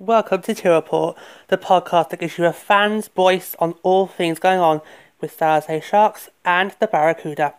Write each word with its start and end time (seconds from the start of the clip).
Welcome 0.00 0.42
to 0.42 0.54
Tier 0.54 0.74
Report, 0.74 1.18
the 1.48 1.58
podcast 1.58 2.10
that 2.10 2.20
gives 2.20 2.38
you 2.38 2.44
a 2.44 2.52
fan's 2.52 3.08
voice 3.08 3.56
on 3.58 3.74
all 3.82 4.06
things 4.06 4.38
going 4.38 4.60
on 4.60 4.80
with 5.20 5.36
San 5.36 5.60
Jose 5.60 5.80
Sharks 5.80 6.30
and 6.44 6.72
the 6.78 6.86
Barracuda. 6.86 7.54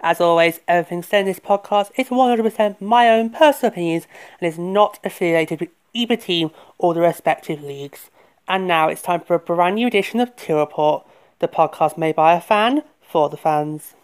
As 0.00 0.20
always, 0.20 0.58
everything 0.66 1.04
said 1.04 1.20
in 1.20 1.26
this 1.26 1.38
podcast 1.38 1.92
is 1.96 2.08
100% 2.08 2.80
my 2.80 3.08
own 3.08 3.30
personal 3.30 3.70
opinions 3.70 4.08
and 4.40 4.48
is 4.48 4.58
not 4.58 4.98
affiliated 5.04 5.60
with 5.60 5.68
either 5.92 6.16
team 6.16 6.50
or 6.76 6.92
the 6.92 7.02
respective 7.02 7.62
leagues. 7.62 8.10
And 8.48 8.66
now 8.66 8.88
it's 8.88 9.02
time 9.02 9.20
for 9.20 9.34
a 9.34 9.38
brand 9.38 9.76
new 9.76 9.86
edition 9.86 10.18
of 10.18 10.34
Tier 10.34 10.56
Report, 10.56 11.06
the 11.38 11.46
podcast 11.46 11.96
made 11.96 12.16
by 12.16 12.34
a 12.34 12.40
fan 12.40 12.82
for 13.00 13.28
the 13.28 13.36
fans. 13.36 13.94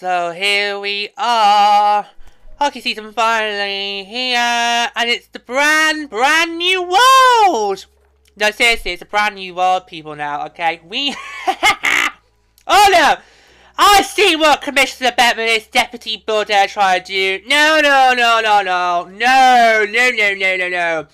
So 0.00 0.30
here 0.30 0.78
we 0.78 1.08
are. 1.18 2.06
Hockey 2.60 2.80
season 2.80 3.12
finally 3.12 4.04
here, 4.04 4.38
and 4.94 5.10
it's 5.10 5.26
the 5.26 5.40
brand, 5.40 6.08
brand 6.08 6.56
new 6.56 6.82
world! 6.84 7.86
No, 8.36 8.52
seriously, 8.52 8.92
it's 8.92 9.02
a 9.02 9.06
brand 9.06 9.34
new 9.34 9.56
world, 9.56 9.88
people, 9.88 10.14
now, 10.14 10.46
okay? 10.46 10.80
We... 10.84 11.16
oh, 11.48 12.88
no! 12.92 13.16
I 13.76 14.02
see 14.02 14.36
what 14.36 14.62
Commissioner 14.62 15.10
Bettman 15.10 15.56
is 15.56 15.66
Deputy 15.66 16.22
Builder 16.24 16.66
trying 16.68 17.02
to 17.02 17.40
do. 17.40 17.48
No, 17.48 17.80
no, 17.82 18.14
no, 18.16 18.40
no, 18.40 18.62
no. 18.62 19.08
No, 19.10 19.84
no, 19.84 20.10
no, 20.10 20.34
no, 20.34 20.56
no, 20.56 20.68
no. 20.68 21.06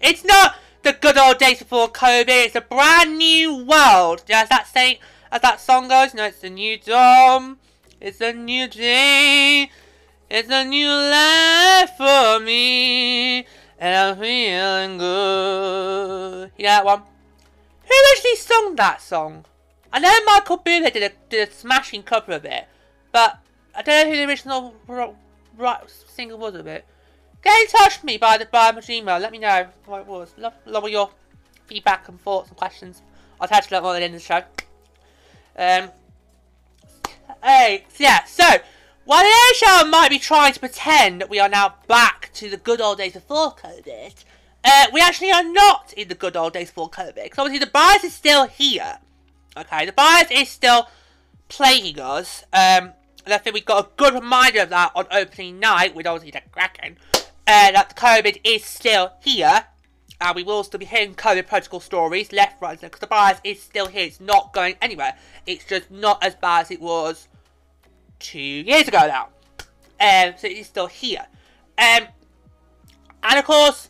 It's 0.00 0.24
not 0.24 0.56
the 0.82 0.92
good 0.92 1.16
old 1.16 1.38
days 1.38 1.60
before 1.60 1.86
COVID. 1.86 2.26
It's 2.26 2.56
a 2.56 2.62
brand 2.62 3.16
new 3.16 3.64
world. 3.64 4.24
As 4.28 4.48
that, 4.48 4.66
say, 4.66 4.98
as 5.30 5.40
that 5.42 5.60
song 5.60 5.86
goes, 5.86 6.14
no, 6.14 6.24
it's 6.24 6.42
a 6.42 6.50
new 6.50 6.76
dawn. 6.80 7.58
It's 8.04 8.20
a 8.20 8.34
new 8.34 8.68
day. 8.68 9.70
It's 10.28 10.50
a 10.50 10.62
new 10.62 10.88
life 10.88 11.92
for 11.96 12.38
me. 12.38 13.46
And 13.78 13.96
I'm 13.96 14.18
feeling 14.18 14.98
good. 14.98 16.50
You 16.58 16.64
know 16.64 16.68
that 16.68 16.84
one? 16.84 16.98
Who 17.00 17.94
actually 18.12 18.36
sung 18.36 18.76
that 18.76 19.00
song? 19.00 19.46
I 19.90 20.00
know 20.00 20.14
Michael 20.26 20.58
Bublé 20.58 20.92
did 20.92 21.02
a, 21.02 21.12
did 21.30 21.48
a 21.48 21.50
smashing 21.50 22.02
cover 22.02 22.32
of 22.32 22.44
it. 22.44 22.66
But 23.10 23.38
I 23.74 23.80
don't 23.80 24.04
know 24.04 24.10
who 24.10 24.18
the 24.18 24.28
original 24.28 24.74
right 25.56 25.80
singer 25.88 26.36
was 26.36 26.56
of 26.56 26.66
it. 26.66 26.84
Get 27.42 27.58
in 27.58 27.68
touch 27.68 28.02
with 28.02 28.04
me 28.04 28.18
by 28.18 28.36
the 28.36 28.44
by 28.44 28.70
my 28.72 28.82
Gmail. 28.82 29.18
Let 29.18 29.32
me 29.32 29.38
know 29.38 29.68
what 29.86 30.02
it 30.02 30.06
was. 30.06 30.34
Love, 30.36 30.52
love 30.66 30.82
all 30.82 30.90
your 30.90 31.10
feedback 31.64 32.06
and 32.10 32.20
thoughts 32.20 32.50
and 32.50 32.58
questions. 32.58 33.00
I'll 33.40 33.48
touch 33.48 33.70
a 33.70 33.74
lot 33.74 33.82
more 33.82 33.96
at 33.96 34.00
the 34.00 34.04
end 34.04 34.14
of 34.14 34.20
the 34.20 34.26
show. 34.26 34.42
Um, 35.56 35.90
Hey, 37.44 37.84
yeah, 37.98 38.24
so, 38.24 38.42
while 39.04 39.22
the 39.22 39.28
NHL 39.28 39.90
might 39.90 40.08
be 40.08 40.18
trying 40.18 40.54
to 40.54 40.60
pretend 40.60 41.20
that 41.20 41.28
we 41.28 41.38
are 41.38 41.48
now 41.48 41.74
back 41.86 42.30
to 42.36 42.48
the 42.48 42.56
good 42.56 42.80
old 42.80 42.96
days 42.96 43.12
before 43.12 43.54
COVID, 43.54 44.24
uh, 44.64 44.86
we 44.94 45.02
actually 45.02 45.30
are 45.30 45.44
not 45.44 45.92
in 45.94 46.08
the 46.08 46.14
good 46.14 46.38
old 46.38 46.54
days 46.54 46.70
before 46.70 46.88
COVID. 46.88 47.22
Because 47.22 47.38
obviously 47.38 47.62
the 47.62 47.70
virus 47.70 48.02
is 48.02 48.14
still 48.14 48.46
here. 48.46 48.96
Okay, 49.58 49.84
the 49.84 49.92
virus 49.92 50.30
is 50.30 50.48
still 50.48 50.88
plaguing 51.50 52.00
us. 52.00 52.44
Um, 52.50 52.94
and 53.26 53.34
I 53.34 53.36
think 53.36 53.52
we 53.52 53.60
got 53.60 53.84
a 53.84 53.88
good 53.98 54.14
reminder 54.14 54.60
of 54.60 54.70
that 54.70 54.92
on 54.96 55.04
opening 55.10 55.60
night 55.60 55.94
with 55.94 56.06
obviously 56.06 56.30
the 56.30 56.40
Kraken. 56.50 56.96
Uh, 57.46 57.72
that 57.72 57.90
the 57.90 57.94
COVID 57.94 58.40
is 58.42 58.64
still 58.64 59.12
here. 59.22 59.66
And 60.18 60.34
we 60.34 60.44
will 60.44 60.64
still 60.64 60.80
be 60.80 60.86
hearing 60.86 61.14
COVID 61.14 61.46
protocol 61.46 61.80
stories 61.80 62.32
left, 62.32 62.62
right, 62.62 62.82
and. 62.82 62.90
Because 62.90 63.00
the 63.00 63.06
virus 63.06 63.40
is 63.44 63.62
still 63.62 63.88
here. 63.88 64.06
It's 64.06 64.18
not 64.18 64.54
going 64.54 64.76
anywhere. 64.80 65.18
It's 65.46 65.66
just 65.66 65.90
not 65.90 66.24
as 66.24 66.34
bad 66.36 66.62
as 66.62 66.70
it 66.70 66.80
was 66.80 67.28
two 68.18 68.38
years 68.40 68.88
ago 68.88 69.06
now. 69.06 69.28
Um, 70.00 70.34
so 70.36 70.48
it's 70.48 70.68
still 70.68 70.86
here. 70.86 71.26
Um, 71.78 72.08
and 73.22 73.38
of 73.38 73.44
course, 73.44 73.88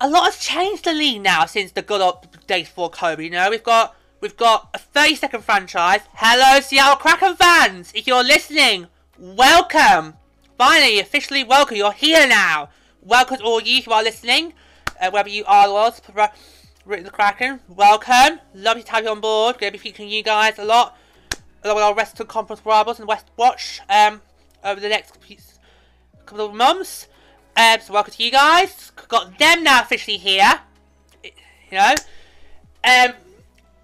a 0.00 0.08
lot 0.08 0.24
has 0.24 0.38
changed 0.38 0.84
the 0.84 0.92
league 0.92 1.22
now 1.22 1.46
since 1.46 1.72
the 1.72 1.82
good 1.82 2.00
old 2.00 2.26
days 2.46 2.68
before 2.68 2.90
COVID. 2.90 3.24
You 3.24 3.30
know, 3.30 3.50
we've 3.50 3.62
got 3.62 3.96
we've 4.20 4.36
got 4.36 4.68
a 4.74 4.78
30 4.78 5.16
second 5.16 5.44
franchise. 5.44 6.00
Hello, 6.14 6.60
Seattle 6.60 6.96
Kraken 6.96 7.36
fans! 7.36 7.92
If 7.94 8.06
you're 8.06 8.24
listening, 8.24 8.88
welcome. 9.18 10.14
Finally, 10.58 11.00
officially 11.00 11.44
welcome. 11.44 11.76
You're 11.76 11.92
here 11.92 12.26
now. 12.26 12.68
Welcome 13.02 13.38
to 13.38 13.44
all 13.44 13.60
you 13.60 13.82
who 13.82 13.92
are 13.92 14.02
listening, 14.02 14.54
uh, 15.00 15.10
whether 15.10 15.28
you 15.28 15.44
are 15.46 15.72
world's 15.72 16.00
written 16.86 17.04
the 17.04 17.10
Kraken. 17.10 17.60
Welcome. 17.68 18.40
Lovely 18.54 18.82
to 18.82 18.92
have 18.92 19.04
you 19.04 19.10
on 19.10 19.20
board. 19.20 19.58
Going 19.58 19.72
to 19.72 19.78
be 19.78 19.82
featuring 19.82 20.08
you 20.08 20.22
guys 20.22 20.58
a 20.58 20.64
lot 20.64 20.96
along 21.64 21.76
with 21.76 21.84
our 21.84 21.94
Western 21.94 22.26
Conference 22.26 22.62
rivals 22.64 22.98
and 22.98 23.08
West 23.08 23.26
Watch 23.36 23.80
um, 23.88 24.20
over 24.62 24.80
the 24.80 24.88
next 24.88 25.16
couple 26.26 26.44
of 26.44 26.54
months. 26.54 27.08
Um, 27.56 27.80
so 27.80 27.94
welcome 27.94 28.12
to 28.12 28.22
you 28.22 28.30
guys. 28.30 28.92
Got 29.08 29.38
them 29.38 29.64
now 29.64 29.80
officially 29.80 30.18
here. 30.18 30.60
You 31.22 31.30
know. 31.72 31.94
Um, 32.84 33.14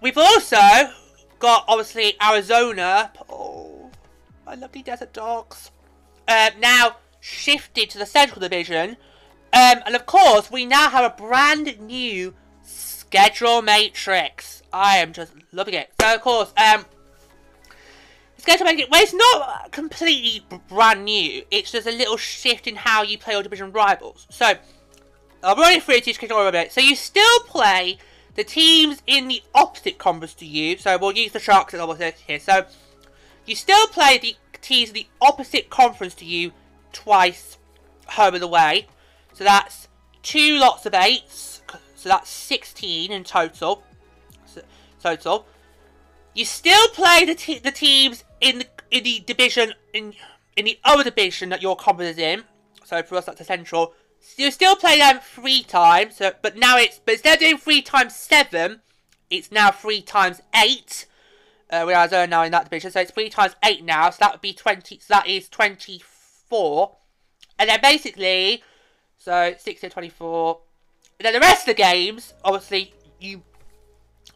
we've 0.02 0.18
also 0.18 0.58
got 1.38 1.64
obviously 1.66 2.16
Arizona. 2.22 3.12
Oh, 3.28 3.90
my 4.44 4.54
lovely 4.54 4.82
Desert 4.82 5.12
Dogs. 5.12 5.70
Um, 6.28 6.50
now 6.60 6.96
shifted 7.20 7.88
to 7.90 7.98
the 7.98 8.06
Central 8.06 8.40
Division. 8.40 8.90
Um, 9.52 9.82
and 9.86 9.96
of 9.96 10.06
course, 10.06 10.50
we 10.50 10.66
now 10.66 10.90
have 10.90 11.10
a 11.10 11.16
brand 11.16 11.80
new 11.80 12.34
schedule 12.62 13.62
matrix. 13.62 14.62
I 14.72 14.98
am 14.98 15.12
just 15.12 15.32
loving 15.50 15.74
it. 15.74 15.90
So 16.00 16.14
of 16.14 16.20
course, 16.20 16.52
um, 16.56 16.84
it's 18.40 18.46
going 18.46 18.58
to 18.58 18.64
make 18.64 18.78
it. 18.78 18.90
Well, 18.90 19.02
it's 19.02 19.12
not 19.12 19.70
completely 19.70 20.46
brand 20.68 21.04
new. 21.04 21.42
It's 21.50 21.72
just 21.72 21.86
a 21.86 21.92
little 21.92 22.16
shift 22.16 22.66
in 22.66 22.74
how 22.74 23.02
you 23.02 23.18
play 23.18 23.34
your 23.34 23.42
division 23.42 23.70
rivals. 23.70 24.26
So, 24.30 24.54
I'll 25.42 25.56
run 25.56 25.74
it 25.74 25.82
through 25.82 26.00
to 26.00 26.12
just 26.12 26.22
a 26.22 26.52
bit. 26.52 26.72
So 26.72 26.80
you 26.80 26.96
still 26.96 27.40
play 27.40 27.98
the 28.34 28.44
teams 28.44 29.02
in 29.06 29.28
the 29.28 29.42
opposite 29.54 29.98
conference 29.98 30.32
to 30.34 30.46
you. 30.46 30.78
So 30.78 30.96
we'll 30.98 31.12
use 31.12 31.32
the 31.32 31.38
Sharks 31.38 31.74
as 31.74 31.80
opposite 31.80 32.14
here. 32.26 32.38
So 32.38 32.64
you 33.44 33.54
still 33.54 33.86
play 33.88 34.18
the 34.18 34.36
teams 34.62 34.90
in 34.90 34.94
the 34.94 35.06
opposite 35.20 35.68
conference 35.68 36.14
to 36.16 36.24
you 36.24 36.52
twice 36.92 37.58
home 38.06 38.34
and 38.34 38.42
away. 38.42 38.86
So 39.34 39.44
that's 39.44 39.88
two 40.22 40.58
lots 40.58 40.86
of 40.86 40.94
eights. 40.94 41.62
So 41.94 42.08
that's 42.08 42.30
16 42.30 43.12
in 43.12 43.24
total. 43.24 43.82
So, 44.46 44.62
total. 45.02 45.46
You 46.34 46.44
still 46.44 46.88
play 46.88 47.24
the, 47.24 47.34
te 47.34 47.58
the 47.58 47.72
teams 47.72 48.24
in 48.40 48.58
the 48.60 48.66
in 48.90 49.04
the 49.04 49.20
division 49.26 49.74
in 49.92 50.14
in 50.56 50.64
the 50.64 50.78
other 50.84 51.04
division 51.04 51.48
that 51.50 51.62
your 51.62 51.76
is 52.00 52.18
in. 52.18 52.44
So 52.84 53.02
for 53.02 53.16
us, 53.16 53.26
that's 53.26 53.38
the 53.38 53.44
central. 53.44 53.94
So 54.20 54.42
you 54.44 54.50
still 54.50 54.76
play 54.76 54.98
them 54.98 55.20
three 55.20 55.62
times, 55.62 56.16
so, 56.16 56.32
but 56.42 56.56
now 56.56 56.76
it's 56.76 57.00
but 57.04 57.14
instead 57.14 57.34
of 57.34 57.40
doing 57.40 57.58
three 57.58 57.82
times 57.82 58.14
seven, 58.14 58.80
it's 59.30 59.50
now 59.50 59.70
three 59.70 60.02
times 60.02 60.40
eight. 60.54 61.06
Uh, 61.70 61.84
we 61.86 61.94
are 61.94 62.26
now 62.26 62.42
in 62.42 62.52
that 62.52 62.64
division, 62.64 62.90
so 62.90 63.00
it's 63.00 63.12
three 63.12 63.30
times 63.30 63.54
eight 63.64 63.84
now. 63.84 64.10
So 64.10 64.18
that 64.20 64.32
would 64.32 64.40
be 64.40 64.52
twenty. 64.52 64.98
So 64.98 65.14
that 65.14 65.26
is 65.26 65.48
twenty-four, 65.48 66.96
and 67.58 67.70
then 67.70 67.80
basically, 67.80 68.62
so 69.18 69.54
six 69.58 69.80
to 69.80 69.88
twenty-four. 69.88 70.60
Then 71.18 71.32
the 71.32 71.40
rest 71.40 71.68
of 71.68 71.76
the 71.76 71.82
games, 71.82 72.34
obviously, 72.44 72.94
you 73.20 73.42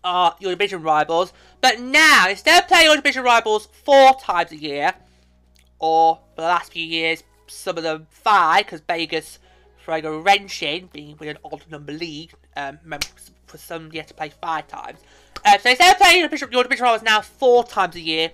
are 0.04 0.37
your 0.38 0.53
division 0.53 0.82
rivals. 0.82 1.32
But 1.60 1.81
now, 1.81 2.28
instead 2.28 2.62
of 2.62 2.69
playing 2.69 2.87
your 2.87 2.97
division 2.97 3.25
rivals 3.25 3.69
four 3.84 4.15
times 4.15 4.53
a 4.53 4.56
year, 4.56 4.94
or 5.78 6.20
for 6.34 6.42
the 6.42 6.48
last 6.48 6.72
few 6.72 6.84
years, 6.84 7.25
some 7.47 7.76
of 7.76 7.82
them 7.82 8.06
five, 8.10 8.66
because 8.66 8.81
Vegas 8.81 9.38
throwing 9.82 10.04
a 10.04 10.12
wrench 10.12 10.62
in, 10.62 10.89
being 10.92 11.16
with 11.18 11.28
an 11.28 11.39
odd 11.45 11.65
number 11.71 11.92
league, 11.92 12.33
um, 12.56 12.78
for 13.47 13.59
some 13.59 13.91
you 13.92 14.03
to 14.03 14.15
play 14.15 14.30
five 14.41 14.66
times. 14.68 14.98
Uh, 15.45 15.59
so 15.59 15.71
instead 15.71 15.92
of 15.92 15.98
playing 15.98 16.21
your 16.21 16.28
division, 16.28 16.48
your 16.53 16.62
division 16.62 16.84
rivals 16.84 17.03
now 17.03 17.21
four 17.21 17.65
times 17.65 17.95
a 17.97 18.00
year, 18.00 18.30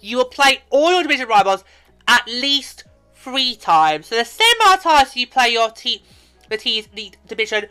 you 0.00 0.18
will 0.18 0.24
play 0.26 0.60
all 0.70 0.92
your 0.92 1.02
division 1.02 1.28
rivals 1.28 1.64
at 2.08 2.26
least 2.26 2.84
three 3.14 3.56
times. 3.56 4.06
So 4.06 4.16
the 4.16 4.24
same 4.24 4.46
amount 4.60 4.78
of 4.78 4.82
times 4.82 5.16
you 5.16 5.26
play 5.26 5.48
your 5.48 5.70
team, 5.70 6.00
the 6.48 6.56
team's 6.56 6.88
division 7.26 7.66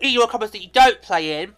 your 0.00 0.28
conference 0.28 0.52
that 0.52 0.62
you 0.62 0.70
don't 0.72 1.00
play 1.02 1.42
in. 1.42 1.54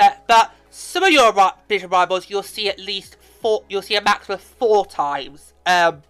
Uh, 0.00 0.10
but 0.26 0.54
some 0.70 1.02
of 1.02 1.10
your 1.10 1.32
division 1.68 1.90
rivals 1.90 2.30
you'll 2.30 2.42
see 2.42 2.68
at 2.68 2.78
least 2.78 3.16
four. 3.40 3.64
You'll 3.68 3.82
see 3.82 3.96
a 3.96 4.02
maximum 4.02 4.36
of 4.36 4.42
four 4.42 4.86
times. 4.86 5.52
Um, 5.66 6.02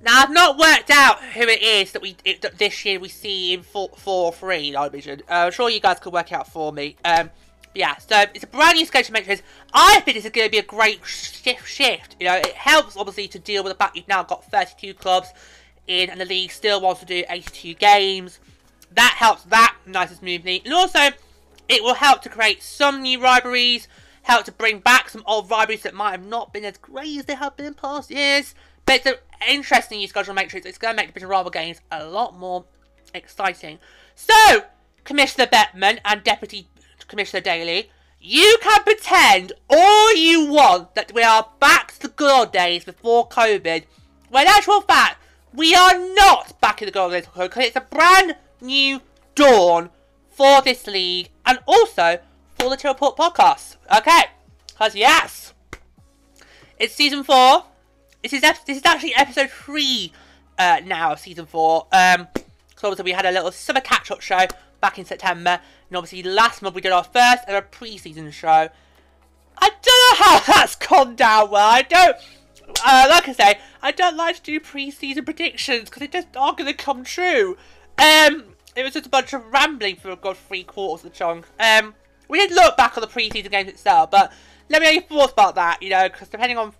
now 0.00 0.22
I've 0.22 0.30
not 0.30 0.56
worked 0.56 0.90
out 0.90 1.22
who 1.22 1.42
it 1.42 1.62
is 1.62 1.92
that 1.92 2.02
we 2.02 2.16
it, 2.24 2.44
this 2.58 2.84
year 2.84 3.00
we 3.00 3.08
see 3.08 3.52
in 3.52 3.62
four, 3.62 3.90
four 3.96 4.26
or 4.26 4.32
three 4.32 4.70
division. 4.70 5.22
Uh, 5.28 5.46
I'm 5.46 5.52
sure 5.52 5.68
you 5.68 5.80
guys 5.80 5.98
can 5.98 6.12
work 6.12 6.32
out 6.32 6.48
for 6.48 6.72
me. 6.72 6.96
Um, 7.04 7.30
yeah, 7.74 7.96
so 7.98 8.24
it's 8.34 8.44
a 8.44 8.46
brand 8.46 8.76
new 8.76 8.86
schedule 8.86 9.12
mentions. 9.12 9.42
I 9.72 10.00
think 10.00 10.16
this 10.16 10.24
is 10.24 10.30
going 10.30 10.46
to 10.46 10.50
be 10.50 10.58
a 10.58 10.62
great 10.62 11.04
shift. 11.04 11.66
Shift, 11.66 12.16
you 12.18 12.26
know, 12.26 12.36
it 12.36 12.54
helps 12.54 12.96
obviously 12.96 13.28
to 13.28 13.38
deal 13.38 13.62
with 13.62 13.72
the 13.72 13.76
fact 13.76 13.96
you've 13.96 14.08
now 14.08 14.22
got 14.22 14.44
32 14.50 14.94
clubs 14.94 15.28
in 15.86 16.10
and 16.10 16.20
the 16.20 16.24
league 16.24 16.50
still 16.50 16.80
wants 16.80 17.00
to 17.00 17.06
do 17.06 17.24
82 17.28 17.74
games. 17.74 18.40
That 18.92 19.14
helps 19.18 19.44
that 19.44 19.76
nice 19.86 20.10
and 20.10 20.18
smoothly. 20.18 20.62
And 20.64 20.74
also, 20.74 21.10
it 21.68 21.82
will 21.82 21.94
help 21.94 22.22
to 22.22 22.28
create 22.28 22.62
some 22.62 23.02
new 23.02 23.20
rivalries, 23.20 23.88
help 24.22 24.44
to 24.46 24.52
bring 24.52 24.80
back 24.80 25.08
some 25.08 25.22
old 25.26 25.50
rivalries 25.50 25.82
that 25.82 25.94
might 25.94 26.12
have 26.12 26.26
not 26.26 26.52
been 26.52 26.64
as 26.64 26.78
great 26.78 27.18
as 27.18 27.24
they 27.26 27.34
have 27.34 27.56
been 27.56 27.66
in 27.66 27.74
past 27.74 28.10
years. 28.10 28.54
But 28.86 28.96
it's 28.96 29.06
an 29.06 29.14
interesting 29.48 29.98
new 29.98 30.08
schedule 30.08 30.34
matrix. 30.34 30.66
It's 30.66 30.78
going 30.78 30.94
to 30.94 30.96
make 30.96 31.08
the 31.08 31.12
Division 31.12 31.28
Rival 31.28 31.50
games 31.50 31.80
a 31.90 32.04
lot 32.06 32.38
more 32.38 32.64
exciting. 33.14 33.78
So, 34.14 34.64
Commissioner 35.04 35.46
Bettman 35.46 36.00
and 36.04 36.24
Deputy 36.24 36.68
Commissioner 37.06 37.40
Daly, 37.40 37.90
you 38.20 38.58
can 38.60 38.82
pretend 38.82 39.52
all 39.70 40.14
you 40.14 40.50
want 40.50 40.94
that 40.94 41.12
we 41.12 41.22
are 41.22 41.48
back 41.60 41.92
to 41.92 42.02
the 42.02 42.08
good 42.08 42.30
old 42.30 42.52
days 42.52 42.84
before 42.84 43.28
COVID, 43.28 43.84
when 44.28 44.46
actual 44.46 44.80
fact, 44.82 45.22
we 45.54 45.74
are 45.74 45.98
not 46.14 46.60
back 46.60 46.82
in 46.82 46.86
the 46.86 46.92
good 46.92 47.00
old 47.00 47.12
days 47.12 47.26
because 47.26 47.64
it's 47.64 47.76
a 47.76 47.80
brand 47.80 48.36
new 48.60 49.00
dawn 49.34 49.90
for 50.30 50.62
this 50.62 50.86
league, 50.86 51.30
and 51.44 51.58
also 51.66 52.18
for 52.58 52.70
the 52.70 52.76
Chill 52.76 52.92
Report 52.92 53.16
podcast. 53.16 53.76
Okay, 53.96 54.24
because 54.68 54.94
yes, 54.94 55.54
it's 56.78 56.94
season 56.94 57.24
four. 57.24 57.64
This 58.22 58.32
is 58.32 58.40
this 58.40 58.76
is 58.78 58.84
actually 58.84 59.14
episode 59.14 59.50
three 59.50 60.12
uh, 60.58 60.80
now 60.84 61.12
of 61.12 61.20
season 61.20 61.46
four. 61.46 61.86
Um, 61.92 62.28
so 62.76 62.88
obviously 62.88 63.04
we 63.04 63.12
had 63.12 63.26
a 63.26 63.30
little 63.30 63.50
summer 63.50 63.80
catch-up 63.80 64.20
show 64.20 64.46
back 64.80 64.98
in 64.98 65.04
September, 65.04 65.60
and 65.88 65.96
obviously 65.96 66.22
last 66.22 66.62
month 66.62 66.74
we 66.74 66.80
did 66.80 66.92
our 66.92 67.04
first 67.04 67.44
ever 67.46 67.62
pre-season 67.62 68.30
show. 68.30 68.68
I 69.60 69.70
don't 69.70 69.84
know 70.20 70.24
how 70.24 70.40
that's 70.46 70.76
gone 70.76 71.16
down 71.16 71.50
well. 71.50 71.68
I 71.68 71.82
don't. 71.82 72.16
Uh, 72.84 73.06
like 73.08 73.28
I 73.28 73.32
say, 73.32 73.58
I 73.82 73.92
don't 73.92 74.16
like 74.16 74.36
to 74.36 74.42
do 74.42 74.60
pre-season 74.60 75.24
predictions 75.24 75.84
because 75.84 76.00
they 76.00 76.06
just 76.06 76.36
aren't 76.36 76.58
going 76.58 76.70
to 76.70 76.76
come 76.76 77.02
true. 77.02 77.56
Um, 77.98 78.44
it 78.76 78.82
was 78.82 78.92
just 78.92 79.06
a 79.06 79.10
bunch 79.10 79.32
of 79.32 79.44
rambling 79.52 79.96
for 79.96 80.10
a 80.10 80.16
good 80.16 80.36
three 80.36 80.62
quarters 80.62 81.04
of 81.04 81.12
the 81.12 81.18
chunk. 81.18 81.46
Um, 81.58 81.94
we 82.28 82.38
did 82.38 82.52
look 82.52 82.76
back 82.76 82.96
on 82.96 83.00
the 83.00 83.06
pre-season 83.06 83.50
games 83.50 83.68
itself, 83.68 84.10
but 84.10 84.32
let 84.68 84.80
me 84.80 84.86
know 84.86 84.92
your 84.92 85.02
thoughts 85.02 85.32
about 85.32 85.54
that. 85.56 85.82
You 85.82 85.90
know, 85.90 86.08
because 86.08 86.28
depending 86.28 86.58
on 86.58 86.72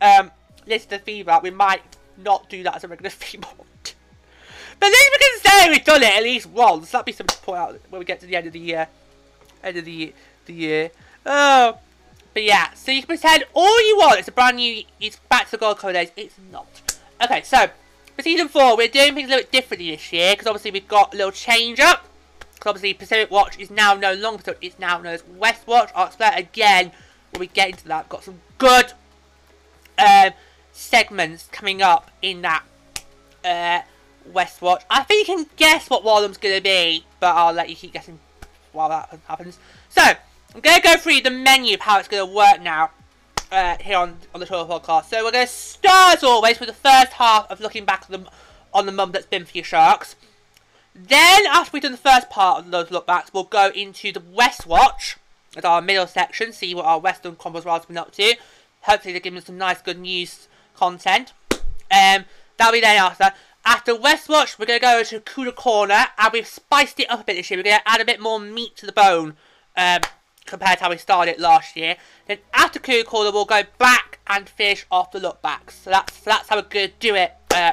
um 0.00 0.30
list 0.66 0.92
of 0.92 1.02
feedback, 1.02 1.42
we 1.42 1.50
might 1.50 1.82
not 2.16 2.48
do 2.48 2.62
that 2.64 2.76
as 2.76 2.84
a 2.84 2.88
regular 2.88 3.10
feedback. 3.10 3.54
But 4.80 4.86
at 4.86 4.92
least 4.92 5.10
we 5.12 5.18
can 5.18 5.40
say 5.40 5.70
we've 5.70 5.84
done 5.84 6.02
it 6.02 6.16
at 6.16 6.22
least 6.22 6.46
once. 6.46 6.90
That'd 6.90 7.04
be 7.04 7.12
something 7.12 7.36
to 7.36 7.42
point 7.42 7.58
out 7.58 7.80
when 7.90 7.98
we 7.98 8.04
get 8.04 8.20
to 8.20 8.26
the 8.26 8.34
end 8.34 8.46
of 8.46 8.54
the 8.54 8.58
year. 8.58 8.88
End 9.62 9.76
of 9.76 9.84
the, 9.84 10.14
the 10.46 10.54
year. 10.54 10.90
Oh. 11.26 11.78
But 12.32 12.44
yeah, 12.44 12.72
so 12.74 12.92
you 12.92 13.02
can 13.02 13.08
pretend 13.08 13.44
all 13.52 13.86
you 13.86 13.98
want. 13.98 14.20
It's 14.20 14.28
a 14.28 14.32
brand 14.32 14.56
new, 14.56 14.82
it's 15.00 15.16
back 15.28 15.46
to 15.46 15.50
the 15.52 15.58
Gold 15.58 15.80
days. 15.80 16.12
It's 16.16 16.36
not. 16.50 17.00
Okay, 17.22 17.42
so, 17.42 17.68
for 18.16 18.22
Season 18.22 18.48
4, 18.48 18.76
we're 18.76 18.88
doing 18.88 19.14
things 19.14 19.28
a 19.28 19.30
little 19.30 19.42
bit 19.42 19.52
differently 19.52 19.90
this 19.90 20.12
year. 20.12 20.32
Because 20.32 20.46
obviously 20.46 20.70
we've 20.70 20.88
got 20.88 21.14
a 21.14 21.16
little 21.16 21.32
change 21.32 21.80
up. 21.80 22.06
Because 22.54 22.70
obviously 22.70 22.94
Pacific 22.94 23.30
Watch 23.30 23.58
is 23.58 23.70
now 23.70 23.94
no 23.94 24.12
longer, 24.12 24.42
so 24.44 24.54
it's 24.60 24.78
now 24.78 24.98
known 24.98 25.14
as 25.14 25.24
West 25.36 25.66
Watch. 25.66 25.90
I'll 25.94 26.06
explain 26.06 26.34
again 26.34 26.92
when 27.32 27.40
we 27.40 27.46
get 27.46 27.70
into 27.70 27.88
that. 27.88 28.08
Got 28.08 28.24
some 28.24 28.40
good 28.58 28.92
um, 29.98 30.32
segments 30.72 31.48
coming 31.52 31.82
up 31.82 32.10
in 32.22 32.42
that 32.42 32.64
uh, 33.44 33.80
Westwatch. 34.30 34.82
I 34.90 35.02
think 35.02 35.28
you 35.28 35.36
can 35.36 35.46
guess 35.56 35.88
what 35.88 36.04
one 36.04 36.18
of 36.18 36.22
them's 36.22 36.38
going 36.38 36.56
to 36.56 36.62
be, 36.62 37.04
but 37.18 37.34
I'll 37.34 37.52
let 37.52 37.68
you 37.68 37.76
keep 37.76 37.92
guessing 37.92 38.18
while 38.72 38.88
that 38.88 39.18
happens. 39.26 39.58
So, 39.88 40.02
I'm 40.02 40.60
going 40.60 40.76
to 40.76 40.82
go 40.82 40.96
through 40.96 41.20
the 41.20 41.30
menu 41.30 41.74
of 41.74 41.80
how 41.80 41.98
it's 41.98 42.08
going 42.08 42.26
to 42.26 42.34
work 42.34 42.60
now 42.60 42.90
uh, 43.50 43.76
here 43.78 43.98
on, 43.98 44.16
on 44.34 44.40
the 44.40 44.46
Total 44.46 44.66
Podcast. 44.66 45.06
So, 45.06 45.24
we're 45.24 45.32
going 45.32 45.46
to 45.46 45.52
start, 45.52 46.18
as 46.18 46.24
always, 46.24 46.60
with 46.60 46.68
the 46.68 46.74
first 46.74 47.12
half 47.12 47.50
of 47.50 47.60
looking 47.60 47.84
back 47.84 48.06
on 48.10 48.22
the, 48.22 48.30
on 48.72 48.86
the 48.86 48.92
month 48.92 49.12
that's 49.12 49.26
been 49.26 49.44
for 49.44 49.56
your 49.56 49.64
Sharks. 49.64 50.16
Then, 50.94 51.46
after 51.46 51.70
we've 51.72 51.82
done 51.82 51.92
the 51.92 51.98
first 51.98 52.30
part 52.30 52.64
of 52.64 52.70
those 52.70 52.88
lookbacks, 52.88 53.32
we'll 53.32 53.44
go 53.44 53.70
into 53.74 54.12
the 54.12 54.20
West 54.20 54.66
Watch 54.66 55.16
as 55.56 55.64
our 55.64 55.82
middle 55.82 56.06
section, 56.06 56.52
see 56.52 56.74
what 56.74 56.84
our 56.84 56.98
Western 56.98 57.36
Combos 57.36 57.64
have 57.64 57.88
been 57.88 57.98
up 57.98 58.12
to. 58.12 58.36
Hopefully, 58.82 59.12
they're 59.12 59.20
giving 59.20 59.38
us 59.38 59.46
some 59.46 59.58
nice, 59.58 59.80
good 59.82 59.98
news 59.98 60.48
content. 60.74 61.32
Um, 61.90 62.24
that'll 62.56 62.72
be 62.72 62.80
then 62.80 62.96
after. 62.96 63.32
After 63.64 63.94
West 63.94 64.28
Watch, 64.28 64.58
we're 64.58 64.66
going 64.66 64.80
to 64.80 64.86
go 64.86 65.02
to 65.02 65.20
Cooler 65.20 65.52
Corner, 65.52 66.06
and 66.18 66.32
we've 66.32 66.46
spiced 66.46 66.98
it 66.98 67.10
up 67.10 67.20
a 67.20 67.24
bit 67.24 67.36
this 67.36 67.50
year. 67.50 67.58
We're 67.58 67.64
going 67.64 67.78
to 67.78 67.88
add 67.88 68.00
a 68.00 68.06
bit 68.06 68.20
more 68.20 68.40
meat 68.40 68.76
to 68.76 68.86
the 68.86 68.92
bone 68.92 69.36
um, 69.76 70.00
compared 70.46 70.78
to 70.78 70.84
how 70.84 70.90
we 70.90 70.96
started 70.96 71.38
last 71.38 71.76
year. 71.76 71.96
Then 72.26 72.38
after 72.52 72.78
Cooler 72.78 73.04
Corner, 73.04 73.30
we'll 73.30 73.44
go 73.44 73.62
back 73.78 74.18
and 74.26 74.48
finish 74.48 74.86
off 74.90 75.12
the 75.12 75.20
lookbacks. 75.20 75.72
So 75.72 75.90
that's 75.90 76.14
so 76.14 76.30
that's 76.30 76.48
how 76.48 76.56
we're 76.56 76.62
going 76.62 76.88
to 76.88 76.94
do 76.98 77.14
it 77.14 77.34
uh, 77.54 77.72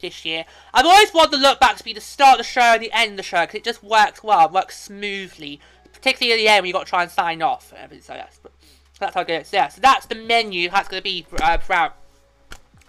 this 0.00 0.24
year. 0.24 0.44
I've 0.72 0.86
always 0.86 1.12
wanted 1.12 1.40
the 1.40 1.46
lookbacks 1.46 1.78
to 1.78 1.84
be 1.84 1.92
the 1.92 2.00
start 2.00 2.40
of 2.40 2.46
the 2.46 2.50
show 2.50 2.60
and 2.60 2.82
the 2.82 2.92
end 2.92 3.12
of 3.12 3.16
the 3.18 3.22
show, 3.22 3.42
because 3.42 3.56
it 3.56 3.64
just 3.64 3.82
works 3.82 4.22
well, 4.22 4.48
works 4.48 4.78
smoothly. 4.80 5.60
Particularly 5.92 6.32
at 6.34 6.44
the 6.44 6.48
end 6.48 6.62
when 6.62 6.68
you've 6.68 6.74
got 6.74 6.84
to 6.84 6.90
try 6.90 7.02
and 7.02 7.10
sign 7.10 7.40
off. 7.40 7.70
So 7.70 8.14
yes, 8.14 8.38
but 8.42 8.52
that's 8.98 9.14
how 9.14 9.22
I 9.22 9.24
get 9.24 9.40
it. 9.42 9.46
So, 9.46 9.56
yeah, 9.56 9.68
so 9.68 9.80
that's 9.80 10.06
the 10.06 10.14
menu, 10.14 10.68
that's 10.70 10.88
going 10.88 11.00
to 11.00 11.04
be 11.04 11.26
uh, 11.40 11.58
throughout 11.58 11.96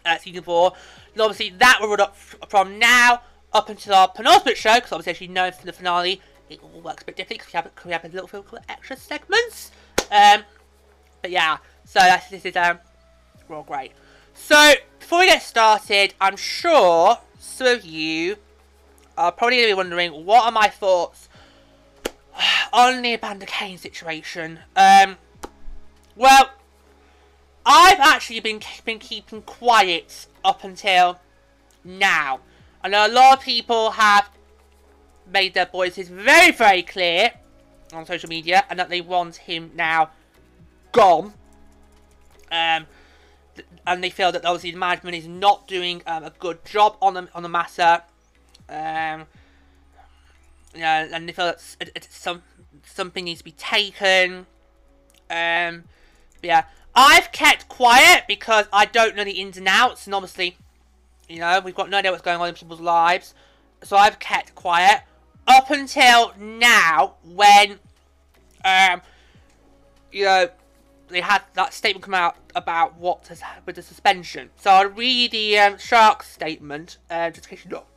uh, 0.06 0.18
season 0.18 0.44
4. 0.44 0.74
And 1.14 1.22
obviously 1.22 1.56
that 1.58 1.78
will 1.80 1.90
run 1.90 2.02
up 2.02 2.16
from 2.16 2.78
now 2.78 3.22
up 3.54 3.70
until 3.70 3.94
our 3.94 4.08
penultimate 4.10 4.58
show, 4.58 4.76
because 4.76 4.92
obviously 4.92 5.12
as 5.12 5.22
you 5.22 5.28
know 5.30 5.52
from 5.52 5.66
the 5.66 5.74
finale, 5.74 6.22
it 6.50 6.60
all 6.62 6.82
works 6.82 7.04
a 7.04 7.06
bit 7.06 7.16
differently 7.16 7.38
because 7.38 7.54
we 7.54 7.58
have, 7.58 7.72
we 7.86 7.92
have 7.92 8.06
a 8.06 8.08
little 8.10 8.44
called 8.44 8.64
extra 8.70 8.98
segments. 8.98 9.72
Um, 10.12 10.44
but 11.22 11.32
yeah, 11.32 11.58
so 11.86 12.00
that's, 12.00 12.30
this 12.30 12.46
is 12.46 12.56
um, 12.56 12.80
real 13.50 13.64
great. 13.64 13.92
So 14.34 14.74
before 15.00 15.20
we 15.20 15.28
get 15.28 15.42
started, 15.42 16.14
I'm 16.20 16.36
sure 16.36 17.20
some 17.40 17.68
of 17.68 17.86
you 17.86 18.38
are 19.18 19.32
probably 19.32 19.58
going 19.58 19.70
to 19.70 19.72
be 19.72 19.78
wondering 19.78 20.26
what 20.26 20.46
are 20.46 20.52
my 20.52 20.68
thoughts 20.68 21.30
on 22.74 23.02
the 23.02 23.14
Evander 23.14 23.46
Kane 23.46 23.78
situation. 23.78 24.60
Um, 24.76 25.18
well, 26.16 26.52
I've 27.66 28.00
actually 28.00 28.40
been 28.42 28.62
been 28.84 29.00
keeping 29.00 29.42
quiet 29.42 30.28
up 30.44 30.64
until 30.64 31.20
now. 31.84 32.42
I 32.84 32.90
know 32.90 33.08
a 33.08 33.10
lot 33.12 33.40
of 33.40 33.44
people 33.44 33.92
have 33.92 34.30
made 35.32 35.54
their 35.54 35.66
voices 35.66 36.10
very, 36.10 36.52
very 36.52 36.84
clear 36.84 37.32
on 37.94 38.06
social 38.06 38.30
media 38.30 38.64
and 38.70 38.80
that 38.80 38.90
they 38.90 39.02
want 39.02 39.36
him 39.38 39.72
now 39.76 40.10
gone. 40.92 41.34
Um, 42.52 42.88
and 43.88 44.04
they 44.04 44.10
feel 44.10 44.32
that 44.32 44.46
obviously 44.46 44.72
the 44.72 44.78
management 44.78 45.16
is 45.16 45.28
not 45.28 45.68
doing 45.68 46.02
um, 46.08 46.24
a 46.24 46.32
good 46.40 46.64
job 46.66 46.98
on 47.02 47.14
the 47.14 47.28
on 47.34 47.44
the 47.44 47.50
matter. 47.50 48.02
Um, 48.68 49.26
yeah, 50.76 51.08
and 51.12 51.28
they 51.28 51.34
feel 51.34 51.46
that 51.46 52.08
some 52.10 52.42
something 52.84 53.26
needs 53.26 53.40
to 53.40 53.46
be 53.46 53.52
taken. 53.52 54.46
Um, 55.30 55.84
yeah, 56.42 56.66
I've 56.94 57.32
kept 57.32 57.68
quiet 57.68 58.24
because 58.28 58.66
I 58.74 58.86
don't 58.86 59.16
know 59.16 59.24
the 59.24 59.32
ins 59.32 59.58
and 59.58 59.68
outs, 59.68 60.06
and 60.06 60.16
obviously, 60.16 60.58
you 61.30 61.40
know, 61.40 61.60
we've 61.64 61.76
got 61.76 61.90
no 61.90 61.98
idea 61.98 62.12
what's 62.12 62.24
going 62.24 62.40
on 62.40 62.50
in 62.50 62.56
people's 62.56 62.82
lives. 62.82 63.34
So 63.84 63.98
I've 63.98 64.20
kept 64.20 64.56
quiet 64.56 65.02
up 65.48 65.70
until 65.70 66.34
now 66.38 67.16
when, 67.24 67.80
um, 68.64 69.02
you 70.12 70.26
know, 70.26 70.50
they 71.08 71.22
had 71.22 71.44
that 71.54 71.74
statement 71.74 72.04
come 72.04 72.14
out 72.14 72.36
about 72.56 72.98
what 72.98 73.28
has 73.28 73.42
happened 73.42 73.66
with 73.68 73.76
the 73.76 73.82
suspension. 73.82 74.50
So 74.58 74.72
I'll 74.72 74.90
read 74.90 75.32
the 75.32 75.60
um, 75.60 75.78
Sharks 75.78 76.32
statement, 76.32 76.98
uh, 77.10 77.30
just 77.30 77.48
in 77.48 77.58
case 77.58 77.66
you're 77.66 77.74
not, 77.74 77.88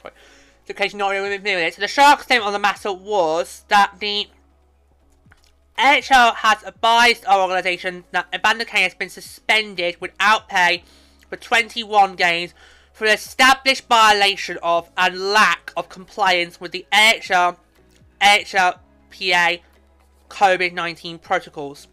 sorry, 0.00 0.14
in 0.68 0.74
case 0.74 0.92
you're 0.92 0.98
not 0.98 1.10
really 1.10 1.36
familiar 1.36 1.58
with 1.58 1.72
it. 1.72 1.74
So 1.74 1.82
the 1.82 1.88
Sharks 1.88 2.24
statement 2.24 2.46
on 2.46 2.52
the 2.52 2.58
matter 2.58 2.92
was 2.92 3.64
that 3.68 3.94
the 3.98 4.28
NHL 5.78 6.36
has 6.36 6.62
advised 6.62 7.26
our 7.26 7.40
organisation 7.40 8.04
that 8.12 8.26
Evander 8.34 8.64
Kane 8.64 8.84
has 8.84 8.94
been 8.94 9.10
suspended 9.10 9.96
without 10.00 10.48
pay 10.48 10.84
for 11.28 11.36
21 11.36 12.14
games 12.14 12.54
for 12.96 13.04
established 13.04 13.86
violation 13.88 14.56
of 14.62 14.90
and 14.96 15.20
lack 15.20 15.70
of 15.76 15.86
compliance 15.90 16.58
with 16.58 16.72
the 16.72 16.86
NHL, 16.90 17.58
NHLPA 18.22 19.60
COVID-19 20.30 21.20
protocols. 21.20 21.88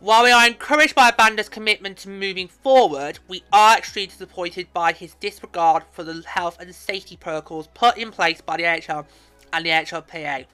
While 0.00 0.24
we 0.24 0.30
are 0.30 0.46
encouraged 0.46 0.94
by 0.94 1.10
Evander's 1.10 1.50
commitment 1.50 1.98
to 1.98 2.08
moving 2.08 2.48
forward, 2.48 3.18
we 3.28 3.42
are 3.52 3.76
extremely 3.76 4.06
disappointed 4.06 4.72
by 4.72 4.94
his 4.94 5.12
disregard 5.16 5.82
for 5.92 6.04
the 6.04 6.22
health 6.26 6.58
and 6.58 6.74
safety 6.74 7.18
protocols 7.18 7.68
put 7.74 7.98
in 7.98 8.10
place 8.10 8.40
by 8.40 8.56
the 8.56 8.62
NHL 8.62 9.04
and 9.52 9.66
the 9.66 9.70
NHLPA. 9.70 10.46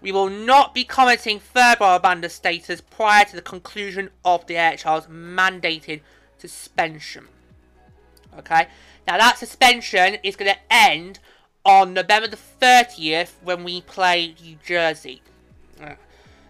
We 0.00 0.12
will 0.12 0.30
not 0.30 0.72
be 0.72 0.84
commenting 0.84 1.40
further 1.40 1.82
on 1.82 1.98
Evander's 1.98 2.34
status 2.34 2.80
prior 2.80 3.24
to 3.24 3.34
the 3.34 3.42
conclusion 3.42 4.10
of 4.24 4.46
the 4.46 4.54
NHL's 4.54 5.08
mandated 5.08 6.02
suspension. 6.38 7.26
Okay, 8.38 8.68
now 9.06 9.18
that 9.18 9.38
suspension 9.38 10.16
is 10.22 10.36
going 10.36 10.52
to 10.52 10.58
end 10.70 11.18
on 11.64 11.94
November 11.94 12.28
the 12.28 12.38
30th 12.60 13.32
when 13.42 13.64
we 13.64 13.80
play 13.80 14.34
New 14.42 14.56
Jersey. 14.64 15.20
Uh, 15.82 15.94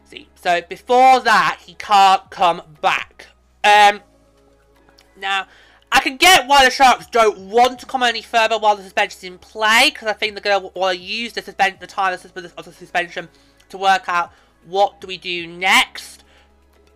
see, 0.05 0.29
so 0.35 0.61
before 0.61 1.21
that, 1.21 1.61
he 1.65 1.75
can't 1.75 2.31
come 2.31 2.63
back. 2.83 3.29
Um, 3.65 4.01
now, 5.17 5.47
I 5.91 6.01
can 6.01 6.17
get 6.17 6.47
why 6.47 6.65
the 6.65 6.71
Sharks 6.71 7.07
don't 7.07 7.39
want 7.39 7.79
to 7.81 7.87
come 7.87 8.03
any 8.03 8.21
further 8.21 8.59
while 8.59 8.77
the 8.77 8.83
suspension's 8.83 9.25
in 9.25 9.39
play, 9.39 9.91
because 9.91 10.09
I 10.09 10.13
think 10.13 10.35
they're 10.35 10.43
going 10.43 10.71
to 10.71 10.79
want 10.79 10.99
to 10.99 11.03
use 11.03 11.33
the, 11.33 11.43
suspend 11.43 11.79
the 11.81 11.87
time 11.87 12.13
of 12.13 12.65
the 12.65 12.73
suspension 12.73 13.29
to 13.71 13.79
work 13.79 14.09
out 14.09 14.33
what 14.67 15.01
do 15.01 15.07
we 15.07 15.17
do 15.17 15.47
next. 15.47 16.25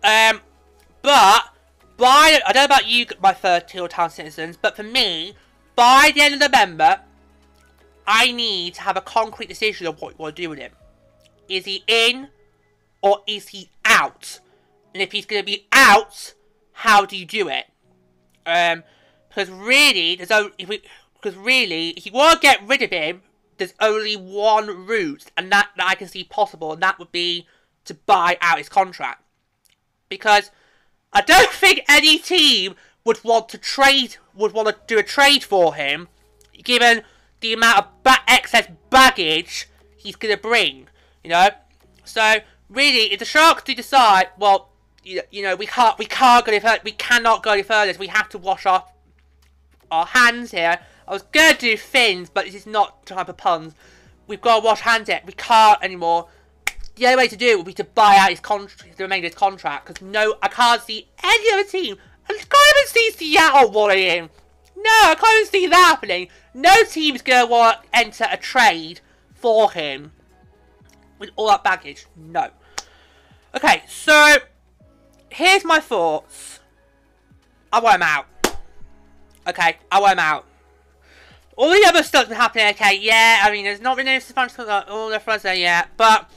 Um, 0.03 0.41
but, 1.01 1.45
by, 2.01 2.39
I 2.45 2.51
don't 2.51 2.61
know 2.61 2.65
about 2.65 2.87
you, 2.87 3.05
my 3.21 3.31
third 3.31 3.67
tier 3.67 3.87
town 3.87 4.09
citizens, 4.09 4.57
but 4.57 4.75
for 4.75 4.81
me, 4.81 5.35
by 5.75 6.11
the 6.13 6.21
end 6.21 6.33
of 6.33 6.39
November, 6.39 7.01
I 8.07 8.31
need 8.31 8.73
to 8.73 8.81
have 8.81 8.97
a 8.97 9.01
concrete 9.01 9.47
decision 9.47 9.85
of 9.85 10.01
what 10.01 10.13
you 10.13 10.17
want 10.17 10.35
to 10.35 10.41
do 10.41 10.49
with 10.49 10.57
him. 10.57 10.71
Is 11.47 11.65
he 11.65 11.83
in 11.85 12.29
or 13.03 13.19
is 13.27 13.49
he 13.49 13.69
out? 13.85 14.39
And 14.93 15.03
if 15.03 15.11
he's 15.11 15.27
going 15.27 15.43
to 15.43 15.45
be 15.45 15.67
out, 15.71 16.33
how 16.71 17.05
do 17.05 17.15
you 17.15 17.25
do 17.25 17.47
it? 17.47 17.65
Um, 18.47 18.83
because 19.29 19.51
really, 19.51 20.15
there's 20.15 20.31
only 20.31 20.51
if 20.57 20.67
we, 20.67 20.81
because 21.13 21.37
really, 21.37 21.89
if 21.89 22.07
you 22.07 22.11
want 22.11 22.41
to 22.41 22.47
get 22.47 22.67
rid 22.67 22.81
of 22.81 22.89
him, 22.89 23.21
there's 23.57 23.75
only 23.79 24.15
one 24.15 24.87
route, 24.87 25.25
and 25.37 25.51
that, 25.51 25.69
that 25.77 25.87
I 25.87 25.93
can 25.93 26.07
see 26.07 26.23
possible, 26.23 26.73
and 26.73 26.81
that 26.81 26.97
would 26.97 27.11
be 27.11 27.45
to 27.85 27.93
buy 27.93 28.37
out 28.41 28.57
his 28.57 28.69
contract. 28.69 29.23
Because 30.09 30.49
I 31.13 31.21
don't 31.21 31.51
think 31.51 31.81
any 31.89 32.17
team 32.17 32.75
would 33.03 33.23
want 33.23 33.49
to 33.49 33.57
trade, 33.57 34.17
would 34.33 34.53
want 34.53 34.67
to 34.69 34.77
do 34.87 34.97
a 34.97 35.03
trade 35.03 35.43
for 35.43 35.75
him, 35.75 36.07
given 36.63 37.03
the 37.41 37.53
amount 37.53 37.79
of 37.79 38.03
ba 38.03 38.15
excess 38.27 38.67
baggage 38.89 39.67
he's 39.97 40.15
going 40.15 40.33
to 40.33 40.41
bring, 40.41 40.87
you 41.23 41.29
know? 41.29 41.49
So, 42.03 42.37
really, 42.69 43.11
if 43.11 43.19
the 43.19 43.25
Sharks 43.25 43.63
do 43.63 43.75
decide, 43.75 44.29
well, 44.37 44.69
you, 45.03 45.21
you 45.31 45.43
know, 45.43 45.55
we 45.55 45.65
can't, 45.65 45.97
we 45.97 46.05
can't 46.05 46.45
go 46.45 46.51
any 46.51 46.61
further, 46.61 46.81
we 46.83 46.91
cannot 46.91 47.43
go 47.43 47.51
any 47.51 47.63
further, 47.63 47.93
we 47.99 48.07
have 48.07 48.29
to 48.29 48.37
wash 48.37 48.65
off 48.65 48.91
our 49.89 50.05
hands 50.05 50.51
here. 50.51 50.79
I 51.07 51.11
was 51.11 51.23
going 51.23 51.53
to 51.53 51.59
do 51.59 51.77
fins, 51.77 52.29
but 52.29 52.45
this 52.45 52.55
is 52.55 52.65
not 52.65 53.05
type 53.05 53.27
of 53.27 53.37
puns. 53.37 53.73
We've 54.27 54.39
got 54.39 54.59
to 54.59 54.65
wash 54.65 54.81
hands 54.81 55.09
here. 55.09 55.19
We 55.25 55.33
can't 55.33 55.81
anymore. 55.83 56.29
The 57.01 57.07
only 57.07 57.17
way 57.17 57.27
to 57.29 57.35
do 57.35 57.47
it 57.47 57.57
would 57.57 57.65
be 57.65 57.73
to 57.73 57.83
buy 57.83 58.15
out 58.15 58.29
his 58.29 58.39
contract, 58.39 58.95
the 58.95 59.03
remainder 59.03 59.25
of 59.25 59.33
his 59.33 59.39
contract, 59.39 59.87
because 59.87 60.03
no, 60.03 60.35
I 60.39 60.47
can't 60.47 60.79
see 60.83 61.07
any 61.23 61.51
other 61.51 61.67
team. 61.67 61.95
I 62.29 62.33
can't 62.33 62.75
even 62.77 62.87
see 62.89 63.09
Seattle 63.09 63.71
wanting 63.71 63.97
him. 63.97 64.29
No, 64.77 64.91
I 65.05 65.15
can't 65.15 65.39
even 65.39 65.51
see 65.51 65.65
that 65.65 65.75
happening. 65.75 66.27
No 66.53 66.83
team's 66.83 67.23
going 67.23 67.43
to 67.43 67.51
want 67.51 67.81
to 67.81 67.97
enter 67.97 68.27
a 68.29 68.37
trade 68.37 69.01
for 69.33 69.71
him 69.71 70.11
with 71.17 71.31
all 71.37 71.47
that 71.47 71.63
baggage. 71.63 72.05
No. 72.15 72.51
Okay, 73.55 73.81
so 73.87 74.35
here's 75.31 75.65
my 75.65 75.79
thoughts. 75.79 76.59
I 77.73 77.79
want 77.79 77.95
him 77.95 78.03
out. 78.03 78.27
Okay, 79.47 79.77
I 79.91 79.99
want 79.99 80.11
him 80.11 80.19
out. 80.19 80.45
All 81.55 81.71
the 81.71 81.83
other 81.87 82.03
stuff's 82.03 82.29
been 82.29 82.37
happening, 82.37 82.67
okay, 82.67 82.95
yeah, 82.99 83.39
I 83.41 83.51
mean, 83.51 83.63
there's 83.63 83.81
not 83.81 83.97
been 83.97 84.07
any 84.07 84.19
suspension 84.19 84.69
all 84.69 85.09
the 85.09 85.19
fronts 85.19 85.41
there 85.41 85.55
yet, 85.55 85.89
but 85.97 86.29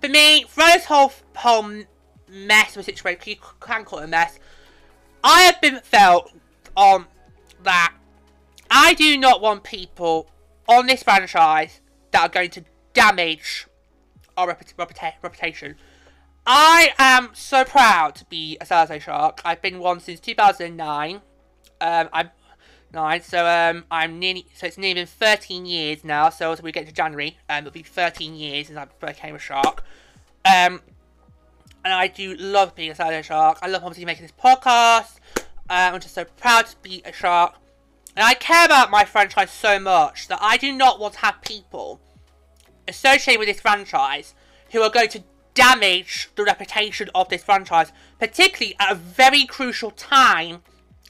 for 0.00 0.08
me, 0.08 0.44
for 0.48 0.62
this 0.64 0.84
whole, 0.86 1.12
whole 1.36 1.82
mess 2.28 2.76
of 2.76 2.80
a 2.80 2.82
situation, 2.82 3.22
you 3.26 3.36
can 3.60 3.84
call 3.84 4.00
it 4.00 4.04
a 4.04 4.08
mess, 4.08 4.38
I 5.22 5.42
have 5.42 5.60
been 5.60 5.80
felt 5.80 6.32
on 6.76 7.06
that 7.62 7.94
I 8.70 8.94
do 8.94 9.16
not 9.16 9.40
want 9.40 9.64
people 9.64 10.30
on 10.68 10.86
this 10.86 11.02
franchise 11.02 11.80
that 12.10 12.22
are 12.22 12.28
going 12.28 12.50
to 12.50 12.64
damage 12.92 13.66
our 14.36 14.54
reputa 14.54 15.12
reputation. 15.22 15.76
I 16.46 16.90
am 16.98 17.30
so 17.32 17.64
proud 17.64 18.14
to 18.16 18.24
be 18.26 18.56
a 18.60 18.66
Jose 18.66 18.98
Shark. 19.00 19.40
I've 19.44 19.62
been 19.62 19.78
one 19.78 20.00
since 20.00 20.20
2009. 20.20 21.20
Um, 21.80 22.08
I'm 22.12 22.30
so 23.22 23.46
um, 23.46 23.84
I'm 23.90 24.18
nearly, 24.18 24.46
so 24.54 24.66
it's 24.66 24.78
nearly 24.78 24.94
been 24.94 25.06
13 25.06 25.66
years 25.66 26.04
now. 26.04 26.30
So 26.30 26.52
as 26.52 26.62
we 26.62 26.72
get 26.72 26.86
to 26.86 26.92
January, 26.92 27.38
um, 27.48 27.58
it'll 27.58 27.70
be 27.70 27.82
13 27.82 28.34
years 28.34 28.68
since 28.68 28.78
I 28.78 28.86
became 29.04 29.34
a 29.34 29.38
Shark. 29.38 29.84
Um, 30.44 30.80
and 31.84 31.94
I 31.94 32.08
do 32.08 32.34
love 32.34 32.74
being 32.74 32.90
a 32.90 32.94
Jose 32.94 33.22
Shark. 33.22 33.58
I 33.62 33.68
love 33.68 33.82
obviously 33.84 34.04
making 34.04 34.22
this 34.22 34.32
podcast. 34.32 35.18
Uh, 35.68 35.92
I'm 35.92 36.00
just 36.00 36.14
so 36.14 36.24
proud 36.24 36.66
to 36.66 36.76
be 36.82 37.02
a 37.04 37.12
Shark. 37.12 37.56
And 38.16 38.24
I 38.24 38.34
care 38.34 38.64
about 38.64 38.90
my 38.90 39.04
franchise 39.04 39.50
so 39.50 39.78
much 39.78 40.28
that 40.28 40.38
I 40.40 40.56
do 40.56 40.72
not 40.72 40.98
want 40.98 41.14
to 41.14 41.20
have 41.20 41.42
people 41.42 42.00
associated 42.88 43.38
with 43.38 43.48
this 43.48 43.60
franchise 43.60 44.34
who 44.72 44.80
are 44.80 44.90
going 44.90 45.08
to 45.10 45.22
damage 45.54 46.30
the 46.34 46.44
reputation 46.44 47.10
of 47.14 47.28
this 47.28 47.44
franchise, 47.44 47.92
particularly 48.18 48.74
at 48.78 48.92
a 48.92 48.94
very 48.94 49.44
crucial 49.44 49.90
time 49.90 50.62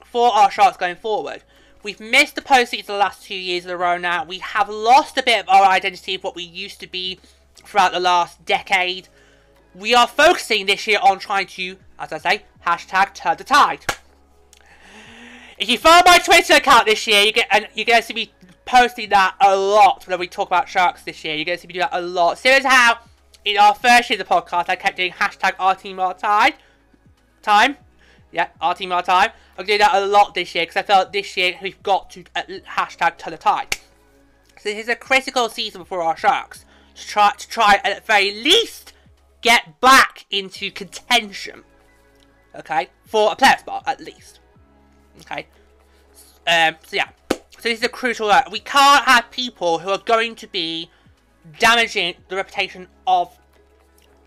for 0.05 0.33
our 0.33 0.51
Sharks 0.51 0.77
going 0.77 0.97
forward. 0.97 1.43
We've 1.87 2.01
missed 2.01 2.35
the 2.35 2.41
postseason 2.41 2.87
the 2.87 2.95
last 2.95 3.23
two 3.23 3.37
years 3.37 3.65
in 3.65 3.71
a 3.71 3.77
row 3.77 3.97
now. 3.97 4.25
We 4.25 4.41
have 4.41 4.69
lost 4.69 5.17
a 5.19 5.23
bit 5.23 5.39
of 5.39 5.49
our 5.49 5.65
identity 5.67 6.17
of 6.17 6.25
what 6.25 6.35
we 6.35 6.43
used 6.43 6.81
to 6.81 6.89
be 6.89 7.21
throughout 7.55 7.93
the 7.93 8.01
last 8.01 8.45
decade. 8.45 9.07
We 9.73 9.95
are 9.95 10.09
focusing 10.09 10.67
this 10.67 10.89
year 10.89 10.99
on 11.01 11.21
trying 11.21 11.47
to, 11.47 11.77
as 11.97 12.13
I 12.13 12.19
say, 12.19 12.43
hashtag 12.67 13.15
turn 13.15 13.37
the 13.37 13.45
tide. 13.45 13.87
If 15.59 15.69
you 15.69 15.79
follow 15.79 16.03
my 16.05 16.19
Twitter 16.19 16.55
account 16.55 16.87
this 16.87 17.07
year, 17.07 17.23
you 17.23 17.31
get 17.31 17.47
and 17.53 17.69
you're 17.77 17.87
going 17.87 18.01
to 18.01 18.05
see 18.05 18.15
me 18.15 18.33
posting 18.65 19.11
that 19.11 19.37
a 19.41 19.55
lot 19.57 20.09
when 20.09 20.19
we 20.19 20.27
talk 20.27 20.49
about 20.49 20.69
sharks 20.69 21.05
this 21.05 21.23
year. 21.23 21.37
You're 21.37 21.45
going 21.45 21.59
to 21.59 21.63
see 21.63 21.69
me 21.69 21.75
do 21.75 21.81
that 21.81 21.91
a 21.93 22.01
lot. 22.01 22.37
Same 22.39 22.55
as 22.55 22.65
how 22.65 22.99
in 23.45 23.59
our 23.59 23.77
first 23.77 24.11
year 24.11 24.21
of 24.21 24.27
the 24.27 24.35
podcast, 24.35 24.69
I 24.69 24.75
kept 24.75 24.97
doing 24.97 25.13
hashtag 25.13 25.53
our 25.61 25.77
tide 26.15 26.55
time. 27.43 27.77
Yeah, 28.33 28.49
our 28.61 28.75
time. 28.75 29.31
I'm 29.59 29.67
doing 29.67 29.79
that 29.79 29.95
a 29.95 30.07
lot 30.07 30.35
this 30.35 30.55
year 30.55 30.65
because 30.65 30.77
I 30.77 30.83
felt 30.83 31.13
this 31.13 31.37
year 31.37 31.59
we've 31.63 31.83
got 31.83 32.11
to 32.11 32.25
uh, 32.35 32.43
hashtag 32.69 33.19
turn 33.19 33.33
the 33.33 33.39
tide. 33.39 33.77
So 34.59 34.71
this 34.71 34.85
is 34.85 34.89
a 34.89 34.97
critical 34.97 35.49
season 35.49 35.85
for 35.85 36.03
our 36.03 36.17
sharks 36.17 36.65
to 36.95 37.07
try 37.07 37.33
to 37.37 37.49
try 37.49 37.81
at 37.85 37.97
the 37.97 38.03
very 38.03 38.33
least 38.33 38.93
get 39.43 39.81
back 39.81 40.27
into 40.31 40.71
contention. 40.71 41.63
Okay, 42.55 42.89
for 43.05 43.33
a 43.33 43.37
player 43.37 43.57
spot 43.59 43.85
at 43.87 44.01
least. 44.01 44.41
Okay. 45.21 45.47
Um, 46.47 46.77
so 46.87 46.97
yeah. 46.97 47.09
So 47.31 47.63
this 47.63 47.79
is 47.79 47.85
a 47.85 47.89
crucial 47.89 48.31
uh, 48.31 48.43
We 48.51 48.61
can't 48.61 49.05
have 49.05 49.31
people 49.31 49.79
who 49.79 49.91
are 49.91 49.99
going 49.99 50.37
to 50.37 50.47
be 50.47 50.91
damaging 51.59 52.15
the 52.29 52.37
reputation 52.37 52.89
of 53.07 53.37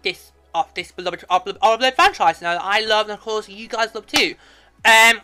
this 0.02 0.32
of 0.56 0.74
this 0.74 0.92
beloved 0.92 1.24
of 1.30 1.46
beloved 1.46 1.96
franchise. 1.96 2.42
Now 2.42 2.58
I 2.62 2.82
love 2.82 3.08
and 3.08 3.14
of 3.14 3.22
course 3.22 3.48
you 3.50 3.68
guys 3.68 3.94
love 3.94 4.08
too. 4.08 4.36
Um 4.86 5.22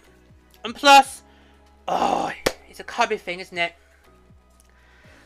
and 0.63 0.75
plus 0.75 1.23
oh 1.87 2.31
it's 2.69 2.79
a 2.79 2.83
COVID 2.83 3.19
thing, 3.19 3.39
isn't 3.39 3.57
it? 3.57 3.73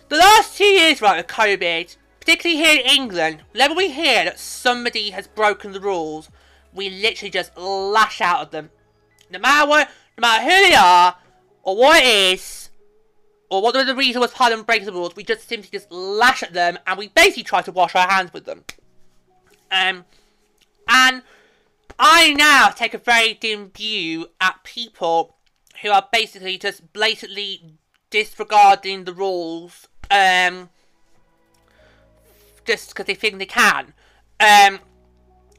The 0.10 0.18
last 0.18 0.58
two 0.58 0.66
years 0.66 1.02
right 1.02 1.18
with 1.18 1.28
COVID, 1.28 1.98
particularly 2.20 2.62
here 2.62 2.80
in 2.80 2.86
England, 2.86 3.44
whenever 3.52 3.74
we 3.74 3.92
hear 3.92 4.26
that 4.26 4.40
somebody 4.40 5.12
has 5.12 5.28
broken 5.28 5.72
the 5.72 5.80
rules, 5.80 6.30
we 6.74 6.90
literally 6.90 7.32
just 7.32 7.58
lash 7.58 8.22
out 8.22 8.42
at 8.42 8.52
them. 8.52 8.70
No 9.32 9.40
matter 9.40 9.68
what 9.68 9.90
no 10.18 10.22
matter 10.22 10.44
who 10.44 10.70
they 10.70 10.76
are, 10.76 11.16
or 11.64 11.76
what 11.78 12.04
it 12.04 12.34
is, 12.34 12.70
or 13.50 13.62
what 13.62 13.74
the 13.74 13.96
reason 13.96 14.22
was 14.22 14.32
of 14.32 14.50
them 14.50 14.64
breaking 14.64 14.86
the 14.86 14.92
rules, 14.92 15.16
we 15.16 15.24
just 15.24 15.48
simply 15.48 15.70
just 15.72 15.92
lash 15.92 16.44
at 16.44 16.54
them, 16.54 16.78
and 16.86 16.98
we 16.98 17.08
basically 17.10 17.44
try 17.44 17.62
to 17.62 17.72
wash 17.72 17.96
our 17.96 18.08
hands 18.08 18.34
with 18.34 18.46
them. 18.46 18.64
Um, 19.72 20.06
and 20.88 21.24
I 22.00 22.34
now 22.34 22.70
take 22.70 22.94
a 22.94 22.98
very 22.98 23.34
dim 23.34 23.72
view 23.72 24.28
at 24.40 24.64
people 24.64 25.36
who 25.82 25.90
are 25.90 26.08
basically 26.12 26.58
just 26.58 26.94
blatantly 26.94 27.76
disregarding 28.10 29.04
the 29.04 29.14
rules, 29.14 29.88
um, 30.10 30.70
just 32.66 32.90
because 32.90 33.06
they 33.06 33.16
think 33.16 33.38
they 33.38 33.46
can. 33.46 33.94
Um, 34.40 34.80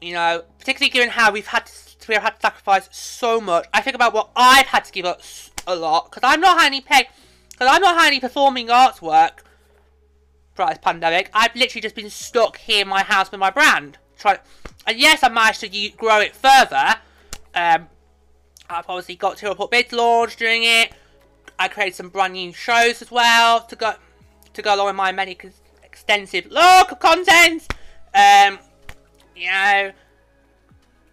you 0.01 0.13
know, 0.13 0.43
particularly 0.57 0.89
given 0.89 1.09
how 1.09 1.31
we've 1.31 1.47
had 1.47 1.67
to 1.67 1.91
we 2.07 2.15
have 2.15 2.23
had 2.23 2.35
to 2.35 2.41
sacrifice 2.41 2.89
so 2.91 3.39
much. 3.39 3.67
I 3.73 3.81
think 3.81 3.95
about 3.95 4.13
what 4.13 4.31
I've 4.35 4.65
had 4.65 4.85
to 4.85 4.91
give 4.91 5.05
up 5.05 5.21
a 5.67 5.75
lot 5.75 6.09
because 6.09 6.27
I'm 6.29 6.41
not 6.41 6.61
any 6.61 6.81
pay, 6.81 7.07
because 7.51 7.67
I'm 7.69 7.81
not 7.81 8.03
any 8.05 8.19
performing 8.19 8.69
arts 8.69 9.01
work 9.01 9.43
throughout 10.55 10.69
this 10.69 10.79
pandemic. 10.79 11.29
I've 11.33 11.55
literally 11.55 11.81
just 11.81 11.95
been 11.95 12.09
stuck 12.09 12.57
here 12.57 12.81
in 12.81 12.87
my 12.87 13.03
house 13.03 13.31
with 13.31 13.39
my 13.39 13.51
brand. 13.51 13.99
Try, 14.17 14.39
and 14.87 14.99
yes, 14.99 15.23
I 15.23 15.29
managed 15.29 15.61
to 15.61 15.89
grow 15.97 16.19
it 16.19 16.35
further. 16.35 16.95
Um, 17.53 17.87
I've 18.69 18.85
obviously 18.87 19.15
got 19.15 19.37
to 19.37 19.49
report 19.49 19.71
bid 19.71 19.91
launch 19.91 20.37
during 20.37 20.63
it. 20.63 20.93
I 21.59 21.67
created 21.67 21.95
some 21.95 22.09
brand 22.09 22.33
new 22.33 22.53
shows 22.53 23.01
as 23.01 23.11
well 23.11 23.61
to 23.61 23.75
go 23.75 23.93
to 24.53 24.61
go 24.61 24.75
along 24.75 24.87
with 24.87 24.95
my 24.95 25.11
many 25.11 25.37
extensive 25.83 26.49
log 26.51 26.91
of 26.91 26.99
content. 26.99 27.67
Um, 28.13 28.59
you 29.35 29.49
know, 29.49 29.91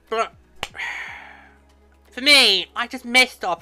but 0.08 0.34
for 2.10 2.20
me, 2.20 2.66
I 2.74 2.86
just 2.86 3.04
missed 3.04 3.44
uh, 3.44 3.56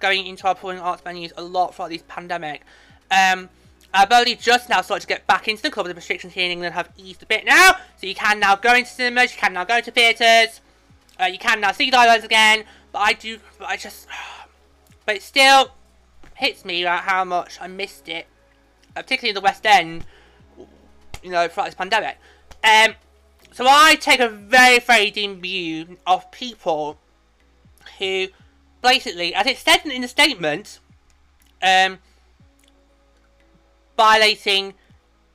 going 0.00 0.26
into 0.26 0.46
our 0.46 0.54
performing 0.54 0.80
arts 0.80 1.02
venues 1.02 1.32
a 1.36 1.42
lot 1.42 1.74
throughout 1.74 1.90
this 1.90 2.04
pandemic. 2.06 2.62
Um, 3.10 3.48
I've 3.92 4.12
only 4.12 4.36
just 4.36 4.68
now 4.68 4.82
started 4.82 5.02
to 5.02 5.06
get 5.06 5.26
back 5.26 5.48
into 5.48 5.62
the 5.62 5.70
club. 5.70 5.86
The 5.86 5.94
restrictions 5.94 6.32
here 6.32 6.44
in 6.44 6.52
England 6.52 6.74
have 6.74 6.90
eased 6.96 7.22
a 7.22 7.26
bit 7.26 7.44
now, 7.44 7.72
so 7.96 8.06
you 8.06 8.14
can 8.14 8.38
now 8.38 8.56
go 8.56 8.74
into 8.74 8.90
cinemas, 8.90 9.32
you 9.32 9.38
can 9.38 9.52
now 9.52 9.64
go 9.64 9.80
to 9.80 9.90
theatres, 9.90 10.60
uh, 11.18 11.24
you 11.24 11.38
can 11.38 11.60
now 11.60 11.72
see 11.72 11.90
dialogues 11.90 12.24
again. 12.24 12.64
But 12.92 13.00
I 13.00 13.12
do, 13.14 13.38
but 13.58 13.68
I 13.68 13.76
just, 13.76 14.06
but 15.06 15.16
it 15.16 15.22
still 15.22 15.72
hits 16.34 16.64
me 16.64 16.82
about 16.82 17.02
how 17.02 17.24
much 17.24 17.58
I 17.60 17.66
missed 17.66 18.08
it, 18.08 18.26
uh, 18.96 19.02
particularly 19.02 19.30
in 19.30 19.34
the 19.34 19.40
West 19.40 19.66
End, 19.66 20.04
you 21.22 21.30
know, 21.30 21.48
throughout 21.48 21.66
this 21.66 21.74
pandemic. 21.74 22.16
Um, 22.62 22.94
so 23.52 23.66
I 23.68 23.96
take 23.96 24.20
a 24.20 24.28
very, 24.28 24.78
very 24.78 25.10
dim 25.10 25.40
view 25.40 25.98
of 26.06 26.30
people 26.30 26.98
who 27.98 28.28
basically, 28.82 29.34
as 29.34 29.46
it 29.46 29.58
said 29.58 29.84
in 29.84 30.02
the 30.02 30.08
statement, 30.08 30.78
um, 31.62 31.98
violating 34.00 34.72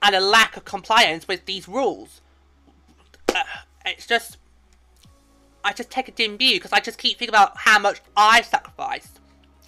and 0.01 0.15
a 0.15 0.19
lack 0.19 0.57
of 0.57 0.65
compliance 0.65 1.27
with 1.27 1.45
these 1.45 1.67
rules. 1.67 2.21
Uh, 3.29 3.43
it's 3.85 4.07
just, 4.07 4.37
I 5.63 5.71
just 5.71 5.91
take 5.91 6.07
a 6.07 6.11
dim 6.11 6.35
view 6.35 6.55
because 6.55 6.73
I 6.73 6.79
just 6.79 6.97
keep 6.97 7.19
thinking 7.19 7.29
about 7.29 7.55
how 7.57 7.77
much 7.77 8.01
I've 8.17 8.45
sacrificed. 8.45 9.19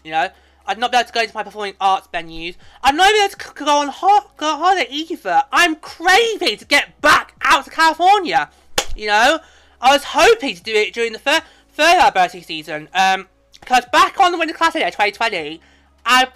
You 0.04 0.12
know, 0.13 0.30
I'd 0.66 0.80
not 0.80 0.92
be 0.92 0.98
able 0.98 1.06
to 1.06 1.13
go 1.13 1.25
to 1.27 1.36
my 1.36 1.44
performing 1.44 1.75
arts 1.80 2.08
venues. 2.12 2.56
I'd 2.82 2.96
not 2.96 3.12
be 3.12 3.24
able 3.24 3.36
to 3.36 3.66
go 3.66 3.77
on, 3.77 3.89
ho- 3.89 4.32
go 4.36 4.58
holiday 4.58 4.88
either. 4.89 5.44
I'm 5.51 5.75
craving 5.75 6.58
to 6.58 6.66
get 6.66 7.00
back 7.00 7.36
out 7.44 7.66
to 7.66 7.70
California. 7.70 8.50
You 8.96 9.08
know, 9.08 9.39
I 9.80 9.94
was 9.94 10.06
hoping 10.06 10.56
to 10.56 10.63
do 10.63 10.74
it 10.74 10.92
during 10.96 11.13
the 11.13 11.20
third 11.20 11.44
third 11.70 11.98
Alberti 12.00 12.42
season. 12.42 12.89
Um, 12.96 13.27
because 13.60 13.86
back 13.92 14.20
on 14.20 14.32
the 14.32 14.39
Winter 14.39 14.56
Classic 14.56 14.82
Day 14.82 14.89
2020, 14.89 15.62
I 16.04 16.27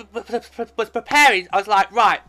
was 0.78 0.90
preparing. 0.92 1.48
I 1.52 1.58
was 1.58 1.68
like, 1.68 1.92
right, 1.92 2.20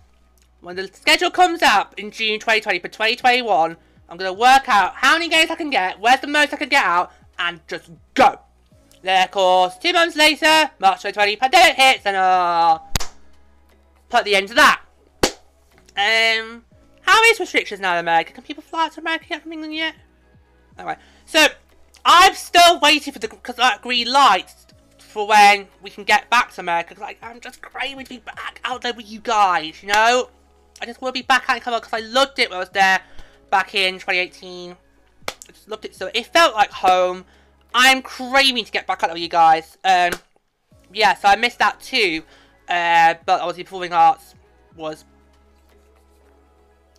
when 0.62 0.76
the 0.76 0.86
schedule 0.86 1.30
comes 1.30 1.60
up 1.60 1.94
in 1.98 2.10
June 2.10 2.38
2020 2.38 2.78
for 2.78 2.88
2021, 2.88 3.76
I'm 4.08 4.16
going 4.16 4.32
to 4.32 4.38
work 4.38 4.68
out 4.68 4.94
how 4.94 5.14
many 5.14 5.28
games 5.28 5.50
I 5.50 5.56
can 5.56 5.70
get, 5.70 6.00
where's 6.00 6.20
the 6.20 6.28
most 6.28 6.54
I 6.54 6.56
can 6.56 6.68
get 6.68 6.84
out, 6.84 7.12
and 7.38 7.60
just 7.66 7.90
go. 8.14 8.38
Then, 9.02 9.24
of 9.24 9.30
course, 9.32 9.76
two 9.78 9.92
months 9.92 10.16
later, 10.16 10.70
March 10.78 11.02
2020, 11.02 11.36
pandemic 11.36 11.74
hits, 11.74 12.06
and 12.06 12.16
uh, 12.16 12.78
put 14.08 14.24
the 14.24 14.36
end 14.36 14.48
to 14.48 14.54
that. 14.54 14.82
Um, 15.96 16.64
how 17.00 17.20
is 17.24 17.40
restrictions 17.40 17.80
now 17.80 17.94
in 17.94 17.98
America? 17.98 18.32
Can 18.32 18.44
people 18.44 18.62
fly 18.62 18.88
to 18.90 19.00
America 19.00 19.40
from 19.40 19.52
England 19.52 19.74
yet? 19.74 19.96
Alright, 20.78 20.98
so, 21.26 21.48
I'm 22.04 22.34
still 22.34 22.78
waiting 22.80 23.12
for 23.12 23.18
the 23.18 23.28
cause, 23.28 23.58
like, 23.58 23.82
green 23.82 24.10
lights 24.10 24.66
for 24.98 25.26
when 25.26 25.66
we 25.82 25.90
can 25.90 26.04
get 26.04 26.30
back 26.30 26.52
to 26.52 26.60
America. 26.60 26.94
Like, 26.98 27.18
I'm 27.20 27.40
just 27.40 27.60
craving 27.60 28.04
to 28.04 28.08
be 28.08 28.18
back 28.18 28.60
out 28.64 28.82
there 28.82 28.94
with 28.94 29.10
you 29.10 29.18
guys, 29.18 29.82
you 29.82 29.88
know? 29.88 30.30
I 30.82 30.84
just 30.84 31.00
want 31.00 31.14
to 31.14 31.22
be 31.22 31.24
back 31.24 31.42
in 31.48 31.60
Canada 31.60 31.80
because 31.80 31.92
I 31.92 32.04
loved 32.04 32.40
it 32.40 32.50
when 32.50 32.56
I 32.56 32.60
was 32.60 32.70
there 32.70 33.00
back 33.50 33.76
in 33.76 33.94
2018. 33.94 34.72
I 34.72 35.52
just 35.52 35.68
loved 35.68 35.84
it 35.84 35.94
so 35.94 36.10
it 36.12 36.26
felt 36.26 36.54
like 36.56 36.72
home. 36.72 37.24
I'm 37.72 38.02
craving 38.02 38.64
to 38.64 38.72
get 38.72 38.88
back 38.88 39.04
out 39.04 39.12
with 39.12 39.22
you 39.22 39.28
guys. 39.28 39.78
Um, 39.84 40.10
yeah, 40.92 41.14
so 41.14 41.28
I 41.28 41.36
missed 41.36 41.60
that 41.60 41.80
too. 41.80 42.24
Uh, 42.68 43.14
but 43.24 43.40
obviously 43.40 43.62
performing 43.62 43.92
arts 43.92 44.34
was 44.76 45.04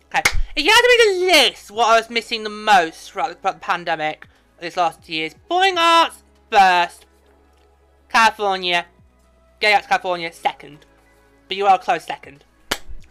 Okay, 0.06 0.22
if 0.56 0.64
you 0.64 0.70
had 0.70 0.80
to 0.80 0.96
make 0.98 1.06
a 1.08 1.50
list 1.50 1.70
what 1.70 1.88
I 1.88 1.98
was 1.98 2.08
missing 2.08 2.42
the 2.42 2.50
most 2.50 3.10
throughout 3.12 3.42
the, 3.42 3.52
the 3.52 3.58
pandemic 3.58 4.26
this 4.60 4.78
last 4.78 5.06
years, 5.10 5.34
performing 5.34 5.76
arts 5.76 6.22
first, 6.50 7.04
California, 8.08 8.86
getting 9.60 9.76
out 9.76 9.82
to 9.82 9.88
California 9.88 10.32
second, 10.32 10.86
but 11.48 11.56
you 11.58 11.66
are 11.66 11.78
close 11.78 12.04
second. 12.04 12.44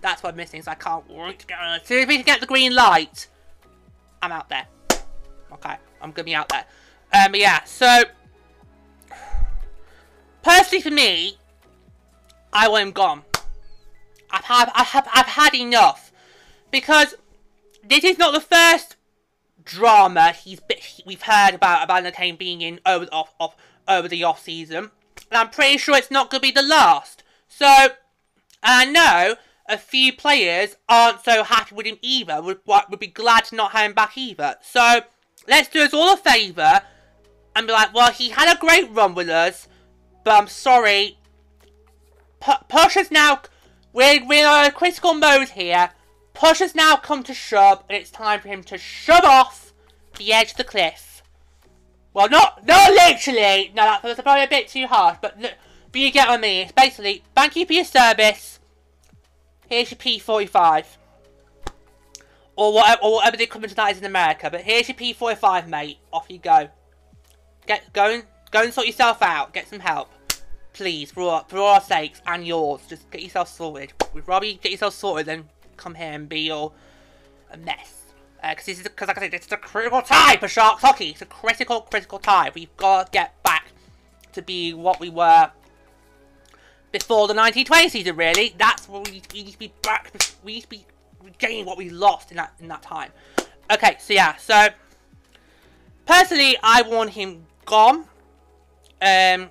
That's 0.04 0.22
what 0.22 0.32
I'm 0.32 0.36
missing, 0.36 0.62
so 0.62 0.70
I 0.70 0.76
can't 0.76 1.10
wait 1.10 1.40
to 1.40 1.48
get 1.48 1.58
if 1.90 2.08
we 2.10 2.18
can 2.18 2.26
get 2.26 2.42
the 2.42 2.46
green 2.46 2.76
light, 2.76 3.28
I'm 4.22 4.34
out 4.34 4.50
there. 4.50 4.68
Okay, 5.54 5.76
I'm 6.02 6.12
gonna 6.12 6.26
be 6.26 6.36
out 6.36 6.50
there. 6.50 6.66
Um, 7.14 7.34
yeah, 7.34 7.64
so 7.64 8.04
personally 10.42 10.82
for 10.82 10.92
me, 10.92 11.38
I 12.52 12.68
want 12.68 12.84
him 12.84 12.92
gone. 12.92 13.22
I've 14.30 14.44
had, 14.44 14.72
I 14.76 14.84
have, 14.84 15.08
I've 15.14 15.26
had 15.26 15.56
enough 15.56 16.12
because 16.70 17.16
this 17.82 18.04
is 18.04 18.18
not 18.18 18.34
the 18.34 18.42
first 18.42 18.98
drama 19.64 20.34
he's 20.34 20.60
we've 21.06 21.22
heard 21.22 21.54
about 21.54 21.86
about 21.86 22.14
Kane 22.14 22.36
being 22.36 22.60
in 22.60 22.82
over 22.86 23.06
the 23.06 23.12
off, 23.14 23.34
off 23.40 23.56
over 23.88 24.10
the 24.10 24.26
off 24.26 24.42
season, 24.42 24.92
and 25.32 25.38
I'm 25.38 25.50
pretty 25.50 25.78
sure 25.78 25.96
it's 25.96 26.12
not 26.12 26.30
gonna 26.30 26.42
be 26.42 26.52
the 26.52 26.62
last. 26.62 27.24
So 27.48 27.88
I 28.62 28.84
know 28.84 29.36
a 29.68 29.78
few 29.78 30.14
players 30.14 30.76
aren't 30.90 31.24
so 31.24 31.44
happy 31.44 31.76
with 31.76 31.86
him 31.86 31.98
either, 32.02 32.42
would, 32.42 32.60
would 32.66 33.00
be 33.00 33.08
glad 33.08 33.46
to 33.46 33.56
not 33.56 33.72
have 33.72 33.86
him 33.86 33.94
back 33.94 34.18
either. 34.18 34.56
So, 34.62 35.02
let's 35.48 35.70
do 35.70 35.82
us 35.82 35.94
all 35.94 36.14
a 36.14 36.18
favour 36.18 36.82
and 37.56 37.68
be 37.68 37.74
like, 37.74 37.94
well, 37.94 38.12
he 38.12 38.30
had 38.30 38.54
a 38.54 38.60
great 38.60 38.92
run 38.92 39.16
with 39.16 39.30
us, 39.30 39.68
but 40.24 40.32
I'm 40.32 40.48
sorry. 40.48 41.18
P 42.42 42.52
push 42.68 42.96
has 42.96 43.12
now, 43.12 43.42
we're, 43.94 44.26
we're 44.26 44.46
in 44.46 44.66
a 44.68 44.72
critical 44.72 45.14
mode 45.14 45.50
here. 45.50 45.92
Push 46.34 46.60
has 46.60 46.76
now 46.76 46.96
come 46.96 47.24
to 47.24 47.34
shove, 47.34 47.84
and 47.88 47.98
it's 47.98 48.10
time 48.10 48.42
for 48.42 48.48
him 48.48 48.64
to 48.64 48.78
shove 48.78 49.24
off 49.24 49.72
the 50.18 50.34
edge 50.34 50.52
of 50.52 50.58
the 50.58 50.64
cliff. 50.64 51.22
Well, 52.14 52.30
not, 52.30 52.66
not 52.66 52.92
literally. 52.92 53.72
No, 53.76 53.98
that's 54.02 54.22
probably 54.22 54.44
a 54.44 54.48
bit 54.48 54.68
too 54.68 54.88
harsh, 54.88 55.18
but, 55.22 55.40
but 55.40 56.02
you 56.02 56.12
get 56.12 56.28
what 56.28 56.40
I 56.40 56.42
mean. 56.42 56.64
It's 56.64 56.72
basically, 56.72 57.24
thank 57.36 57.56
you 57.56 57.66
for 57.66 57.74
your 57.74 57.86
service. 57.86 58.60
Here's 59.74 59.90
your 59.90 59.98
P45. 59.98 60.86
Or 62.56 62.74
whatever, 62.76 63.02
or 63.02 63.14
whatever 63.14 63.38
the 63.38 63.44
equivalent 63.46 63.72
to 63.72 63.76
that 63.78 63.92
is 63.94 63.98
in 63.98 64.06
America. 64.06 64.50
But 64.52 64.62
here's 64.62 64.88
your 64.88 64.96
P45, 64.96 65.68
mate. 65.68 65.98
Off 66.12 66.28
you 66.30 66.38
go. 66.38 66.70
Get 67.66 67.92
go 67.92 68.12
and 68.12 68.24
go 68.52 68.62
and 68.62 68.72
sort 68.72 68.86
yourself 68.86 69.24
out. 69.24 69.52
Get 69.52 69.68
some 69.68 69.80
help, 69.80 70.12
please, 70.74 71.10
for 71.10 71.24
our, 71.24 71.46
for 71.48 71.58
our 71.58 71.82
sakes 71.82 72.22
and 72.28 72.46
yours. 72.46 72.82
Just 72.88 73.10
get 73.10 73.24
yourself 73.24 73.48
sorted. 73.48 73.94
We'd 74.14 74.28
rather 74.28 74.46
get 74.46 74.72
yourself 74.72 74.94
sorted 74.94 75.26
than 75.26 75.50
come 75.76 75.96
here 75.96 76.12
and 76.12 76.30
be 76.30 76.52
all 76.52 76.76
a 77.50 77.58
mess. 77.58 78.04
Because 78.48 78.66
uh, 78.66 78.68
this 78.68 78.78
is 78.78 78.84
because 78.84 79.08
like 79.08 79.18
I 79.18 79.22
said, 79.22 79.32
this 79.32 79.48
is 79.48 79.52
a 79.54 79.58
critical 79.58 80.04
time 80.04 80.38
for 80.38 80.48
Sharks 80.48 80.84
hockey. 80.84 81.10
It's 81.10 81.24
a 81.24 81.26
critical, 81.26 81.82
critical 81.82 82.20
time. 82.20 82.52
We've 82.54 82.78
got 82.78 83.08
to 83.08 83.12
get 83.12 83.42
back 83.42 83.72
to 84.34 84.44
be 84.44 84.76
what 84.76 85.00
we 85.00 85.10
were 85.10 85.50
before 86.94 87.28
the 87.28 87.34
1920 87.34 87.90
season, 87.90 88.16
really. 88.16 88.56
That's 88.58 88.88
where 88.88 89.02
we, 89.02 89.22
used 89.34 89.54
to 89.54 89.60
be 89.60 89.74
back. 89.82 90.14
We 90.44 90.54
used 90.54 90.70
to 90.70 90.70
be 90.70 90.86
regaining 91.22 91.66
what 91.66 91.78
we 91.78 91.90
lost 91.90 92.32
in 92.32 92.38
that 92.38 92.54
in 92.60 92.70
that 92.70 92.84
time. 92.84 93.12
Okay, 93.70 93.98
so 94.00 94.14
yeah, 94.14 94.38
so 94.38 94.68
personally, 96.06 96.56
I 96.64 96.84
want 96.84 97.10
him 97.10 97.46
gone. 97.66 98.06
Um, 99.02 99.50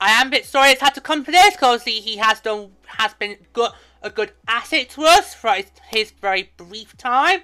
I 0.00 0.10
am 0.20 0.26
a 0.26 0.30
bit 0.30 0.44
sorry 0.44 0.70
it's 0.70 0.82
had 0.82 0.94
to 0.94 1.00
come 1.00 1.24
to 1.24 1.30
this 1.30 1.54
because 1.54 1.84
he 1.84 2.16
has 2.16 2.40
done 2.40 2.72
has 2.86 3.14
been 3.14 3.36
good 3.54 3.70
a 4.02 4.10
good 4.10 4.32
asset 4.46 4.90
to 4.90 5.02
us 5.02 5.32
for 5.32 5.50
his, 5.52 5.66
his 5.88 6.10
very 6.10 6.52
brief 6.58 6.96
time. 6.96 7.40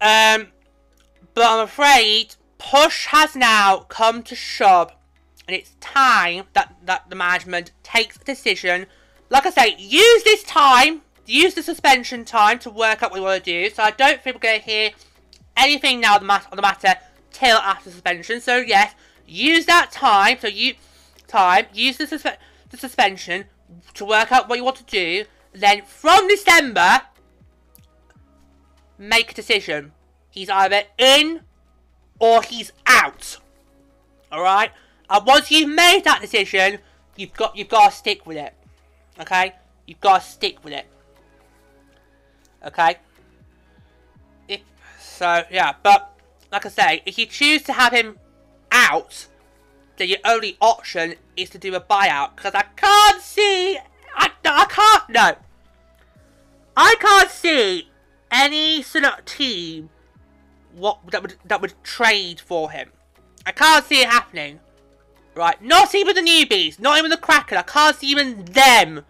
Um, 0.00 0.48
but 1.34 1.44
I'm 1.44 1.64
afraid 1.64 2.36
push 2.58 3.06
has 3.06 3.36
now 3.36 3.80
come 3.80 4.22
to 4.22 4.34
shove 4.34 4.95
and 5.46 5.56
it's 5.56 5.72
time 5.80 6.44
that, 6.54 6.74
that 6.84 7.08
the 7.08 7.16
management 7.16 7.72
takes 7.82 8.16
a 8.16 8.24
decision. 8.24 8.86
Like 9.30 9.46
I 9.46 9.50
say, 9.50 9.76
use 9.78 10.24
this 10.24 10.42
time, 10.42 11.02
use 11.24 11.54
the 11.54 11.62
suspension 11.62 12.24
time 12.24 12.58
to 12.60 12.70
work 12.70 13.02
out 13.02 13.10
what 13.10 13.18
you 13.18 13.22
want 13.22 13.44
to 13.44 13.68
do. 13.68 13.74
So 13.74 13.82
I 13.82 13.90
don't 13.90 14.20
think 14.20 14.36
we're 14.36 14.40
going 14.40 14.60
to 14.60 14.66
hear 14.66 14.90
anything 15.56 16.00
now 16.00 16.16
on 16.16 16.26
the, 16.26 16.32
on 16.32 16.56
the 16.56 16.62
matter 16.62 16.94
till 17.32 17.58
after 17.58 17.90
suspension. 17.90 18.40
So 18.40 18.58
yes, 18.58 18.94
use 19.26 19.66
that 19.66 19.92
time. 19.92 20.38
So 20.40 20.48
you 20.48 20.74
time, 21.26 21.66
use 21.72 21.96
the, 21.96 22.06
suspe 22.06 22.36
the 22.70 22.76
suspension 22.76 23.44
to 23.94 24.04
work 24.04 24.32
out 24.32 24.48
what 24.48 24.58
you 24.58 24.64
want 24.64 24.76
to 24.76 24.84
do. 24.84 25.24
Then 25.52 25.82
from 25.84 26.28
December, 26.28 27.02
make 28.98 29.32
a 29.32 29.34
decision. 29.34 29.92
He's 30.30 30.50
either 30.50 30.82
in 30.98 31.40
or 32.18 32.42
he's 32.42 32.72
out. 32.86 33.38
Alright? 34.32 34.70
And 35.08 35.26
once 35.26 35.50
you've 35.50 35.68
made 35.68 36.02
that 36.04 36.20
decision, 36.20 36.78
you've 37.16 37.32
got 37.32 37.56
you've 37.56 37.68
got 37.68 37.90
to 37.90 37.96
stick 37.96 38.26
with 38.26 38.36
it. 38.36 38.54
Okay? 39.20 39.54
You've 39.86 40.00
got 40.00 40.22
to 40.22 40.26
stick 40.26 40.64
with 40.64 40.72
it. 40.72 40.86
Okay? 42.64 42.96
If 44.48 44.60
so, 44.98 45.44
yeah. 45.50 45.74
But 45.82 46.12
like 46.52 46.66
I 46.66 46.68
say, 46.68 47.02
if 47.06 47.18
you 47.18 47.26
choose 47.26 47.62
to 47.62 47.72
have 47.72 47.92
him 47.92 48.18
out, 48.72 49.26
then 49.96 50.08
your 50.08 50.18
only 50.24 50.56
option 50.60 51.14
is 51.36 51.50
to 51.50 51.58
do 51.58 51.74
a 51.74 51.80
buyout. 51.80 52.36
Because 52.36 52.54
I 52.54 52.64
can't 52.76 53.22
see, 53.22 53.78
I, 54.14 54.30
I 54.44 54.66
can't 54.68 55.10
no. 55.10 55.36
I 56.76 56.94
can't 57.00 57.30
see 57.30 57.88
any 58.30 58.82
sort 58.82 59.04
of 59.04 59.24
team 59.24 59.88
what 60.74 60.98
that 61.10 61.22
would 61.22 61.34
that 61.46 61.60
would 61.60 61.72
trade 61.82 62.40
for 62.40 62.70
him. 62.70 62.90
I 63.46 63.52
can't 63.52 63.84
see 63.84 64.00
it 64.00 64.08
happening. 64.08 64.60
Right, 65.36 65.62
not 65.62 65.94
even 65.94 66.14
the 66.14 66.22
newbies, 66.22 66.80
not 66.80 66.96
even 66.96 67.10
the 67.10 67.18
Kraken. 67.18 67.58
I 67.58 67.62
can't 67.62 67.94
see 67.94 68.06
even 68.06 68.46
them 68.46 69.04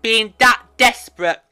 being 0.00 0.32
that 0.38 0.62
desperate 0.76 1.42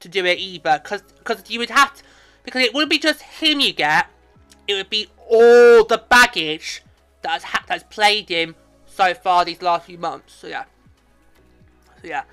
to 0.00 0.08
do 0.08 0.26
it 0.26 0.38
either. 0.38 0.78
Because 0.82 1.02
cause 1.24 1.42
you 1.48 1.58
would 1.58 1.70
have 1.70 1.94
to, 1.94 2.02
because 2.44 2.62
it 2.62 2.74
wouldn't 2.74 2.90
be 2.90 2.98
just 2.98 3.22
him 3.22 3.60
you 3.60 3.72
get. 3.72 4.08
It 4.68 4.74
would 4.74 4.90
be 4.90 5.08
all 5.26 5.84
the 5.84 6.04
baggage 6.10 6.82
that 7.22 7.42
has, 7.42 7.62
that's 7.66 7.84
played 7.84 8.28
him 8.28 8.56
so 8.84 9.14
far 9.14 9.46
these 9.46 9.62
last 9.62 9.86
few 9.86 9.96
months. 9.96 10.34
So 10.34 10.48
yeah. 10.48 10.64
So 12.02 12.08
yeah. 12.08 12.24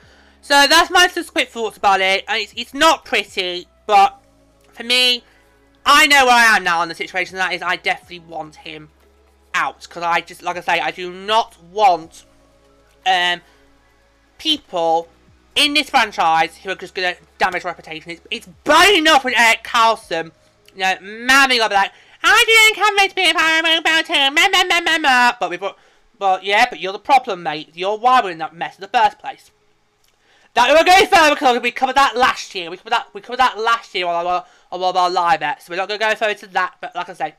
So 0.42 0.66
that's 0.70 0.92
my 0.92 1.08
just 1.08 1.32
quick 1.32 1.48
thoughts 1.48 1.78
about 1.78 2.02
it. 2.02 2.26
And 2.28 2.42
it's, 2.42 2.54
it's 2.58 2.74
not 2.74 3.06
pretty, 3.06 3.66
but 3.88 4.22
for 4.74 4.84
me, 4.84 5.24
I 5.86 6.06
know 6.06 6.26
where 6.26 6.36
I 6.36 6.58
am 6.58 6.66
now 6.66 6.84
in 6.84 6.90
the 6.90 6.96
situation. 6.96 7.38
That 7.38 7.54
is, 7.54 7.62
I 7.62 7.78
definitely 7.78 8.20
want 8.20 8.58
him 8.58 8.90
out 9.54 9.82
because 9.82 10.04
I 10.04 10.22
just, 10.22 10.42
like 10.42 10.58
I 10.58 10.62
say, 10.62 10.80
I 10.80 10.92
do 10.92 11.12
not 11.12 11.62
want 11.72 12.26
um 13.06 13.42
people 14.38 15.08
in 15.56 15.74
this 15.74 15.90
franchise 15.90 16.58
who 16.58 16.70
are 16.70 16.76
just 16.76 16.96
going 16.96 17.16
to 17.16 17.22
damage 17.38 17.64
reputation. 17.64 18.12
It's, 18.12 18.22
it's 18.32 18.48
bad 18.64 18.94
enough 18.96 19.24
with 19.24 19.38
Erik 19.38 19.64
Karlsson, 19.64 20.32
you 20.74 20.80
know, 20.80 20.96
mamming 21.02 21.60
up 21.60 21.72
like, 21.72 21.92
I 22.24 22.44
didn't 22.48 22.84
come 22.84 23.10
to 23.10 23.16
be 23.16 23.30
a 23.30 23.34
paramount 23.34 23.80
about 23.80 24.08
him. 24.08 24.36
But, 25.40 25.50
we, 25.50 25.58
but 26.18 26.44
yeah, 26.44 26.66
but 26.70 26.80
you're 26.80 26.94
the 26.94 27.00
problem, 27.00 27.44
mate. 27.44 27.70
You're 27.74 27.98
why 27.98 28.22
we're 28.22 28.32
in 28.32 28.38
that 28.40 28.56
mess 28.56 28.78
in 28.78 28.82
the 28.82 28.88
first 28.88 29.20
place. 29.20 29.52
That 30.54 30.70
we're 30.70 30.84
going 30.84 31.08
further 31.08 31.36
because 31.36 31.62
we 31.62 31.72
covered 31.72 31.96
that 31.96 32.16
last 32.16 32.54
year. 32.56 32.70
We 32.70 32.78
covered 32.78 32.92
that 32.92 33.08
we 33.14 33.22
covered 33.22 33.40
that 33.40 33.58
last 33.58 33.94
year 33.96 34.06
on 34.06 34.26
our 34.26 34.46
on 34.72 34.96
our 34.96 35.10
live. 35.10 35.42
So 35.60 35.72
we're 35.72 35.78
not 35.78 35.88
going 35.88 36.00
to 36.00 36.06
go 36.06 36.16
further 36.16 36.36
to 36.36 36.48
that. 36.48 36.76
But 36.80 36.96
like 36.96 37.10
I 37.10 37.14
say, 37.14 37.36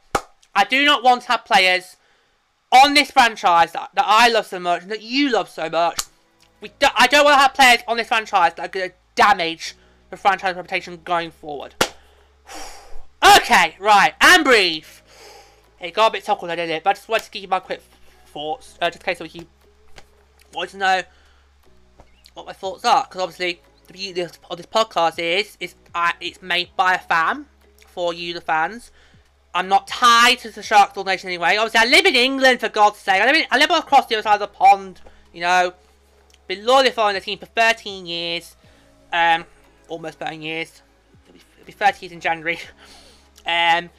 I 0.54 0.64
do 0.64 0.84
not 0.84 1.02
want 1.04 1.22
to 1.22 1.28
have 1.28 1.44
players 1.44 1.96
on 2.74 2.94
this 2.94 3.10
franchise 3.10 3.72
that, 3.72 3.90
that 3.94 4.04
I 4.06 4.28
love 4.28 4.46
so 4.46 4.58
much 4.58 4.82
and 4.82 4.90
that 4.90 5.02
you 5.02 5.30
love 5.30 5.48
so 5.48 5.70
much. 5.70 6.00
We 6.60 6.70
do, 6.78 6.88
I 6.94 7.06
don't 7.06 7.24
want 7.24 7.34
to 7.34 7.40
have 7.40 7.54
players 7.54 7.80
on 7.86 7.96
this 7.96 8.08
franchise 8.08 8.54
that 8.56 8.64
are 8.64 8.68
going 8.68 8.90
to 8.90 8.96
damage 9.14 9.74
the 10.10 10.16
franchise 10.16 10.56
reputation 10.56 11.00
going 11.04 11.30
forward. 11.30 11.74
okay, 13.36 13.76
right, 13.78 14.14
and 14.20 14.44
breathe. 14.44 14.86
It 15.80 15.94
got 15.94 16.08
a 16.08 16.12
bit 16.12 16.28
awkward, 16.28 16.48
didn't 16.48 16.70
it? 16.70 16.82
But 16.82 16.90
I 16.90 16.92
just 16.94 17.08
wanted 17.08 17.24
to 17.24 17.30
give 17.30 17.42
you 17.42 17.48
my 17.48 17.60
quick 17.60 17.82
thoughts, 18.26 18.78
uh, 18.80 18.90
just 18.90 19.06
in 19.06 19.14
case 19.14 19.34
you 19.34 19.46
wanted 20.52 20.70
to 20.72 20.76
know 20.78 21.02
what 22.32 22.46
my 22.46 22.52
thoughts 22.52 22.84
are. 22.84 23.04
Because 23.04 23.20
obviously, 23.20 23.60
the 23.86 23.92
beauty 23.92 24.20
of 24.22 24.56
this 24.56 24.66
podcast 24.66 25.18
is, 25.18 25.56
is 25.60 25.74
it's 26.20 26.42
made 26.42 26.70
by 26.76 26.94
a 26.94 26.98
fan 26.98 27.46
for 27.86 28.14
you, 28.14 28.34
the 28.34 28.40
fans. 28.40 28.90
I'm 29.54 29.68
not 29.68 29.86
tied 29.86 30.40
to 30.40 30.50
the 30.50 30.62
Sharks 30.62 30.96
Nation 30.96 31.28
anyway. 31.28 31.56
Obviously, 31.56 31.86
I 31.86 31.90
live 31.90 32.06
in 32.06 32.16
England, 32.16 32.58
for 32.58 32.68
God's 32.68 32.98
sake. 32.98 33.22
I 33.22 33.26
live, 33.26 33.36
in, 33.36 33.44
I 33.52 33.58
live 33.58 33.70
across 33.70 34.06
the 34.06 34.16
other 34.16 34.22
side 34.22 34.34
of 34.34 34.40
the 34.40 34.48
pond, 34.48 35.00
you 35.32 35.40
know. 35.40 35.72
Been 36.48 36.66
loyally 36.66 36.90
following 36.90 37.14
the 37.14 37.20
team 37.20 37.38
for 37.38 37.46
13 37.46 38.04
years. 38.04 38.56
Um, 39.12 39.44
almost 39.88 40.18
13 40.18 40.42
years. 40.42 40.82
It'll 41.24 41.34
be, 41.34 41.40
it'll 41.56 41.66
be 41.66 41.72
30 41.72 42.04
years 42.04 42.12
in 42.12 42.20
January. 42.20 42.58
um, 43.46 43.90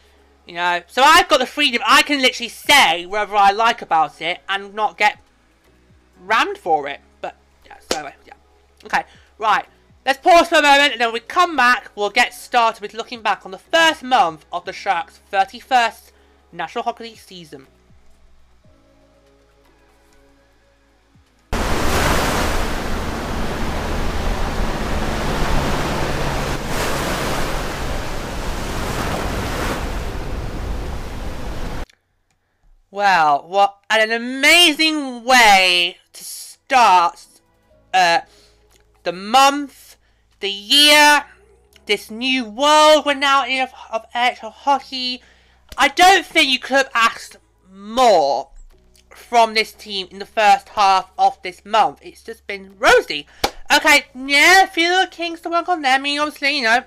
you 0.45 0.53
know, 0.53 0.83
so 0.87 1.01
I've 1.01 1.27
got 1.29 1.39
the 1.39 1.45
freedom. 1.45 1.81
I 1.85 2.03
can 2.03 2.21
literally 2.21 2.49
say 2.49 3.05
whatever 3.05 3.35
I 3.35 3.51
like 3.51 3.81
about 3.81 4.21
it 4.21 4.41
and 4.49 4.73
not 4.75 4.97
get 4.97 5.17
rammed 6.21 6.57
for 6.57 6.87
it. 6.89 6.99
But, 7.21 7.37
yeah, 7.65 7.77
so 7.89 7.99
anyway, 7.99 8.13
yeah. 8.27 8.33
Okay, 8.83 9.03
right. 9.39 9.65
Let's 10.05 10.19
pause 10.19 10.49
for 10.49 10.59
a 10.59 10.61
moment 10.61 10.91
and 10.91 11.01
then 11.01 11.07
when 11.07 11.13
we 11.15 11.19
come 11.19 11.55
back, 11.55 11.89
we'll 11.95 12.11
get 12.11 12.31
started 12.31 12.79
with 12.79 12.93
looking 12.93 13.23
back 13.23 13.43
on 13.43 13.49
the 13.49 13.57
first 13.57 14.03
month 14.03 14.45
of 14.53 14.63
the 14.63 14.71
Sharks' 14.71 15.19
31st 15.33 16.11
National 16.51 16.83
Hockey 16.83 17.05
League 17.05 17.17
season. 17.17 17.65
Well, 32.91 33.43
what 33.47 33.79
an 33.89 34.11
amazing 34.11 35.23
way 35.23 35.97
to 36.13 36.23
start 36.23 37.25
uh, 37.91 38.19
the 39.01 39.11
month 39.11 39.84
the 40.39 40.49
year, 40.49 41.25
this 41.85 42.09
new 42.09 42.45
world 42.45 43.05
we're 43.05 43.13
now 43.13 43.45
in 43.45 43.61
of, 43.61 43.71
of 43.91 44.05
actual 44.13 44.49
hockey. 44.49 45.21
I 45.77 45.89
don't 45.89 46.25
think 46.25 46.49
you 46.49 46.59
could 46.59 46.77
have 46.77 46.91
asked 46.93 47.37
more 47.71 48.49
from 49.09 49.53
this 49.53 49.73
team 49.73 50.07
in 50.11 50.19
the 50.19 50.25
first 50.25 50.69
half 50.69 51.11
of 51.17 51.41
this 51.41 51.63
month. 51.65 51.99
It's 52.01 52.23
just 52.23 52.47
been 52.47 52.75
rosy. 52.77 53.27
Okay, 53.75 54.05
yeah, 54.13 54.63
a 54.63 54.67
few 54.67 54.89
little 54.89 55.07
kinks 55.07 55.41
to 55.41 55.49
work 55.49 55.67
on 55.69 55.81
there. 55.81 55.95
I 55.95 55.97
mean, 55.97 56.19
obviously, 56.19 56.57
you 56.57 56.63
know, 56.63 56.83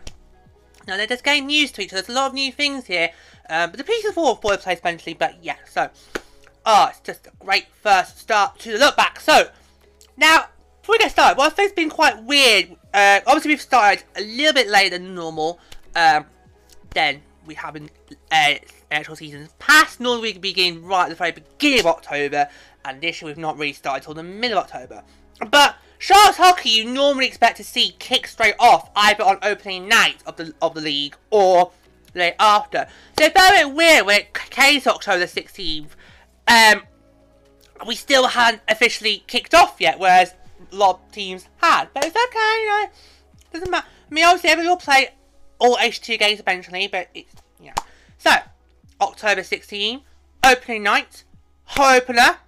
know, 0.88 0.96
they're 0.96 1.06
just 1.06 1.24
getting 1.24 1.48
used 1.50 1.74
to 1.76 1.82
each 1.82 1.92
other. 1.92 2.02
There's 2.02 2.16
a 2.16 2.18
lot 2.18 2.28
of 2.28 2.34
new 2.34 2.50
things 2.50 2.86
here. 2.86 3.10
Um, 3.48 3.70
but 3.70 3.78
the 3.78 3.84
pieces 3.84 4.14
fall 4.14 4.36
for 4.36 4.56
place 4.56 4.78
eventually. 4.78 5.14
But 5.14 5.42
yeah, 5.42 5.56
so, 5.68 5.90
oh, 6.66 6.88
it's 6.90 7.00
just 7.00 7.26
a 7.26 7.32
great 7.38 7.66
first 7.82 8.18
start 8.18 8.58
to 8.60 8.72
the 8.72 8.78
look 8.78 8.96
back. 8.96 9.20
So, 9.20 9.50
now, 10.16 10.46
before 10.80 10.94
we 10.94 10.98
get 10.98 11.12
started, 11.12 11.38
whilst 11.38 11.56
things 11.56 11.72
been 11.72 11.90
quite 11.90 12.24
weird 12.24 12.76
uh, 12.98 13.20
obviously, 13.26 13.50
we've 13.50 13.60
started 13.60 14.04
a 14.16 14.22
little 14.22 14.52
bit 14.52 14.66
later 14.68 14.98
than 14.98 15.14
normal. 15.14 15.60
Um, 15.94 16.26
then 16.90 17.22
we 17.46 17.54
haven't 17.54 17.90
uh, 18.32 18.54
actual 18.90 19.14
seasons 19.14 19.54
past. 19.60 20.00
Normally, 20.00 20.32
we 20.32 20.38
begin 20.38 20.82
right 20.82 21.04
at 21.04 21.10
the 21.10 21.14
very 21.14 21.30
beginning 21.30 21.80
of 21.80 21.86
October, 21.86 22.48
and 22.84 23.00
this 23.00 23.22
year 23.22 23.28
we've 23.28 23.38
not 23.38 23.56
really 23.56 23.72
started 23.72 24.08
until 24.08 24.14
the 24.14 24.22
middle 24.22 24.58
of 24.58 24.64
October. 24.64 25.04
But 25.48 25.76
Sharks 25.98 26.38
hockey, 26.38 26.70
you 26.70 26.84
normally 26.86 27.26
expect 27.26 27.58
to 27.58 27.64
see 27.64 27.94
kick 28.00 28.26
straight 28.26 28.56
off 28.58 28.90
either 28.96 29.22
on 29.22 29.38
opening 29.42 29.88
night 29.88 30.22
of 30.26 30.36
the 30.36 30.52
of 30.60 30.74
the 30.74 30.80
league 30.80 31.16
or 31.30 31.70
day 32.14 32.34
after. 32.40 32.88
So 33.16 33.26
it's 33.26 33.34
bit 33.34 33.74
weird 33.74 34.08
it 34.08 34.34
came 34.34 34.80
to 34.80 34.94
October 34.94 35.24
16th. 35.24 35.90
Um, 36.48 36.82
we 37.86 37.94
still 37.94 38.26
hadn't 38.26 38.62
officially 38.68 39.22
kicked 39.28 39.54
off 39.54 39.76
yet, 39.78 40.00
whereas 40.00 40.34
of 40.72 41.12
teams 41.12 41.48
had. 41.58 41.88
But 41.94 42.04
it's 42.04 42.16
okay, 42.16 42.62
you 42.62 42.68
know. 42.68 42.86
Doesn't 43.52 43.70
matter. 43.70 43.86
I 44.10 44.14
mean, 44.14 44.24
obviously, 44.24 44.50
everyone 44.50 44.72
will 44.72 44.76
play 44.76 45.08
all 45.58 45.76
H2 45.76 46.18
games 46.18 46.40
eventually, 46.40 46.86
but 46.86 47.08
it's, 47.14 47.34
yeah. 47.60 47.74
So, 48.18 48.30
October 49.00 49.42
16, 49.42 50.00
opening 50.44 50.82
night, 50.82 51.24
opener, 51.78 52.38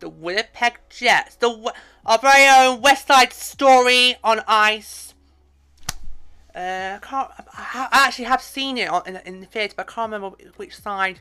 the 0.00 0.08
Winnipeg 0.08 0.78
Jets. 0.90 1.36
The 1.36 1.72
Our 2.06 2.18
very 2.18 2.48
own 2.48 2.80
West 2.80 3.06
Side 3.06 3.32
Story 3.32 4.16
on 4.22 4.42
ice. 4.46 5.14
Uh, 6.54 6.96
I 6.96 6.98
can't. 7.02 7.30
I 7.54 7.88
actually 7.92 8.24
have 8.24 8.42
seen 8.42 8.78
it 8.78 8.88
on, 8.88 9.02
in, 9.06 9.16
in 9.24 9.40
the 9.40 9.46
theatre, 9.46 9.74
but 9.76 9.88
I 9.88 9.92
can't 9.92 10.12
remember 10.12 10.36
which 10.56 10.76
side 10.76 11.20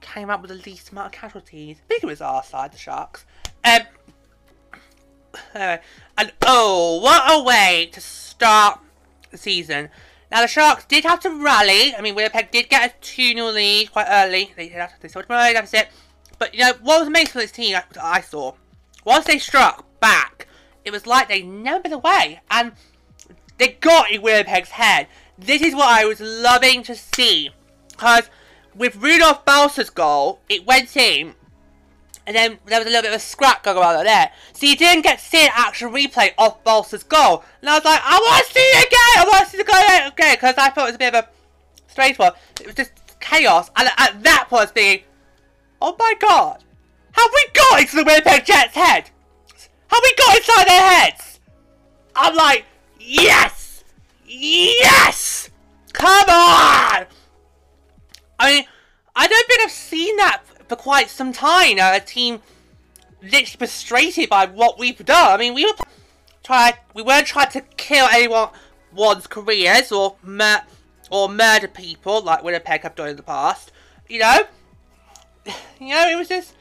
came 0.00 0.28
up 0.30 0.42
with 0.42 0.50
the 0.50 0.56
least 0.68 0.90
amount 0.90 1.06
of 1.06 1.12
casualties. 1.12 1.78
I 1.84 1.88
think 1.88 2.02
it 2.02 2.06
was 2.06 2.20
our 2.20 2.42
side, 2.42 2.72
the 2.72 2.78
Sharks. 2.78 3.24
Um, 3.64 3.82
Uh, 5.54 5.78
and 6.18 6.32
oh, 6.42 7.00
what 7.00 7.22
a 7.30 7.42
way 7.42 7.88
to 7.92 8.00
start 8.00 8.80
the 9.30 9.38
season. 9.38 9.88
Now, 10.30 10.40
the 10.40 10.48
Sharks 10.48 10.86
did 10.86 11.04
have 11.04 11.20
to 11.20 11.30
rally. 11.30 11.94
I 11.94 12.00
mean, 12.00 12.14
Winnipeg 12.14 12.50
did 12.50 12.68
get 12.68 12.90
a 12.90 12.94
2 13.00 13.34
0 13.34 13.46
lead 13.48 13.92
quite 13.92 14.06
early. 14.08 14.52
They, 14.56 14.68
had, 14.68 14.90
they 15.00 15.08
of 15.08 15.28
rally 15.28 15.52
deficit. 15.52 15.88
But, 16.38 16.54
you 16.54 16.60
know, 16.60 16.72
what 16.80 17.00
was 17.00 17.08
amazing 17.08 17.32
for 17.32 17.38
this 17.38 17.52
team 17.52 17.76
I, 17.76 17.84
I 18.00 18.20
saw, 18.20 18.54
once 19.04 19.26
they 19.26 19.38
struck 19.38 19.84
back, 20.00 20.48
it 20.84 20.90
was 20.90 21.06
like 21.06 21.28
they'd 21.28 21.46
never 21.46 21.80
been 21.80 21.92
away. 21.92 22.40
And 22.50 22.72
they 23.58 23.68
got 23.68 24.10
in 24.10 24.22
Winnipeg's 24.22 24.70
head. 24.70 25.06
This 25.38 25.62
is 25.62 25.74
what 25.74 25.88
I 25.88 26.04
was 26.04 26.20
loving 26.20 26.82
to 26.84 26.94
see. 26.94 27.50
Because 27.90 28.30
with 28.74 28.96
Rudolph 28.96 29.44
Balcer's 29.44 29.90
goal, 29.90 30.40
it 30.48 30.66
went 30.66 30.96
in 30.96 31.34
and 32.26 32.36
then 32.36 32.58
there 32.66 32.78
was 32.78 32.86
a 32.86 32.90
little 32.90 33.02
bit 33.02 33.12
of 33.12 33.16
a 33.16 33.18
scrap 33.18 33.64
going 33.64 33.78
on 33.78 34.04
there. 34.04 34.30
So 34.52 34.66
you 34.66 34.76
didn't 34.76 35.02
get 35.02 35.18
to 35.18 35.24
see 35.24 35.44
an 35.44 35.50
actual 35.54 35.90
replay 35.90 36.32
of 36.38 36.62
Balcer's 36.62 37.02
goal. 37.02 37.44
And 37.60 37.70
I 37.70 37.74
was 37.74 37.84
like, 37.84 38.00
I 38.02 38.18
want 38.18 38.46
to 38.46 38.52
see 38.52 38.60
it 38.60 38.86
again! 38.86 38.98
I 39.18 39.24
want 39.28 39.44
to 39.44 39.50
see 39.50 39.58
the 39.58 39.64
goal 39.64 39.76
again! 39.78 40.34
Because 40.34 40.54
I 40.56 40.70
thought 40.70 40.84
it 40.84 40.90
was 40.90 40.94
a 40.94 40.98
bit 40.98 41.14
of 41.14 41.24
a 41.24 41.28
strange 41.88 42.18
one. 42.18 42.32
It 42.60 42.66
was 42.66 42.74
just 42.76 42.92
chaos. 43.20 43.70
And 43.76 43.88
at 43.96 44.22
that 44.22 44.46
point 44.48 44.60
I 44.60 44.64
was 44.64 44.70
thinking, 44.70 45.06
oh 45.80 45.96
my 45.98 46.14
god, 46.20 46.62
have 47.12 47.30
we 47.34 47.46
got 47.54 47.80
into 47.80 47.96
the 47.96 48.04
Winnipeg 48.04 48.44
Jets' 48.44 48.74
head? 48.74 49.10
Have 49.88 50.00
we 50.02 50.14
got 50.16 50.36
inside 50.36 50.68
their 50.68 50.90
heads? 50.90 51.40
I'm 52.14 52.36
like, 52.36 52.64
yes! 53.00 53.84
Yes! 54.26 55.50
Come 55.92 56.28
on! 56.28 57.06
I 58.38 58.52
mean, 58.52 58.64
I 59.14 59.26
don't 59.28 59.46
think 59.46 59.62
I've 59.62 59.70
seen 59.70 60.16
that 60.16 60.42
for 60.72 60.76
quite 60.76 61.10
some 61.10 61.34
time. 61.34 61.76
A 61.78 62.00
team 62.00 62.40
literally 63.20 63.44
frustrated 63.58 64.30
by 64.30 64.46
what 64.46 64.78
we've 64.78 65.04
done. 65.04 65.32
I 65.32 65.36
mean, 65.36 65.52
we 65.52 65.66
were 65.66 65.72
trying, 66.42 66.72
we 66.94 67.02
weren't 67.02 67.26
trying 67.26 67.50
to 67.50 67.60
kill 67.76 68.06
anyone's 68.06 69.26
careers 69.26 69.92
or 69.92 70.16
mur 70.22 70.62
or 71.10 71.28
murder 71.28 71.68
people 71.68 72.22
like 72.22 72.42
Winnipeg 72.42 72.84
have 72.84 72.94
done 72.94 73.10
in 73.10 73.16
the 73.16 73.22
past. 73.22 73.70
You 74.08 74.20
know, 74.20 74.38
you 75.78 75.88
know, 75.88 76.08
it 76.08 76.16
was 76.16 76.28
just 76.28 76.54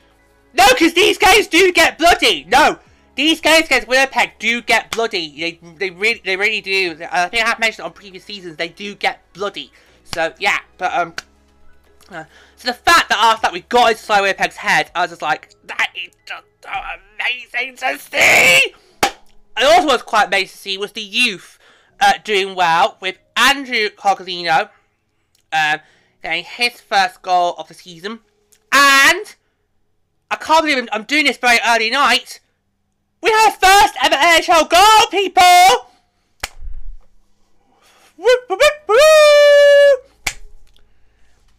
no, 0.54 0.65
because 0.71 0.93
these 0.93 1.17
games 1.17 1.47
do 1.47 1.71
get 1.71 1.97
bloody. 1.97 2.43
No, 2.43 2.80
these 3.15 3.39
guys 3.39 3.63
against 3.67 3.88
Winnipeg 3.88 4.32
do 4.39 4.62
get 4.62 4.91
bloody. 4.91 5.30
They 5.39 5.69
they 5.78 5.89
really 5.89 6.21
they 6.26 6.36
really 6.36 6.60
do. 6.60 6.97
I 7.10 7.30
think 7.30 7.45
I 7.45 7.47
have 7.47 7.60
mentioned 7.60 7.86
on 7.86 7.93
previous 7.93 8.26
seasons 8.26 8.58
they 8.58 8.67
do 8.67 8.93
get 8.93 9.21
bloody. 9.32 9.71
So 10.04 10.34
yeah, 10.38 10.60
but 10.78 10.93
um. 10.93 11.13
Uh, 12.10 12.26
so 12.62 12.67
the 12.67 12.74
fact 12.74 13.10
that 13.10 13.17
after 13.19 13.41
that 13.47 13.54
we 13.54 13.62
got 13.62 13.89
into 13.89 14.21
Winnipeg's 14.21 14.58
head, 14.58 14.91
I 14.93 15.02
was 15.02 15.10
just 15.10 15.24
like, 15.24 15.56
that 15.65 15.91
is 15.95 16.13
just 16.28 16.43
so 16.63 16.69
amazing 16.69 17.76
to 17.78 17.97
see! 17.97 18.76
I 19.58 19.63
also 19.63 19.88
was 19.88 20.04
quite 20.04 20.28
amazed 20.28 20.52
to 20.52 20.58
see 20.60 20.78
was 20.78 20.91
the 20.91 21.02
youth 21.02 21.58
uh, 22.00 22.13
doing 22.24 22.54
well 22.54 22.97
with 23.02 23.17
Andrew 23.36 23.89
Cogliano 23.89 24.69
um, 25.52 25.80
getting 26.21 26.43
his 26.43 26.80
first 26.80 27.24
goal 27.24 27.56
of 27.58 27.67
the 27.67 27.74
season. 27.74 28.19
And 28.71 29.36
I 30.30 30.36
can't 30.36 30.63
believe 30.63 30.88
I'm, 30.91 31.04
doing 31.06 31.26
this 31.26 31.38
very 31.38 31.58
early 31.65 31.89
night. 31.89 32.41
We 33.24 33.32
have 33.32 33.56
first 33.56 33.95
ever 34.04 34.15
NHL 34.15 34.69
goal, 34.69 35.08
people! 35.10 35.88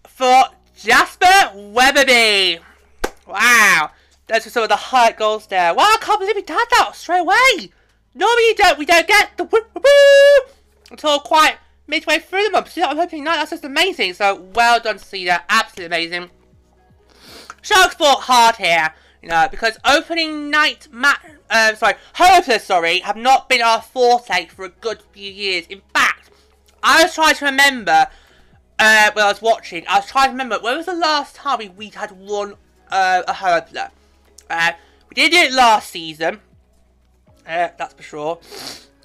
For 0.07 0.45
Jasper 0.83 1.53
Weatherby. 1.55 2.59
Wow. 3.27 3.90
Those 4.27 4.47
are 4.47 4.51
some 4.51 4.62
of 4.64 4.68
the 4.68 4.77
high 4.77 5.12
goals 5.12 5.47
there. 5.47 5.73
Wow, 5.75 5.85
I 5.85 5.99
can't 6.01 6.18
believe 6.18 6.35
we 6.35 6.42
did 6.42 6.57
that 6.57 6.90
straight 6.95 7.21
away. 7.21 7.71
Normally 8.14 8.49
you 8.49 8.55
don't, 8.57 8.79
we 8.79 8.85
don't 8.85 9.07
get 9.07 9.37
the 9.37 9.45
woo 9.45 9.61
woo-woo 9.75 10.53
until 10.90 11.21
quite 11.21 11.59
midway 11.87 12.18
through 12.18 12.45
the 12.45 12.51
month. 12.51 12.73
So 12.73 12.83
I'm 12.83 12.97
hoping 12.97 13.23
no, 13.23 13.31
that's 13.31 13.51
just 13.51 13.64
amazing. 13.64 14.14
So 14.14 14.49
well 14.55 14.81
done 14.81 14.99
to 14.99 15.05
see 15.05 15.25
that. 15.27 15.45
Absolutely 15.49 15.87
amazing. 15.87 16.31
Sharks 17.62 17.95
fought 17.95 18.23
hard 18.23 18.57
here, 18.57 18.92
you 19.23 19.29
know, 19.29 19.47
because 19.51 19.79
opening 19.85 20.51
night 20.51 20.88
match, 20.90 21.21
uh, 21.49 21.77
sorry, 21.77 21.95
hopeless, 22.14 22.64
sorry, 22.64 22.99
have 23.01 23.16
not 23.16 23.49
been 23.49 23.62
our 23.62 23.81
forte 23.81 24.47
for 24.47 24.64
a 24.64 24.68
good 24.68 25.01
few 25.12 25.31
years. 25.31 25.66
In 25.68 25.81
fact, 25.95 26.31
I 26.83 27.05
was 27.05 27.14
trying 27.14 27.37
to 27.37 27.45
remember 27.45 28.09
uh, 28.78 29.11
when 29.12 29.24
I 29.24 29.28
was 29.28 29.42
watching. 29.42 29.85
I 29.88 29.98
was 29.98 30.06
trying 30.06 30.26
to 30.26 30.32
remember 30.32 30.58
when 30.61 30.76
was 30.76 30.87
the 30.87 30.94
last 30.94 31.35
time 31.37 31.58
we, 31.58 31.68
we 31.68 31.88
had 31.88 32.12
won 32.12 32.54
uh, 32.90 33.22
a 33.26 33.32
hurdler. 33.32 33.90
Uh, 34.48 34.72
we 35.08 35.14
did 35.14 35.32
it 35.32 35.52
last 35.52 35.90
season. 35.90 36.40
Uh, 37.46 37.68
that's 37.76 37.94
for 37.94 38.02
sure. 38.02 38.40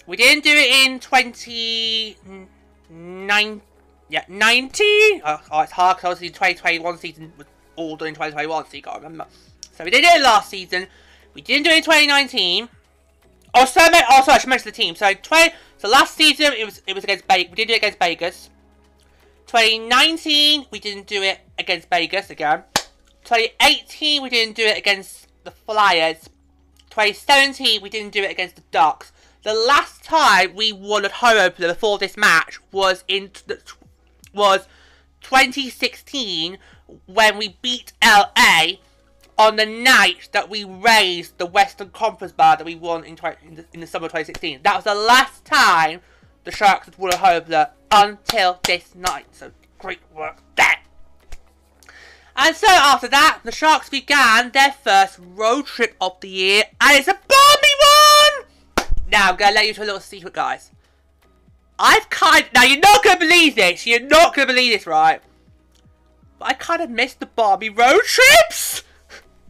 We 0.05 0.17
didn't 0.17 0.43
do 0.43 0.53
it 0.53 0.87
in 0.87 0.99
2019. 0.99 3.61
Yeah, 4.09 4.23
19? 4.29 5.21
Oh, 5.25 5.41
oh, 5.51 5.61
it's 5.61 5.73
hard 5.73 5.97
because 5.97 6.13
obviously 6.13 6.29
2021 6.29 6.97
season 6.97 7.33
was 7.37 7.45
all 7.75 7.97
done 7.97 8.07
in 8.09 8.13
2021, 8.13 8.65
so 8.65 8.75
you 8.75 8.81
gotta 8.81 8.99
remember. 8.99 9.25
So 9.73 9.83
we 9.83 9.91
did 9.91 10.05
it 10.05 10.21
last 10.21 10.49
season. 10.49 10.87
We 11.33 11.41
didn't 11.41 11.63
do 11.63 11.71
it 11.71 11.77
in 11.77 11.83
2019. 11.83 12.69
Oh, 13.53 13.65
so 13.65 13.81
oh, 13.81 14.23
sorry, 14.23 14.35
I 14.35 14.37
should 14.37 14.49
mention 14.49 14.65
the 14.65 14.71
team. 14.71 14.95
So 14.95 15.13
20, 15.13 15.53
so 15.77 15.89
last 15.89 16.15
season 16.15 16.53
it 16.53 16.65
was 16.65 16.81
it 16.87 16.95
was 16.95 17.03
against 17.03 17.25
Vegas. 17.27 17.49
We 17.49 17.55
did 17.55 17.69
it 17.69 17.77
against 17.77 17.99
Vegas. 17.99 18.49
2019 19.47 20.65
we 20.71 20.79
didn't 20.79 21.07
do 21.07 21.21
it 21.23 21.39
against 21.57 21.89
Vegas 21.89 22.29
again. 22.29 22.63
2018 23.23 24.21
we 24.21 24.29
didn't 24.29 24.55
do 24.55 24.65
it 24.65 24.77
against 24.77 25.27
the 25.45 25.51
Flyers. 25.51 26.29
2017 26.89 27.81
we 27.81 27.89
didn't 27.89 28.11
do 28.11 28.21
it 28.23 28.31
against 28.31 28.57
the 28.57 28.63
Ducks. 28.71 29.13
The 29.43 29.53
last 29.53 30.03
time 30.03 30.53
we 30.53 30.73
won 30.73 31.05
a 31.05 31.09
home 31.09 31.37
opener 31.37 31.69
before 31.69 31.97
this 31.97 32.17
match 32.17 32.59
was 32.73 33.05
in 33.07 33.31
was 34.33 34.67
2016 35.21 36.57
when 37.05 37.37
we 37.37 37.57
beat 37.61 37.93
LA 38.03 38.73
on 39.37 39.55
the 39.55 39.65
night 39.65 40.27
that 40.33 40.49
we 40.49 40.65
raised 40.65 41.37
the 41.37 41.45
Western 41.45 41.89
Conference 41.91 42.33
bar 42.33 42.57
that 42.57 42.65
we 42.65 42.75
won 42.75 43.05
in, 43.05 43.17
in, 43.45 43.55
the, 43.55 43.65
in 43.73 43.79
the 43.79 43.87
summer 43.87 44.07
of 44.07 44.11
2016. 44.11 44.59
That 44.63 44.75
was 44.75 44.83
the 44.83 44.95
last 44.95 45.45
time 45.45 46.01
the 46.47 46.55
Sharks 46.55 46.89
won 46.97 47.13
a 47.13 47.17
home 47.17 47.65
until 47.91 48.59
this 48.63 48.95
night. 48.95 49.25
So 49.33 49.51
great 49.77 49.99
work 50.15 50.37
there. 50.55 50.79
And 52.37 52.55
so 52.55 52.67
after 52.69 53.09
that, 53.09 53.41
the 53.43 53.51
Sharks 53.51 53.89
began 53.89 54.51
their 54.51 54.71
first 54.71 55.19
road 55.19 55.65
trip 55.65 55.95
of 55.99 56.19
the 56.21 56.29
year, 56.29 56.63
and 56.79 56.97
it's 56.97 57.07
a 57.07 57.19
balmy 57.27 57.73
one! 58.77 58.87
Now, 59.11 59.29
I'm 59.29 59.35
going 59.35 59.51
to 59.51 59.55
let 59.55 59.63
you 59.65 59.69
into 59.69 59.83
a 59.83 59.85
little 59.85 59.99
secret, 59.99 60.33
guys. 60.33 60.71
I've 61.79 62.09
kind 62.09 62.45
of, 62.45 62.53
now 62.53 62.63
you're 62.63 62.79
not 62.79 63.03
gonna 63.03 63.19
believe 63.19 63.53
this. 63.55 63.85
You're 63.85 63.99
not 63.99 64.33
gonna 64.33 64.47
believe 64.47 64.73
this, 64.73 64.87
right? 64.87 65.21
But 66.39 66.49
I 66.49 66.53
kind 66.53 66.81
of 66.81 66.89
missed 66.89 67.19
the 67.19 67.27
balmy 67.27 67.69
road 67.69 68.01
trips. 68.03 68.83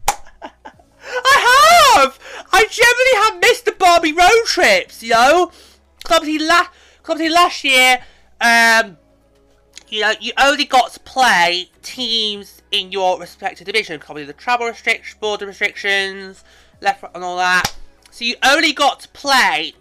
I 0.42 1.94
have. 1.96 2.18
I 2.52 2.66
generally 2.66 3.30
have 3.30 3.40
missed 3.40 3.64
the 3.64 3.72
balmy 3.72 4.12
road 4.12 4.44
trips. 4.44 5.02
Know, 5.02 5.52
obviously 6.10 6.46
last, 6.46 6.70
last 7.16 7.64
year, 7.64 7.98
um, 8.40 8.96
you 9.88 10.02
know, 10.02 10.12
you 10.20 10.32
only 10.38 10.64
got 10.64 10.92
to 10.92 11.00
play 11.00 11.70
teams 11.82 12.62
in 12.70 12.92
your 12.92 13.18
respective 13.18 13.66
division. 13.66 13.98
Probably 14.00 14.24
the 14.24 14.32
travel 14.32 14.66
restrictions, 14.66 15.18
border 15.18 15.46
restrictions, 15.46 16.44
left 16.80 17.04
and 17.14 17.24
all 17.24 17.36
that. 17.38 17.74
So 18.10 18.24
you 18.24 18.36
only 18.44 18.72
got 18.72 19.00
to 19.00 19.08
play 19.08 19.72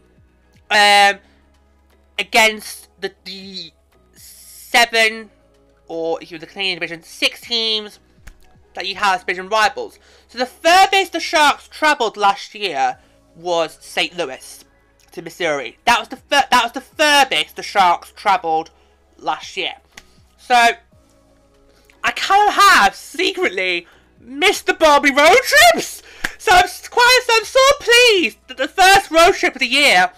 um, 0.69 1.19
against 2.17 2.89
the, 3.01 3.13
the 3.25 3.71
seven, 4.13 5.29
or 5.87 6.21
if 6.21 6.31
you 6.31 6.35
were 6.35 6.39
the 6.39 6.47
Canadian 6.47 6.77
division, 6.77 7.03
six 7.03 7.41
teams 7.41 7.99
that 8.75 8.87
you 8.87 8.95
have 8.95 9.15
as 9.15 9.21
division 9.21 9.49
rivals. 9.49 9.99
So 10.27 10.37
the 10.37 10.45
furthest 10.45 11.13
the 11.13 11.19
Sharks 11.19 11.67
travelled 11.67 12.15
last 12.15 12.53
year 12.53 12.97
was 13.35 13.77
St. 13.81 14.15
Louis 14.15 14.63
to 15.17 15.23
Missouri. 15.23 15.77
That 15.85 15.99
was 15.99 16.07
the 16.09 16.19
that 16.29 16.51
was 16.51 16.71
the 16.71 16.81
furthest 16.81 17.55
the 17.55 17.63
Sharks 17.63 18.13
travelled 18.15 18.69
last 19.17 19.57
year. 19.57 19.73
So 20.37 20.53
I 20.53 22.11
kind 22.11 22.47
of 22.47 22.53
have 22.53 22.95
secretly 22.95 23.87
missed 24.21 24.67
the 24.67 24.75
Barbie 24.75 25.11
road 25.11 25.39
trips. 25.43 26.03
So 26.37 26.51
I'm 26.53 26.69
quite 26.91 27.19
I'm 27.31 27.45
so 27.45 27.59
pleased 27.79 28.37
that 28.47 28.57
the 28.57 28.67
first 28.67 29.09
road 29.09 29.33
trip 29.33 29.55
of 29.55 29.59
the 29.59 29.67
year 29.67 30.11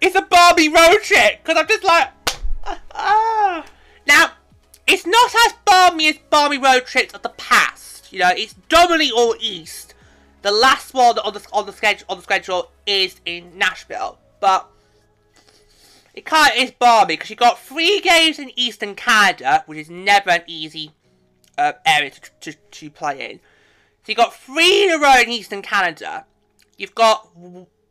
is 0.00 0.16
a 0.16 0.22
Barbie 0.22 0.68
road 0.68 0.98
trip 1.02 1.42
because 1.42 1.56
I'm 1.56 1.68
just 1.68 1.84
like 1.84 2.08
ah. 2.92 3.64
Now 4.08 4.32
it's 4.88 5.06
not 5.06 5.34
as 5.46 5.54
balmy 5.64 6.08
as 6.08 6.18
Barbie 6.30 6.58
road 6.58 6.84
trips 6.84 7.14
of 7.14 7.22
the 7.22 7.28
past. 7.30 8.12
You 8.12 8.20
know, 8.20 8.32
it's 8.36 8.54
dominantly 8.68 9.12
all 9.12 9.36
east. 9.38 9.85
The 10.46 10.52
last 10.52 10.94
one 10.94 11.18
on 11.18 11.34
the 11.34 11.44
on 11.52 11.66
the 11.66 11.72
schedule 11.72 12.06
on 12.08 12.18
the 12.18 12.22
schedule 12.22 12.70
is 12.86 13.20
in 13.24 13.58
Nashville, 13.58 14.20
but 14.38 14.70
it 16.14 16.24
kind 16.24 16.52
of 16.52 16.62
is 16.62 16.70
balmy 16.70 17.14
because 17.14 17.30
you 17.30 17.34
got 17.34 17.58
three 17.58 18.00
games 18.00 18.38
in 18.38 18.52
Eastern 18.54 18.94
Canada, 18.94 19.64
which 19.66 19.76
is 19.76 19.90
never 19.90 20.30
an 20.30 20.42
easy 20.46 20.92
uh, 21.58 21.72
area 21.84 22.10
to, 22.10 22.20
to, 22.42 22.52
to 22.52 22.90
play 22.90 23.28
in. 23.28 23.38
So 24.04 24.12
you 24.12 24.14
got 24.14 24.36
three 24.36 24.84
in 24.84 24.92
a 24.92 24.98
row 25.00 25.20
in 25.20 25.30
Eastern 25.30 25.62
Canada. 25.62 26.26
You've 26.78 26.94
got 26.94 27.28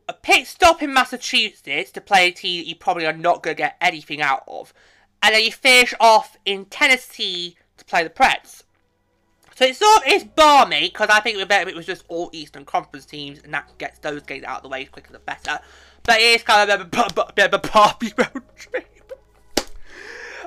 a 0.07 0.13
pit 0.13 0.47
stop 0.47 0.81
in 0.81 0.93
Massachusetts 0.93 1.91
to 1.91 1.99
play 1.99 2.29
a 2.29 2.31
team 2.31 2.61
that 2.61 2.69
you 2.69 2.75
probably 2.77 3.05
are 3.05 3.11
not 3.11 3.43
going 3.43 3.57
to 3.57 3.63
get 3.63 3.75
anything 3.81 4.21
out 4.21 4.43
of. 4.47 4.73
And 5.21 5.35
then 5.35 5.43
you 5.43 5.51
finish 5.51 5.93
off 5.99 6.37
in 6.45 6.67
Tennessee 6.67 7.57
to 7.75 7.83
play 7.83 8.05
the 8.05 8.09
Preds. 8.09 8.63
So 9.55 9.63
it's 9.63 9.79
sort 9.79 10.05
of 10.05 10.11
is 10.11 10.25
balmy, 10.25 10.89
because 10.89 11.09
I 11.09 11.21
think 11.21 11.37
be 11.37 11.45
better 11.45 11.69
it 11.69 11.75
was 11.75 11.85
just 11.85 12.03
all 12.09 12.29
Eastern 12.33 12.65
Conference 12.65 13.05
teams, 13.05 13.39
and 13.41 13.53
that 13.53 13.77
gets 13.77 13.99
those 13.99 14.21
games 14.21 14.43
out 14.43 14.57
of 14.57 14.63
the 14.63 14.69
way 14.69 14.83
quicker 14.83 15.13
the 15.13 15.19
better. 15.19 15.59
But 16.03 16.19
it 16.19 16.23
is 16.23 16.43
kind 16.43 16.69
of 16.69 16.81
a 16.81 16.85
bit 17.33 17.53
of 17.53 17.53
a 17.53 17.69
Barbie 17.69 18.13
road 18.17 18.43
trip. 18.57 18.85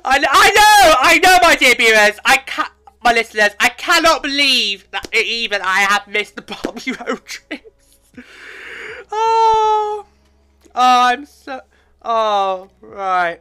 I, 0.04 0.18
I 0.18 0.50
know, 0.50 0.94
I 1.00 1.18
know, 1.18 1.38
my 1.40 1.56
dear 1.56 1.74
viewers, 1.74 2.20
I 2.24 2.36
can't, 2.36 2.70
my 3.02 3.12
listeners, 3.12 3.50
I 3.58 3.70
cannot 3.70 4.22
believe 4.22 4.90
that 4.90 5.08
even 5.14 5.62
I 5.62 5.80
have 5.80 6.06
missed 6.06 6.36
the 6.36 6.42
Barbie 6.62 6.92
road 6.92 7.24
trips. 7.24 7.98
Oh, 9.10 10.04
oh, 10.74 11.00
I'm 11.06 11.24
so, 11.24 11.62
oh, 12.02 12.68
right. 12.82 13.40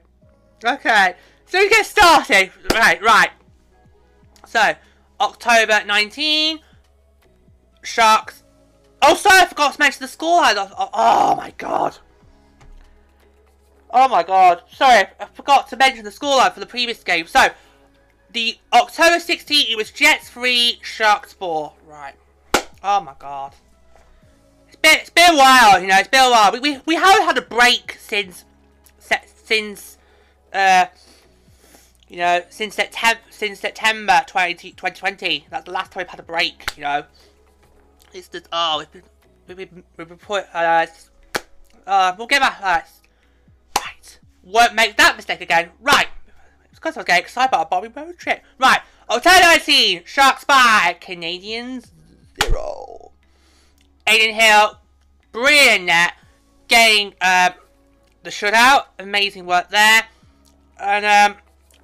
Okay, 0.63 1.15
so 1.45 1.60
we 1.60 1.67
get 1.69 1.86
started. 1.86 2.51
Right, 2.73 3.01
right. 3.01 3.32
So, 4.47 4.73
October 5.19 5.84
19, 5.86 6.60
Sharks. 7.84 8.43
Oh, 9.01 9.15
sorry, 9.15 9.41
I 9.41 9.45
forgot 9.45 9.73
to 9.73 9.80
mention 9.80 10.01
the 10.01 10.08
scoreline. 10.08 10.56
Oh, 10.77 10.89
oh 10.93 11.36
my 11.36 11.53
god. 11.58 11.97
Oh 13.91 14.08
my 14.08 14.23
god. 14.23 14.63
Sorry, 14.73 15.06
I 15.19 15.25
forgot 15.34 15.69
to 15.69 15.77
mention 15.77 16.03
the 16.03 16.12
scoreline 16.12 16.53
for 16.53 16.60
the 16.60 16.65
previous 16.65 17.03
game. 17.03 17.27
So, 17.27 17.47
the 18.34 18.58
October 18.73 19.17
16th, 19.17 19.71
it 19.71 19.77
was 19.77 19.91
Jets 19.91 20.30
3, 20.30 20.80
Sharks 20.82 21.34
4. 21.34 21.73
Right. 21.86 22.15
Oh 22.84 23.01
my 23.01 23.13
god. 23.17 23.53
It's 24.67 24.75
been, 24.75 24.97
it's 24.97 25.10
been 25.10 25.34
a 25.34 25.38
while, 25.38 25.82
you 25.82 25.88
know, 25.88 25.97
it's 25.97 26.10
been 26.10 26.25
a 26.25 26.30
while. 26.30 26.51
We, 26.51 26.60
we, 26.60 26.82
we 26.86 26.95
haven't 26.95 27.25
had 27.25 27.38
a 27.38 27.41
break 27.41 27.97
since, 27.99 28.45
since, 29.43 29.97
uh, 30.53 30.88
you 32.10 32.17
know, 32.17 32.41
since 32.50 32.76
September, 32.76 33.20
since 33.30 33.60
September 33.60 34.22
20, 34.28 34.72
2020. 34.72 35.48
That's 35.50 35.65
the 35.65 35.72
last 35.72 35.91
time 35.91 36.02
we've 36.02 36.10
had 36.10 36.20
a 36.20 36.24
break, 36.24 36.76
you 36.78 36.84
know. 36.84 37.04
It's 38.13 38.30
just, 38.30 38.48
oh, 38.52 38.80
we've 38.80 38.91
been, 38.91 39.04
we've 39.48 39.58
been, 39.58 39.84
we've 39.98 40.08
been 40.08 40.17
put, 40.17 40.46
uh, 40.54 40.86
uh, 41.86 42.15
we'll 42.17 42.28
get 42.28 42.41
back, 42.41 42.60
uh, 42.62 42.82
right. 43.78 44.20
Won't 44.43 44.76
make 44.76 44.96
that 44.98 45.15
mistake 45.15 45.41
again. 45.41 45.70
Right. 45.82 46.08
It's 46.65 46.80
because 46.80 46.96
I 46.96 47.02
was 47.02 47.06
getting 47.06 47.24
excited 47.24 47.50
about 47.50 47.67
a 47.67 47.70
Bobby 47.70 47.89
Road 47.89 48.17
trip. 48.17 48.41
Right. 48.58 48.80
October 49.10 49.39
19, 49.41 50.04
Sharks 50.06 50.43
by 50.43 50.98
Canadiens 51.02 51.91
0. 52.43 53.12
Adin 54.06 54.34
Hill, 54.34 54.78
brilliant 55.32 55.86
net. 55.86 56.13
getting 56.67 57.08
um, 57.22 57.54
the 58.24 58.30
shutout. 58.30 58.86
Amazing 59.00 59.46
work 59.46 59.70
there. 59.70 60.04
And 60.80 61.06
um, 61.06 61.38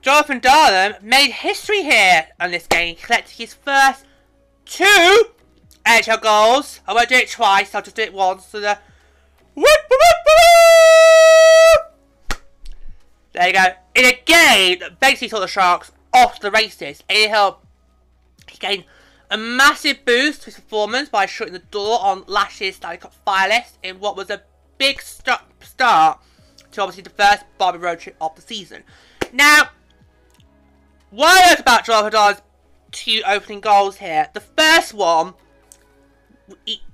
Jonathan 0.03 0.41
Dahlen 0.41 1.01
made 1.01 1.31
history 1.31 1.81
here 1.81 2.27
on 2.37 2.51
this 2.51 2.67
game, 2.67 2.97
collecting 2.97 3.37
his 3.37 3.53
first 3.53 4.03
two 4.65 5.27
NHL 5.85 6.21
goals. 6.21 6.81
I 6.85 6.93
won't 6.93 7.07
do 7.07 7.15
it 7.15 7.29
twice, 7.31 7.73
I'll 7.73 7.81
just 7.81 7.95
do 7.95 8.01
it 8.01 8.13
once. 8.13 8.45
So 8.45 8.59
the 8.59 8.77
there 13.31 13.47
you 13.47 13.53
go. 13.53 13.63
In 13.95 14.05
a 14.05 14.21
game 14.25 14.79
that 14.79 14.99
basically 14.99 15.29
saw 15.29 15.39
the 15.39 15.47
Sharks 15.47 15.93
off 16.13 16.41
the 16.41 16.51
races, 16.51 17.01
it 17.07 17.29
helped 17.29 17.65
he 18.51 18.57
gained 18.57 18.83
a 19.31 19.37
massive 19.37 20.03
boost 20.03 20.41
to 20.41 20.45
his 20.47 20.55
performance 20.55 21.07
by 21.07 21.25
shutting 21.25 21.53
the 21.53 21.59
door 21.59 21.99
on 22.01 22.25
last 22.27 22.59
year's 22.59 22.75
Stanley 22.75 22.97
Cup 22.97 23.13
finalist 23.25 23.77
in 23.81 24.01
what 24.01 24.17
was 24.17 24.29
a 24.29 24.41
big 24.77 25.01
st 25.01 25.39
start 25.61 26.19
to 26.73 26.81
obviously 26.81 27.03
the 27.03 27.09
first 27.09 27.45
Bobby 27.57 27.77
road 27.77 27.99
trip 27.99 28.17
of 28.19 28.35
the 28.35 28.41
season. 28.41 28.83
Now, 29.31 29.69
like 31.13 31.59
about 31.59 31.85
Jonathan 31.85 32.41
two 32.91 33.21
opening 33.27 33.59
goals 33.59 33.97
here, 33.97 34.29
the 34.33 34.39
first 34.39 34.93
one, 34.93 35.33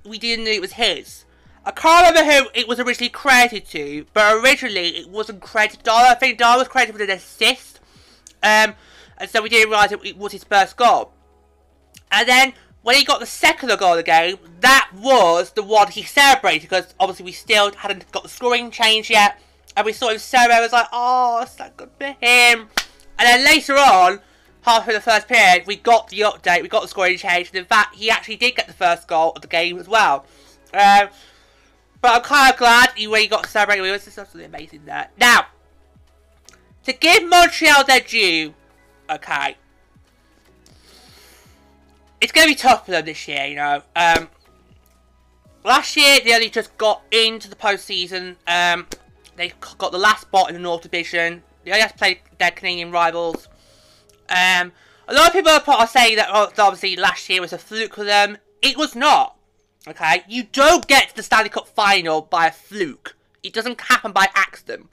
we, 0.04 0.18
didn't 0.18 0.44
know 0.44 0.50
it 0.50 0.60
was 0.60 0.72
his. 0.72 1.24
I 1.64 1.70
can't 1.70 2.08
remember 2.08 2.32
who 2.32 2.50
it 2.54 2.66
was 2.66 2.80
originally 2.80 3.10
credited 3.10 3.66
to, 3.68 4.06
but 4.12 4.42
originally 4.42 4.88
it 4.88 5.08
wasn't 5.08 5.40
credited 5.40 5.84
to 5.84 5.92
I 5.92 6.14
think 6.14 6.38
Dar 6.38 6.56
was 6.58 6.68
credited 6.68 6.94
with 6.94 7.08
an 7.08 7.16
assist. 7.16 7.80
Um, 8.42 8.74
and 9.18 9.28
so 9.28 9.42
we 9.42 9.50
didn't 9.50 9.70
realise 9.70 9.92
it, 9.92 10.16
was 10.16 10.32
his 10.32 10.44
first 10.44 10.76
goal. 10.76 11.12
And 12.10 12.26
then 12.26 12.54
when 12.82 12.96
he 12.96 13.04
got 13.04 13.20
the 13.20 13.26
second 13.26 13.68
goal 13.78 13.92
of 13.92 13.98
the 13.98 14.02
game, 14.02 14.38
that 14.60 14.90
was 14.94 15.52
the 15.52 15.62
one 15.62 15.88
he 15.88 16.02
celebrated 16.02 16.62
because 16.62 16.94
obviously 16.98 17.26
we 17.26 17.32
still 17.32 17.70
hadn't 17.72 18.10
got 18.10 18.22
the 18.22 18.28
scoring 18.28 18.70
change 18.70 19.10
yet. 19.10 19.40
And 19.76 19.86
we 19.86 19.92
saw 19.92 20.08
him 20.08 20.18
celebrate, 20.18 20.56
I 20.56 20.60
was 20.60 20.72
like, 20.72 20.88
oh, 20.92 21.42
it's 21.42 21.56
so 21.56 21.68
good 21.76 21.90
for 21.98 22.16
him. 22.20 22.68
And 23.20 23.28
then 23.28 23.44
later 23.44 23.74
on, 23.74 24.20
half 24.62 24.88
of 24.88 24.94
the 24.94 25.00
first 25.00 25.28
period, 25.28 25.66
we 25.66 25.76
got 25.76 26.08
the 26.08 26.20
update, 26.20 26.62
we 26.62 26.68
got 26.68 26.80
the 26.80 26.88
scoring 26.88 27.18
change, 27.18 27.48
and 27.48 27.56
in 27.56 27.66
fact, 27.66 27.96
he 27.96 28.10
actually 28.10 28.36
did 28.36 28.56
get 28.56 28.66
the 28.66 28.72
first 28.72 29.06
goal 29.06 29.32
of 29.36 29.42
the 29.42 29.48
game 29.48 29.78
as 29.78 29.86
well. 29.86 30.24
Um, 30.72 31.10
but 32.00 32.14
I'm 32.14 32.22
kind 32.22 32.50
of 32.50 32.58
glad 32.58 32.92
he, 32.96 33.14
he 33.14 33.26
got 33.26 33.44
to 33.44 33.50
celebrate, 33.50 33.78
it 33.78 33.92
was 33.92 34.06
just 34.06 34.16
absolutely 34.16 34.46
amazing 34.46 34.86
there. 34.86 35.10
Now, 35.18 35.48
to 36.84 36.94
give 36.94 37.28
Montreal 37.28 37.84
their 37.84 38.00
due, 38.00 38.54
okay, 39.10 39.56
it's 42.22 42.32
going 42.32 42.48
to 42.48 42.54
be 42.54 42.58
tough 42.58 42.86
for 42.86 42.92
them 42.92 43.04
this 43.04 43.28
year, 43.28 43.44
you 43.44 43.56
know. 43.56 43.82
Um, 43.94 44.30
last 45.62 45.94
year, 45.94 46.20
they 46.24 46.34
only 46.34 46.48
just 46.48 46.74
got 46.78 47.02
into 47.10 47.50
the 47.50 47.56
postseason. 47.56 48.36
Um, 48.46 48.86
they 49.36 49.52
got 49.76 49.92
the 49.92 49.98
last 49.98 50.22
spot 50.22 50.48
in 50.48 50.54
the 50.54 50.60
North 50.60 50.80
Division. 50.82 51.42
They 51.64 51.78
have 51.78 51.96
to 51.96 52.16
their 52.38 52.50
Canadian 52.50 52.90
rivals. 52.90 53.48
Um, 54.28 54.72
a 55.08 55.14
lot 55.14 55.28
of 55.28 55.32
people 55.32 55.50
are 55.52 55.86
saying 55.86 56.16
that 56.16 56.28
oh, 56.30 56.50
obviously 56.58 56.96
last 56.96 57.28
year 57.28 57.40
was 57.40 57.52
a 57.52 57.58
fluke 57.58 57.94
for 57.94 58.04
them. 58.04 58.38
It 58.62 58.76
was 58.76 58.94
not. 58.94 59.36
Okay, 59.88 60.22
you 60.28 60.44
don't 60.44 60.86
get 60.86 61.10
to 61.10 61.16
the 61.16 61.22
Stanley 61.22 61.48
Cup 61.48 61.66
final 61.66 62.22
by 62.22 62.46
a 62.46 62.52
fluke. 62.52 63.16
It 63.42 63.52
doesn't 63.52 63.80
happen 63.80 64.12
by 64.12 64.28
accident. 64.34 64.88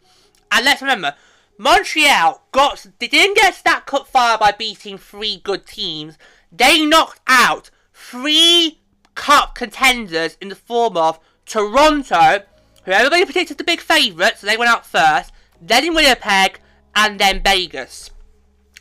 And 0.52 0.64
let's 0.64 0.82
remember, 0.82 1.16
Montreal 1.58 2.42
got 2.52 2.86
they 3.00 3.08
didn't 3.08 3.36
get 3.36 3.56
to 3.56 3.64
that 3.66 3.86
cup 3.86 4.08
final 4.08 4.38
by 4.38 4.52
beating 4.52 4.98
three 4.98 5.38
good 5.38 5.66
teams. 5.66 6.18
They 6.52 6.86
knocked 6.86 7.20
out 7.28 7.70
three 7.94 8.80
cup 9.16 9.56
contenders 9.56 10.38
in 10.40 10.50
the 10.50 10.56
form 10.56 10.96
of 10.96 11.20
Toronto, 11.46 12.44
who 12.86 12.92
everybody 12.92 13.26
predicted 13.26 13.58
the 13.58 13.64
big 13.64 13.82
favourite, 13.82 14.38
so 14.38 14.48
they 14.48 14.58
went 14.58 14.70
out 14.70 14.86
first, 14.86 15.32
then 15.62 15.86
in 15.86 15.94
Winnipeg, 15.94 16.60
and 16.96 17.20
then 17.20 17.42
Vegas. 17.44 18.10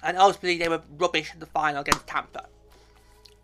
And 0.02 0.16
ultimately 0.16 0.58
they 0.58 0.68
were 0.68 0.82
rubbish 0.98 1.32
in 1.32 1.40
the 1.40 1.46
final 1.46 1.80
against 1.80 2.06
Tampa. 2.06 2.46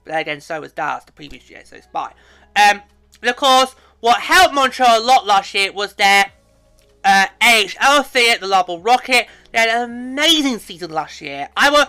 But 0.04 0.20
again, 0.20 0.40
so 0.40 0.60
was 0.60 0.72
Dallas 0.72 1.04
the 1.04 1.12
previous 1.12 1.48
year, 1.50 1.62
so 1.64 1.76
it's 1.76 1.86
fine. 1.86 2.14
Um, 2.56 2.82
and 3.20 3.30
of 3.30 3.36
course, 3.36 3.74
what 4.00 4.20
helped 4.20 4.54
Montreal 4.54 5.00
a 5.00 5.04
lot 5.04 5.26
last 5.26 5.54
year 5.54 5.72
was 5.72 5.94
their 5.94 6.32
uh, 7.04 7.26
AHL 7.40 8.00
affiliate, 8.00 8.40
the 8.40 8.48
Laval 8.48 8.80
Rocket. 8.80 9.26
They 9.52 9.58
had 9.58 9.68
an 9.68 9.82
amazing 9.90 10.58
season 10.58 10.90
last 10.90 11.20
year. 11.20 11.48
I 11.56 11.70
was, 11.70 11.86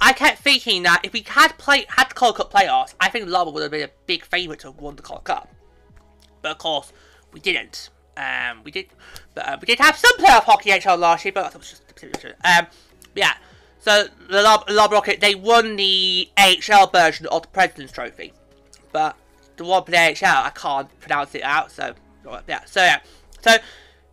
I 0.00 0.12
kept 0.12 0.40
thinking 0.40 0.82
that 0.82 1.00
if 1.04 1.12
we 1.12 1.24
had 1.26 1.56
play 1.58 1.86
had 1.88 2.10
the 2.10 2.14
Calder 2.14 2.38
Cup 2.38 2.52
playoffs, 2.52 2.94
I 3.00 3.08
think 3.08 3.28
Laval 3.28 3.52
would 3.54 3.62
have 3.62 3.70
been 3.70 3.84
a 3.84 3.90
big 4.06 4.24
favourite 4.24 4.60
to 4.60 4.68
have 4.68 4.76
won 4.76 4.96
the 4.96 5.02
Calder 5.02 5.22
Cup. 5.22 5.54
But 6.42 6.52
of 6.52 6.58
course, 6.58 6.92
we 7.32 7.40
didn't. 7.40 7.90
Um, 8.16 8.62
we 8.64 8.70
did, 8.70 8.86
but 9.34 9.48
uh, 9.48 9.56
we 9.60 9.66
did 9.66 9.78
have 9.80 9.96
some 9.96 10.16
playoff 10.18 10.44
hockey 10.44 10.70
HL 10.70 10.98
last 10.98 11.24
year, 11.24 11.32
but 11.32 11.50
that 11.50 11.58
was 11.58 11.70
just 11.70 11.82
um, 12.44 12.66
yeah. 13.14 13.34
So 13.80 14.06
the 14.30 14.42
Lob, 14.42 14.68
Lob 14.70 14.92
Rocket 14.92 15.20
they 15.20 15.34
won 15.34 15.76
the 15.76 16.28
AHL 16.38 16.88
version 16.88 17.26
of 17.26 17.42
the 17.42 17.48
President's 17.48 17.92
Trophy, 17.92 18.32
but 18.92 19.16
the 19.56 19.64
one 19.64 19.84
for 19.84 19.90
the 19.90 19.98
AHL 19.98 20.44
I 20.44 20.50
can't 20.54 21.00
pronounce 21.00 21.34
it 21.34 21.42
out. 21.42 21.70
So 21.70 21.94
yeah, 22.48 22.64
so 22.64 22.82
yeah, 22.82 23.00
so 23.40 23.56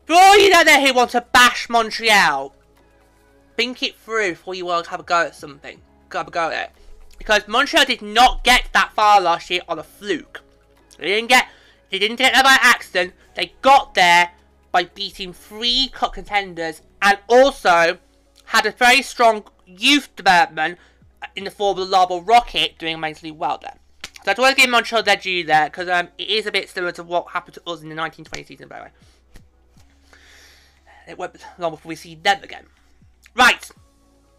for 0.05 0.13
all 0.13 0.37
you 0.37 0.49
know 0.49 0.63
there 0.63 0.85
who 0.85 0.93
want 0.93 1.11
to 1.11 1.25
bash 1.31 1.69
Montreal, 1.69 2.53
think 3.55 3.81
it 3.83 3.95
through 3.95 4.31
before 4.31 4.55
you 4.55 4.65
want 4.65 4.85
to 4.85 4.91
have 4.91 4.99
a 4.99 5.03
go 5.03 5.25
at 5.25 5.35
something. 5.35 5.79
Have 6.11 6.27
a 6.27 6.31
go 6.31 6.49
at 6.49 6.69
it. 6.69 6.71
Because 7.17 7.47
Montreal 7.47 7.85
did 7.85 8.01
not 8.01 8.43
get 8.43 8.67
that 8.73 8.91
far 8.93 9.21
last 9.21 9.49
year 9.49 9.61
on 9.69 9.79
a 9.79 9.83
fluke. 9.83 10.41
They 10.97 11.05
didn't 11.05 11.29
get 11.29 11.47
they 11.89 11.99
didn't 11.99 12.17
get 12.17 12.33
there 12.33 12.43
by 12.43 12.57
accident. 12.59 13.13
They 13.35 13.53
got 13.61 13.93
there 13.93 14.31
by 14.71 14.85
beating 14.85 15.33
three 15.33 15.89
cup 15.93 16.13
contenders 16.13 16.81
and 17.01 17.17
also 17.27 17.97
had 18.45 18.65
a 18.65 18.71
very 18.71 19.01
strong 19.01 19.43
youth 19.65 20.15
development 20.15 20.77
in 21.35 21.43
the 21.43 21.51
form 21.51 21.77
of 21.77 21.89
the 21.89 21.97
Laval 21.97 22.21
Rocket 22.21 22.77
doing 22.77 22.95
amazingly 22.95 23.31
well 23.31 23.57
there. 23.61 23.75
So 24.23 24.31
I 24.31 24.33
just 24.33 24.39
want 24.39 24.55
to 24.55 24.61
give 24.61 24.69
Montreal 24.69 25.03
their 25.03 25.15
due 25.15 25.43
there 25.43 25.65
because 25.65 25.89
um, 25.89 26.09
it 26.17 26.27
is 26.27 26.45
a 26.45 26.51
bit 26.51 26.69
similar 26.69 26.91
to 26.93 27.03
what 27.03 27.31
happened 27.31 27.55
to 27.55 27.61
us 27.61 27.81
in 27.81 27.89
the 27.89 27.95
1920 27.95 28.43
season, 28.43 28.67
by 28.67 28.77
the 28.77 28.83
way. 28.83 28.91
It 31.07 31.17
won't 31.17 31.33
be 31.33 31.39
long 31.57 31.71
before 31.71 31.89
we 31.89 31.95
see 31.95 32.15
them 32.15 32.43
again. 32.43 32.65
Right, 33.35 33.69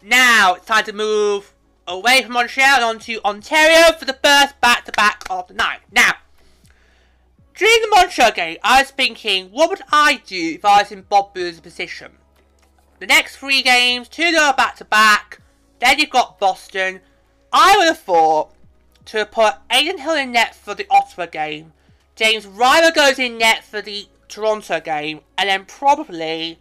now 0.01 0.53
it's 0.53 0.65
time 0.65 0.85
to 0.85 0.93
move 0.93 1.53
away 1.87 2.21
from 2.21 2.33
Montreal 2.33 2.75
and 2.75 2.83
on 2.83 2.99
to 2.99 3.19
Ontario 3.25 3.91
for 3.97 4.05
the 4.05 4.17
first 4.23 4.59
back-to-back 4.61 5.25
-back 5.25 5.39
of 5.39 5.47
the 5.47 5.53
night. 5.53 5.79
Now, 5.91 6.13
during 7.55 7.81
the 7.81 7.95
Montreal 7.95 8.31
game, 8.31 8.57
I 8.63 8.81
was 8.81 8.91
thinking, 8.91 9.49
what 9.49 9.69
would 9.69 9.81
I 9.91 10.21
do 10.25 10.53
if 10.55 10.65
I 10.65 10.81
was 10.81 10.91
in 10.91 11.03
Bob 11.03 11.35
Boughner's 11.35 11.59
position? 11.59 12.13
The 12.99 13.07
next 13.07 13.37
three 13.37 13.61
games, 13.61 14.07
two 14.07 14.31
go 14.31 14.53
back-to-back, 14.55 15.39
then 15.79 15.99
you've 15.99 16.09
got 16.09 16.39
Boston. 16.39 17.01
I 17.51 17.75
would 17.77 17.87
have 17.87 17.99
thought 17.99 18.53
to 19.05 19.25
put 19.25 19.55
Adin 19.69 19.99
Hill 19.99 20.15
in 20.15 20.31
net 20.31 20.55
for 20.55 20.73
the 20.73 20.87
Ottawa 20.89 21.27
game, 21.27 21.73
James 22.15 22.45
Reimer 22.45 22.93
goes 22.93 23.19
in 23.19 23.37
net 23.37 23.63
for 23.63 23.81
the 23.81 24.07
Toronto 24.27 24.79
game, 24.79 25.21
and 25.37 25.49
then 25.49 25.65
probably 25.65 26.59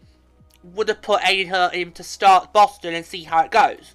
would 0.62 0.88
have 0.88 1.02
put 1.02 1.22
Adin 1.22 1.48
Hill 1.48 1.68
in 1.68 1.92
to 1.92 2.02
start 2.02 2.52
Boston 2.52 2.94
and 2.94 3.04
see 3.06 3.22
how 3.22 3.44
it 3.44 3.50
goes. 3.50 3.94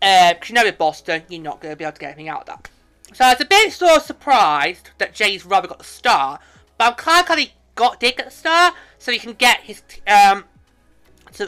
Because 0.00 0.34
uh, 0.34 0.46
you 0.46 0.54
know 0.54 0.64
with 0.64 0.78
Boston, 0.78 1.22
you're 1.28 1.42
not 1.42 1.60
going 1.60 1.72
to 1.72 1.76
be 1.76 1.84
able 1.84 1.92
to 1.92 2.00
get 2.00 2.08
anything 2.08 2.28
out 2.28 2.40
of 2.40 2.46
that. 2.46 2.70
So 3.12 3.24
I 3.24 3.32
was 3.32 3.40
a 3.40 3.44
bit 3.44 3.72
sort 3.72 3.96
of 3.96 4.02
surprised 4.02 4.90
that 4.98 5.14
James 5.14 5.42
Reimer 5.42 5.68
got 5.68 5.78
the 5.78 5.84
start, 5.84 6.40
but 6.78 6.88
I'm 6.88 6.94
kind 6.94 7.20
of 7.20 7.26
glad 7.26 7.38
he 7.38 7.52
got 7.74 8.00
did 8.00 8.16
get 8.16 8.26
the 8.26 8.32
start, 8.32 8.74
so 8.98 9.12
he 9.12 9.18
can 9.18 9.32
get 9.32 9.60
his 9.60 9.82
um 10.06 10.44
to, 11.32 11.46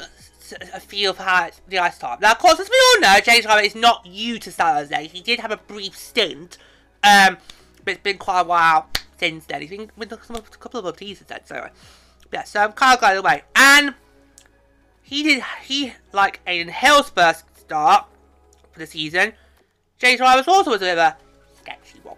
to 0.49 0.77
a 0.77 0.81
feel 0.81 1.13
for 1.13 1.23
how 1.23 1.51
the 1.69 1.79
ice 1.79 1.99
time. 1.99 2.19
Now, 2.21 2.33
of 2.33 2.39
course, 2.39 2.59
as 2.59 2.69
we 2.69 2.77
all 2.77 3.01
know, 3.01 3.21
James 3.21 3.47
Reimer 3.47 3.65
is 3.65 3.75
not 3.75 4.05
new 4.05 4.39
to 4.39 4.51
San 4.51 4.77
Jose. 4.77 5.07
He 5.09 5.21
did 5.21 5.41
have 5.41 5.51
a 5.51 5.57
brief 5.57 5.97
stint, 5.97 6.59
um, 7.05 7.39
but 7.85 7.95
it's 7.95 8.03
been 8.03 8.19
quite 8.19 8.41
a 8.41 8.45
while 8.45 8.89
since 9.19 9.47
then. 9.47 9.61
He's 9.61 9.71
been 9.71 9.91
with 9.97 10.13
a 10.13 10.17
couple 10.17 10.81
of 10.81 10.87
other 10.87 10.99
since 10.99 11.21
then, 11.21 11.41
so 11.45 11.69
yeah. 12.33 12.45
So 12.45 12.61
I'm 12.61 12.73
kind 12.73 12.95
of 12.95 13.01
glad 13.01 13.17
away. 13.17 13.43
And 13.55 13.95
he 15.03 15.23
did 15.23 15.43
he 15.65 15.93
like 16.13 16.41
Adin 16.47 16.69
Hill's 16.69 17.11
first 17.11 17.45
start 17.59 18.07
for 18.73 18.79
the 18.79 18.87
season. 18.87 19.35
James 19.99 20.21
Reimer 20.21 20.47
also 20.49 20.71
was 20.71 20.83
a 20.83 20.87
bit 20.87 20.99
of 20.99 20.99
a 20.99 21.17
sketchy 21.63 21.99
one. 22.03 22.17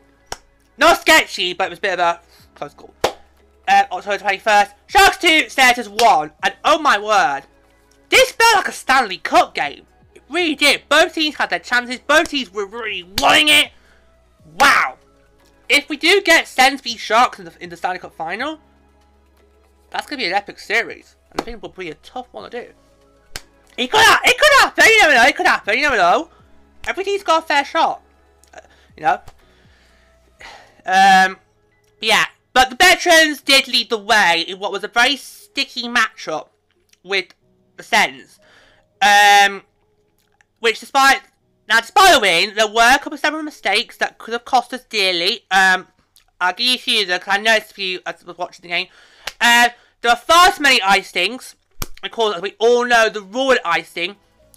Not 0.77 1.01
sketchy, 1.01 1.53
but 1.53 1.67
it 1.67 1.71
was 1.71 1.79
a 1.79 1.83
bit 1.83 2.01
of 2.01 2.01
a 2.01 2.21
close 2.55 2.75
call. 2.75 2.95
Uh, 3.67 3.85
October 3.93 4.19
21st, 4.19 4.73
Sharks 4.87 5.19
2, 5.19 5.49
Senators 5.49 5.89
1, 5.89 6.33
and 6.43 6.55
oh 6.65 6.79
my 6.79 6.99
word, 6.99 7.43
this 8.11 8.33
felt 8.33 8.57
like 8.57 8.69
a 8.69 8.73
Stanley 8.73 9.17
Cup 9.17 9.55
game. 9.55 9.87
It 10.15 10.23
really 10.29 10.55
did. 10.55 10.83
Both 10.89 11.15
teams 11.15 11.37
had 11.37 11.51
their 11.51 11.61
chances, 11.61 11.99
both 11.99 12.29
teams 12.29 12.53
were 12.53 12.67
really 12.67 13.05
wanting 13.19 13.49
it. 13.49 13.71
Wow. 14.59 14.99
If 15.69 15.89
we 15.89 15.97
do 15.97 16.21
get 16.23 16.47
Sens 16.47 16.83
v 16.83 16.97
Sharks 16.97 17.39
in 17.39 17.47
the, 17.47 17.53
in 17.59 17.71
the 17.71 17.77
Stanley 17.77 18.01
Cup 18.01 18.15
final, 18.15 18.59
that's 19.91 20.07
going 20.07 20.19
to 20.19 20.25
be 20.25 20.29
an 20.29 20.35
epic 20.35 20.59
series. 20.59 21.17
And 21.31 21.41
I 21.41 21.45
think 21.45 21.57
it 21.57 21.63
will 21.63 21.71
be 21.71 21.91
a 21.91 21.95
tough 21.95 22.27
one 22.33 22.51
to 22.51 22.51
do. 22.51 22.71
It 23.77 23.91
could, 23.91 24.01
it 24.25 24.39
could 24.39 24.61
happen, 24.61 24.85
you 24.85 25.01
never 25.01 25.15
know, 25.15 25.25
it 25.25 25.37
could 25.37 25.47
happen, 25.47 25.75
you 25.75 25.83
never 25.83 25.97
know. 25.97 26.31
Every 26.87 27.03
team's 27.03 27.23
got 27.23 27.45
a 27.45 27.47
fair 27.47 27.65
shot. 27.65 28.03
You 28.97 29.03
know. 29.03 29.21
Um, 30.87 31.39
yeah, 32.01 32.27
But 32.55 32.71
the 32.71 32.77
veterans 32.77 33.43
did 33.43 33.67
lead 33.69 33.91
the 33.91 33.99
way 33.99 34.45
in 34.47 34.59
what 34.59 34.73
was 34.73 34.85
a 34.85 34.89
very 34.89 35.17
sticky 35.17 35.89
matchup 35.89 36.49
with 37.03 37.35
the 37.77 37.83
Sens. 37.83 38.39
Um, 39.03 39.63
which 40.61 40.81
despite 40.81 41.21
now 41.69 41.81
despite 41.81 42.15
the 42.15 42.21
win, 42.21 42.55
there 42.55 42.69
were 42.69 42.95
a 42.95 42.99
couple 42.99 43.15
of 43.15 43.21
several 43.21 43.43
mistakes 43.43 43.97
that 43.99 44.19
could 44.19 44.33
have 44.33 44.45
cost 44.45 44.73
us 44.73 44.85
dearly. 44.85 45.41
Um, 45.51 45.89
I'll 46.41 46.55
give 46.55 46.67
you 46.67 46.75
a 46.75 46.79
few 46.79 47.07
because 47.07 47.23
I 47.27 47.39
noticed 47.39 47.73
a 47.73 47.75
few 47.75 48.01
as 48.07 48.23
I 48.23 48.27
was 48.27 48.39
watching 48.39 48.63
the 48.63 48.69
game. 48.69 48.87
Uh, 49.41 49.71
there 50.01 50.13
are 50.13 50.17
far 50.17 50.53
too 50.53 50.63
many 50.63 50.81
icings. 50.81 51.55
Of 52.03 52.11
course, 52.13 52.37
as 52.37 52.43
we 52.43 52.55
all 52.59 52.87
know, 52.87 53.09
the 53.09 53.23
rule 53.23 53.57
icing, 53.65 54.17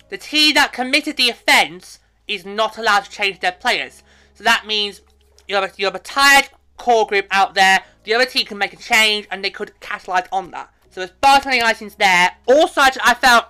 the 0.09 0.17
team 0.17 0.53
that 0.53 0.73
committed 0.73 1.17
the 1.17 1.29
offence 1.29 1.99
is 2.27 2.45
not 2.45 2.77
allowed 2.77 3.05
to 3.05 3.11
change 3.11 3.39
their 3.39 3.53
players. 3.53 4.03
So 4.37 4.43
that 4.43 4.67
means 4.67 5.01
you 5.47 5.55
have 5.55 5.63
a, 5.63 5.71
you 5.77 5.85
have 5.85 5.95
a 5.95 5.99
tired 5.99 6.49
core 6.77 7.07
group 7.07 7.25
out 7.31 7.55
there. 7.55 7.83
The 8.03 8.13
other 8.13 8.25
team 8.25 8.45
can 8.45 8.57
make 8.57 8.73
a 8.73 8.77
change, 8.77 9.27
and 9.31 9.43
they 9.43 9.49
could 9.49 9.77
capitalise 9.79 10.27
on 10.31 10.51
that. 10.51 10.71
So 10.91 11.01
there's 11.01 11.45
many 11.45 11.59
icings 11.59 11.97
there. 11.97 12.31
Also, 12.47 12.81
I 12.81 13.13
felt 13.13 13.45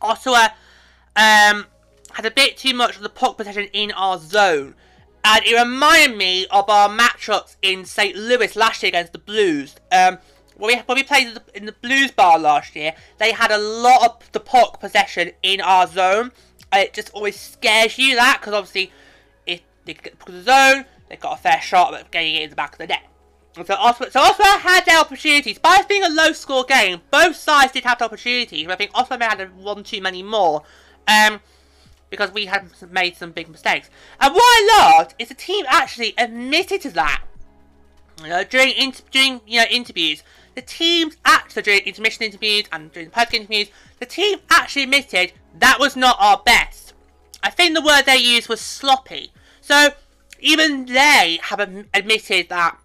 Ottawa 0.00 0.48
um, 1.16 1.66
had 2.12 2.24
a 2.24 2.30
bit 2.30 2.56
too 2.56 2.74
much 2.74 2.96
of 2.96 3.02
the 3.02 3.08
puck 3.08 3.36
possession 3.36 3.68
in 3.72 3.92
our 3.92 4.18
zone. 4.18 4.74
And 5.24 5.44
it 5.44 5.54
reminded 5.54 6.16
me 6.16 6.46
of 6.50 6.68
our 6.70 6.88
matchups 6.88 7.56
in 7.62 7.84
St. 7.84 8.16
Louis 8.16 8.56
last 8.56 8.82
year 8.82 8.88
against 8.88 9.12
the 9.12 9.18
Blues. 9.18 9.76
Um, 9.92 10.18
when 10.56 10.76
we, 10.76 10.82
when 10.86 10.96
we 10.96 11.02
played 11.02 11.38
in 11.54 11.66
the 11.66 11.72
Blues 11.72 12.10
bar 12.10 12.38
last 12.38 12.74
year, 12.74 12.94
they 13.18 13.32
had 13.32 13.50
a 13.50 13.58
lot 13.58 14.10
of 14.10 14.32
the 14.32 14.40
puck 14.40 14.80
possession 14.80 15.32
in 15.42 15.60
our 15.60 15.86
zone. 15.86 16.32
And 16.72 16.82
it 16.82 16.94
just 16.94 17.10
always 17.10 17.38
scares 17.38 17.98
you 17.98 18.14
that, 18.14 18.38
because 18.40 18.54
obviously, 18.54 18.92
they 19.94 20.02
get 20.02 20.18
the 20.20 20.32
the 20.32 20.42
zone, 20.42 20.84
they've 21.08 21.20
got 21.20 21.38
a 21.38 21.42
fair 21.42 21.60
shot 21.60 21.94
at 21.94 22.10
getting 22.10 22.36
it 22.36 22.42
in 22.42 22.50
the 22.50 22.56
back 22.56 22.72
of 22.72 22.78
the 22.78 22.86
net. 22.86 23.02
And 23.56 23.66
so 23.66 23.74
Ottawa, 23.74 24.10
so 24.10 24.20
had 24.42 24.84
their 24.84 25.00
opportunities. 25.00 25.58
By 25.58 25.82
being 25.88 26.04
a 26.04 26.08
low-score 26.08 26.64
game, 26.64 27.00
both 27.10 27.34
sides 27.34 27.72
did 27.72 27.82
have 27.84 27.98
the 27.98 28.04
opportunities. 28.04 28.66
But 28.66 28.74
I 28.74 28.76
think 28.76 28.92
Ottawa 28.94 29.16
may 29.16 29.24
have 29.24 29.38
had 29.38 29.56
one 29.56 29.82
too 29.82 30.00
many 30.00 30.22
more. 30.22 30.62
Um, 31.08 31.40
because 32.10 32.32
we 32.32 32.46
had 32.46 32.68
made 32.90 33.16
some 33.16 33.30
big 33.30 33.48
mistakes. 33.48 33.88
And 34.20 34.34
what 34.34 34.42
I 34.42 34.98
loved 34.98 35.14
is 35.18 35.28
the 35.28 35.34
team 35.34 35.64
actually 35.68 36.12
admitted 36.18 36.82
to 36.82 36.90
that. 36.90 37.24
You 38.22 38.28
know, 38.28 38.44
during 38.44 38.92
during 39.10 39.40
you 39.46 39.60
know 39.60 39.66
interviews, 39.70 40.22
the 40.54 40.62
teams 40.62 41.16
actually 41.24 41.62
during 41.62 41.80
intermission 41.80 42.24
interviews 42.24 42.64
and 42.72 42.92
during 42.92 43.08
the 43.08 43.14
post 43.14 43.32
interviews, 43.32 43.68
the 43.98 44.06
team 44.06 44.40
actually 44.50 44.82
admitted 44.82 45.32
that 45.58 45.78
was 45.78 45.96
not 45.96 46.16
our 46.20 46.42
best. 46.44 46.92
I 47.42 47.50
think 47.50 47.74
the 47.74 47.80
word 47.80 48.02
they 48.02 48.18
used 48.18 48.48
was 48.48 48.60
sloppy. 48.60 49.32
So 49.60 49.90
even 50.40 50.86
they 50.86 51.38
have 51.42 51.60
admitted 51.60 52.48
that 52.48 52.78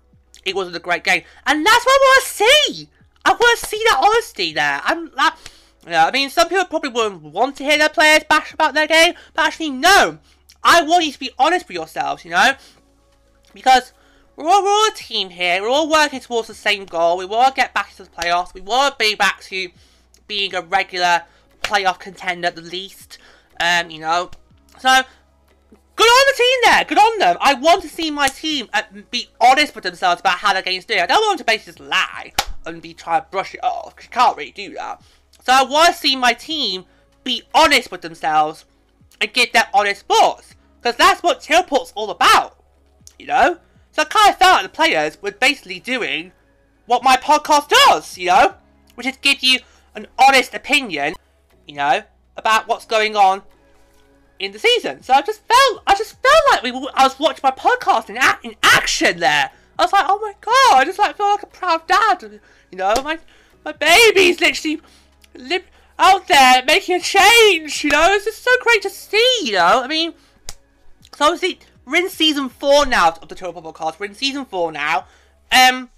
it 0.43 0.55
wasn't 0.55 0.75
a 0.75 0.79
great 0.79 1.03
game, 1.03 1.23
and 1.45 1.65
that's 1.65 1.85
what 1.85 1.91
I 1.91 2.03
want 2.03 2.23
to 2.23 2.29
see. 2.29 2.89
I 3.25 3.31
want 3.31 3.59
to 3.59 3.65
see 3.65 3.81
that 3.85 4.01
honesty 4.03 4.53
there. 4.53 4.81
I'm 4.83 5.11
that. 5.15 5.37
Yeah, 5.87 6.07
I 6.07 6.11
mean, 6.11 6.29
some 6.29 6.49
people 6.49 6.65
probably 6.65 6.89
wouldn't 6.89 7.21
want 7.21 7.57
to 7.57 7.63
hear 7.63 7.77
their 7.77 7.89
players 7.89 8.23
bash 8.27 8.53
about 8.53 8.73
their 8.73 8.87
game, 8.87 9.13
but 9.33 9.45
actually, 9.45 9.69
no. 9.69 10.19
I 10.63 10.81
want 10.81 11.05
you 11.05 11.11
to 11.11 11.19
be 11.19 11.29
honest 11.37 11.67
with 11.67 11.75
yourselves, 11.75 12.25
you 12.25 12.31
know? 12.31 12.53
Because 13.53 13.93
we're 14.35 14.47
all, 14.47 14.63
we're 14.63 14.69
all 14.69 14.87
a 14.87 14.95
team 14.95 15.29
here. 15.29 15.61
We're 15.61 15.69
all 15.69 15.87
working 15.87 16.19
towards 16.19 16.47
the 16.47 16.55
same 16.55 16.85
goal. 16.85 17.17
We 17.17 17.25
want 17.25 17.53
to 17.53 17.61
get 17.61 17.75
back 17.75 17.95
to 17.95 18.03
the 18.03 18.09
playoffs. 18.09 18.55
We 18.55 18.61
want 18.61 18.97
to 18.97 19.05
be 19.05 19.13
back 19.13 19.41
to 19.43 19.69
being 20.27 20.55
a 20.55 20.61
regular 20.61 21.21
playoff 21.61 21.99
contender 21.99 22.47
at 22.47 22.55
the 22.55 22.63
least. 22.63 23.19
Um, 23.59 23.91
you 23.91 23.99
know? 23.99 24.31
So, 24.79 25.03
good 25.95 26.03
on 26.07 26.25
the 26.27 26.37
team 26.37 26.59
there. 26.63 26.85
Good 26.85 26.97
on 26.97 27.19
them. 27.19 27.37
I 27.39 27.53
want 27.55 27.81
to 27.83 27.89
see 27.89 28.11
my 28.11 28.27
team 28.27 28.69
uh, 28.73 28.83
be 29.11 29.29
honest 29.39 29.75
with 29.75 29.83
themselves 29.83 30.19
about 30.21 30.37
how 30.37 30.53
their 30.53 30.61
game's 30.61 30.85
doing. 30.85 30.99
I 30.99 31.05
don't 31.05 31.21
want 31.21 31.37
them 31.37 31.45
to 31.45 31.51
basically 31.51 31.73
just 31.73 31.89
lie 31.89 32.33
and 32.65 32.81
be 32.81 32.93
trying 32.93 33.21
to 33.21 33.27
brush 33.29 33.53
it 33.53 33.63
off. 33.63 33.95
You 34.01 34.09
can't 34.09 34.37
really 34.37 34.51
do 34.51 34.73
that. 34.75 35.01
So 35.43 35.53
I 35.53 35.63
want 35.63 35.93
to 35.93 35.99
see 35.99 36.15
my 36.15 36.33
team 36.33 36.85
be 37.23 37.43
honest 37.53 37.91
with 37.91 38.01
themselves 38.01 38.65
and 39.21 39.31
give 39.33 39.51
their 39.53 39.67
honest 39.73 40.05
thoughts. 40.07 40.55
Because 40.81 40.97
that's 40.97 41.23
what 41.23 41.41
Tailport's 41.41 41.93
all 41.95 42.09
about. 42.09 42.57
You 43.17 43.27
know? 43.27 43.57
So 43.91 44.01
I 44.01 44.05
kind 44.05 44.29
of 44.29 44.37
felt 44.37 44.53
like 44.53 44.63
the 44.63 44.69
players 44.69 45.21
were 45.21 45.31
basically 45.31 45.79
doing 45.79 46.31
what 46.85 47.03
my 47.03 47.15
podcast 47.17 47.69
does, 47.69 48.17
you 48.17 48.27
know? 48.27 48.55
Which 48.95 49.07
is 49.07 49.17
give 49.17 49.41
you 49.41 49.59
an 49.95 50.07
honest 50.19 50.53
opinion, 50.53 51.15
you 51.67 51.75
know, 51.75 52.03
about 52.37 52.67
what's 52.67 52.85
going 52.85 53.15
on 53.15 53.41
in 54.39 54.51
the 54.51 54.59
season. 54.59 55.01
So 55.03 55.13
I 55.13 55.21
just 55.21 55.41
felt, 55.45 55.83
I 55.87 55.95
just 55.95 56.17
felt 56.21 56.43
like 56.51 56.63
we, 56.63 56.71
I 56.93 57.03
was 57.03 57.19
watching 57.19 57.41
my 57.43 57.51
podcast 57.51 58.09
in, 58.09 58.17
in 58.49 58.55
action 58.63 59.19
there. 59.19 59.51
I 59.77 59.83
was 59.83 59.93
like, 59.93 60.05
oh 60.07 60.19
my 60.21 60.33
god, 60.41 60.81
I 60.81 60.85
just 60.85 60.99
like 60.99 61.17
feel 61.17 61.27
like 61.27 61.43
a 61.43 61.47
proud 61.47 61.87
dad. 61.87 62.39
You 62.71 62.77
know, 62.77 62.93
my 63.03 63.19
my 63.63 63.71
baby's 63.71 64.39
literally 64.39 64.81
live 65.33 65.63
out 65.97 66.27
there 66.27 66.63
making 66.65 66.95
a 66.95 66.99
change, 66.99 67.83
you 67.83 67.89
know? 67.89 68.07
It's 68.11 68.25
just 68.25 68.43
so 68.43 68.51
great 68.61 68.81
to 68.83 68.89
see, 68.89 69.39
you 69.43 69.53
know? 69.53 69.81
I 69.83 69.87
mean, 69.87 70.13
so 71.15 71.25
obviously, 71.25 71.59
we're 71.85 72.03
in 72.03 72.09
season 72.09 72.49
four 72.49 72.85
now 72.85 73.09
of 73.09 73.27
the 73.27 73.35
Total 73.35 73.61
podcast. 73.61 73.99
We're 73.99 74.07
in 74.07 74.15
season 74.15 74.45
four 74.45 74.71
now. 74.71 75.05
Um, 75.51 75.89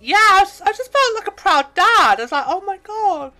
yeah, 0.00 0.16
I 0.16 0.40
just, 0.42 0.62
I 0.62 0.72
just 0.72 0.92
felt 0.92 1.14
like 1.16 1.28
a 1.28 1.32
proud 1.32 1.74
dad. 1.74 2.16
I 2.18 2.22
was 2.22 2.32
like, 2.32 2.44
oh 2.46 2.60
my 2.62 2.78
god, 2.78 3.32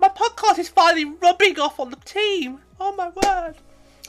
my 0.00 0.08
podcast 0.08 0.58
is 0.58 0.68
finally 0.68 1.04
rubbing 1.04 1.58
off 1.58 1.80
on 1.80 1.90
the 1.90 1.96
team. 1.96 2.60
Oh 2.84 2.92
my 2.96 3.06
word. 3.06 3.54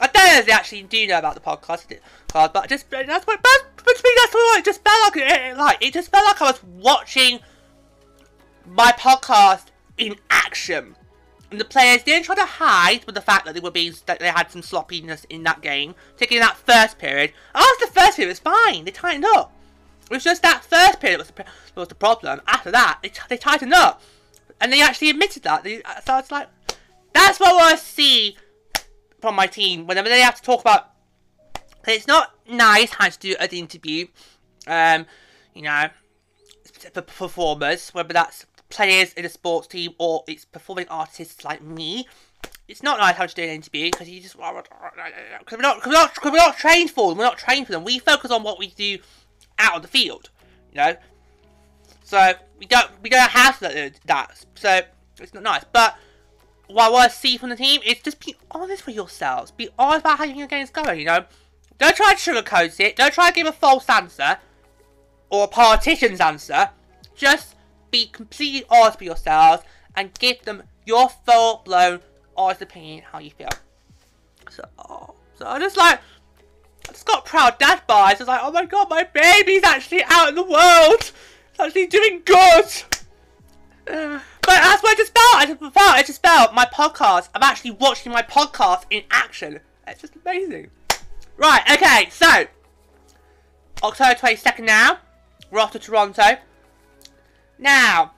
I 0.00 0.08
don't 0.08 0.26
know 0.26 0.38
if 0.40 0.46
they 0.46 0.52
actually 0.52 0.82
do 0.82 1.06
know 1.06 1.20
about 1.20 1.36
the 1.36 1.40
podcast, 1.40 1.86
but 2.32 2.68
just 2.68 2.90
that's 2.90 3.24
what, 3.24 3.40
but, 3.40 3.86
to 3.86 4.02
me, 4.02 4.10
that's 4.16 4.34
what 4.34 4.58
it 4.58 4.64
just 4.64 4.82
felt 4.82 5.14
like. 5.14 5.30
It, 5.30 5.56
like 5.56 5.78
it 5.80 5.94
just 5.94 6.10
felt 6.10 6.24
like 6.24 6.42
I 6.42 6.50
was 6.50 6.60
watching 6.64 7.38
my 8.66 8.90
podcast 8.90 9.66
in 9.96 10.16
action. 10.28 10.96
And 11.52 11.60
the 11.60 11.64
players 11.64 12.02
didn't 12.02 12.24
try 12.24 12.34
to 12.34 12.44
hide 12.44 13.04
with 13.04 13.14
the 13.14 13.20
fact 13.20 13.44
that 13.44 13.54
they 13.54 13.60
were 13.60 13.70
being 13.70 13.94
that 14.06 14.18
they 14.18 14.26
had 14.26 14.50
some 14.50 14.62
sloppiness 14.62 15.24
in 15.30 15.44
that 15.44 15.60
game, 15.60 15.94
taking 16.16 16.40
that 16.40 16.56
first 16.56 16.98
period. 16.98 17.32
After 17.54 17.86
the 17.86 17.92
first 17.92 18.16
period, 18.16 18.30
it 18.30 18.32
was 18.32 18.40
fine. 18.40 18.84
They 18.84 18.90
tightened 18.90 19.26
up. 19.36 19.52
It 20.10 20.14
was 20.14 20.24
just 20.24 20.42
that 20.42 20.64
first 20.64 20.98
period 20.98 21.18
was 21.18 21.30
the, 21.30 21.44
was 21.76 21.86
the 21.86 21.94
problem. 21.94 22.40
After 22.48 22.72
that, 22.72 22.98
they, 23.04 23.12
they 23.28 23.36
tightened 23.36 23.72
up, 23.72 24.02
and 24.60 24.72
they 24.72 24.82
actually 24.82 25.10
admitted 25.10 25.44
that. 25.44 25.62
They, 25.62 25.80
so 26.04 26.18
it's 26.18 26.32
like 26.32 26.48
that's 27.12 27.38
what 27.38 27.54
I 27.54 27.76
see 27.76 28.36
from 29.24 29.34
my 29.34 29.46
team 29.46 29.86
whenever 29.86 30.08
they 30.10 30.20
have 30.20 30.36
to 30.36 30.42
talk 30.42 30.60
about. 30.60 30.90
It's 31.86 32.06
not 32.06 32.34
nice 32.46 32.90
how 32.90 33.08
to 33.08 33.18
do 33.18 33.34
an 33.40 33.48
interview. 33.48 34.06
Um, 34.66 35.06
you 35.54 35.62
know, 35.62 35.88
for 36.92 37.00
performers, 37.00 37.88
whether 37.90 38.12
that's 38.12 38.44
players 38.68 39.14
in 39.14 39.24
a 39.24 39.28
sports 39.28 39.66
team 39.66 39.92
or 39.98 40.24
it's 40.26 40.44
performing 40.44 40.86
artists 40.88 41.44
like 41.44 41.62
me. 41.62 42.06
It's 42.68 42.82
not 42.82 42.98
nice 42.98 43.16
how 43.16 43.26
to 43.26 43.34
do 43.34 43.42
an 43.42 43.50
interview 43.50 43.90
because 43.90 44.08
you 44.08 44.20
just 44.20 44.36
because 44.36 44.52
we're 45.52 45.62
not 45.62 45.76
because 45.78 45.84
we're, 45.84 45.92
not, 45.92 46.14
cause 46.16 46.32
we're 46.32 46.38
not 46.38 46.56
trained 46.56 46.90
for 46.90 47.10
them. 47.10 47.18
We're 47.18 47.24
not 47.24 47.38
trained 47.38 47.66
for 47.66 47.72
them. 47.72 47.84
We 47.84 47.98
focus 47.98 48.30
on 48.30 48.42
what 48.42 48.58
we 48.58 48.68
do 48.68 48.98
out 49.58 49.74
on 49.74 49.82
the 49.82 49.88
field, 49.88 50.30
you 50.70 50.76
know. 50.78 50.96
So 52.02 52.32
we 52.58 52.66
don't 52.66 52.90
we 53.02 53.08
don't 53.08 53.30
have 53.30 53.58
that. 53.60 54.44
So 54.54 54.80
it's 55.20 55.32
not 55.32 55.42
nice. 55.42 55.64
But 55.72 55.96
what 56.68 56.86
I 56.86 56.88
want 56.90 57.12
to 57.12 57.16
see 57.18 57.36
from 57.36 57.50
the 57.50 57.56
team 57.56 57.80
is 57.84 58.00
just 58.00 58.24
be 58.24 58.36
honest 58.50 58.86
with 58.86 58.94
yourselves. 58.94 59.50
Be 59.50 59.68
honest 59.78 60.00
about 60.00 60.18
how 60.18 60.24
your 60.24 60.46
game's 60.46 60.70
going. 60.70 61.00
You 61.00 61.06
know, 61.06 61.24
don't 61.78 61.96
try 61.96 62.14
to 62.14 62.18
sugarcoat 62.18 62.78
it. 62.80 62.96
Don't 62.96 63.12
try 63.12 63.30
to 63.30 63.34
give 63.34 63.46
a 63.46 63.52
false 63.52 63.88
answer 63.88 64.38
or 65.30 65.44
a 65.44 65.48
politician's 65.48 66.20
answer. 66.20 66.70
Just 67.14 67.54
be 67.90 68.06
completely 68.06 68.64
honest 68.70 68.98
with 68.98 69.06
yourselves 69.06 69.62
and 69.94 70.12
give 70.18 70.42
them 70.42 70.62
your 70.86 71.08
full 71.08 71.62
blown 71.64 72.00
honest 72.36 72.62
opinion 72.62 73.04
how 73.10 73.18
you 73.18 73.30
feel. 73.30 73.48
So, 74.50 74.64
oh, 74.78 75.14
so 75.38 75.46
I 75.46 75.58
just 75.58 75.76
like, 75.76 76.00
I 76.88 76.92
just 76.92 77.06
got 77.06 77.24
proud 77.24 77.58
dad 77.58 77.82
vibes. 77.88 78.20
It's 78.20 78.28
like, 78.28 78.40
oh 78.42 78.52
my 78.52 78.64
god, 78.66 78.90
my 78.90 79.04
baby's 79.04 79.64
actually 79.64 80.02
out 80.04 80.28
in 80.28 80.34
the 80.34 80.42
world. 80.42 81.12
It's 81.50 81.60
actually 81.60 81.86
doing 81.86 82.22
good. 82.24 82.64
But 84.46 84.60
that's 84.60 84.82
what 84.82 84.92
I 84.92 84.94
just 84.96 85.14
felt. 85.14 85.34
I 85.36 85.46
just 85.46 85.60
felt. 85.60 85.76
I 85.76 86.02
just 86.02 86.22
felt 86.22 86.54
my 86.54 86.66
podcast. 86.66 87.28
I'm 87.34 87.42
actually 87.42 87.72
watching 87.72 88.12
my 88.12 88.22
podcast 88.22 88.84
in 88.90 89.02
action. 89.10 89.60
It's 89.86 90.00
just 90.00 90.14
amazing. 90.24 90.70
Right. 91.36 91.62
Okay. 91.72 92.08
So 92.10 92.46
October 93.82 94.14
22nd 94.14 94.64
now. 94.64 94.98
We're 95.50 95.60
off 95.60 95.72
to 95.72 95.78
Toronto. 95.78 96.38
Now, 97.58 98.12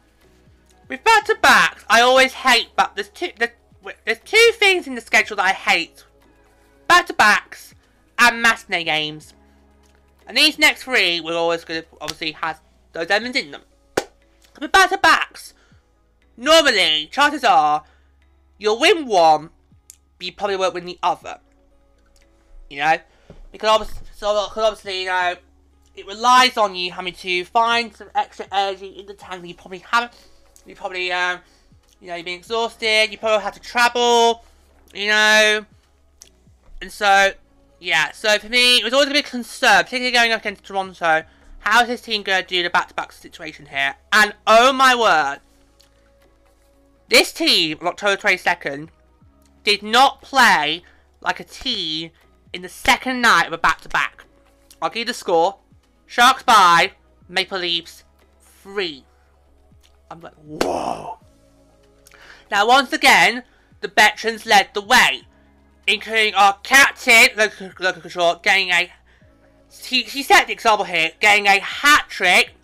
with 0.89 1.05
back-to-backs, 1.05 1.85
I 1.91 2.01
always 2.01 2.33
hate, 2.33 2.69
but 2.77 2.93
there's 2.95 3.09
two, 3.09 3.31
there's, 3.39 3.51
there's 4.05 4.21
two 4.25 4.51
things 4.55 4.87
in 4.87 4.95
the 4.95 5.01
schedule 5.01 5.37
that 5.37 5.45
I 5.45 5.53
hate. 5.53 6.05
Back-to-backs 6.89 7.75
and 8.19 8.41
matinee 8.41 8.85
games. 8.85 9.35
And 10.27 10.37
these 10.37 10.59
next 10.59 10.85
three 10.85 11.21
will 11.21 11.37
always 11.37 11.65
going 11.65 11.83
to 11.83 11.89
obviously 12.01 12.33
have 12.33 12.61
those 12.93 13.11
elements 13.11 13.39
in 13.39 13.51
them. 13.51 13.63
With 14.61 14.73
back-to-backs, 14.73 15.55
normally, 16.37 17.09
chances 17.11 17.45
are, 17.45 17.85
you'll 18.59 18.81
win 18.81 19.07
one, 19.07 19.51
but 20.19 20.27
you 20.27 20.33
probably 20.33 20.57
won't 20.57 20.75
win 20.75 20.87
the 20.87 20.99
other. 21.03 21.39
You 22.69 22.79
know? 22.81 22.99
Because 23.53 23.69
obviously, 23.69 24.07
so, 24.15 24.27
obviously 24.29 25.03
you 25.03 25.07
know, 25.07 25.35
it 25.95 26.07
relies 26.07 26.57
on 26.57 26.75
you 26.75 26.93
having 26.93 27.15
to 27.15 27.45
find 27.47 27.95
some 27.95 28.11
extra 28.15 28.47
energy 28.53 28.89
in 28.89 29.07
the 29.07 29.15
tank 29.15 29.43
that 29.43 29.49
you 29.49 29.55
probably 29.55 29.79
haven't. 29.79 30.13
You 30.67 30.75
probably, 30.75 31.13
um, 31.13 31.41
you 32.01 32.09
know, 32.09 32.17
you've 32.17 32.27
been 32.27 32.39
exhausted. 32.39 33.09
You 33.11 33.19
probably 33.19 33.43
had 33.43 33.55
to 33.55 33.61
travel, 33.61 34.45
you 34.93 35.09
know. 35.09 35.65
And 36.83 36.93
so, 36.93 37.33
yeah. 37.81 38.11
So 38.13 38.39
for 38.39 38.49
me, 38.49 38.79
it 38.79 38.85
was 38.85 38.93
always 38.93 39.09
a 39.09 39.13
big 39.13 39.25
concern, 39.25 39.85
particularly 39.85 40.13
going 40.13 40.33
up 40.33 40.41
against 40.41 40.65
Toronto. 40.65 41.25
How 41.61 41.83
is 41.83 41.89
this 41.89 42.03
team 42.03 42.23
going 42.23 42.43
to 42.43 42.49
do 42.49 42.63
the 42.63 42.71
back-to-back 42.71 43.13
situation 43.13 43.67
here? 43.67 43.95
And 44.13 44.35
oh 44.47 44.73
my 44.73 44.95
word, 44.95 45.41
this 47.09 47.33
team, 47.33 47.79
October 47.83 48.21
22nd, 48.21 48.89
did 49.65 49.83
not 49.83 50.23
play 50.23 50.83
like 51.21 51.41
a 51.41 51.45
team 51.45 52.11
in 52.53 52.63
the 52.63 52.69
second 52.69 53.21
night 53.21 53.47
of 53.47 53.53
a 53.53 53.59
back-to-back. 53.59 54.25
I'll 54.81 54.91
give 54.91 55.01
you 55.01 55.05
the 55.07 55.15
score. 55.15 55.59
Sharks 56.07 56.43
by, 56.43 56.93
Maple 57.29 57.59
Leafs 57.59 58.05
3. 58.41 59.05
I'm 60.11 60.21
like, 60.21 60.35
whoa. 60.35 61.19
Now, 62.51 62.67
once 62.69 62.93
again, 62.93 63.43
the 63.81 63.89
veterans 63.89 64.47
led 64.47 64.69
the 64.73 64.81
way, 64.81 65.23
including 65.87 66.35
our 66.35 66.59
captain, 66.63 67.29
Logan 67.37 68.01
Couture, 68.01 68.41
getting 68.43 68.71
a... 68.71 68.91
He, 69.85 70.03
he 70.03 70.23
set 70.23 70.47
the 70.47 70.53
example 70.53 70.85
here, 70.85 71.11
getting 71.21 71.47
a 71.47 71.59
hat-trick, 71.59 72.55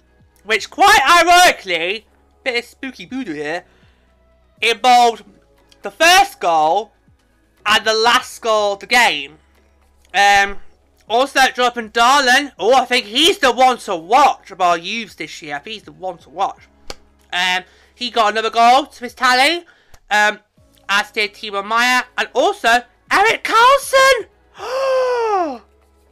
which 0.45 0.70
quite 0.70 1.01
ironically, 1.20 2.07
bit 2.45 2.59
of 2.59 2.64
spooky 2.64 3.07
voodoo 3.07 3.34
here, 3.34 3.64
involved 4.62 5.24
the 5.82 5.90
first 5.90 6.40
goal 6.40 6.92
and 7.66 7.84
the 7.84 7.94
last 7.94 8.40
goal 8.40 8.74
of 8.74 8.80
the 8.80 8.86
game. 8.86 9.38
Um, 10.14 10.58
also, 11.08 11.40
Jonathan 11.54 11.90
Dahlen. 11.90 12.52
Oh, 12.58 12.74
I 12.74 12.84
think 12.84 13.06
he's 13.06 13.38
the 13.38 13.52
one 13.52 13.78
to 13.78 13.96
watch 13.96 14.50
of 14.50 14.60
our 14.60 14.78
youths 14.78 15.16
this 15.16 15.42
year. 15.42 15.56
I 15.56 15.58
think 15.58 15.74
he's 15.74 15.82
the 15.82 15.92
one 15.92 16.18
to 16.18 16.30
watch. 16.30 16.68
Um, 17.32 17.64
he 17.94 18.10
got 18.10 18.32
another 18.32 18.50
goal 18.50 18.86
to 18.86 19.04
his 19.04 19.14
tally. 19.14 19.64
Um, 20.10 20.38
as 20.88 21.10
did 21.10 21.34
Timo 21.34 21.64
Meier. 21.64 22.04
And 22.18 22.28
also, 22.34 22.68
Erik 23.10 23.44
Karlsson! 23.44 24.26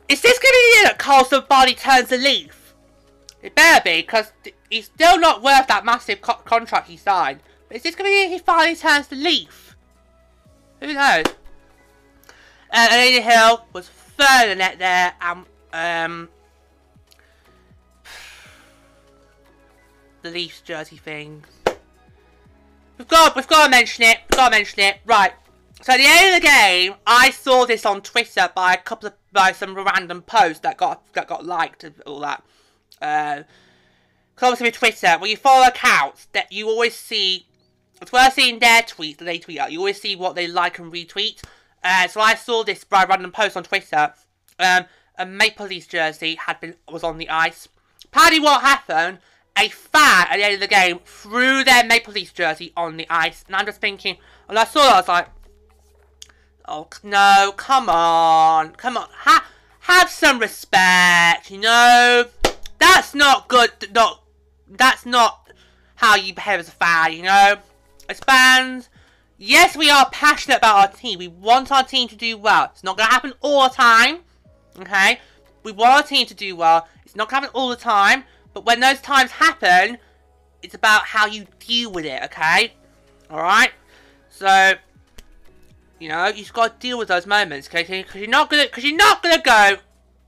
Is 0.08 0.22
this 0.22 0.38
going 0.38 0.52
to 0.52 0.58
be 0.58 0.70
the 0.70 0.76
year 0.76 0.84
that 0.84 0.98
Karlsson 0.98 1.46
finally 1.46 1.74
turns 1.74 2.08
the 2.08 2.16
leaf? 2.18 2.74
It 3.42 3.54
better 3.54 3.82
be, 3.84 4.00
because 4.00 4.32
he's 4.68 4.86
still 4.86 5.18
not 5.18 5.42
worth 5.42 5.66
that 5.68 5.84
massive 5.84 6.20
co 6.20 6.34
contract 6.34 6.88
he 6.88 6.96
signed. 6.96 7.40
But 7.70 7.76
is 7.76 7.84
this 7.84 7.94
going 7.94 8.10
to 8.10 8.28
be 8.28 8.32
he 8.32 8.40
finally 8.40 8.74
turns 8.74 9.06
the 9.06 9.14
leaf? 9.14 9.76
Who 10.80 10.92
knows? 10.92 11.24
Uh, 12.72 12.88
Lady 12.90 13.20
Hill 13.20 13.64
was 13.72 13.88
third 13.88 14.50
in 14.50 14.58
net 14.58 14.80
there, 14.80 15.14
and 15.20 15.44
um, 15.72 16.28
the 20.22 20.32
Leafs 20.32 20.62
jersey 20.62 20.96
thing. 20.96 21.44
We've 22.98 23.06
got, 23.06 23.36
we've 23.36 23.46
got 23.46 23.66
to 23.66 23.70
mention 23.70 24.02
it. 24.02 24.18
We've 24.28 24.36
got 24.36 24.48
to 24.48 24.58
mention 24.58 24.80
it. 24.80 24.96
Right. 25.06 25.32
So 25.82 25.92
at 25.92 25.98
the 25.98 26.06
end 26.06 26.34
of 26.34 26.42
the 26.42 26.48
game, 26.48 26.94
I 27.06 27.30
saw 27.30 27.66
this 27.66 27.86
on 27.86 28.02
Twitter 28.02 28.50
by 28.52 28.74
a 28.74 28.78
couple 28.78 29.06
of 29.06 29.14
by 29.32 29.52
some 29.52 29.76
random 29.76 30.22
post 30.22 30.64
that 30.64 30.76
got 30.76 31.12
that 31.12 31.28
got 31.28 31.46
liked 31.46 31.84
and 31.84 31.94
all 32.02 32.18
that. 32.18 32.42
Uh, 33.00 33.44
obviously 34.42 34.66
with 34.66 34.74
Twitter, 34.74 35.16
when 35.18 35.30
you 35.30 35.36
follow 35.36 35.68
accounts, 35.68 36.26
that 36.32 36.50
you 36.50 36.68
always 36.68 36.96
see, 36.96 37.46
as 38.00 38.34
seeing 38.34 38.58
their 38.58 38.82
tweets 38.82 39.18
that 39.18 39.24
they 39.24 39.38
tweet 39.38 39.58
out, 39.58 39.72
you 39.72 39.78
always 39.78 40.00
see 40.00 40.16
what 40.16 40.34
they 40.34 40.46
like 40.46 40.78
and 40.78 40.92
retweet. 40.92 41.42
Uh, 41.82 42.08
so 42.08 42.20
I 42.20 42.34
saw 42.34 42.62
this 42.62 42.84
by 42.84 43.04
random 43.04 43.32
post 43.32 43.56
on 43.56 43.64
Twitter. 43.64 44.12
Um, 44.58 44.84
a 45.18 45.26
Maple 45.26 45.66
Leafs 45.66 45.86
jersey 45.86 46.36
had 46.36 46.60
been 46.60 46.74
was 46.90 47.04
on 47.04 47.18
the 47.18 47.28
ice. 47.28 47.68
Paddy, 48.10 48.40
what 48.40 48.62
happened? 48.62 49.18
A 49.58 49.68
fan 49.68 50.26
at 50.30 50.36
the 50.36 50.44
end 50.44 50.54
of 50.54 50.60
the 50.60 50.66
game 50.66 51.00
threw 51.04 51.64
their 51.64 51.84
Maple 51.84 52.12
Leafs 52.12 52.32
jersey 52.32 52.72
on 52.76 52.96
the 52.96 53.06
ice, 53.10 53.44
and 53.46 53.56
I'm 53.56 53.66
just 53.66 53.80
thinking. 53.80 54.16
And 54.48 54.58
I 54.58 54.64
saw 54.64 54.80
that, 54.80 54.94
I 54.94 55.00
was 55.00 55.08
like, 55.08 55.28
"Oh 56.66 56.88
no, 57.02 57.52
come 57.56 57.88
on, 57.88 58.72
come 58.72 58.96
on, 58.96 59.08
ha 59.12 59.46
have 59.80 60.08
some 60.08 60.38
respect, 60.38 61.50
you 61.50 61.58
know. 61.58 62.26
That's 62.78 63.14
not 63.14 63.48
good. 63.48 63.70
Not 63.92 64.22
that's 64.68 65.04
not 65.04 65.50
how 65.96 66.16
you 66.16 66.32
behave 66.32 66.60
as 66.60 66.68
a 66.68 66.72
fan, 66.72 67.12
you 67.12 67.22
know. 67.22 67.56
Fans." 68.18 68.88
Yes, 69.42 69.74
we 69.74 69.88
are 69.88 70.06
passionate 70.10 70.58
about 70.58 70.76
our 70.76 70.94
team. 70.94 71.18
We 71.18 71.28
want 71.28 71.72
our 71.72 71.82
team 71.82 72.08
to 72.08 72.16
do 72.16 72.36
well. 72.36 72.68
It's 72.72 72.84
not 72.84 72.98
going 72.98 73.08
to 73.08 73.12
happen 73.12 73.32
all 73.40 73.62
the 73.62 73.74
time. 73.74 74.18
Okay? 74.78 75.18
We 75.62 75.72
want 75.72 75.92
our 75.92 76.02
team 76.02 76.26
to 76.26 76.34
do 76.34 76.54
well. 76.54 76.86
It's 77.06 77.16
not 77.16 77.30
going 77.30 77.40
to 77.40 77.46
happen 77.46 77.58
all 77.58 77.70
the 77.70 77.76
time. 77.76 78.24
But 78.52 78.66
when 78.66 78.80
those 78.80 79.00
times 79.00 79.30
happen, 79.30 79.96
it's 80.62 80.74
about 80.74 81.04
how 81.04 81.26
you 81.26 81.46
deal 81.58 81.90
with 81.90 82.04
it, 82.04 82.22
okay? 82.24 82.74
Alright? 83.30 83.70
So, 84.28 84.74
you 85.98 86.10
know, 86.10 86.26
you've 86.26 86.52
got 86.52 86.78
to 86.78 86.86
deal 86.86 86.98
with 86.98 87.08
those 87.08 87.26
moments, 87.26 87.66
okay? 87.68 88.02
Because 88.02 88.16
you're 88.16 88.28
not 88.28 88.50
to, 88.50 88.62
because 88.64 88.84
you're 88.84 88.96
not 88.96 89.22
to 89.22 89.40
go 89.42 89.76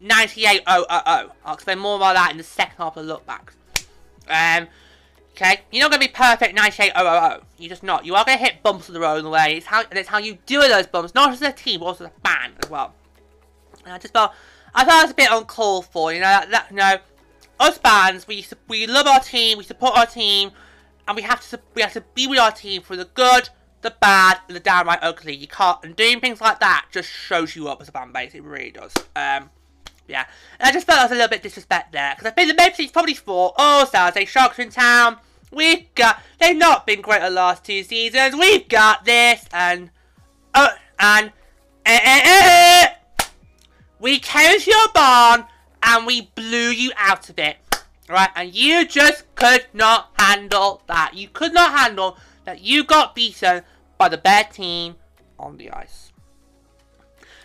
98 0.00 0.62
0 0.66 0.86
I'll 0.88 1.54
explain 1.54 1.78
more 1.78 1.96
about 1.96 2.14
that 2.14 2.30
in 2.30 2.38
the 2.38 2.44
second 2.44 2.76
half 2.78 2.96
of 2.96 3.04
the 3.04 3.12
look 3.12 3.26
backs. 3.26 3.54
Um, 4.28 4.68
Okay? 5.32 5.60
You're 5.70 5.82
not 5.82 5.90
going 5.90 6.02
to 6.02 6.08
be 6.08 6.12
perfect 6.12 6.54
98 6.54 6.92
0 6.96 7.42
You're 7.58 7.68
just 7.68 7.82
not. 7.82 8.04
You 8.04 8.14
are 8.14 8.24
going 8.24 8.38
to 8.38 8.44
hit 8.44 8.62
bumps 8.62 8.88
of 8.88 8.94
the 8.94 9.00
road 9.00 9.18
on 9.18 9.24
the 9.24 9.30
way. 9.30 9.56
It's 9.56 9.66
how, 9.66 9.82
and 9.82 9.98
it's 9.98 10.08
how 10.08 10.18
you 10.18 10.38
deal 10.46 10.60
with 10.60 10.70
those 10.70 10.86
bumps, 10.86 11.14
not 11.14 11.30
just 11.30 11.42
as 11.42 11.48
a 11.50 11.52
team, 11.52 11.80
but 11.80 11.86
also 11.86 12.04
as 12.04 12.10
a 12.10 12.28
fan 12.28 12.52
as 12.62 12.70
well. 12.70 12.94
And 13.84 13.94
I 13.94 13.98
just 13.98 14.12
felt, 14.12 14.32
I 14.74 14.84
thought 14.84 15.00
it 15.00 15.04
was 15.04 15.10
a 15.12 15.14
bit 15.14 15.28
uncalled 15.30 15.86
for, 15.86 16.12
you 16.12 16.20
know, 16.20 16.26
that, 16.26 16.50
that 16.50 16.66
you 16.70 16.76
know, 16.76 16.96
us 17.62 17.78
bands, 17.78 18.26
we 18.26 18.44
we 18.68 18.86
love 18.86 19.06
our 19.06 19.20
team, 19.20 19.58
we 19.58 19.64
support 19.64 19.96
our 19.96 20.06
team, 20.06 20.50
and 21.06 21.16
we 21.16 21.22
have 21.22 21.48
to 21.50 21.60
we 21.74 21.82
have 21.82 21.92
to 21.92 22.02
be 22.14 22.26
with 22.26 22.38
our 22.38 22.52
team 22.52 22.82
for 22.82 22.96
the 22.96 23.04
good, 23.04 23.48
the 23.82 23.94
bad, 24.00 24.38
and 24.48 24.56
the 24.56 24.60
downright 24.60 24.98
ugly. 25.00 25.34
You 25.34 25.46
can't, 25.46 25.78
and 25.84 25.94
doing 25.94 26.20
things 26.20 26.40
like 26.40 26.60
that 26.60 26.86
just 26.90 27.08
shows 27.08 27.54
you 27.54 27.68
up 27.68 27.80
as 27.80 27.88
a 27.88 27.92
fan 27.92 28.12
base. 28.12 28.34
It 28.34 28.42
really 28.42 28.70
does. 28.70 28.92
Um, 29.14 29.50
yeah, 30.08 30.26
and 30.58 30.68
I 30.68 30.72
just 30.72 30.86
felt 30.86 30.98
there 30.98 31.04
was 31.04 31.12
a 31.12 31.14
little 31.14 31.28
bit 31.28 31.42
disrespect 31.42 31.92
there 31.92 32.14
because 32.14 32.30
I 32.30 32.34
think 32.34 32.56
the 32.56 32.62
Leafs 32.78 32.92
probably 32.92 33.14
thought, 33.14 33.54
oh, 33.56 33.88
Saturday 33.90 34.24
Sharks 34.24 34.58
are 34.58 34.62
in 34.62 34.70
town. 34.70 35.16
We've 35.50 35.94
got. 35.94 36.20
They've 36.40 36.56
not 36.56 36.86
been 36.86 37.02
great 37.02 37.20
the 37.20 37.30
last 37.30 37.64
two 37.64 37.82
seasons. 37.82 38.34
We've 38.34 38.68
got 38.68 39.04
this, 39.04 39.44
and 39.52 39.90
oh, 40.54 40.68
and 40.98 41.32
eh, 41.86 42.00
eh, 42.02 42.20
eh, 42.24 42.86
eh. 43.20 43.24
we 44.00 44.18
came 44.18 44.58
to 44.58 44.70
your 44.70 44.88
barn 44.94 45.44
and 45.82 46.06
we 46.06 46.30
blew 46.34 46.70
you 46.70 46.92
out 46.96 47.28
of 47.28 47.38
it, 47.38 47.56
right? 48.08 48.30
And 48.34 48.54
you 48.54 48.86
just 48.86 49.32
could 49.34 49.66
not 49.72 50.10
handle 50.18 50.82
that. 50.86 51.12
You 51.14 51.28
could 51.28 51.52
not 51.52 51.78
handle 51.78 52.16
that. 52.44 52.60
You 52.60 52.84
got 52.84 53.14
beaten 53.14 53.62
by 53.98 54.08
the 54.08 54.18
bad 54.18 54.50
team 54.52 54.96
on 55.38 55.56
the 55.56 55.70
ice. 55.70 56.12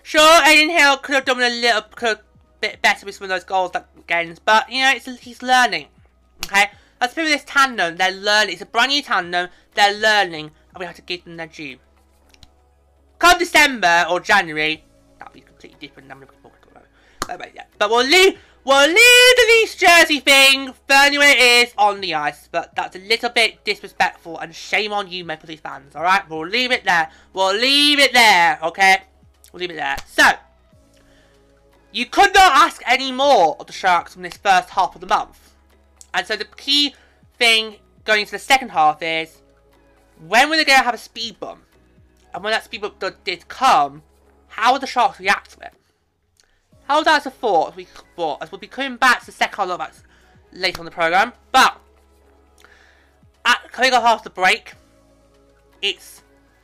Sure, 0.04 0.42
Adin 0.44 0.70
Hill 0.70 0.98
could 0.98 1.16
have 1.16 1.26
done 1.26 1.42
a 1.42 1.50
little, 1.50 1.82
could 1.82 2.20
bit 2.62 2.82
better 2.82 3.06
with 3.06 3.16
some 3.16 3.26
of 3.26 3.30
those 3.30 3.44
goals 3.44 3.72
that 3.72 3.88
gains, 4.08 4.40
but 4.40 4.72
you 4.72 4.82
know, 4.82 4.92
it's 4.94 5.06
he's 5.20 5.42
learning. 5.42 5.88
Okay, 6.46 6.72
let's 7.02 7.14
put 7.14 7.26
this 7.26 7.44
tandem. 7.46 7.98
They're 7.98 8.12
learning. 8.12 8.54
It's 8.54 8.62
a 8.62 8.66
brand 8.66 8.92
new 8.92 9.02
tandem. 9.02 9.50
They're 9.74 9.98
learning, 9.98 10.46
and 10.46 10.80
we 10.80 10.86
have 10.86 10.96
to 10.96 11.02
give 11.02 11.24
them 11.24 11.38
their 11.38 11.48
due. 11.48 11.78
Come 13.20 13.40
December 13.40 14.06
or 14.10 14.20
January, 14.20 14.84
that'll 15.18 15.34
be 15.34 15.42
completely 15.42 15.78
different. 15.80 16.08
But, 17.28 17.52
yeah. 17.54 17.64
but 17.78 17.90
we'll 17.90 18.06
leave. 18.06 18.40
We'll 18.64 18.88
leave 18.88 18.96
the 18.96 19.60
East 19.64 19.80
jersey 19.80 20.20
thing 20.20 20.74
firmly 20.90 21.18
where 21.18 21.36
it 21.36 21.68
is 21.68 21.74
on 21.78 22.02
the 22.02 22.16
ice, 22.16 22.50
but 22.52 22.76
that's 22.76 22.98
a 22.98 23.00
little 23.00 23.30
bit 23.30 23.64
disrespectful 23.64 24.38
and 24.40 24.54
shame 24.54 24.92
on 24.92 25.10
you, 25.10 25.24
Maple 25.24 25.48
Leafs 25.48 25.62
fans. 25.62 25.96
All 25.96 26.04
right, 26.04 26.30
we'll 26.30 26.46
leave 26.46 26.72
it 26.72 26.84
there. 26.84 27.10
We'll 27.32 27.56
leave 27.56 28.00
it 28.00 28.12
there. 28.12 28.60
Okay, 28.62 29.04
we'll 29.54 29.62
leave 29.62 29.72
it 29.72 29.76
there. 29.76 29.96
So. 30.08 30.24
You 31.92 32.06
could 32.06 32.34
not 32.34 32.52
ask 32.54 32.82
any 32.86 33.12
more 33.12 33.56
of 33.60 33.68
the 33.68 33.74
Sharks 33.74 34.14
from 34.14 34.24
this 34.24 34.38
first 34.38 34.70
half 34.72 34.96
of 34.96 35.02
the 35.02 35.08
month. 35.08 35.54
And 36.14 36.26
so 36.26 36.36
the 36.36 36.46
key 36.46 36.96
thing 37.38 37.78
going 38.04 38.22
into 38.22 38.32
the 38.32 38.40
second 38.40 38.70
half 38.70 39.02
is 39.02 39.42
when 40.26 40.50
were 40.50 40.58
they 40.58 40.66
going 40.66 40.80
to 40.80 40.86
have 40.86 40.94
a 40.94 41.00
speed 41.00 41.40
bump? 41.40 41.64
And 42.34 42.44
when 42.44 42.52
that 42.52 42.64
speed 42.64 42.82
bump 42.82 43.04
did 43.24 43.48
come, 43.48 44.04
how 44.48 44.74
would 44.74 44.82
the 44.82 44.88
Sharks 44.88 45.20
react 45.20 45.52
to 45.52 45.66
it? 45.66 45.74
How 46.88 47.04
that's 47.04 47.26
a 47.26 47.32
thought 47.32 47.72
as 47.72 47.76
we 47.76 47.86
thought 48.16 48.42
as 48.42 48.52
we'll 48.52 48.60
be 48.60 48.68
coming 48.68 48.98
back 48.98 49.20
to 49.22 49.26
the 49.28 49.32
second 49.32 49.58
half 49.58 49.70
of 49.70 49.80
that 49.80 49.94
later 50.52 50.80
on 50.80 50.86
the 50.86 50.92
programme. 50.92 51.34
But 51.52 51.80
at 53.46 53.72
coming 53.72 53.94
off 53.94 54.04
after 54.04 54.30
the 54.30 54.36
break, 54.36 54.74
it's 55.82 56.22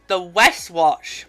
the 0.08 0.22
West 0.22 0.70
Watch. 0.72 1.26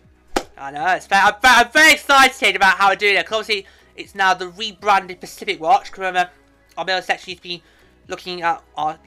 I 0.56 0.70
know, 0.70 0.86
it's 0.88 1.06
very, 1.06 1.22
I'm, 1.22 1.34
I'm 1.42 1.70
very 1.72 1.92
excited 1.94 2.54
about 2.54 2.76
how 2.76 2.90
we're 2.90 2.96
doing 2.96 3.16
it. 3.16 3.24
Because 3.24 3.40
obviously 3.40 3.66
it's 3.96 4.14
now 4.14 4.34
the 4.34 4.48
rebranded 4.48 5.20
Pacific 5.20 5.60
Watch. 5.60 5.96
Remember, 5.96 6.30
our 6.76 6.84
middle 6.84 7.02
section 7.02 7.30
used 7.30 7.42
to 7.42 7.48
be 7.48 7.62
looking 8.08 8.42
at 8.42 8.62
our 8.76 8.98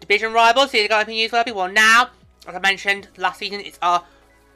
division 0.00 0.32
rivals. 0.32 0.70
So 0.70 0.78
they're 0.78 0.88
going 0.88 1.04
to 1.04 1.06
be 1.06 1.16
used 1.16 1.30
for 1.30 1.44
Well, 1.52 1.70
now, 1.70 2.10
as 2.46 2.54
I 2.54 2.58
mentioned 2.58 3.08
last 3.16 3.38
season, 3.38 3.60
it's 3.60 3.78
our 3.82 4.04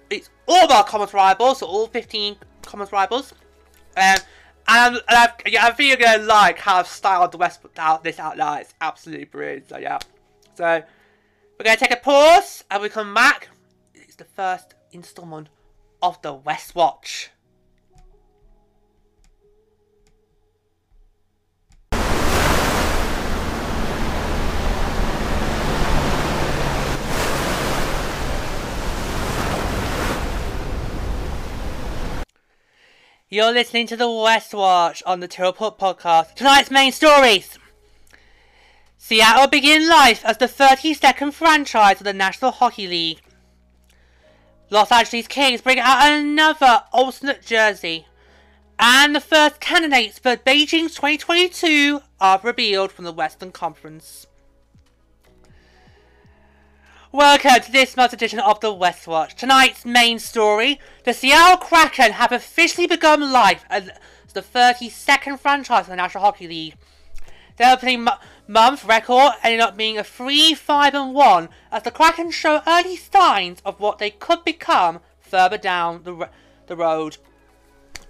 it's 0.08 0.30
all 0.46 0.64
of 0.64 0.70
our 0.70 0.84
common 0.84 1.08
rivals, 1.12 1.58
so 1.58 1.66
all 1.66 1.88
15 1.88 2.36
common 2.62 2.88
rivals. 2.92 3.32
Um, 3.96 4.18
And, 4.68 4.96
and 4.98 5.04
I'm, 5.08 5.30
yeah, 5.46 5.66
I 5.66 5.70
think 5.72 5.88
you're 5.88 5.96
gonna 5.96 6.24
like 6.24 6.58
how 6.58 6.76
I've 6.76 6.86
styled 6.86 7.32
the 7.32 7.38
West 7.38 7.60
out 7.76 8.04
this 8.04 8.18
out 8.18 8.36
now. 8.36 8.58
It's 8.58 8.74
absolutely 8.80 9.24
brilliant. 9.24 9.68
So 9.68 9.78
yeah. 9.78 9.98
So 10.54 10.82
we're 11.58 11.64
gonna 11.64 11.76
take 11.76 11.92
a 11.92 11.96
pause 11.96 12.64
and 12.70 12.82
we 12.82 12.88
come 12.88 13.14
back. 13.14 13.48
It's 13.94 14.16
the 14.16 14.24
first 14.24 14.74
installment 14.92 15.48
of 16.02 16.20
the 16.22 16.34
West 16.34 16.74
Watch. 16.74 17.30
You're 33.28 33.52
listening 33.52 33.88
to 33.88 33.96
the 33.96 34.08
West 34.08 34.54
Watch 34.54 35.02
on 35.04 35.18
the 35.18 35.26
Teleport 35.26 35.80
Podcast. 35.80 36.36
Tonight's 36.36 36.70
main 36.70 36.92
stories. 36.92 37.58
Seattle 38.98 39.48
begin 39.48 39.88
life 39.88 40.24
as 40.24 40.38
the 40.38 40.46
32nd 40.46 41.32
franchise 41.32 42.00
of 42.00 42.04
the 42.04 42.12
National 42.12 42.52
Hockey 42.52 42.86
League. 42.86 43.20
Los 44.70 44.92
Angeles 44.92 45.26
Kings 45.26 45.60
bring 45.60 45.80
out 45.80 46.08
another 46.08 46.84
alternate 46.92 47.44
jersey. 47.44 48.06
And 48.78 49.16
the 49.16 49.20
first 49.20 49.58
candidates 49.58 50.20
for 50.20 50.36
Beijing's 50.36 50.94
2022 50.94 52.02
are 52.20 52.40
revealed 52.44 52.92
from 52.92 53.06
the 53.06 53.12
Western 53.12 53.50
Conference. 53.50 54.28
Welcome 57.12 57.60
to 57.62 57.70
this 57.70 57.96
month's 57.96 58.14
edition 58.14 58.40
of 58.40 58.58
the 58.58 58.72
West 58.72 59.06
Watch. 59.06 59.36
Tonight's 59.36 59.84
main 59.84 60.18
story, 60.18 60.80
the 61.04 61.14
Seattle 61.14 61.56
Kraken 61.56 62.10
have 62.10 62.32
officially 62.32 62.88
begun 62.88 63.32
life 63.32 63.64
as 63.70 63.90
the 64.34 64.42
32nd 64.42 65.38
franchise 65.38 65.84
of 65.84 65.90
the 65.90 65.96
National 65.96 66.24
Hockey 66.24 66.48
League. 66.48 66.74
Their 67.58 67.72
opening 67.72 68.08
month 68.48 68.84
record 68.84 69.34
ended 69.44 69.60
up 69.60 69.76
being 69.76 69.96
a 69.96 70.02
3-5-1 70.02 71.48
as 71.70 71.84
the 71.84 71.92
Kraken 71.92 72.32
show 72.32 72.60
early 72.66 72.96
signs 72.96 73.62
of 73.64 73.78
what 73.78 73.98
they 73.98 74.10
could 74.10 74.44
become 74.44 74.98
further 75.20 75.58
down 75.58 76.02
the, 76.02 76.28
the 76.66 76.76
road. 76.76 77.18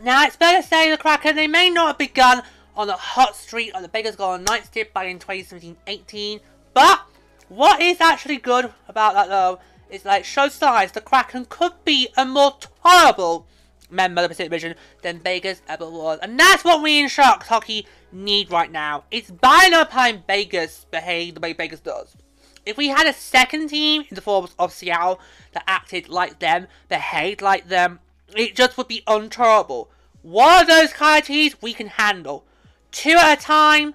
Now, 0.03 0.25
it's 0.25 0.37
fair 0.37 0.63
to 0.63 0.67
say 0.67 0.91
the 0.91 0.97
Kraken, 0.97 1.37
they 1.37 1.47
may 1.47 1.69
not 1.69 1.89
have 1.89 1.99
begun 1.99 2.43
on 2.75 2.87
the 2.87 2.95
hot 2.95 3.37
streak 3.37 3.75
of 3.75 3.83
the 3.83 3.89
Vegas 3.89 4.17
Golden 4.17 4.45
Knights 4.45 4.71
did 4.71 4.95
back 4.95 5.07
in 5.07 5.19
2017-18, 5.19 6.41
but 6.73 7.03
what 7.49 7.81
is 7.81 8.01
actually 8.01 8.39
good 8.39 8.73
about 8.89 9.15
that 9.15 9.29
though 9.29 9.61
is 9.91 10.05
like 10.05 10.25
show 10.25 10.49
signs 10.49 10.93
the 10.93 11.01
Kraken 11.01 11.47
could 11.49 11.73
be 11.85 12.09
a 12.17 12.25
more 12.25 12.57
tolerable 12.83 13.47
member 13.91 14.21
of 14.21 14.25
the 14.25 14.29
Pacific 14.31 14.51
Division 14.51 14.75
than 15.03 15.21
Vegas 15.21 15.63
ever 15.69 15.89
was. 15.89 16.19
And 16.21 16.39
that's 16.39 16.65
what 16.65 16.83
we 16.83 17.01
in 17.01 17.09
Sharks 17.09 17.49
hockey 17.49 17.87
need 18.13 18.51
right 18.51 18.71
now. 18.71 19.05
It's 19.11 19.31
by 19.31 19.69
no 19.71 19.85
time 19.85 20.25
Vegas 20.27 20.87
behave 20.91 21.35
the 21.35 21.41
way 21.41 21.53
Vegas 21.53 21.81
does. 21.81 22.17
If 22.65 22.77
we 22.77 22.89
had 22.89 23.07
a 23.07 23.13
second 23.13 23.69
team 23.69 24.05
in 24.09 24.15
the 24.17 24.21
form 24.21 24.49
of 24.59 24.73
Seattle 24.73 25.21
that 25.53 25.65
acted 25.69 26.09
like 26.09 26.41
them, 26.41 26.67
behaved 26.89 27.41
like 27.41 27.69
them, 27.69 28.01
it 28.35 28.57
just 28.57 28.77
would 28.77 28.89
be 28.89 29.05
untolerable. 29.07 29.89
One 30.23 30.63
of 30.63 30.67
those 30.67 30.93
kind 30.93 31.21
of 31.21 31.27
teams 31.27 31.63
we 31.63 31.73
can 31.73 31.87
handle. 31.87 32.45
Two 32.91 33.13
at 33.13 33.39
a 33.39 33.41
time, 33.41 33.95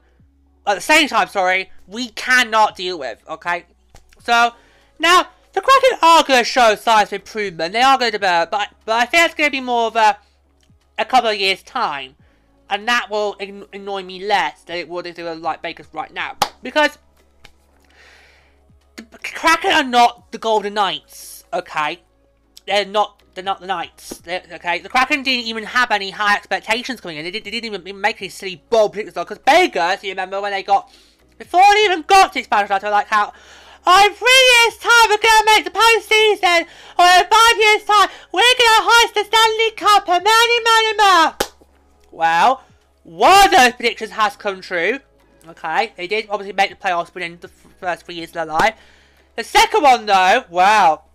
at 0.68 0.76
the 0.76 0.82
same 0.82 1.08
time, 1.08 1.28
sorry, 1.28 1.72
we 1.88 2.10
cannot 2.10 2.76
deal 2.76 3.00
with, 3.00 3.22
okay? 3.28 3.66
So, 4.24 4.54
now, 5.00 5.28
the 5.54 5.62
Kraken 5.62 5.98
are 6.02 6.24
going 6.24 6.40
to 6.40 6.46
show 6.46 6.76
signs 6.76 7.10
of 7.10 7.14
improvement. 7.14 7.74
They 7.74 7.82
are 7.82 7.98
going 7.98 8.12
to 8.12 8.18
develop, 8.18 8.52
but, 8.52 8.70
but 8.86 8.94
I 8.94 9.06
think 9.06 9.26
it's 9.26 9.34
going 9.36 9.48
to 9.48 9.52
be 9.52 9.62
more 9.62 9.88
of 9.88 9.96
a, 9.96 10.18
a 10.98 11.06
couple 11.06 11.30
of 11.30 11.36
years' 11.36 11.64
time. 11.64 12.16
And 12.70 12.88
that 12.88 13.10
will 13.10 13.36
annoy 13.74 14.04
me 14.04 14.26
less 14.26 14.62
than 14.62 14.78
it 14.78 14.88
would 14.88 15.06
if 15.06 15.16
they 15.16 15.24
were 15.24 15.36
like 15.36 15.62
Vegas 15.62 15.88
right 15.92 16.14
now. 16.14 16.38
Because 16.64 16.98
the 18.96 19.04
Kraken 19.04 19.72
are 19.72 19.84
not 19.84 20.32
the 20.32 20.38
Golden 20.38 20.76
Knights, 20.76 21.44
okay? 21.52 22.00
They're 22.66 22.86
not 22.86 23.21
they're 23.42 23.54
not 23.54 23.60
the 23.60 23.68
Knights. 23.68 24.20
They're, 24.20 24.44
okay, 24.54 24.80
the 24.80 24.90
Kraken 24.90 25.24
didn't 25.24 25.48
even 25.48 25.64
have 25.64 25.90
any 25.90 26.12
high 26.12 26.36
expectations 26.36 27.02
coming 27.02 27.18
in. 27.18 27.26
They, 27.26 27.32
did, 27.32 27.44
didn't 27.44 27.66
even 27.66 28.00
make 28.00 28.22
any 28.22 28.30
silly 28.30 28.64
bold 28.70 28.94
predictions 28.94 29.16
because 29.16 29.40
Vegas, 29.48 30.04
you 30.04 30.12
remember 30.12 30.40
when 30.40 30.52
they 30.52 30.62
got 30.62 30.92
before 31.40 31.64
they 31.74 31.86
even 31.86 32.04
got 32.04 32.34
to 32.34 32.40
expansion 32.40 32.68
draft, 32.68 32.84
they 32.84 32.88
were 32.88 32.92
like 32.92 33.08
how. 33.08 33.34
Oh, 33.84 34.06
in 34.06 34.14
three 34.14 34.44
years' 34.54 34.78
time, 34.78 35.10
we're 35.10 35.18
going 35.18 35.42
to 35.42 35.52
make 35.56 35.66
the 35.66 35.72
postseason. 35.72 36.68
Or 37.00 37.10
in 37.18 37.26
five 37.26 37.58
years' 37.58 37.84
time, 37.84 38.10
we're 38.32 38.42
going 38.42 38.78
to 38.78 38.84
hoist 38.86 39.16
the 39.16 39.24
Stanley 39.24 39.72
Cup 39.72 40.08
and 40.08 40.24
many, 40.24 40.64
many 40.64 40.98
more. 40.98 41.36
Well, 42.12 42.64
one 43.02 43.46
of 43.46 43.52
those 43.52 43.74
predictions 43.74 44.12
has 44.12 44.36
come 44.36 44.62
true. 44.62 45.00
Okay, 45.48 45.94
they 45.98 46.06
did 46.06 46.28
obviously 46.30 46.54
make 46.54 46.70
the 46.70 46.76
playoffs 46.76 47.12
within 47.12 47.40
the 47.42 47.48
first 47.48 48.06
three 48.06 48.14
years 48.14 48.30
of 48.30 48.34
their 48.34 48.46
life. 48.46 48.76
The 49.36 49.44
second 49.44 49.82
one, 49.82 50.06
though, 50.06 50.44
well, 50.52 51.06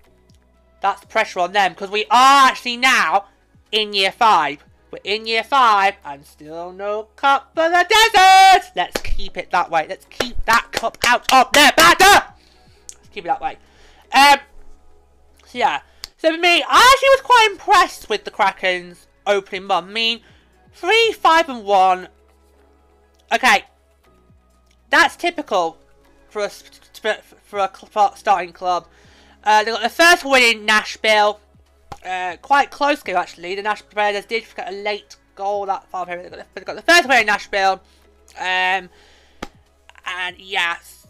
that's 0.87 1.05
pressure 1.07 1.41
on 1.41 1.53
them 1.53 1.72
because 1.72 1.91
we 1.91 2.05
are 2.05 2.49
actually 2.49 2.76
now 2.76 3.26
in 3.72 3.93
year 3.93 4.12
five. 4.12 4.64
We're 4.93 5.01
in 5.03 5.26
year 5.26 5.43
five 5.43 5.95
and 6.05 6.24
still 6.24 6.72
no 6.72 7.09
cup 7.16 7.51
for 7.57 7.68
the 7.68 7.84
desert. 7.89 8.70
Let's 8.76 9.01
keep 9.01 9.37
it 9.37 9.51
that 9.51 9.68
way. 9.68 9.87
Let's 9.89 10.07
keep 10.07 10.45
that 10.45 10.68
cup 10.70 10.97
out 11.05 11.30
of 11.32 11.51
their 11.53 11.72
batter. 11.76 12.26
Let's 12.93 13.09
keep 13.11 13.24
it 13.24 13.28
that 13.28 13.41
way. 13.41 13.57
Um. 14.12 14.39
So 15.45 15.59
yeah. 15.59 15.80
So 16.18 16.32
for 16.32 16.39
me, 16.39 16.62
I 16.62 16.93
actually 16.93 17.09
was 17.09 17.20
quite 17.22 17.49
impressed 17.51 18.09
with 18.09 18.24
the 18.24 18.30
Kraken's 18.30 19.09
opening 19.26 19.64
month. 19.64 19.89
I 19.89 19.93
mean, 19.93 20.20
three, 20.72 21.12
five, 21.12 21.49
and 21.49 21.64
one. 21.64 22.09
Okay, 23.34 23.64
that's 24.91 25.16
typical 25.16 25.78
for 26.28 26.45
a 26.45 26.49
for 27.43 27.59
a 27.59 28.12
starting 28.14 28.53
club. 28.53 28.87
Uh, 29.47 29.62
they 29.62 29.70
got 29.70 29.80
the 29.82 29.88
first 29.88 30.24
win 30.24 30.42
in 30.42 30.66
Nashville. 30.66 31.40
Uh, 32.05 32.36
quite 32.42 32.70
close 32.72 33.03
game 33.03 33.16
actually. 33.16 33.55
The 33.55 33.62
Nashville 33.62 33.90
Predators 33.92 34.26
did 34.26 34.44
get 34.57 34.68
a 34.68 34.76
late 34.76 35.16
goal 35.36 35.66
that 35.66 35.88
far 35.88 36.05
They 36.05 36.16
got, 36.28 36.30
the, 36.32 36.47
they 36.55 36.61
got 36.62 36.74
the 36.74 36.82
first 36.82 37.09
win 37.09 37.20
in 37.20 37.26
Nashville. 37.26 37.80
Um, 38.38 38.90
and 40.05 40.36
yes, 40.36 41.07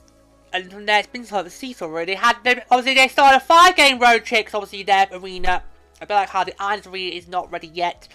and 0.53 0.71
from 0.71 0.85
there 0.85 0.99
it's 0.99 1.09
been 1.09 1.25
sort 1.25 1.41
of 1.41 1.47
a 1.47 1.51
seesaw 1.51 1.87
really. 1.87 2.05
They 2.07 2.15
had 2.15 2.37
they, 2.45 2.63
obviously 2.71 2.95
they 2.95 3.09
started 3.09 3.39
a 3.39 3.41
five 3.41 3.75
game 3.75 3.99
road 3.99 4.25
trip. 4.25 4.55
obviously 4.55 4.83
their 4.83 5.09
arena, 5.13 5.63
a 6.03 6.07
bit 6.07 6.15
like 6.15 6.29
how 6.29 6.45
the 6.45 6.55
Islanders 6.63 6.89
arena 6.89 7.17
is 7.17 7.29
not 7.29 7.51
ready 7.51 7.69
yet. 7.69 8.07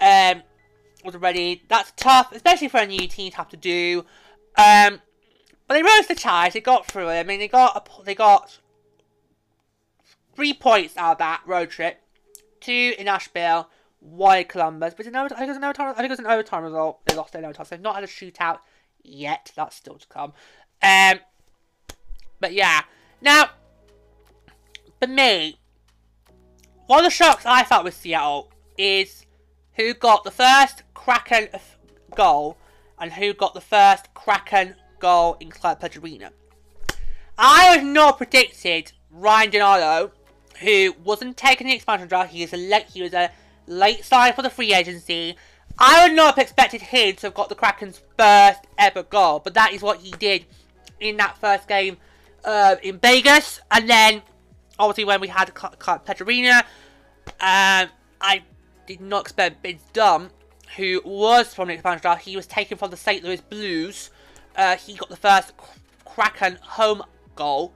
Um, 0.00 0.42
wasn't 1.04 1.22
ready. 1.22 1.62
That's 1.68 1.92
tough, 1.96 2.32
especially 2.32 2.68
for 2.68 2.78
a 2.78 2.86
new 2.86 3.06
team 3.06 3.30
to 3.32 3.36
have 3.36 3.50
to 3.50 3.56
do. 3.58 4.06
Um, 4.56 5.00
but 5.66 5.74
they 5.74 5.82
rose 5.82 6.06
the 6.08 6.14
challenge. 6.14 6.54
They 6.54 6.60
got 6.60 6.86
through 6.86 7.10
it. 7.10 7.20
I 7.20 7.22
mean, 7.22 7.38
they 7.38 7.48
got 7.48 8.04
they 8.06 8.14
got 8.14 8.58
three 10.38 10.54
points 10.54 10.96
out 10.96 11.12
of 11.12 11.18
that 11.18 11.42
road 11.46 11.68
trip. 11.68 12.00
Two 12.60 12.94
in 12.96 13.06
Nashville, 13.06 13.68
one 13.98 14.38
in 14.38 14.44
Columbus. 14.44 14.94
But 14.96 15.08
I 15.08 15.10
think 15.10 15.40
it 15.40 15.48
was 15.48 15.56
an 15.56 15.64
overtime. 15.64 15.88
I 15.90 15.94
think 15.94 16.06
it 16.06 16.10
was 16.10 16.18
an 16.20 16.26
overtime 16.26 16.62
result. 16.62 17.04
They 17.06 17.16
lost 17.16 17.32
their 17.32 17.42
overtime, 17.42 17.66
so 17.66 17.74
they've 17.74 17.82
not 17.82 17.96
had 17.96 18.04
a 18.04 18.06
shootout 18.06 18.60
yet. 19.02 19.50
That's 19.56 19.74
still 19.74 19.96
to 19.96 20.06
come. 20.06 20.32
Um, 20.80 21.18
but 22.38 22.52
yeah. 22.52 22.82
Now, 23.20 23.50
for 25.00 25.08
me, 25.08 25.58
one 26.86 27.00
of 27.00 27.04
the 27.04 27.10
shocks 27.10 27.44
I 27.44 27.64
felt 27.64 27.82
with 27.82 27.94
Seattle 27.94 28.52
is 28.78 29.26
who 29.74 29.92
got 29.92 30.22
the 30.22 30.30
first 30.30 30.84
Kraken 30.94 31.48
goal 32.14 32.56
and 33.00 33.12
who 33.12 33.34
got 33.34 33.54
the 33.54 33.60
first 33.60 34.14
Kraken 34.14 34.76
goal 35.00 35.36
in 35.40 35.50
Climate 35.50 35.80
Pledge 35.80 35.96
Arena. 35.96 36.30
I 37.36 37.74
was 37.76 37.84
not 37.84 38.18
predicted 38.18 38.92
Ryan 39.10 39.50
Donato 39.50 40.12
who 40.60 40.94
wasn't 41.04 41.36
taking 41.36 41.66
the 41.66 41.74
expansion 41.74 42.08
draft. 42.08 42.32
He 42.32 42.42
was 42.42 42.52
a 42.52 42.56
late, 42.56 42.86
he 42.92 43.02
was 43.02 43.14
a 43.14 43.30
late 43.66 44.04
sign 44.04 44.32
for 44.32 44.42
the 44.42 44.50
free 44.50 44.74
agency. 44.74 45.36
I 45.78 46.06
would 46.06 46.16
not 46.16 46.34
have 46.34 46.42
expected 46.42 46.82
him 46.82 47.14
to 47.16 47.26
have 47.28 47.34
got 47.34 47.48
the 47.48 47.54
Kraken's 47.54 48.02
first 48.18 48.60
ever 48.76 49.04
goal, 49.04 49.40
but 49.40 49.54
that 49.54 49.72
is 49.72 49.82
what 49.82 50.00
he 50.00 50.10
did 50.12 50.44
in 50.98 51.16
that 51.18 51.38
first 51.38 51.68
game 51.68 51.98
uh, 52.44 52.76
in 52.82 52.98
Vegas. 52.98 53.60
And 53.70 53.88
then, 53.88 54.22
obviously, 54.78 55.04
when 55.04 55.20
we 55.20 55.28
had 55.28 55.54
Petrarina, 55.54 56.64
um, 57.40 57.88
I 58.20 58.42
did 58.86 59.00
not 59.00 59.22
expect 59.22 59.62
Vince 59.62 59.82
Dunn, 59.92 60.30
who 60.76 61.00
was 61.04 61.54
from 61.54 61.68
the 61.68 61.74
expansion 61.74 62.02
draft. 62.02 62.24
He 62.24 62.34
was 62.34 62.46
taken 62.46 62.76
from 62.76 62.90
the 62.90 62.96
St. 62.96 63.22
Louis 63.22 63.40
Blues. 63.40 64.10
Uh, 64.56 64.76
he 64.76 64.94
got 64.94 65.08
the 65.08 65.16
first 65.16 65.52
Kraken 66.04 66.58
home 66.60 67.04
goal. 67.36 67.72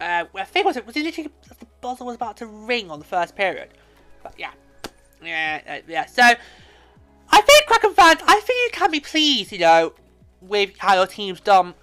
Uh, 0.00 0.24
I 0.34 0.44
think 0.44 0.66
was 0.66 0.76
it 0.76 0.86
was 0.86 0.96
it 0.96 1.02
literally 1.02 1.30
the 1.48 1.66
buzzer 1.80 2.04
was 2.04 2.14
about 2.14 2.36
to 2.38 2.46
ring 2.46 2.90
on 2.90 2.98
the 2.98 3.04
first 3.04 3.36
period. 3.36 3.68
But 4.22 4.34
yeah, 4.38 4.52
yeah, 5.22 5.60
uh, 5.68 5.78
yeah. 5.88 6.06
So 6.06 6.22
I 6.22 7.40
think 7.40 7.66
Kraken 7.66 7.94
fans, 7.94 8.20
I 8.26 8.40
think 8.40 8.72
you 8.72 8.78
can 8.78 8.90
be 8.90 9.00
pleased, 9.00 9.52
you 9.52 9.58
know, 9.58 9.92
with 10.40 10.76
how 10.78 10.94
your 10.94 11.06
team's 11.06 11.40
done 11.40 11.74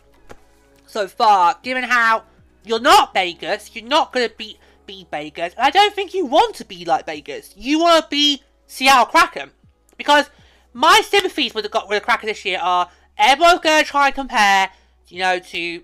so 0.86 1.08
far, 1.08 1.58
given 1.62 1.84
how 1.84 2.24
you're 2.64 2.80
not 2.80 3.14
Vegas, 3.14 3.76
you're 3.76 3.86
not 3.86 4.12
going 4.14 4.28
to 4.28 4.36
be 4.36 4.58
Vegas, 5.12 5.54
and 5.54 5.66
I 5.66 5.70
don't 5.72 5.94
think 5.94 6.14
you 6.14 6.26
want 6.26 6.56
to 6.56 6.66
be 6.66 6.86
like 6.86 7.06
Vegas. 7.06 7.54
You 7.58 7.80
want 7.80 8.04
to 8.04 8.10
be 8.10 8.44
Seattle 8.68 9.06
Kraken 9.06 9.52
because 9.98 10.30
my 10.74 11.02
sympathies 11.04 11.54
with 11.54 11.70
the, 11.70 11.84
with 11.88 12.02
the 12.02 12.06
Kraken 12.06 12.28
this 12.28 12.46
year 12.46 12.60
are 12.62 12.90
everyone's 13.18 13.62
going 13.62 13.84
to 13.84 13.90
try 13.90 14.08
and 14.08 14.16
compare, 14.16 14.70
you 15.08 15.20
know, 15.20 15.40
to 15.40 15.84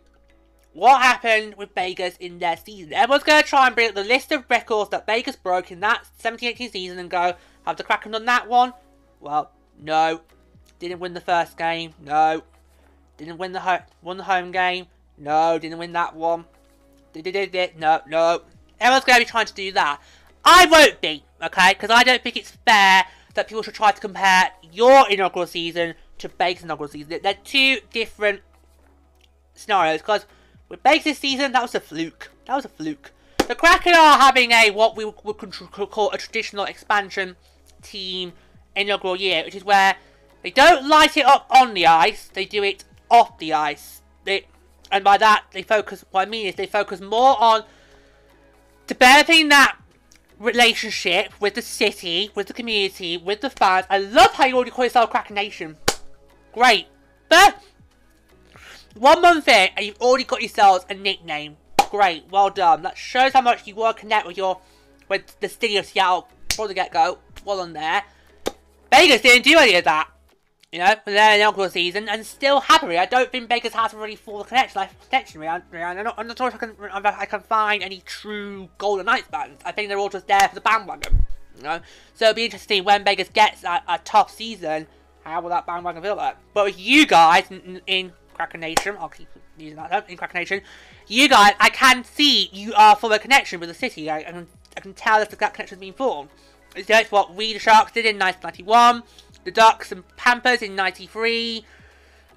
what 0.73 1.01
happened 1.01 1.55
with 1.55 1.73
Vegas 1.75 2.15
in 2.17 2.39
their 2.39 2.57
season. 2.57 2.93
Everyone's 2.93 3.23
going 3.23 3.41
to 3.41 3.47
try 3.47 3.67
and 3.67 3.75
bring 3.75 3.89
up 3.89 3.95
the 3.95 4.03
list 4.03 4.31
of 4.31 4.45
records 4.49 4.89
that 4.91 5.05
Vegas 5.05 5.35
broke 5.35 5.71
in 5.71 5.79
that 5.81 6.05
17-18 6.21 6.71
season 6.71 6.99
and 6.99 7.09
go, 7.09 7.33
have 7.65 7.77
the 7.77 7.83
Kraken 7.83 8.13
done 8.13 8.25
that 8.25 8.47
one? 8.47 8.73
Well, 9.19 9.51
no. 9.79 10.21
Didn't 10.79 10.99
win 10.99 11.13
the 11.13 11.21
first 11.21 11.57
game. 11.57 11.93
No. 12.03 12.43
Didn't 13.17 13.37
win 13.37 13.51
the 13.51 13.59
home 13.59 13.81
won 14.01 14.17
the 14.17 14.23
home 14.23 14.51
game. 14.51 14.87
No, 15.17 15.59
didn't 15.59 15.77
win 15.77 15.91
that 15.93 16.15
one. 16.15 16.45
Did 17.13 17.25
did 17.25 17.77
no 17.77 18.01
no. 18.07 18.41
Everyone's 18.79 19.05
going 19.05 19.19
to 19.19 19.25
be 19.25 19.29
trying 19.29 19.45
to 19.45 19.53
do 19.53 19.71
that. 19.73 20.01
I 20.43 20.65
won't 20.65 20.99
be, 21.01 21.23
okay? 21.43 21.73
Because 21.73 21.91
I 21.91 22.03
don't 22.03 22.23
think 22.23 22.35
it's 22.35 22.49
fair 22.65 23.05
that 23.35 23.47
people 23.47 23.61
should 23.61 23.75
try 23.75 23.91
to 23.91 24.01
compare 24.01 24.49
your 24.71 25.07
inaugural 25.07 25.45
season 25.45 25.93
to 26.17 26.29
Vegas' 26.29 26.63
inaugural 26.63 26.89
season. 26.89 27.19
They're 27.21 27.35
two 27.43 27.79
different 27.91 28.41
scenarios. 29.53 30.01
Because 30.01 30.25
with 30.71 31.03
this 31.03 31.19
season, 31.19 31.51
that 31.51 31.61
was 31.61 31.75
a 31.75 31.79
fluke. 31.79 32.31
That 32.47 32.55
was 32.55 32.65
a 32.65 32.69
fluke. 32.69 33.11
The 33.47 33.55
Kraken 33.55 33.93
are 33.93 34.17
having 34.17 34.51
a 34.51 34.71
what 34.71 34.95
we 34.95 35.03
would 35.03 35.37
call 35.91 36.11
a 36.11 36.17
traditional 36.17 36.63
expansion 36.63 37.35
team 37.81 38.31
inaugural 38.75 39.17
year, 39.17 39.43
which 39.43 39.55
is 39.55 39.65
where 39.65 39.97
they 40.43 40.51
don't 40.51 40.87
light 40.87 41.17
it 41.17 41.25
up 41.25 41.47
on 41.51 41.73
the 41.73 41.85
ice, 41.85 42.29
they 42.33 42.45
do 42.45 42.63
it 42.63 42.85
off 43.09 43.37
the 43.37 43.51
ice. 43.51 44.01
They, 44.23 44.45
and 44.91 45.03
by 45.03 45.17
that, 45.17 45.43
they 45.51 45.63
focus, 45.63 46.05
what 46.11 46.27
I 46.27 46.29
mean 46.29 46.47
is 46.47 46.55
they 46.55 46.67
focus 46.67 47.01
more 47.01 47.35
on 47.41 47.63
developing 48.87 49.49
that 49.49 49.77
relationship 50.39 51.33
with 51.41 51.55
the 51.55 51.61
city, 51.61 52.31
with 52.33 52.47
the 52.47 52.53
community, 52.53 53.17
with 53.17 53.41
the 53.41 53.49
fans. 53.49 53.85
I 53.89 53.97
love 53.97 54.31
how 54.31 54.45
you 54.45 54.55
already 54.55 54.71
call 54.71 54.85
yourself 54.85 55.09
Kraken 55.09 55.35
Nation. 55.35 55.75
Great. 56.53 56.87
But, 57.27 57.61
one 58.95 59.21
month 59.21 59.47
in, 59.47 59.69
and 59.75 59.85
you've 59.85 60.01
already 60.01 60.23
got 60.23 60.41
yourselves 60.41 60.85
a 60.89 60.93
nickname. 60.93 61.57
Great, 61.89 62.25
well 62.29 62.49
done. 62.49 62.83
That 62.83 62.97
shows 62.97 63.33
how 63.33 63.41
much 63.41 63.67
you 63.67 63.75
want 63.75 63.97
to 63.97 64.01
connect 64.01 64.27
with 64.27 64.37
your, 64.37 64.61
with 65.09 65.39
the 65.39 65.49
city 65.49 65.77
of 65.77 65.85
Seattle 65.85 66.27
from 66.53 66.67
the 66.67 66.73
get-go. 66.73 67.19
Well 67.45 67.59
on 67.59 67.73
there. 67.73 68.03
Vegas 68.91 69.21
didn't 69.21 69.43
do 69.43 69.57
any 69.57 69.75
of 69.75 69.85
that 69.85 70.09
you 70.71 70.79
know, 70.79 70.95
for 71.03 71.11
their 71.11 71.35
inaugural 71.35 71.69
season, 71.69 72.07
and 72.07 72.25
still 72.25 72.61
happily, 72.61 72.97
I 72.97 73.05
don't 73.05 73.29
think 73.29 73.49
Vegas 73.49 73.73
has 73.73 73.93
really 73.93 74.15
full 74.15 74.43
connection, 74.45 74.79
like, 74.79 75.09
connection, 75.09 75.43
I'm 75.43 75.63
not, 76.03 76.15
I'm 76.17 76.27
not 76.27 76.37
sure 76.37 76.47
if 76.47 76.55
I 76.55 76.57
can, 76.57 76.69
if 76.79 77.05
I 77.05 77.25
can 77.25 77.41
find 77.41 77.83
any 77.83 78.01
true 78.05 78.69
Golden 78.77 79.05
Knights 79.05 79.27
fans. 79.27 79.59
I 79.65 79.73
think 79.73 79.89
they're 79.89 79.97
all 79.97 80.09
just 80.09 80.27
there 80.27 80.47
for 80.47 80.55
the 80.55 80.61
bandwagon, 80.61 81.25
you 81.57 81.63
know. 81.63 81.81
So 82.13 82.25
it'll 82.25 82.35
be 82.35 82.45
interesting 82.45 82.85
when 82.85 83.03
Vegas 83.03 83.27
gets 83.27 83.65
a, 83.65 83.83
a 83.87 83.99
tough 84.05 84.31
season, 84.31 84.87
how 85.25 85.41
will 85.41 85.49
that 85.49 85.65
bandwagon 85.65 86.01
feel 86.01 86.15
like? 86.15 86.37
But 86.53 86.65
with 86.65 86.79
you 86.79 87.05
guys 87.05 87.51
in, 87.51 87.81
in 87.85 88.13
Kraken 88.47 88.97
I'll 88.99 89.09
keep 89.09 89.27
using 89.57 89.75
that 89.77 89.91
term, 89.91 90.03
in 90.07 90.61
you 91.07 91.29
guys, 91.29 91.53
I 91.59 91.69
can 91.69 92.03
see 92.03 92.49
you 92.53 92.73
are 92.73 92.95
full 92.95 93.11
of 93.11 93.21
connection 93.21 93.59
with 93.59 93.69
the 93.69 93.75
city. 93.75 94.09
I, 94.09 94.19
I, 94.19 94.23
can, 94.23 94.47
I 94.77 94.79
can 94.79 94.93
tell 94.93 95.19
that 95.19 95.29
that 95.29 95.53
connection 95.53 95.77
has 95.77 95.79
been 95.79 95.93
formed. 95.93 96.29
It's 96.75 97.11
what 97.11 97.35
we, 97.35 97.53
the 97.53 97.59
Sharks, 97.59 97.91
did 97.91 98.05
in 98.05 98.17
1991 98.17 99.03
the 99.43 99.51
Ducks 99.51 99.91
and 99.91 100.03
Panthers 100.17 100.61
in 100.61 100.75
93, 100.75 101.65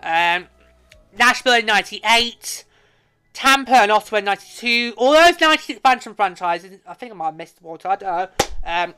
um, 0.02 0.46
Nashville 1.18 1.54
in 1.54 1.66
98, 1.66 2.64
Tampa 3.32 3.72
and 3.72 3.92
Ottawa 3.92 4.18
in 4.18 4.24
92. 4.24 4.94
All 4.96 5.12
those 5.12 5.40
96 5.40 5.68
expansion 5.78 6.14
franchises, 6.14 6.78
I 6.86 6.94
think 6.94 7.12
I 7.12 7.14
might 7.14 7.26
have 7.26 7.36
missed 7.36 7.62
one, 7.62 7.78
I 7.84 7.96
don't 7.96 8.02
know. 8.02 8.28
Um. 8.64 8.94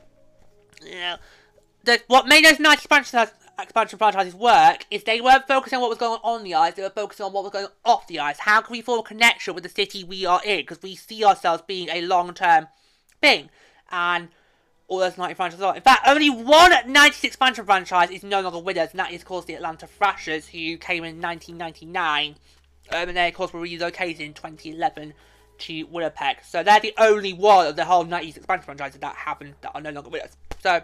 The, 1.83 2.01
what 2.07 2.27
made 2.27 2.43
those 2.43 2.59
90 2.59 2.73
expansion, 2.75 3.27
expansion 3.59 3.97
franchises 3.97 4.35
work 4.35 4.85
is 4.91 5.03
they 5.03 5.21
weren't 5.21 5.47
focusing 5.47 5.77
on 5.77 5.81
what 5.81 5.89
was 5.89 5.97
going 5.97 6.19
on 6.23 6.43
the 6.43 6.55
ice, 6.55 6.75
they 6.75 6.83
were 6.83 6.89
focusing 6.89 7.25
on 7.25 7.33
what 7.33 7.43
was 7.43 7.51
going 7.51 7.67
off 7.85 8.07
the 8.07 8.19
ice. 8.19 8.39
How 8.39 8.61
can 8.61 8.73
we 8.73 8.81
form 8.81 8.99
a 8.99 9.03
connection 9.03 9.53
with 9.53 9.63
the 9.63 9.69
city 9.69 10.03
we 10.03 10.25
are 10.25 10.41
in? 10.45 10.59
Because 10.59 10.81
we 10.81 10.95
see 10.95 11.23
ourselves 11.23 11.63
being 11.67 11.89
a 11.89 12.01
long 12.01 12.33
term 12.33 12.67
thing. 13.21 13.49
And 13.91 14.29
all 14.87 14.99
those 14.99 15.17
90 15.17 15.33
franchises 15.33 15.63
are. 15.63 15.75
In 15.75 15.81
fact, 15.81 16.07
only 16.07 16.29
one 16.29 16.71
96 16.87 17.23
expansion 17.23 17.65
franchise 17.65 18.09
is 18.09 18.23
no 18.23 18.41
longer 18.41 18.59
with 18.59 18.77
us, 18.77 18.91
and 18.91 18.99
that 18.99 19.11
is, 19.11 19.21
of 19.21 19.27
course, 19.27 19.45
the 19.45 19.55
Atlanta 19.55 19.87
Thrashers, 19.87 20.47
who 20.47 20.77
came 20.77 21.03
in 21.03 21.21
1999. 21.21 22.35
Um, 22.89 23.09
and 23.09 23.17
they, 23.17 23.27
of 23.27 23.33
course, 23.33 23.51
were 23.51 23.59
relocated 23.59 24.21
in 24.21 24.33
2011 24.33 25.13
to 25.59 25.83
Winnipeg. 25.85 26.37
So 26.47 26.63
they're 26.63 26.79
the 26.79 26.93
only 26.97 27.33
one 27.33 27.67
of 27.67 27.75
the 27.75 27.83
whole 27.83 28.05
90s 28.05 28.37
expansion 28.37 28.65
franchises 28.65 28.99
that 29.01 29.15
happen 29.15 29.55
that 29.61 29.71
are 29.75 29.81
no 29.81 29.89
longer 29.89 30.09
with 30.09 30.23
us. 30.23 30.37
So 30.61 30.81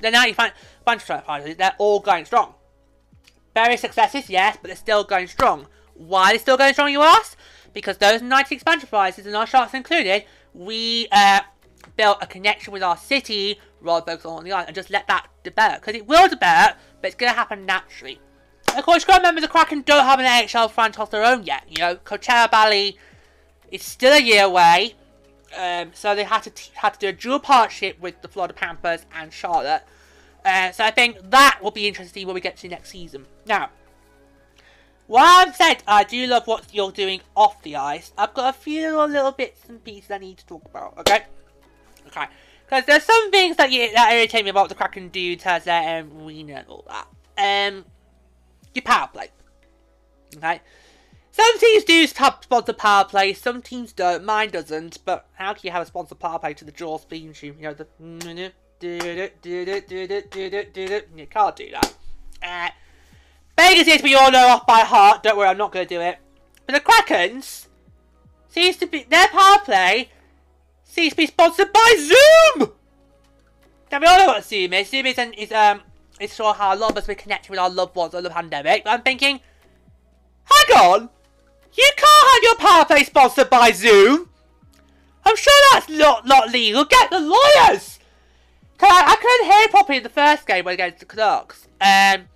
the 0.00 0.10
90 0.10 0.30
expansion 0.30 1.06
franchises, 1.06 1.56
they're 1.56 1.74
all 1.78 2.00
going 2.00 2.24
strong. 2.24 2.54
Various 3.54 3.80
successes, 3.80 4.28
yes, 4.28 4.58
but 4.60 4.68
they're 4.68 4.76
still 4.76 5.04
going 5.04 5.28
strong. 5.28 5.66
Why 5.94 6.30
are 6.30 6.32
they 6.32 6.38
still 6.38 6.56
going 6.56 6.72
strong, 6.72 6.90
you 6.90 7.02
ask? 7.02 7.36
Because 7.72 7.98
those 7.98 8.20
90 8.20 8.54
expansion 8.54 8.88
franchises, 8.88 9.26
and 9.26 9.36
our 9.36 9.46
sharks 9.46 9.74
included, 9.74 10.24
we 10.52 11.08
uh, 11.12 11.40
built 11.96 12.18
a 12.20 12.26
connection 12.26 12.72
with 12.72 12.82
our 12.82 12.96
city 12.96 13.60
rather 13.80 14.04
than 14.04 14.16
focus 14.16 14.26
on 14.26 14.44
the 14.44 14.52
island 14.52 14.68
and 14.68 14.74
just 14.74 14.90
let 14.90 15.06
that 15.06 15.28
develop. 15.42 15.80
Because 15.80 15.94
it 15.94 16.06
will 16.06 16.28
develop, 16.28 16.76
but 17.00 17.08
it's 17.08 17.16
going 17.16 17.30
to 17.30 17.36
happen 17.36 17.66
naturally. 17.66 18.20
Of 18.76 18.84
course, 18.84 19.02
you've 19.02 19.08
got 19.08 19.18
remember 19.18 19.40
the 19.40 19.48
Kraken 19.48 19.82
don't 19.82 20.04
have 20.04 20.18
an 20.18 20.26
NHL 20.26 20.70
franchise 20.70 21.02
of 21.02 21.10
their 21.10 21.24
own 21.24 21.44
yet. 21.44 21.64
You 21.68 21.78
know, 21.78 21.96
Coachella 21.96 22.50
Valley 22.50 22.98
is 23.70 23.82
still 23.82 24.12
a 24.12 24.20
year 24.20 24.44
away. 24.44 24.94
Um, 25.56 25.90
so 25.94 26.14
they 26.14 26.24
had 26.24 26.42
to 26.44 26.52
had 26.74 26.94
to 26.94 26.98
do 27.00 27.08
a 27.08 27.12
dual 27.12 27.38
partnership 27.38 28.00
with 28.00 28.20
the 28.22 28.28
Florida 28.28 28.54
Panthers 28.54 29.06
and 29.14 29.32
Charlotte. 29.32 29.82
Uh, 30.44 30.72
so 30.72 30.84
I 30.84 30.90
think 30.90 31.18
that 31.30 31.60
will 31.62 31.70
be 31.70 31.88
interesting 31.88 32.26
when 32.26 32.34
we 32.34 32.40
get 32.40 32.56
to 32.58 32.68
next 32.68 32.90
season. 32.90 33.26
Now, 33.46 33.70
while 35.06 35.46
I've 35.46 35.56
said 35.56 35.82
I 35.86 36.04
do 36.04 36.26
love 36.26 36.46
what 36.46 36.66
you're 36.72 36.90
doing 36.90 37.20
off 37.34 37.62
the 37.62 37.76
ice, 37.76 38.12
I've 38.16 38.34
got 38.34 38.54
a 38.54 38.58
few 38.58 39.00
little 39.00 39.32
bits 39.32 39.68
and 39.68 39.82
pieces 39.82 40.10
I 40.10 40.18
need 40.18 40.38
to 40.38 40.46
talk 40.46 40.64
about, 40.66 40.98
okay? 40.98 41.24
Okay. 42.08 42.26
Because 42.64 42.84
there's 42.86 43.04
some 43.04 43.30
things 43.30 43.56
that, 43.56 43.70
that 43.70 44.12
irritate 44.12 44.44
me 44.44 44.50
about 44.50 44.68
the 44.68 44.74
Kraken 44.74 45.08
do 45.08 45.36
as 45.44 45.64
their 45.64 46.00
um, 46.00 46.26
arena 46.26 46.54
and 46.54 46.68
all 46.68 46.84
that. 46.88 47.06
Um, 47.36 47.84
your 48.74 48.82
power 48.82 49.08
play. 49.12 49.28
Okay. 50.36 50.60
Some 51.34 51.58
teams 51.58 51.82
do 51.82 52.06
sponsor 52.06 52.72
power 52.72 53.04
play, 53.04 53.32
some 53.32 53.60
teams 53.60 53.92
don't. 53.92 54.24
Mine 54.24 54.50
doesn't. 54.50 55.04
But 55.04 55.26
how 55.32 55.52
can 55.52 55.62
you 55.64 55.72
have 55.72 55.82
a 55.82 55.86
sponsor 55.86 56.14
power 56.14 56.38
play 56.38 56.54
to 56.54 56.64
the 56.64 56.70
Jaws 56.70 57.02
theme 57.02 57.32
tune? 57.32 57.56
You 57.58 57.64
know, 57.64 57.74
the... 57.74 57.88
You 58.80 59.32
can't 61.26 61.56
do 61.56 61.70
that. 61.72 61.92
Uh, 62.40 62.68
Vegas 63.58 63.88
is 63.88 64.00
we 64.04 64.14
all 64.14 64.30
know 64.30 64.46
off 64.46 64.64
by 64.64 64.82
heart. 64.82 65.24
Don't 65.24 65.36
worry, 65.36 65.48
I'm 65.48 65.58
not 65.58 65.72
going 65.72 65.88
to 65.88 65.92
do 65.92 66.00
it. 66.00 66.18
But 66.66 66.74
the 66.74 66.80
Krakens 66.80 67.66
seems 68.48 68.76
to 68.76 68.86
be... 68.86 69.02
Their 69.02 69.26
power 69.26 69.58
play 69.64 70.10
seems 70.84 71.14
to 71.14 71.16
be 71.16 71.26
sponsored 71.26 71.72
by 71.72 71.96
Zoom! 71.98 72.70
Now 73.90 73.98
we 73.98 74.06
all 74.06 74.18
know 74.18 74.26
what 74.26 74.44
Zoom 74.44 74.72
is. 74.72 74.88
Zoom 74.88 75.06
is, 75.06 75.18
an, 75.18 75.32
is 75.32 75.50
um, 75.50 75.80
it's 76.20 76.36
sure 76.36 76.54
how 76.54 76.72
a 76.72 76.76
lot 76.76 76.92
of 76.92 76.98
us 76.98 77.08
were 77.08 77.16
connected 77.16 77.50
with 77.50 77.58
our 77.58 77.70
loved 77.70 77.96
ones 77.96 78.14
under 78.14 78.28
the 78.28 78.32
pandemic. 78.32 78.84
But 78.84 78.90
I'm 78.90 79.02
thinking, 79.02 79.40
hang 80.44 80.78
on, 80.78 81.10
you 81.76 81.90
can't 81.96 82.32
have 82.32 82.42
your 82.42 82.84
play 82.86 83.04
sponsored 83.04 83.50
by 83.50 83.72
Zoom. 83.72 84.28
I'm 85.24 85.36
sure 85.36 85.52
that's 85.72 85.88
not 85.88 86.26
not 86.26 86.50
legal. 86.50 86.84
Get 86.84 87.10
the 87.10 87.20
lawyers. 87.20 87.98
I, 88.80 89.04
I 89.06 89.16
couldn't 89.16 89.52
hear 89.52 89.68
properly 89.68 89.96
in 89.98 90.02
the 90.02 90.08
first 90.08 90.46
game 90.46 90.64
when 90.64 90.74
against 90.74 90.98
the 91.00 91.06
Canucks. 91.06 91.66
Um, 91.80 92.28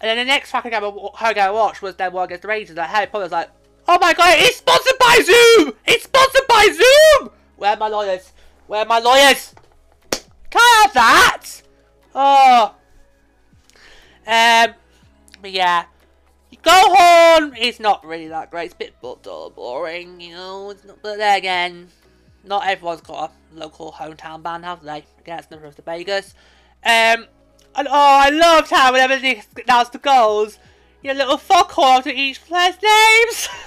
and 0.00 0.10
then 0.10 0.18
the 0.18 0.24
next 0.24 0.50
fucking 0.50 0.70
game 0.70 0.84
I 0.84 1.50
watched 1.50 1.80
was 1.80 1.96
their 1.96 2.10
one 2.10 2.24
against 2.26 2.42
the 2.42 2.48
Rangers. 2.48 2.76
I 2.76 2.84
heard 2.84 3.10
probably 3.10 3.24
was 3.24 3.32
like, 3.32 3.50
Oh 3.86 3.98
my 4.00 4.14
god, 4.14 4.34
it's 4.38 4.58
sponsored 4.58 4.98
by 4.98 5.20
Zoom! 5.22 5.74
It's 5.86 6.04
sponsored 6.04 6.46
by 6.48 6.68
Zoom! 6.72 7.30
Where 7.56 7.72
are 7.72 7.76
my 7.76 7.88
lawyers? 7.88 8.32
Where 8.66 8.80
are 8.80 8.86
my 8.86 8.98
lawyers? 8.98 9.54
Can't 10.50 10.84
have 10.84 10.94
that? 10.94 11.46
Oh. 12.14 12.74
Um, 14.26 14.74
but 15.42 15.50
yeah. 15.50 15.84
Go 16.64 16.70
Horn 16.72 17.56
is 17.56 17.78
not 17.78 18.04
really 18.04 18.28
that 18.28 18.50
great. 18.50 18.66
It's 18.66 18.74
a 18.74 18.78
bit 18.78 19.00
boring, 19.00 20.20
you 20.20 20.34
know. 20.34 20.70
It's 20.70 20.84
not, 20.84 20.98
but 21.02 21.18
then 21.18 21.36
again, 21.36 21.88
not 22.42 22.66
everyone's 22.66 23.02
got 23.02 23.30
a 23.30 23.58
local 23.58 23.92
hometown 23.92 24.42
band, 24.42 24.64
have 24.64 24.82
they? 24.82 25.04
Again, 25.20 25.38
it's 25.38 25.50
never 25.50 25.66
of 25.66 25.76
the 25.76 25.82
Vegas. 25.82 26.34
Um, 26.84 27.26
and 27.76 27.88
oh, 27.88 27.90
I 27.90 28.30
loved 28.30 28.70
how 28.70 28.92
whenever 28.92 29.18
they 29.18 29.42
announced 29.62 29.92
the 29.92 29.98
goals, 29.98 30.58
you 31.02 31.12
know, 31.12 31.18
little 31.18 31.36
foghorn 31.36 32.02
to 32.04 32.14
each 32.14 32.42
player's 32.44 32.76
names. 32.82 33.48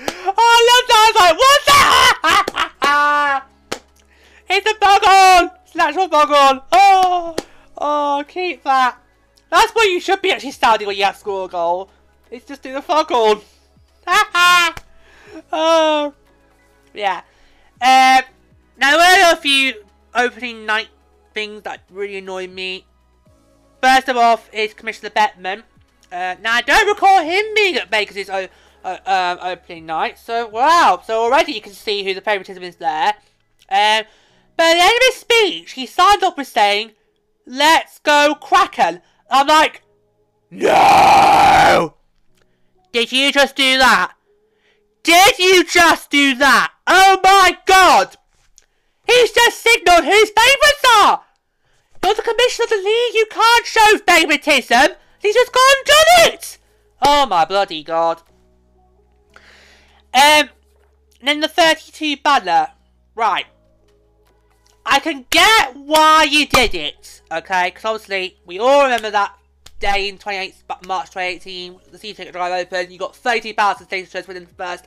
Oh, 0.00 0.32
I 0.36 0.58
love 0.70 0.86
that. 0.88 1.02
I 1.04 1.10
was 1.10 1.16
like, 1.20 1.36
what 1.42 1.60
the? 4.46 4.54
it's 4.54 4.70
a 4.70 4.74
foghorn. 4.76 5.50
It's 5.64 5.74
an 5.74 5.80
actual 5.80 6.08
foghorn. 6.08 6.60
Oh, 6.70 7.34
oh, 7.78 8.24
keep 8.28 8.62
that. 8.62 9.02
That's 9.50 9.72
what 9.72 9.88
you 9.88 10.00
should 10.00 10.22
be 10.22 10.32
actually 10.32 10.52
starting 10.52 10.86
when 10.86 10.96
you 10.96 11.04
have 11.04 11.16
score 11.16 11.46
a 11.46 11.48
goal. 11.48 11.90
It's 12.30 12.44
just 12.44 12.62
do 12.62 12.72
the 12.72 12.82
foghorn. 12.82 13.40
Ha 14.06 14.28
ha! 14.32 14.74
Oh, 15.52 16.14
yeah. 16.94 17.22
Um, 17.80 18.24
now 18.76 18.96
there 18.96 19.26
were 19.26 19.32
a 19.32 19.36
few 19.36 19.74
opening 20.14 20.66
night 20.66 20.88
things 21.32 21.62
that 21.62 21.80
really 21.90 22.16
annoy 22.16 22.48
me. 22.48 22.84
First 23.82 24.08
of 24.08 24.16
all, 24.16 24.40
is 24.52 24.74
Commissioner 24.74 25.10
Bettman. 25.10 25.62
Uh, 26.10 26.36
now, 26.40 26.54
I 26.54 26.62
don't 26.62 26.88
recall 26.88 27.22
him 27.22 27.44
being 27.54 27.76
at 27.76 27.90
Vegas' 27.90 28.28
uh, 28.28 28.48
um, 28.84 29.38
opening 29.42 29.86
night, 29.86 30.18
so 30.18 30.46
wow. 30.48 31.02
So 31.04 31.22
already 31.22 31.52
you 31.52 31.60
can 31.60 31.72
see 31.72 32.02
who 32.02 32.14
the 32.14 32.20
favouritism 32.20 32.62
is 32.62 32.76
there. 32.76 33.14
Um, 33.70 34.04
but 34.56 34.66
at 34.66 34.74
the 34.74 34.82
end 34.82 34.92
of 34.92 35.14
his 35.14 35.16
speech, 35.16 35.72
he 35.72 35.86
signed 35.86 36.22
up 36.22 36.36
with 36.36 36.48
saying, 36.48 36.92
Let's 37.46 37.98
go 38.00 38.34
Kraken. 38.40 39.02
I'm 39.30 39.46
like, 39.46 39.82
No! 40.50 41.94
Did 42.92 43.12
you 43.12 43.32
just 43.32 43.56
do 43.56 43.78
that? 43.78 44.14
Did 45.02 45.38
you 45.38 45.64
just 45.64 46.10
do 46.10 46.34
that? 46.36 46.72
Oh 46.86 47.18
my 47.22 47.58
god! 47.66 48.16
He's 49.06 49.32
just 49.32 49.62
signalled 49.62 50.04
who 50.04 50.10
his 50.10 50.30
favourites 50.30 50.84
are! 50.96 51.22
You're 52.02 52.14
the 52.14 52.22
commissioner 52.22 52.64
of 52.64 52.70
the 52.70 52.76
league, 52.76 53.14
you 53.14 53.26
can't 53.30 53.66
show 53.66 53.98
favouritism! 53.98 54.96
He's 55.20 55.34
just 55.34 55.52
gone 55.52 55.62
and 55.78 55.86
done 55.86 56.34
it! 56.34 56.58
Oh 57.02 57.26
my 57.26 57.44
bloody 57.44 57.82
god. 57.82 58.22
Um, 60.14 60.48
then 61.22 61.40
the 61.40 61.48
32 61.48 62.16
banner. 62.22 62.68
Right. 63.14 63.46
I 64.90 65.00
can 65.00 65.26
get 65.28 65.76
why 65.76 66.24
you 66.24 66.46
did 66.46 66.74
it, 66.74 67.20
okay? 67.30 67.66
Because 67.66 67.84
obviously, 67.84 68.38
we 68.46 68.58
all 68.58 68.84
remember 68.84 69.10
that 69.10 69.36
day 69.80 70.08
in 70.08 70.16
28 70.16 70.54
March 70.86 71.10
2018, 71.10 71.80
the 71.92 71.98
season 71.98 72.16
ticket 72.16 72.32
drive 72.32 72.52
open. 72.52 72.90
You 72.90 72.98
got 72.98 73.14
30 73.14 73.52
thousand 73.52 73.86
station 73.86 74.08
shows 74.10 74.26
within 74.26 74.44
the 74.44 74.54
first 74.54 74.86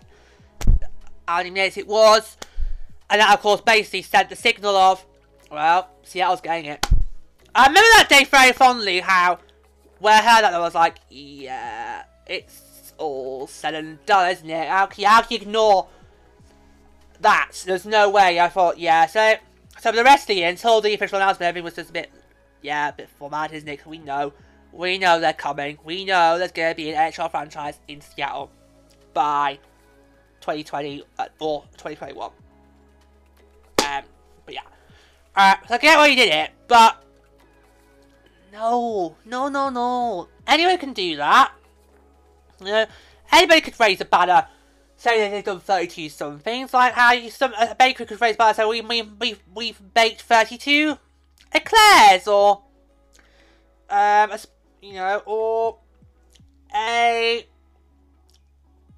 uh, 0.67 0.87
how 1.27 1.37
many 1.37 1.51
minutes 1.51 1.77
it 1.77 1.87
was. 1.87 2.35
And 3.11 3.21
that, 3.21 3.31
of 3.31 3.41
course, 3.41 3.61
basically 3.61 4.01
sent 4.01 4.29
the 4.29 4.35
signal 4.35 4.75
of, 4.75 5.05
well, 5.51 5.89
Seattle's 6.03 6.41
getting 6.41 6.65
it. 6.65 6.85
I 7.53 7.67
remember 7.67 7.87
that 7.97 8.07
day 8.09 8.23
very 8.23 8.53
fondly 8.53 9.01
how, 9.01 9.37
where 9.99 10.15
I 10.15 10.21
heard 10.21 10.43
that, 10.43 10.53
I 10.53 10.59
was 10.59 10.73
like, 10.73 10.95
yeah, 11.09 12.05
it's 12.25 12.93
all 12.97 13.45
said 13.45 13.75
and 13.75 14.03
done, 14.05 14.31
isn't 14.31 14.49
it? 14.49 14.67
How 14.67 14.89
how 15.05 15.21
can 15.21 15.27
you 15.29 15.37
ignore 15.37 15.87
that? 17.19 17.51
There's 17.65 17.85
no 17.85 18.09
way. 18.09 18.39
I 18.39 18.47
thought, 18.47 18.79
yeah, 18.79 19.05
so 19.05 19.35
so 19.81 19.91
the 19.91 20.03
rest 20.03 20.25
of 20.25 20.27
the 20.27 20.35
year, 20.35 20.49
until 20.49 20.79
the 20.79 20.93
official 20.93 21.17
announcement, 21.17 21.49
everything 21.49 21.63
was 21.63 21.73
just 21.73 21.89
a 21.89 21.93
bit, 21.93 22.11
yeah, 22.61 22.89
a 22.89 22.93
bit 22.93 23.09
formatted, 23.17 23.57
isn't 23.57 23.67
it? 23.67 23.83
We 23.87 23.97
know, 23.97 24.31
we 24.71 24.99
know 24.99 25.19
they're 25.19 25.33
coming. 25.33 25.79
We 25.83 26.05
know 26.05 26.37
there's 26.37 26.51
going 26.51 26.69
to 26.71 26.75
be 26.75 26.91
an 26.91 27.11
NHL 27.11 27.31
franchise 27.31 27.79
in 27.87 27.99
Seattle 27.99 28.51
by 29.15 29.57
2020 30.41 31.03
uh, 31.17 31.25
or 31.39 31.63
2021. 31.77 32.29
Um, 33.83 34.03
but 34.45 34.53
yeah. 34.53 34.61
Alright, 35.35 35.67
so 35.67 35.73
I 35.73 35.77
get 35.79 35.97
why 35.97 36.07
you 36.07 36.15
did 36.15 36.31
it, 36.31 36.51
but 36.67 37.03
no, 38.53 39.15
no, 39.25 39.47
no, 39.47 39.69
no. 39.69 40.27
Anyone 40.45 40.77
can 40.77 40.93
do 40.93 41.15
that. 41.15 41.53
You 42.59 42.67
know, 42.67 42.85
anybody 43.31 43.61
could 43.61 43.79
raise 43.79 43.99
a 43.99 44.05
banner 44.05 44.45
say 45.01 45.19
that 45.19 45.31
they've 45.31 45.43
done 45.43 45.59
32 45.59 46.09
something. 46.09 46.69
like 46.73 46.93
how 46.93 47.11
you, 47.11 47.31
some 47.31 47.53
a 47.59 47.73
bakery 47.73 48.05
could 48.05 48.21
raise 48.21 48.35
bar 48.35 48.53
say 48.53 48.65
we 48.65 48.81
we 48.81 49.01
we 49.01 49.35
we've 49.55 49.81
baked 49.95 50.21
32 50.21 50.95
eclairs 51.53 52.27
or 52.27 52.61
um 53.89 54.31
a, 54.31 54.39
you 54.81 54.93
know 54.93 55.23
or 55.25 55.79
a 56.75 57.47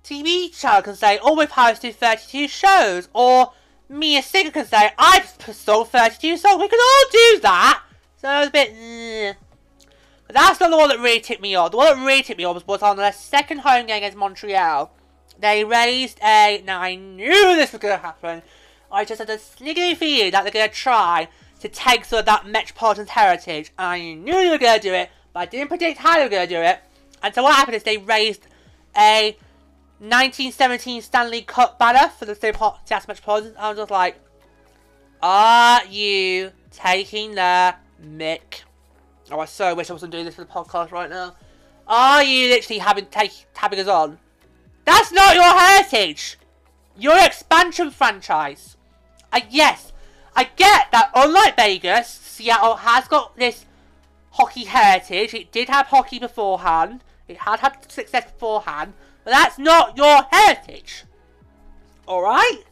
TV 0.03 0.53
channel 0.53 0.81
can 0.81 0.95
say 0.95 1.19
oh 1.23 1.37
we've 1.37 1.49
hosted 1.49 1.95
32 1.95 2.49
shows 2.49 3.07
or 3.13 3.53
me 3.87 4.17
a 4.17 4.21
singer 4.21 4.51
can 4.51 4.65
say 4.65 4.91
I've 4.97 5.29
sold 5.53 5.89
32 5.89 6.37
songs. 6.37 6.59
We 6.59 6.67
can 6.67 6.79
all 6.79 7.11
do 7.11 7.39
that. 7.41 7.83
So 8.17 8.41
it's 8.41 8.49
a 8.49 8.51
bit. 8.51 9.37
But 10.27 10.35
that's 10.35 10.59
not 10.59 10.71
the 10.71 10.77
one 10.77 10.89
that 10.89 10.99
really 10.99 11.19
tipped 11.19 11.41
me 11.41 11.55
off. 11.55 11.71
The 11.71 11.77
one 11.77 11.97
that 11.97 12.05
really 12.05 12.23
tipped 12.23 12.39
me 12.39 12.43
off 12.43 12.55
was, 12.55 12.65
was 12.65 12.81
on 12.81 12.97
their 12.97 13.11
second 13.11 13.59
home 13.59 13.85
game 13.85 13.97
against 13.97 14.17
Montreal 14.17 14.91
they 15.43 15.63
raised 15.63 16.19
a. 16.23 16.61
Now 16.65 16.81
I 16.81 16.95
knew 16.95 17.55
this 17.55 17.71
was 17.71 17.81
going 17.81 17.95
to 17.95 18.01
happen. 18.01 18.41
I 18.91 19.05
just 19.05 19.19
had 19.19 19.29
a 19.29 19.39
sneaky 19.39 19.95
feeling 19.95 20.31
that 20.31 20.43
they're 20.43 20.51
going 20.51 20.69
to 20.69 20.75
try 20.75 21.27
to 21.59 21.67
take 21.67 22.05
sort 22.05 22.21
of 22.21 22.25
that 22.27 22.47
Metropolitan's 22.47 23.09
heritage. 23.09 23.71
I 23.77 24.13
knew 24.13 24.33
they 24.33 24.49
were 24.49 24.57
going 24.57 24.79
to 24.79 24.87
do 24.87 24.93
it, 24.93 25.09
but 25.33 25.39
I 25.39 25.45
didn't 25.45 25.69
predict 25.69 25.97
how 25.99 26.17
they 26.17 26.23
were 26.23 26.29
going 26.29 26.47
to 26.47 26.53
do 26.53 26.61
it. 26.61 26.79
And 27.21 27.33
so 27.33 27.41
what 27.41 27.55
happened 27.55 27.75
is 27.75 27.83
they 27.83 27.97
raised 27.97 28.47
a 28.95 29.35
1917 29.99 31.01
Stanley 31.01 31.41
Cup 31.41 31.79
banner 31.79 32.09
for 32.09 32.25
the 32.25 32.35
Seattle 32.35 32.77
Metropolitans. 33.07 33.55
I 33.57 33.69
was 33.69 33.77
just 33.77 33.91
like, 33.91 34.19
are 35.21 35.85
you 35.85 36.51
taking 36.69 37.35
the 37.35 37.75
mick? 38.05 38.63
Oh, 39.31 39.39
I 39.39 39.45
so 39.45 39.73
wish 39.73 39.89
I 39.89 39.93
wasn't 39.93 40.11
doing 40.11 40.25
this 40.25 40.35
for 40.35 40.43
the 40.43 40.51
podcast 40.51 40.91
right 40.91 41.09
now. 41.09 41.35
Are 41.87 42.23
you 42.23 42.49
literally 42.49 42.79
having 42.79 43.05
take 43.05 43.31
having 43.53 43.79
us 43.79 43.87
on 43.87 44.19
that's 44.85 45.11
not 45.11 45.35
your 45.35 45.43
heritage. 45.43 46.37
Your 46.97 47.17
expansion 47.23 47.91
franchise. 47.91 48.77
Uh, 49.31 49.41
yes, 49.49 49.93
I 50.35 50.45
get 50.45 50.91
that 50.91 51.11
unlike 51.15 51.55
Vegas, 51.55 52.07
Seattle 52.07 52.77
has 52.77 53.07
got 53.07 53.35
this 53.37 53.65
hockey 54.31 54.65
heritage. 54.65 55.33
It 55.33 55.51
did 55.51 55.69
have 55.69 55.87
hockey 55.87 56.19
beforehand. 56.19 57.03
It 57.27 57.37
had 57.37 57.59
had 57.59 57.91
success 57.91 58.31
beforehand. 58.31 58.93
But 59.23 59.31
that's 59.31 59.57
not 59.57 59.97
your 59.97 60.23
heritage. 60.31 61.05
Alright? 62.07 62.65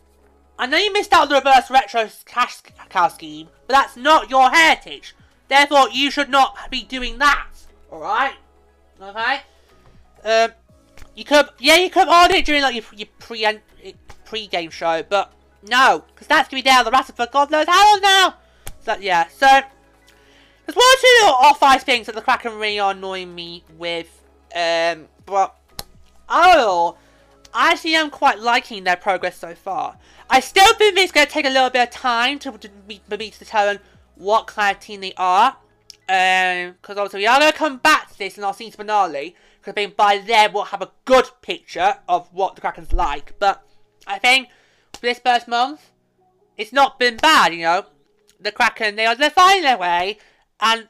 I 0.60 0.68
know 0.68 0.78
you 0.78 0.92
missed 0.94 1.14
out 1.14 1.24
on 1.24 1.30
the 1.30 1.36
reverse 1.36 1.70
retro 1.72 2.10
cash 2.26 2.58
cow 2.90 3.08
scheme, 3.08 3.48
but 3.68 3.74
that's 3.74 3.96
not 3.96 4.30
your 4.30 4.50
heritage. 4.52 5.16
Therefore, 5.48 5.90
you 5.90 6.12
should 6.12 6.30
not 6.30 6.58
be 6.70 6.84
doing 6.84 7.18
that. 7.20 7.48
Alright? 7.92 8.36
Okay? 9.02 9.42
Um, 10.24 10.52
you 11.16 11.26
could, 11.26 11.48
yeah, 11.60 11.76
you 11.76 11.90
could 11.90 12.08
have 12.08 12.32
it 12.32 12.46
during 12.46 12.62
like 12.62 12.76
your, 12.76 12.84
your 12.94 13.08
pre 13.20 13.46
pre-game 14.26 14.70
show, 14.70 15.04
but 15.08 15.34
no, 15.68 16.04
because 16.08 16.28
that's 16.28 16.50
gonna 16.50 16.64
be 16.64 16.70
down 16.70 16.86
the 16.86 16.92
rest 16.92 17.16
for 17.16 17.28
God 17.28 17.52
knows 17.52 17.68
how 17.68 17.94
long 17.94 18.02
now. 18.02 18.36
So 18.80 18.96
yeah, 19.00 19.28
so 19.28 19.46
there's 19.46 20.76
one 20.76 20.86
or 20.86 21.02
two 21.02 21.18
little 21.22 21.36
off-ice 21.36 21.84
things 21.84 22.06
that 22.06 22.16
the 22.16 22.22
Kraken 22.22 22.54
really 22.58 22.80
are 22.80 22.92
annoying 22.92 23.36
me 23.36 23.64
with, 23.78 24.24
um, 24.56 25.08
but 25.26 25.56
oh, 26.30 26.98
I 27.54 27.72
actually 27.72 27.96
am 27.96 28.10
quite 28.10 28.40
liking 28.40 28.84
their 28.84 28.96
progress 28.96 29.38
so 29.38 29.54
far. 29.54 29.98
I 30.30 30.40
still 30.40 30.74
think 30.76 30.98
it's 30.98 31.12
to 31.12 31.26
take 31.26 31.46
a 31.46 31.50
little 31.50 31.70
bit 31.70 31.90
of 31.90 31.94
time 31.94 32.40
to, 32.40 32.58
to 32.58 32.70
be, 32.88 33.02
to 33.10 33.18
determine 33.18 33.80
what 34.16 34.48
kind 34.48 34.76
of 34.76 34.82
team 34.82 35.02
they 35.02 35.14
are. 35.18 35.58
Um, 36.08 36.76
because 36.82 36.98
obviously 36.98 37.20
we 37.22 37.28
are 37.28 37.40
to 37.40 37.58
come 37.58 37.78
back 37.78 38.12
to 38.12 38.18
this 38.18 38.38
in 38.38 38.44
our 38.44 38.54
season 38.54 38.78
finale. 38.78 39.36
Because 39.62 39.74
I 39.74 39.76
think 39.76 39.96
by 39.96 40.18
then 40.18 40.54
we'll 40.54 40.64
have 40.64 40.82
a 40.82 40.92
good 41.06 41.30
picture 41.42 41.98
of 42.10 42.28
what 42.34 42.56
the 42.56 42.62
Kraken's 42.62 42.94
like. 42.94 43.38
But 43.38 43.64
I 44.08 44.18
think 44.18 44.50
for 44.94 45.02
this 45.02 45.20
first 45.20 45.48
month, 45.48 45.92
it's 46.58 46.74
not 46.74 46.98
been 46.98 47.18
bad, 47.18 47.54
you 47.54 47.62
know. 47.62 47.86
The 48.40 48.52
Kraken, 48.52 48.96
they 48.96 49.06
are, 49.06 49.16
they're 49.16 49.30
finding 49.30 49.64
their 49.64 49.78
way. 49.78 50.18
And 50.60 50.90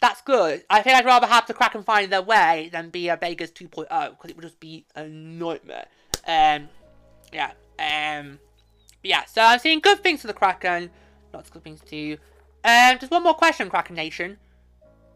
that's 0.00 0.22
good. 0.22 0.64
I 0.70 0.82
think 0.82 0.96
I'd 0.96 1.04
rather 1.04 1.26
have 1.26 1.48
the 1.48 1.54
Kraken 1.54 1.82
find 1.82 2.12
their 2.12 2.22
way 2.22 2.70
than 2.72 2.90
be 2.90 3.08
a 3.08 3.16
Vegas 3.16 3.50
2.0. 3.50 3.88
Because 3.88 4.30
it 4.30 4.36
would 4.36 4.42
just 4.42 4.60
be 4.60 4.86
a 4.94 5.08
nightmare. 5.08 5.86
Um, 6.28 6.68
yeah. 7.32 7.50
Um, 7.78 8.38
yeah, 9.02 9.24
so 9.24 9.42
I'm 9.42 9.58
seeing 9.58 9.80
good 9.80 10.00
things 10.00 10.20
for 10.20 10.28
the 10.28 10.32
Kraken. 10.32 10.90
Lots 11.32 11.48
of 11.48 11.54
good 11.54 11.64
things 11.64 11.80
too. 11.80 12.18
Um, 12.64 12.98
just 13.00 13.10
one 13.10 13.24
more 13.24 13.34
question, 13.34 13.68
Kraken 13.68 13.96
Nation. 13.96 14.38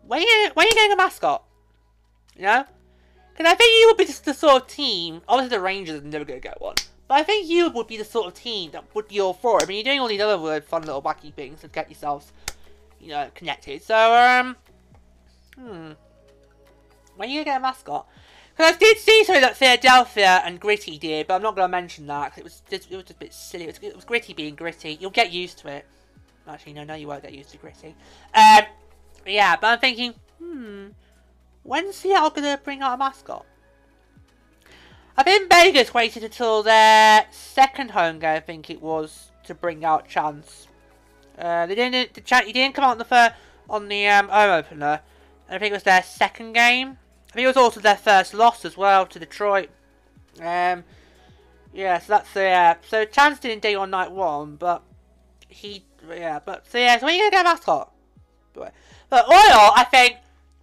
When 0.03 0.21
are 0.21 0.23
you, 0.23 0.51
when 0.55 0.67
are 0.67 0.69
you 0.69 0.75
getting 0.75 0.93
a 0.93 0.97
mascot? 0.97 1.45
You 2.39 2.45
know? 2.45 2.65
Because 3.33 3.53
I 3.53 3.55
think 3.55 3.81
you 3.81 3.87
would 3.89 3.97
be 3.99 4.05
the 4.05 4.35
sort 4.35 4.63
of 4.63 4.69
team, 4.69 5.21
obviously 5.29 5.57
the 5.57 5.63
Rangers 5.63 6.01
are 6.01 6.05
never 6.05 6.25
going 6.25 6.41
to 6.41 6.49
get 6.49 6.61
one, 6.61 6.77
but 7.07 7.15
I 7.15 7.23
think 7.23 7.49
you 7.49 7.71
would 7.71 7.87
be 7.87 7.97
the 7.97 8.05
sort 8.05 8.27
of 8.27 8.35
team 8.35 8.71
that 8.73 8.85
would 8.95 9.09
be 9.09 9.21
all 9.21 9.35
for 9.35 9.59
it. 9.59 9.65
I 9.65 9.67
mean, 9.67 9.77
you're 9.77 9.85
doing 9.85 10.01
all 10.01 10.09
these 10.09 10.21
other 10.21 10.39
weird, 10.39 10.65
fun 10.65 10.83
little 10.83 11.03
wacky 11.03 11.33
things 11.33 11.61
to 11.61 11.69
get 11.69 11.91
yourselves, 11.91 12.33
you 13.01 13.09
know, 13.09 13.29
connected. 13.35 13.83
So, 13.83 13.95
um, 13.95 14.57
hmm. 15.55 15.93
When 17.17 17.29
are 17.29 17.33
you 17.33 17.37
going 17.37 17.45
to 17.45 17.51
get 17.51 17.57
a 17.59 17.61
mascot? 17.61 18.07
Because 18.57 18.75
I 18.75 18.79
did 18.79 18.99
see 18.99 19.25
something 19.25 19.43
that 19.43 19.57
Philadelphia 19.57 20.43
and 20.45 20.59
Gritty 20.59 20.99
did, 20.99 21.29
but 21.29 21.35
I'm 21.35 21.43
not 21.43 21.55
going 21.55 21.67
to 21.67 21.71
mention 21.71 22.09
that 22.09 22.35
because 22.35 22.39
it 22.39 22.45
was 22.45 22.63
just, 22.69 22.91
it 22.91 22.97
was 22.97 23.05
just 23.05 23.17
a 23.17 23.21
bit 23.21 23.33
silly. 23.33 23.65
It 23.65 23.67
was, 23.69 23.79
it 23.83 23.95
was 23.97 24.05
Gritty 24.05 24.35
being 24.35 24.57
Gritty. 24.57 24.99
You'll 25.01 25.11
get 25.11 25.33
used 25.33 25.59
to 25.59 25.69
it. 25.69 25.87
Actually, 26.49 26.73
no, 26.73 26.85
no, 26.85 26.95
you 26.95 27.07
won't 27.07 27.23
get 27.23 27.33
used 27.33 27.51
to 27.51 27.57
Gritty. 27.59 27.95
Um, 28.35 28.63
yeah, 29.27 29.57
but 29.61 29.69
I'm 29.69 29.79
thinking, 29.79 30.15
hmm, 30.43 30.89
When's 31.63 31.97
Seattle 31.97 32.31
going 32.31 32.57
to 32.57 32.63
bring 32.63 32.81
out 32.81 32.95
a 32.95 32.97
mascot? 32.97 33.45
I 35.17 35.23
think 35.23 35.53
Vegas 35.53 35.93
waited 35.93 36.23
until 36.23 36.63
their 36.63 37.27
second 37.31 37.91
home 37.91 38.21
game, 38.21 38.37
I 38.37 38.41
think 38.41 38.71
it 38.71 38.81
was, 38.81 39.33
to 39.45 39.55
bring 39.55 39.85
out 39.85 40.09
Chance. 40.09 40.69
Uh, 41.37 41.67
they 41.67 41.75
didn't. 41.75 42.15
The 42.15 42.21
Chance, 42.21 42.47
he 42.47 42.53
didn't 42.53 42.75
come 42.75 42.85
out 42.85 42.93
on 42.93 42.99
the 42.99 43.05
first, 43.05 43.35
on 43.69 43.89
the 43.89 44.07
um, 44.07 44.29
home 44.29 44.51
opener. 44.51 45.01
I 45.49 45.59
think 45.59 45.73
it 45.73 45.77
was 45.77 45.83
their 45.83 46.03
second 46.03 46.53
game. 46.53 46.99
I 47.31 47.33
think 47.33 47.45
it 47.45 47.49
was 47.49 47.57
also 47.57 47.81
their 47.81 47.97
first 47.97 48.33
loss 48.33 48.65
as 48.65 48.77
well 48.77 49.07
to 49.07 49.19
Detroit. 49.19 49.71
Um, 50.41 50.85
yeah, 51.73 51.99
so 51.99 52.13
that's 52.13 52.33
the 52.33 52.49
uh, 52.49 52.75
so 52.87 53.05
Chance 53.05 53.41
didn't 53.41 53.63
date 53.63 53.75
on 53.75 53.91
night 53.91 54.11
one, 54.11 54.57
but 54.57 54.83
he 55.49 55.85
yeah, 56.09 56.39
but 56.45 56.67
so 56.71 56.79
yeah, 56.79 56.99
so 56.99 57.07
when 57.07 57.15
are 57.15 57.17
you 57.17 57.23
gonna 57.23 57.31
get 57.31 57.47
a 57.47 57.49
mascot? 57.49 57.93
But, 58.53 58.73
but 59.11 59.27
I 59.29 59.85
think 59.91 60.17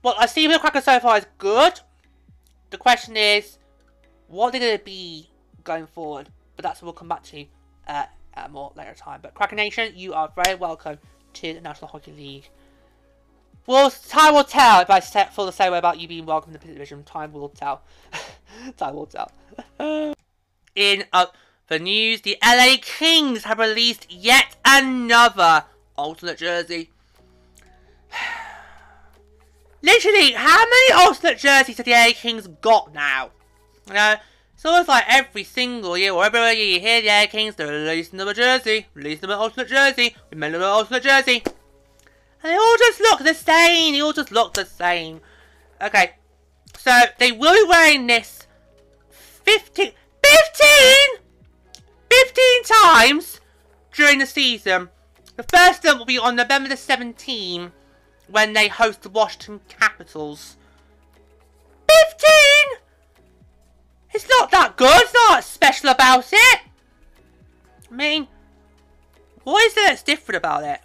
what 0.06 0.18
I 0.20 0.28
see 0.28 0.46
the 0.46 0.60
Kraken 0.60 0.84
so 0.84 1.00
far 1.00 1.18
is 1.18 1.26
good. 1.40 1.80
The 2.70 2.78
question 2.78 3.18
is, 3.18 3.58
what 4.28 4.50
are 4.50 4.52
they 4.52 4.60
gonna 4.60 4.78
be 4.78 5.32
going 5.64 5.88
forward? 5.88 6.30
But 6.56 6.62
that's 6.62 6.80
what 6.80 6.86
we'll 6.86 6.94
come 6.94 7.10
back 7.10 7.24
to 7.24 7.46
uh, 7.88 8.06
at 8.36 8.46
a 8.46 8.50
more 8.50 8.72
later 8.76 8.94
time. 8.94 9.22
But 9.24 9.34
Kraken 9.34 9.56
Nation, 9.56 9.94
you 9.96 10.14
are 10.14 10.32
very 10.44 10.54
welcome 10.54 11.00
to 11.34 11.54
the 11.56 11.60
National 11.60 11.88
Hockey 11.88 12.12
League. 12.12 12.48
Well, 13.66 13.90
time 13.90 14.36
will 14.36 14.44
tell 14.44 14.82
if 14.82 14.92
I 14.92 15.00
for 15.00 15.48
the 15.48 15.52
same 15.52 15.72
way 15.72 15.80
about 15.80 16.00
you 16.00 16.08
being 16.08 16.28
welcome 16.28 16.54
to 16.54 16.60
the 16.60 16.68
division. 16.68 17.04
Time 17.04 17.34
will 17.34 17.50
tell. 17.50 17.82
time 18.78 18.94
will 18.94 19.08
tell. 19.08 19.32
In 20.76 21.06
uh, 21.14 21.26
the 21.68 21.80
news, 21.80 22.22
the 22.22 22.38
LA 22.46 22.76
Kings 22.80 23.46
have 23.46 23.58
released 23.58 24.06
yet 24.12 24.56
another 24.64 25.64
alternate 25.98 26.38
jersey. 26.38 26.92
Literally, 29.86 30.32
how 30.32 30.66
many 30.66 30.94
alternate 30.94 31.38
jerseys 31.38 31.78
have 31.78 31.86
the 31.86 31.92
LA 31.92 32.10
Kings 32.16 32.48
got 32.62 32.92
now? 32.92 33.30
You 33.88 33.94
know, 33.94 34.16
it's 34.56 34.66
almost 34.66 34.90
like 34.90 35.04
every 35.08 35.44
single 35.44 35.96
year 35.96 36.12
or 36.12 36.26
every 36.26 36.40
year 36.40 36.54
you 36.54 36.80
hear 36.80 37.02
the 37.02 37.08
LA 37.10 37.28
Kings, 37.28 37.54
they're 37.54 37.68
releasing 37.68 38.16
another 38.16 38.34
jersey, 38.34 38.88
releasing 38.96 39.26
another 39.26 39.44
alternate 39.44 39.68
jersey, 39.68 40.16
made 40.34 40.56
another 40.56 40.66
alternate 40.66 41.04
jersey. 41.04 41.44
And 41.46 42.52
they 42.52 42.56
all 42.56 42.78
just 42.80 43.00
look 43.00 43.20
the 43.20 43.36
same, 43.36 43.94
they 43.94 44.02
all 44.02 44.12
just 44.12 44.32
look 44.32 44.56
the 44.56 44.66
same. 44.66 45.22
Okay, 45.80 46.14
so 46.76 47.04
they 47.20 47.32
will 47.32 47.54
be 47.54 47.70
wearing 47.70 48.08
this 48.08 48.48
15, 49.12 49.92
15! 50.24 51.26
15 52.10 52.64
times 52.64 53.40
during 53.94 54.18
the 54.18 54.26
season. 54.26 54.90
The 55.36 55.44
first 55.44 55.84
one 55.84 56.00
will 56.00 56.06
be 56.06 56.18
on 56.18 56.38
November 56.38 56.70
the 56.70 56.76
17th 56.76 57.72
when 58.30 58.54
they 58.54 58.68
host 58.68 59.02
the 59.02 59.10
Washington 59.10 59.62
Capitals. 59.68 60.58
15! 61.88 62.30
It's 64.14 64.28
not 64.30 64.52
that 64.52 64.78
good. 64.78 65.02
It's 65.02 65.14
not 65.14 65.44
special 65.44 65.90
about 65.90 66.26
it. 66.32 66.60
I 67.92 67.96
mean, 67.96 68.28
what 69.44 69.64
is 69.66 69.74
there 69.74 69.88
that's 69.88 70.04
different 70.04 70.38
about 70.38 70.64
it? 70.64 70.80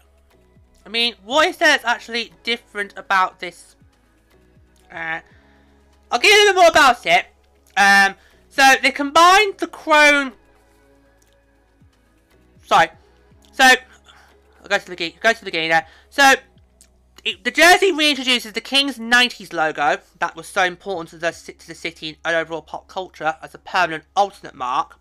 I 0.84 0.88
mean, 0.88 1.14
what 1.24 1.48
is 1.48 1.56
there 1.56 1.68
that's 1.68 1.84
actually 1.84 2.32
different 2.42 2.94
about 2.96 3.38
this? 3.40 3.76
Uh, 4.92 5.20
I'll 6.10 6.18
give 6.18 6.30
you 6.30 6.36
a 6.36 6.46
little 6.46 6.62
more 6.62 6.70
about 6.70 7.06
it. 7.06 7.26
Um, 7.76 8.14
so 8.48 8.62
they 8.82 8.90
combined 8.90 9.58
the 9.58 9.68
chrome. 9.68 10.32
Sorry. 12.66 12.88
So 13.52 13.64
I'll 13.64 14.68
go 14.68 14.78
to 14.78 14.90
the 14.90 15.14
go 15.20 15.32
to 15.32 15.38
the 15.38 15.44
beginning 15.44 15.70
there. 15.70 15.86
So 16.10 16.34
it, 17.24 17.44
the 17.44 17.50
jersey 17.50 17.92
reintroduces 17.92 18.52
the 18.52 18.60
Kings 18.60 18.98
90s 18.98 19.52
logo 19.52 19.98
that 20.18 20.36
was 20.36 20.46
so 20.46 20.64
important 20.64 21.10
to 21.10 21.18
the, 21.18 21.32
to 21.58 21.66
the 21.66 21.74
city 21.74 22.18
and 22.24 22.36
overall 22.36 22.62
pop 22.62 22.88
culture 22.88 23.36
as 23.42 23.54
a 23.54 23.58
permanent 23.58 24.04
alternate 24.16 24.54
mark. 24.54 24.98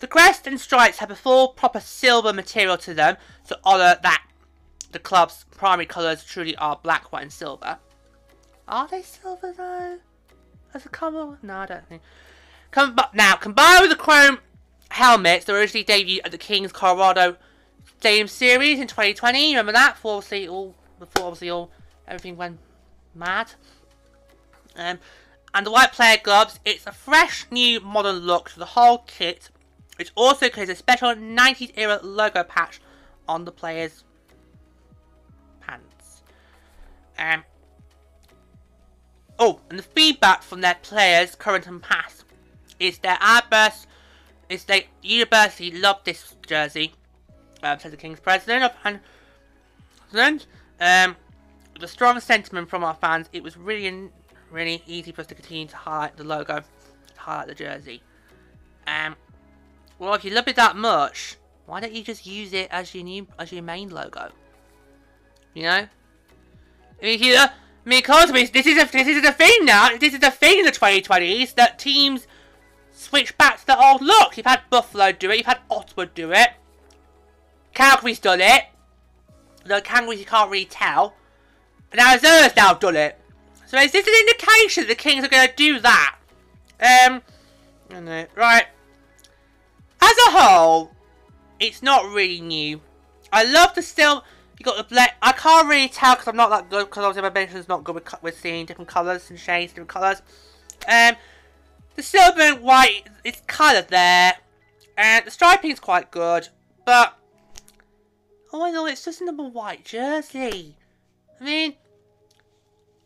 The 0.00 0.06
crest 0.06 0.46
and 0.46 0.60
stripes 0.60 0.98
have 0.98 1.10
a 1.10 1.16
full 1.16 1.48
proper 1.48 1.80
silver 1.80 2.32
material 2.32 2.78
to 2.78 2.94
them 2.94 3.16
to 3.48 3.58
honour 3.64 3.98
that 4.02 4.24
the 4.92 4.98
club's 4.98 5.44
primary 5.50 5.86
colours 5.86 6.24
truly 6.24 6.56
are 6.56 6.78
black, 6.82 7.12
white 7.12 7.22
and 7.22 7.32
silver. 7.32 7.78
Are 8.68 8.86
they 8.86 9.02
silver 9.02 9.52
though? 9.52 9.98
As 10.72 10.86
a 10.86 10.88
colour? 10.88 11.38
No, 11.42 11.56
I 11.56 11.66
don't 11.66 11.88
think. 11.88 12.02
Now, 13.14 13.34
combined 13.36 13.80
with 13.80 13.90
the 13.90 13.96
chrome 13.96 14.38
helmets 14.90 15.46
that 15.46 15.54
originally 15.54 15.84
debuted 15.84 16.20
at 16.24 16.30
the 16.30 16.38
Kings 16.38 16.70
Colorado 16.70 17.36
Stadium 17.98 18.28
Series 18.28 18.78
in 18.78 18.86
2020, 18.86 19.50
remember 19.52 19.72
that? 19.72 19.96
Obviously 20.04 20.46
all 20.46 20.74
before 20.98 21.24
obviously 21.24 21.50
all 21.50 21.70
everything 22.06 22.36
went 22.36 22.58
mad. 23.14 23.52
Um, 24.76 24.98
and 25.54 25.66
the 25.66 25.70
white 25.70 25.92
player 25.92 26.16
gloves, 26.22 26.60
it's 26.64 26.86
a 26.86 26.92
fresh 26.92 27.46
new 27.50 27.80
modern 27.80 28.16
look 28.16 28.50
to 28.50 28.58
the 28.58 28.64
whole 28.64 28.98
kit, 29.06 29.50
which 29.96 30.12
also 30.14 30.46
includes 30.46 30.70
a 30.70 30.76
special 30.76 31.14
90s 31.14 31.72
era 31.76 31.98
logo 32.02 32.44
patch 32.44 32.80
on 33.26 33.44
the 33.44 33.52
player's 33.52 34.04
pants. 35.60 36.22
Um, 37.18 37.44
oh, 39.38 39.60
and 39.70 39.78
the 39.78 39.82
feedback 39.82 40.42
from 40.42 40.60
their 40.60 40.76
players, 40.82 41.34
current 41.34 41.66
and 41.66 41.82
past, 41.82 42.24
is 42.78 42.98
their 42.98 43.18
outburst 43.20 43.86
is 44.48 44.64
the 44.64 44.84
university 45.02 45.70
loved 45.70 46.04
this 46.04 46.34
jersey, 46.46 46.94
um, 47.62 47.78
said 47.78 47.92
the 47.92 47.96
King's 47.96 48.20
president. 48.20 48.72
And 48.84 49.00
then, 50.12 50.40
um, 50.80 51.16
the 51.80 51.88
strong 51.88 52.18
sentiment 52.20 52.68
from 52.68 52.84
our 52.84 52.94
fans, 52.94 53.28
it 53.32 53.42
was 53.42 53.56
really, 53.56 54.10
really 54.50 54.82
easy 54.86 55.12
for 55.12 55.20
us 55.20 55.26
to 55.28 55.34
continue 55.34 55.66
to 55.66 55.76
highlight 55.76 56.16
the 56.16 56.24
logo, 56.24 56.62
highlight 57.16 57.48
the 57.48 57.54
jersey. 57.54 58.02
Um, 58.86 59.16
well, 59.98 60.14
if 60.14 60.24
you 60.24 60.32
love 60.32 60.48
it 60.48 60.56
that 60.56 60.76
much, 60.76 61.36
why 61.66 61.80
don't 61.80 61.92
you 61.92 62.02
just 62.02 62.26
use 62.26 62.52
it 62.52 62.68
as 62.70 62.94
your 62.94 63.04
new, 63.04 63.26
as 63.38 63.52
your 63.52 63.62
main 63.62 63.90
logo? 63.90 64.30
You 65.54 65.62
know? 65.64 65.88
I 67.00 67.04
mean, 67.04 67.22
you, 67.22 67.36
mean, 67.84 68.02
this 68.52 68.66
is 68.66 68.82
a 68.82 68.86
this 68.90 69.06
is 69.06 69.24
a 69.24 69.32
thing 69.32 69.64
now. 69.64 69.96
This 69.98 70.14
is 70.14 70.22
a 70.22 70.30
thing 70.30 70.60
in 70.60 70.64
the 70.64 70.72
2020s 70.72 71.54
that 71.54 71.78
teams 71.78 72.26
switch 72.92 73.36
back 73.38 73.60
to 73.60 73.66
the 73.66 73.78
old 73.78 74.02
look. 74.02 74.36
You've 74.36 74.46
had 74.46 74.62
Buffalo 74.70 75.12
do 75.12 75.30
it, 75.30 75.38
you've 75.38 75.46
had 75.46 75.60
Ottawa 75.70 76.06
do 76.14 76.32
it. 76.32 76.50
Calgary's 77.74 78.18
done 78.18 78.40
it. 78.40 78.64
The 79.68 79.80
Calgary 79.80 80.16
you 80.16 80.24
can't 80.24 80.50
really 80.50 80.64
tell. 80.64 81.14
Now, 81.94 82.12
And 82.12 82.22
Arizona's 82.22 82.56
now 82.56 82.74
done 82.74 82.96
it. 82.96 83.18
So 83.66 83.78
is 83.78 83.92
this 83.92 84.06
an 84.06 84.14
indication 84.20 84.86
the 84.86 84.94
Kings 84.94 85.24
are 85.24 85.28
going 85.28 85.48
to 85.48 85.54
do 85.54 85.78
that? 85.80 86.16
Um, 86.80 87.22
right. 88.34 88.66
As 90.00 90.16
a 90.26 90.30
whole, 90.30 90.92
it's 91.60 91.82
not 91.82 92.06
really 92.12 92.40
new. 92.40 92.80
I 93.32 93.44
love 93.44 93.74
the 93.74 93.82
still. 93.82 94.24
You 94.58 94.64
got 94.64 94.76
the 94.76 94.84
black. 94.84 95.16
I 95.22 95.32
can't 95.32 95.68
really 95.68 95.88
tell 95.88 96.14
because 96.14 96.28
I'm 96.28 96.36
not 96.36 96.50
that 96.50 96.70
good 96.70 96.86
because 96.86 97.04
obviously 97.04 97.22
my 97.22 97.28
vision's 97.28 97.68
not 97.68 97.84
good 97.84 97.94
with, 97.94 98.22
with 98.22 98.40
seeing 98.40 98.66
different 98.66 98.88
colours 98.88 99.30
and 99.30 99.38
shades, 99.38 99.72
different 99.72 99.90
colours. 99.90 100.22
Um, 100.88 101.16
the 101.94 102.02
silver 102.02 102.40
and 102.40 102.62
white 102.62 103.02
is 103.24 103.42
of 103.76 103.88
there. 103.88 104.34
And 104.96 105.26
the 105.26 105.30
striping 105.30 105.70
is 105.72 105.80
quite 105.80 106.10
good. 106.10 106.48
But, 106.84 107.17
oh 108.52 108.64
I 108.64 108.70
know, 108.70 108.86
it's 108.86 109.04
just 109.04 109.20
another 109.20 109.48
white 109.48 109.84
jersey. 109.84 110.76
I 111.40 111.44
mean, 111.44 111.74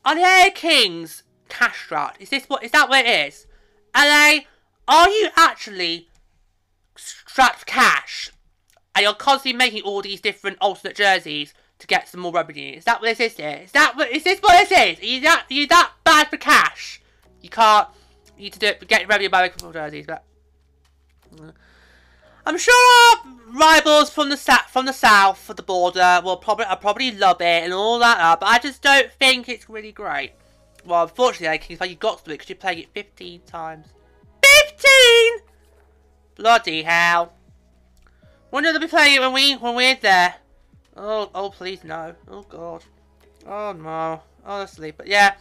are 0.04 0.14
the 0.14 0.22
LA 0.22 0.50
Kings 0.54 1.22
cash 1.48 1.84
strapped? 1.84 2.20
Is 2.20 2.30
this 2.30 2.44
what, 2.44 2.64
is 2.64 2.70
that 2.72 2.88
what 2.88 3.04
it 3.04 3.28
is? 3.28 3.46
LA, 3.94 4.40
are 4.88 5.08
you 5.08 5.28
actually 5.36 6.08
strapped 6.96 7.66
cash? 7.66 8.30
And 8.94 9.04
you're 9.04 9.14
constantly 9.14 9.56
making 9.56 9.82
all 9.82 10.02
these 10.02 10.20
different 10.20 10.58
alternate 10.60 10.96
jerseys 10.96 11.54
to 11.78 11.86
get 11.86 12.08
some 12.08 12.20
more 12.20 12.32
revenue. 12.32 12.76
Is 12.76 12.84
that 12.84 13.00
what 13.00 13.16
this 13.16 13.20
is? 13.20 13.38
Is 13.38 13.72
that 13.72 13.96
what, 13.96 14.10
is 14.10 14.24
this 14.24 14.40
what 14.40 14.68
this 14.68 14.70
is? 14.70 15.02
Are 15.02 15.06
you 15.06 15.20
that, 15.22 15.46
are 15.50 15.54
you 15.54 15.66
that 15.68 15.92
bad 16.04 16.28
for 16.28 16.36
cash? 16.36 17.00
You 17.40 17.48
can't 17.48 17.88
you 18.36 18.44
need 18.44 18.52
to 18.54 18.58
do 18.58 18.66
it, 18.66 18.88
get 18.88 19.08
revenue 19.08 19.28
by 19.28 19.42
making 19.42 19.58
football 19.58 19.72
jerseys, 19.72 20.06
but 20.06 20.24
I'm 22.44 22.58
sure 22.58 23.16
our 23.16 23.32
rivals 23.52 24.10
from 24.10 24.28
the 24.28 24.36
south, 24.36 24.70
from 24.70 24.86
the 24.86 24.92
south 24.92 25.48
of 25.48 25.56
the 25.56 25.62
border 25.62 26.20
will 26.24 26.36
probably, 26.36 26.66
will 26.68 26.76
probably 26.76 27.12
love 27.12 27.40
it 27.40 27.64
and 27.64 27.72
all 27.72 27.98
that, 28.00 28.18
uh, 28.18 28.36
but 28.38 28.46
I 28.46 28.58
just 28.58 28.82
don't 28.82 29.10
think 29.12 29.48
it's 29.48 29.68
really 29.68 29.92
great. 29.92 30.32
Well, 30.84 31.04
unfortunately, 31.04 31.48
I 31.48 31.58
think 31.58 31.90
you 31.90 31.96
got 31.96 32.24
to 32.24 32.30
it 32.30 32.34
because 32.34 32.48
you're 32.48 32.56
playing 32.56 32.80
it 32.80 32.88
15 32.94 33.42
times. 33.46 33.86
15! 34.42 35.46
Bloody 36.34 36.82
hell. 36.82 37.34
When 38.50 38.64
will 38.64 38.72
they 38.72 38.78
be 38.80 38.88
playing 38.88 39.16
it 39.16 39.20
when 39.20 39.32
we 39.32 39.54
when 39.56 39.74
we're 39.74 39.94
there? 39.96 40.34
Oh, 40.96 41.30
oh, 41.34 41.50
please 41.50 41.84
no. 41.84 42.14
Oh 42.28 42.42
god. 42.42 42.84
Oh 43.46 43.72
no. 43.72 44.22
Honestly, 44.44 44.90
but 44.90 45.06
yeah. 45.06 45.34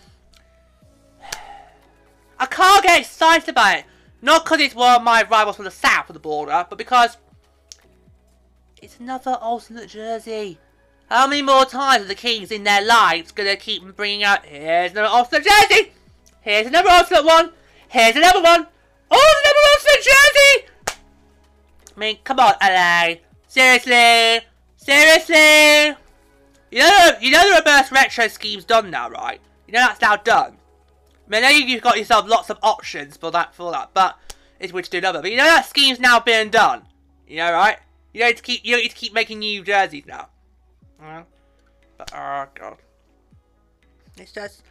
I 2.40 2.46
can't 2.46 2.84
get 2.84 3.02
excited 3.02 3.50
about 3.50 3.80
it. 3.80 3.86
Not 4.22 4.46
because 4.46 4.60
it's 4.60 4.76
one 4.76 4.96
of 4.96 5.04
my 5.04 5.24
rivals 5.24 5.56
from 5.56 5.66
the 5.66 5.72
south 5.72 6.10
of 6.10 6.14
the 6.14 6.20
border, 6.20 6.66
but 6.70 6.78
because 6.78 7.18
it's 8.82 9.00
another 9.00 9.38
alternate 9.42 9.90
jersey. 9.90 10.60
How 11.10 11.28
many 11.28 11.42
more 11.42 11.66
times 11.66 12.06
are 12.06 12.08
the 12.08 12.16
Kings 12.16 12.52
in 12.52 12.64
their 12.64 12.86
lives 12.86 13.32
going 13.32 13.50
to 13.50 13.58
keep 13.58 13.96
bringing 13.96 14.24
out, 14.24 14.46
here's 14.46 14.92
another 14.92 15.08
alternate 15.08 15.46
jersey, 15.46 15.92
here's 16.42 16.68
another 16.68 16.90
alternate 16.90 17.26
one, 17.26 17.52
here's 17.90 18.16
another 18.16 18.42
one, 18.42 18.68
oh, 19.12 19.42
another 19.44 19.60
alternate 19.74 20.06
jersey! 20.06 21.02
I 21.96 22.00
mean, 22.00 22.18
come 22.24 22.40
on, 22.40 22.54
LA. 22.62 23.16
Seriously? 23.48 24.46
Seriously? 24.78 25.98
You 26.72 26.80
know, 26.80 27.10
you 27.20 27.32
know 27.32 27.50
the 27.50 27.58
reverse 27.58 27.92
retro 27.92 28.28
scheme's 28.30 28.64
done 28.64 28.90
now, 28.90 29.10
right? 29.10 29.42
You 29.68 29.74
know 29.74 29.82
that's 29.82 30.02
now 30.02 30.16
done. 30.16 30.58
I 31.34 31.54
mean, 31.54 31.68
you've 31.68 31.82
got 31.82 31.98
yourself 31.98 32.28
lots 32.28 32.50
of 32.50 32.58
options 32.62 33.18
for 33.18 33.32
that, 33.32 33.56
for 33.56 33.72
that, 33.72 33.92
but 33.94 34.18
it's 34.60 34.74
which 34.74 34.86
to 34.88 34.92
do 34.92 34.98
another. 35.00 35.22
But 35.22 35.32
you 35.32 35.38
know 35.38 35.46
that 35.46 35.66
scheme's 35.66 36.00
now 36.00 36.20
being 36.20 36.50
done. 36.50 36.84
You 37.28 37.38
know, 37.38 37.52
right? 37.54 37.78
You 38.14 38.20
don't 38.20 38.30
need 38.30 38.38
to 38.38 38.44
keep. 38.44 38.66
You 38.66 38.76
don't 38.76 38.84
need 38.84 38.90
to 38.90 38.96
keep 38.96 39.14
making 39.14 39.40
new 39.40 39.64
jerseys 39.64 40.06
now. 40.06 40.30
But 41.98 42.12
oh 42.14 42.46
god, 42.54 42.78
it's 44.18 44.32
just. 44.32 44.64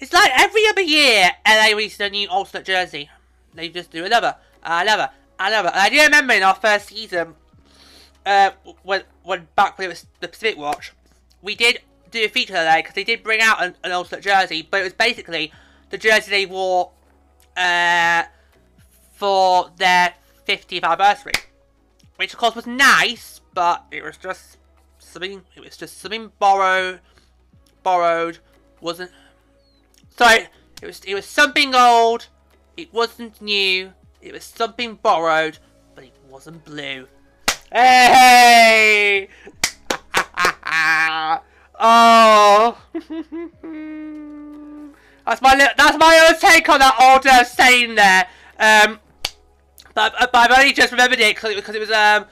It's 0.00 0.12
like 0.12 0.32
every 0.34 0.66
other 0.68 0.80
year, 0.80 1.30
LA 1.46 1.66
releases 1.68 2.00
a 2.00 2.10
new 2.10 2.28
alternate 2.28 2.66
jersey. 2.66 3.08
They 3.54 3.68
just 3.68 3.92
do 3.92 4.04
another, 4.04 4.34
another, 4.64 5.10
another. 5.38 5.68
And 5.68 5.78
I 5.78 5.88
do 5.88 6.00
remember 6.02 6.34
in 6.34 6.42
our 6.42 6.56
first 6.56 6.88
season, 6.88 7.36
uh, 8.26 8.50
when 8.82 9.04
when 9.22 9.46
back 9.54 9.78
when 9.78 9.86
it 9.86 9.90
was 9.90 10.06
the 10.20 10.26
Pacific 10.26 10.58
Watch, 10.58 10.92
we 11.40 11.54
did 11.54 11.80
do 12.10 12.24
a 12.24 12.28
feature 12.28 12.54
there 12.54 12.78
because 12.78 12.94
they 12.94 13.04
did 13.04 13.22
bring 13.22 13.40
out 13.40 13.62
an, 13.62 13.76
an 13.84 13.92
alternate 13.92 14.22
jersey, 14.24 14.66
but 14.68 14.80
it 14.80 14.84
was 14.84 14.92
basically 14.92 15.52
the 15.92 15.98
jersey 15.98 16.30
they 16.30 16.46
wore 16.46 16.90
uh, 17.56 18.24
for 19.12 19.70
their 19.76 20.14
50th 20.48 20.82
anniversary, 20.82 21.34
which 22.16 22.32
of 22.32 22.38
course 22.38 22.56
was 22.56 22.66
nice, 22.66 23.42
but 23.54 23.84
it 23.92 24.02
was 24.02 24.16
just 24.16 24.56
something. 24.98 25.42
It 25.54 25.60
was 25.60 25.76
just 25.76 26.00
something 26.00 26.32
borrowed. 26.38 27.00
Borrowed 27.82 28.38
wasn't. 28.80 29.10
Sorry, 30.16 30.48
it 30.80 30.86
was 30.86 31.00
it 31.04 31.14
was 31.14 31.26
something 31.26 31.74
old. 31.74 32.28
It 32.76 32.92
wasn't 32.92 33.42
new. 33.42 33.92
It 34.22 34.32
was 34.32 34.44
something 34.44 34.94
borrowed, 34.94 35.58
but 35.94 36.04
it 36.04 36.14
wasn't 36.26 36.64
blue. 36.64 37.06
Hey! 37.70 39.28
oh. 41.78 42.78
That's 45.26 45.40
my 45.40 45.54
that's 45.56 45.98
my 45.98 46.28
own 46.28 46.38
take 46.40 46.68
on 46.68 46.80
that 46.80 46.96
old 47.00 47.26
uh, 47.26 47.44
saying 47.44 47.94
there. 47.94 48.26
Um, 48.58 48.98
but, 49.94 50.14
but 50.18 50.34
I've 50.34 50.58
only 50.58 50.72
just 50.72 50.90
remembered 50.90 51.20
it 51.20 51.36
because 51.36 51.74
it 51.74 51.78
was 51.78 51.90
um 51.90 52.26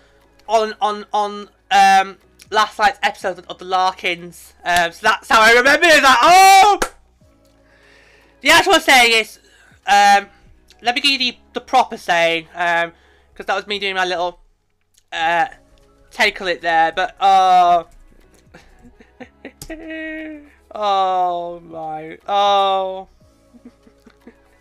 on 0.49 0.75
on 0.81 1.07
on 1.13 1.49
um 1.71 2.17
last 2.51 2.79
night's 2.79 2.99
episode 3.03 3.45
of 3.49 3.59
the 3.59 3.65
Larkins. 3.65 4.55
Um, 4.65 4.93
so 4.93 5.01
that's 5.03 5.29
how 5.29 5.41
I 5.41 5.53
remember 5.53 5.87
it. 5.87 6.03
Like 6.03 6.19
oh, 6.23 6.81
the 8.41 8.51
actual 8.51 8.81
saying 8.81 9.13
is 9.13 9.39
um. 9.87 10.29
Let 10.83 10.95
me 10.95 11.03
give 11.03 11.21
you 11.21 11.33
the, 11.33 11.39
the 11.53 11.61
proper 11.61 11.99
saying, 11.99 12.49
um, 12.55 12.93
because 13.35 13.45
that 13.45 13.55
was 13.55 13.67
me 13.67 13.79
doing 13.79 13.95
my 13.95 14.07
little 14.07 14.41
uh 15.13 15.45
take 16.11 16.41
on 16.41 16.49
it 16.49 16.63
there. 16.63 16.91
But 16.93 17.17
oh. 17.21 17.87
Oh 20.73 21.61
my. 21.61 22.19
Oh. 22.29 23.09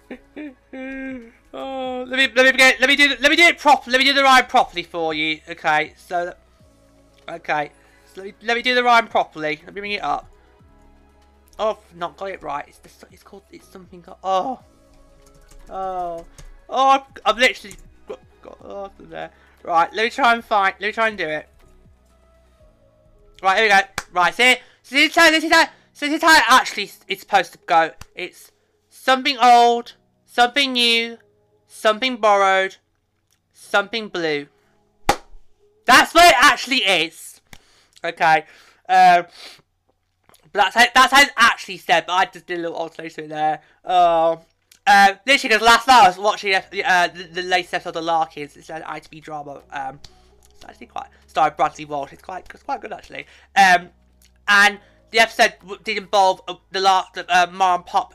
oh. 1.53 2.05
Let 2.07 2.18
me 2.18 2.28
let 2.36 2.45
me 2.45 2.51
get 2.53 2.80
let 2.80 2.89
me 2.89 2.95
do 2.95 3.16
let 3.20 3.30
me 3.30 3.36
do 3.36 3.43
it 3.43 3.60
properly. 3.60 3.91
Let 3.91 3.99
me 3.99 4.05
do 4.05 4.14
the 4.14 4.24
rhyme 4.24 4.47
properly 4.47 4.84
for 4.84 5.14
you. 5.14 5.39
Okay. 5.49 5.93
So. 5.97 6.34
Okay. 7.28 7.72
So 8.14 8.22
let 8.22 8.26
me 8.26 8.34
let 8.41 8.57
me 8.57 8.64
do 8.64 8.74
the 8.74 8.84
rhyme 8.84 9.07
properly. 9.07 9.60
Let 9.64 9.76
me 9.76 9.82
bring 9.82 9.91
it 9.91 10.03
up. 10.03 10.28
Oh, 11.60 11.78
not 11.95 12.18
got 12.18 12.30
it 12.30 12.41
right. 12.41 12.66
It's 12.68 12.80
the, 12.80 13.07
it's 13.12 13.24
called 13.24 13.43
it's 13.51 13.68
something. 13.68 14.03
Oh. 14.24 14.60
Oh. 15.70 16.26
Oh. 16.70 16.89
I've, 16.89 17.03
I've 17.26 17.38
literally 17.38 17.76
got, 18.07 18.20
got 18.41 19.10
there. 19.10 19.30
Right. 19.64 19.93
Let 19.93 20.03
me 20.05 20.10
try 20.10 20.34
and 20.34 20.43
find. 20.43 20.74
Let 20.80 20.88
me 20.88 20.93
try 20.93 21.10
and 21.10 21.18
do 21.18 21.28
it. 21.28 21.47
Right. 23.43 23.57
Here 23.57 23.66
we 23.66 23.70
go. 23.70 23.82
Right. 24.12 24.34
See. 24.34 24.55
See. 24.82 25.07
This 25.07 25.43
is 25.43 25.51
this. 25.51 25.70
So 26.00 26.06
this 26.06 26.24
is 26.24 26.24
how 26.24 26.38
it 26.38 26.43
actually 26.47 26.89
is 27.10 27.20
supposed 27.20 27.52
to 27.52 27.60
go. 27.66 27.91
It's 28.16 28.54
something 28.88 29.36
old, 29.38 29.95
something 30.26 30.72
new, 30.72 31.18
something 31.68 32.16
borrowed, 32.16 32.78
something 33.52 34.08
blue. 34.08 34.47
That's 35.84 36.14
what 36.14 36.24
it 36.24 36.36
actually 36.39 36.84
is. 36.86 37.41
Okay. 38.02 38.45
Um, 38.88 39.26
that's 40.54 40.74
how, 40.74 40.86
that's 40.95 41.12
how 41.12 41.22
it's 41.22 41.34
actually 41.36 41.80
said, 41.80 42.06
but 42.08 42.14
I 42.14 42.26
just 42.32 42.45
did 42.45 42.60
a 42.60 42.62
little 42.62 42.78
alteration 42.78 43.28
there. 43.28 43.60
Oh. 43.84 44.39
Uh, 44.88 45.16
literally, 45.28 45.54
because 45.54 45.68
last 45.68 45.86
night 45.86 46.06
I 46.06 46.08
was 46.08 46.18
watching 46.18 46.56
uh, 46.56 46.62
the, 47.10 47.28
the 47.30 47.41
latest 47.41 47.74
episode 47.74 47.97
of 47.97 48.06
Larkins. 48.06 48.56
It's 48.56 48.70
an 48.70 48.84
ITV 48.84 49.22
drama. 49.22 49.64
Um, 49.70 50.00
it's 50.50 50.64
actually 50.64 50.88
quite 50.88 51.08
starring 51.28 51.56
Bradley 51.58 51.84
Walsh. 51.84 52.14
It's 52.14 52.22
quite 52.22 52.45
it's 52.54 52.64
quite 52.64 52.80
good 52.80 52.93
actually. 52.93 53.26
Um, 53.58 53.89
and 54.47 54.80
the 55.12 55.20
episode 55.20 55.53
did 55.84 55.97
involve 55.97 56.41
uh, 56.47 56.55
the 56.72 56.80
last 56.80 57.18
uh, 57.18 57.47
mom 57.51 57.80
and 57.80 57.86
pop 57.86 58.14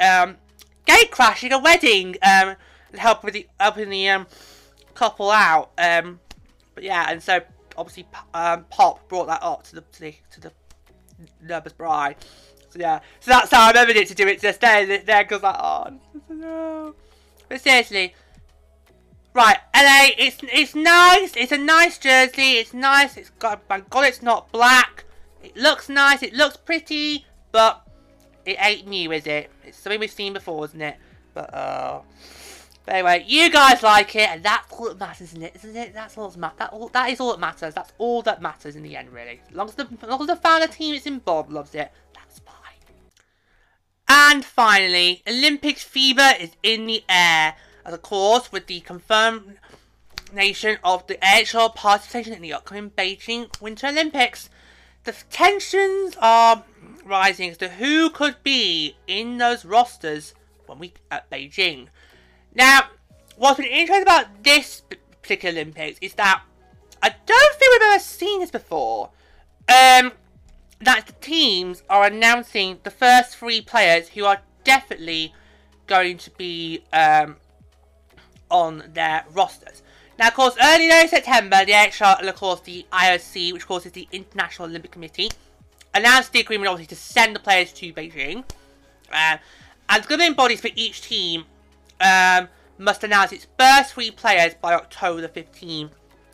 um, 0.00 0.36
gate 0.84 1.10
crashing 1.10 1.52
a 1.52 1.58
wedding 1.58 2.16
um, 2.22 2.56
and 2.90 2.98
helping 2.98 3.32
the 3.32 3.46
helping 3.58 3.90
the 3.90 4.08
um, 4.08 4.26
couple 4.94 5.30
out. 5.30 5.70
Um, 5.78 6.20
but 6.74 6.84
yeah, 6.84 7.06
and 7.08 7.22
so 7.22 7.40
obviously 7.76 8.06
um, 8.34 8.64
Pop 8.70 9.08
brought 9.08 9.26
that 9.26 9.42
up 9.42 9.62
to 9.64 9.76
the 9.76 9.80
to 9.80 10.00
the, 10.00 10.14
to 10.32 10.40
the 10.40 10.52
nervous 11.42 11.72
bride. 11.72 12.16
So 12.70 12.78
yeah, 12.78 13.00
so 13.20 13.30
that's 13.30 13.50
how 13.50 13.66
I 13.66 13.68
remembered 13.68 13.96
it 13.96 14.08
to 14.08 14.14
do 14.14 14.26
it 14.26 14.40
just 14.40 14.60
there. 14.60 14.86
There 14.98 15.26
like 15.30 15.42
oh 15.42 15.98
no. 16.28 16.94
But 17.48 17.60
seriously, 17.60 18.14
right? 19.34 19.58
LA, 19.74 20.08
it's 20.18 20.38
it's 20.42 20.74
nice. 20.74 21.36
It's 21.36 21.52
a 21.52 21.58
nice 21.58 21.98
jersey. 21.98 22.58
It's 22.58 22.74
nice. 22.74 23.16
It's 23.16 23.30
got. 23.30 23.62
My 23.68 23.80
God, 23.80 24.06
it's 24.06 24.22
not 24.22 24.50
black. 24.52 25.04
It 25.46 25.56
looks 25.56 25.88
nice, 25.88 26.24
it 26.24 26.34
looks 26.34 26.56
pretty, 26.56 27.24
but 27.52 27.86
it 28.44 28.56
ain't 28.58 28.88
new, 28.88 29.12
is 29.12 29.28
it? 29.28 29.48
It's 29.64 29.78
something 29.78 30.00
we've 30.00 30.10
seen 30.10 30.32
before, 30.32 30.64
isn't 30.64 30.80
it? 30.80 30.96
But, 31.34 31.54
uh... 31.54 32.00
But 32.84 32.94
anyway, 32.94 33.24
you 33.28 33.50
guys 33.50 33.82
like 33.82 34.14
it, 34.16 34.28
and 34.28 34.42
that's 34.42 34.72
all 34.72 34.86
that 34.86 34.98
matters, 34.98 35.32
isn't 35.32 35.42
it? 35.42 35.56
Isn't 35.56 35.76
it? 35.76 35.94
That's 35.94 36.18
all 36.18 36.28
that 36.28 36.38
matters. 36.38 36.58
that, 36.58 36.72
all, 36.72 36.88
that 36.88 37.10
is 37.10 37.20
all 37.20 37.30
that 37.32 37.40
matters. 37.40 37.74
That's 37.74 37.92
all 37.98 38.22
that 38.22 38.42
matters 38.42 38.74
in 38.74 38.82
the 38.82 38.96
end, 38.96 39.12
really. 39.12 39.40
As 39.48 39.54
long 39.54 39.68
as 39.68 39.74
the, 39.74 39.88
as 40.02 40.08
long 40.08 40.20
as 40.20 40.26
the 40.26 40.66
the 40.66 40.72
team 40.72 40.94
is 40.94 41.06
involved 41.06 41.50
loves 41.50 41.74
it, 41.74 41.92
that's 42.14 42.40
fine. 42.40 42.54
And 44.08 44.44
finally, 44.44 45.22
Olympics 45.28 45.82
fever 45.84 46.32
is 46.40 46.50
in 46.62 46.86
the 46.86 47.04
air. 47.08 47.54
As 47.84 47.94
of 47.94 48.02
course, 48.02 48.50
with 48.50 48.66
the 48.66 48.80
confirmed 48.80 49.58
nation 50.32 50.78
of 50.82 51.06
the 51.06 51.14
NHL 51.16 51.74
participation 51.74 52.32
in 52.32 52.42
the 52.42 52.52
upcoming 52.52 52.90
Beijing 52.90 53.60
Winter 53.60 53.88
Olympics 53.88 54.48
the 55.06 55.14
tensions 55.30 56.16
are 56.20 56.64
rising 57.04 57.50
as 57.50 57.56
to 57.58 57.68
who 57.68 58.10
could 58.10 58.36
be 58.42 58.96
in 59.06 59.38
those 59.38 59.64
rosters 59.64 60.34
when 60.66 60.78
we 60.78 60.92
at 61.10 61.30
Beijing. 61.30 61.86
Now, 62.54 62.88
what's 63.36 63.58
been 63.58 63.66
interesting 63.66 64.02
about 64.02 64.42
this 64.42 64.82
particular 65.22 65.54
Olympics 65.54 65.98
is 66.02 66.14
that 66.14 66.42
I 67.02 67.14
don't 67.24 67.54
think 67.54 67.72
we've 67.72 67.92
ever 67.92 68.00
seen 68.00 68.40
this 68.40 68.50
before. 68.50 69.10
Um, 69.68 70.12
that 70.80 71.06
the 71.06 71.12
teams 71.20 71.82
are 71.88 72.04
announcing 72.04 72.78
the 72.82 72.90
first 72.90 73.36
three 73.36 73.60
players 73.60 74.08
who 74.10 74.24
are 74.24 74.40
definitely 74.64 75.32
going 75.86 76.18
to 76.18 76.30
be 76.32 76.82
um, 76.92 77.36
on 78.50 78.84
their 78.92 79.24
rosters. 79.32 79.82
Now, 80.18 80.28
of 80.28 80.34
course, 80.34 80.56
early 80.62 80.88
in 80.88 81.08
September, 81.08 81.64
the 81.66 81.74
and, 81.74 82.28
of 82.28 82.36
course, 82.36 82.60
the 82.60 82.86
IOC, 82.90 83.52
which 83.52 83.62
of 83.62 83.68
course 83.68 83.84
is 83.84 83.92
the 83.92 84.08
International 84.12 84.66
Olympic 84.66 84.90
Committee, 84.90 85.30
announced 85.94 86.32
the 86.32 86.40
agreement, 86.40 86.70
obviously, 86.70 86.94
to 86.94 87.00
send 87.00 87.36
the 87.36 87.40
players 87.40 87.72
to 87.74 87.92
Beijing. 87.92 88.44
Uh, 89.12 89.36
and 89.88 90.02
the 90.02 90.08
governing 90.08 90.32
bodies 90.32 90.60
for 90.60 90.70
each 90.74 91.02
team 91.02 91.44
um, 92.00 92.48
must 92.78 93.04
announce 93.04 93.32
its 93.32 93.46
first 93.58 93.92
three 93.92 94.10
players 94.10 94.54
by 94.54 94.72
October 94.72 95.20
the 95.20 95.28
15th, 95.28 95.90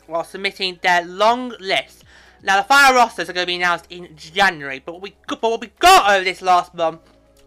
while 0.07 0.23
submitting 0.23 0.79
their 0.81 1.03
long 1.03 1.53
list. 1.59 2.05
Now, 2.41 2.57
the 2.57 2.67
final 2.67 2.95
rosters 2.95 3.29
are 3.29 3.33
going 3.33 3.45
to 3.45 3.51
be 3.51 3.55
announced 3.55 3.87
in 3.89 4.15
January, 4.15 4.81
but 4.85 4.93
what 4.93 5.01
we, 5.01 5.15
but 5.27 5.41
what 5.41 5.59
we 5.59 5.71
got 5.79 6.09
over 6.09 6.23
this 6.23 6.41
last 6.41 6.73
month 6.73 7.01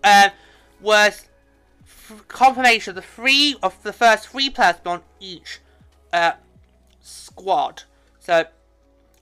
uh, 0.04 0.30
was 0.82 1.28
confirmation 2.28 2.90
of 2.90 2.96
the 2.96 3.02
three 3.02 3.56
of 3.62 3.82
the 3.82 3.92
first 3.92 4.28
three 4.28 4.50
players 4.50 4.76
on 4.84 5.02
each 5.18 5.60
uh, 6.12 6.33
squad. 7.01 7.85
So 8.20 8.45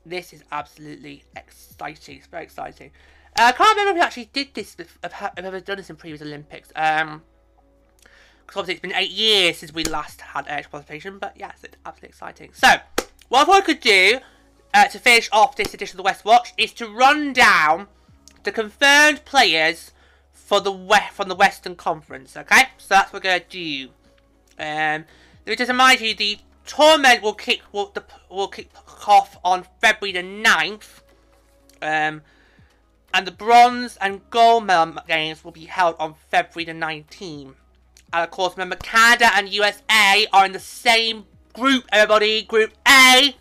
this 0.07 0.33
is 0.33 0.45
absolutely 0.53 1.25
exciting. 1.37 2.19
It's 2.19 2.27
very 2.27 2.45
exciting. 2.45 2.91
Uh, 3.37 3.43
I 3.45 3.53
can't 3.53 3.77
remember 3.77 3.91
if 3.91 3.95
we 3.97 4.01
actually 4.01 4.31
did 4.33 4.55
this, 4.55 4.77
I've 5.03 5.31
ever 5.37 5.61
done 5.61 5.79
this 5.79 5.91
in 5.91 5.97
previous 5.97 6.23
Olympics. 6.23 6.73
Um, 6.77 7.23
because 8.47 8.61
obviously 8.61 8.75
it's 8.75 8.83
been 8.83 8.95
eight 8.95 9.11
years 9.11 9.59
since 9.59 9.73
we 9.73 9.85
last 9.85 10.21
had 10.21 10.47
air 10.49 10.65
participation, 10.71 11.19
but 11.19 11.35
yes, 11.37 11.59
it's 11.63 11.77
absolutely 11.87 12.11
exciting. 12.11 12.51
So, 12.53 12.69
what 13.29 13.43
I 13.43 13.45
thought 13.45 13.57
I 13.57 13.61
could 13.63 13.81
do 13.81 14.19
uh, 14.75 14.87
to 14.89 14.99
finish 14.99 15.29
off 15.33 15.57
this 15.57 15.73
edition 15.73 15.95
of 15.95 15.99
the 15.99 16.03
West 16.03 16.25
Watch 16.25 16.53
is 16.59 16.73
to 16.75 16.87
run 16.87 17.33
down 17.33 17.89
the 18.43 18.53
confirmed 18.53 19.25
players 19.25 19.93
for 20.33 20.61
the 20.61 20.71
we 20.71 20.99
from 21.13 21.29
the 21.29 21.35
Western 21.35 21.75
Conference. 21.75 22.37
Okay, 22.37 22.65
so 22.77 22.87
that's 22.91 23.13
what 23.13 23.25
we're 23.25 23.31
gonna 23.31 23.45
do. 23.49 23.89
Um, 24.59 25.07
let 25.47 25.53
me 25.53 25.57
just 25.57 25.71
remind 25.71 26.01
you 26.01 26.15
the 26.15 26.39
Tournament 26.67 27.23
will 27.23 27.35
kick 27.35 27.63
will, 27.73 27.91
the, 27.95 28.05
will 28.31 28.49
kick 28.49 28.71
off 29.07 29.39
on 29.45 29.65
February 29.81 30.13
the 30.13 30.23
9th. 30.23 31.01
Um, 31.83 32.23
and 33.13 33.27
the 33.27 33.31
bronze 33.31 33.97
and 34.01 34.29
gold 34.31 34.67
medal 34.67 34.97
games 35.07 35.45
will 35.45 35.53
be 35.53 35.67
held 35.67 35.97
on 35.99 36.15
February 36.31 36.65
the 36.65 36.73
19th. 36.73 37.55
And 38.13 38.25
of 38.25 38.31
course, 38.31 38.57
remember, 38.57 38.77
Canada 38.77 39.31
and 39.35 39.49
USA 39.49 40.27
are 40.33 40.47
in 40.47 40.53
the 40.53 40.59
same 40.59 41.25
group, 41.53 41.85
everybody. 41.93 42.43
Group 42.43 42.73
A. 42.87 43.37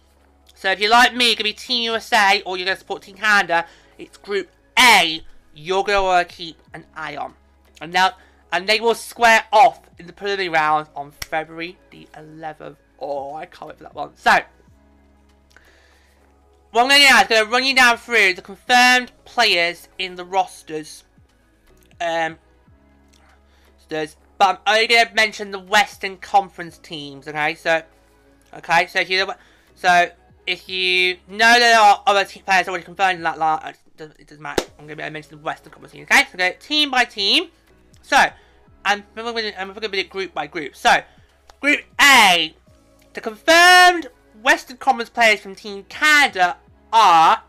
So 0.55 0.71
if 0.71 0.79
you're 0.79 0.89
like 0.89 1.15
me, 1.15 1.35
gonna 1.35 1.43
be 1.43 1.53
Team 1.53 1.83
USA 1.83 2.41
or 2.45 2.57
you're 2.57 2.65
gonna 2.65 2.77
support 2.77 3.03
Team 3.03 3.15
Canada, 3.15 3.65
it's 3.97 4.17
Group 4.17 4.49
A. 4.79 5.21
You're 5.55 5.83
gonna 5.83 6.03
want 6.03 6.29
to 6.29 6.35
keep 6.35 6.57
an 6.73 6.85
eye 6.95 7.15
on. 7.15 7.33
And 7.81 7.91
now, 7.91 8.11
and 8.51 8.67
they 8.67 8.79
will 8.79 8.95
square 8.95 9.43
off 9.51 9.81
in 9.99 10.07
the 10.07 10.13
preliminary 10.13 10.49
round 10.49 10.87
on 10.95 11.11
February 11.11 11.77
the 11.89 12.07
11th. 12.15 12.77
Oh, 13.03 13.35
I 13.35 13.45
can't 13.45 13.67
wait 13.67 13.77
for 13.77 13.84
that 13.84 13.93
one. 13.93 14.15
So, 14.15 14.31
what 16.71 16.84
I'm 16.84 16.88
going 16.88 17.01
to 17.01 17.07
do 17.07 17.13
now 17.13 17.21
is 17.21 17.27
going 17.27 17.45
to 17.45 17.51
run 17.51 17.65
you 17.65 17.75
down 17.75 17.97
through 17.97 18.34
the 18.34 18.41
confirmed 18.41 19.11
players 19.25 19.89
in 19.99 20.15
the 20.15 20.23
rosters. 20.23 21.03
Um, 21.99 22.38
but 23.89 24.07
I'm 24.39 24.57
only 24.65 24.88
going 24.88 25.05
to 25.05 25.13
mention 25.13 25.51
the 25.51 25.59
Western 25.59 26.17
Conference 26.17 26.77
teams. 26.77 27.27
Okay, 27.27 27.55
so, 27.55 27.84
okay, 28.55 28.88
so 28.88 29.01
if 29.01 29.09
you 29.09 29.27
so 29.75 30.09
if 30.47 30.69
you 30.69 31.17
know 31.27 31.59
there 31.59 31.80
are 31.80 32.01
other 32.07 32.25
players 32.25 32.69
already 32.69 32.85
confirmed 32.85 33.17
in 33.17 33.23
that 33.23 33.38
line, 33.38 33.75
it 33.99 34.27
doesn't 34.27 34.41
matter. 34.41 34.63
I'm 34.80 34.88
going 34.88 34.97
to 34.97 35.03
be 35.03 35.09
mention 35.09 35.38
the 35.38 35.43
Western 35.43 35.71
Conference 35.73 35.91
team. 35.91 36.03
Okay, 36.03 36.23
so 36.31 36.38
go 36.38 36.51
team 36.59 36.89
by 36.89 37.03
team. 37.03 37.49
So, 38.01 38.17
I'm 38.85 39.03
going 39.15 39.35
to 39.35 39.89
be 39.89 39.99
it 39.99 40.09
group 40.09 40.34
by 40.34 40.47
group. 40.47 40.75
So, 40.75 41.03
Group 41.63 41.80
A, 42.01 42.53
the 43.14 43.22
confirmed 43.22 44.07
Western 44.41 44.77
Conference 44.77 45.10
players 45.10 45.40
from 45.40 45.56
Team 45.56 45.84
Canada 45.90 46.57
are 46.91 47.44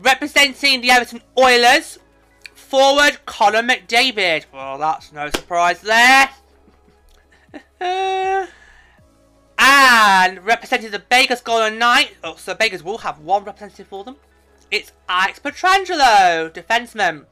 representing 0.00 0.80
the 0.80 0.90
Everton 0.90 1.22
Oilers, 1.38 1.98
forward 2.54 3.18
Colin 3.26 3.68
McDavid. 3.68 4.46
Well, 4.52 4.78
that's 4.78 5.12
no 5.12 5.30
surprise 5.30 5.80
there. 5.80 6.30
and 9.58 10.44
representing 10.44 10.90
the 10.90 11.02
Vegas 11.10 11.40
Golden 11.40 11.78
Knights, 11.78 12.14
oh, 12.24 12.36
so 12.36 12.54
Vegas 12.54 12.82
will 12.82 12.98
have 12.98 13.20
one 13.20 13.44
representative 13.44 13.86
for 13.86 14.04
them. 14.04 14.16
It's 14.70 14.92
Alex 15.08 15.38
Pietrangelo, 15.38 16.50
defenseman. 16.50 17.26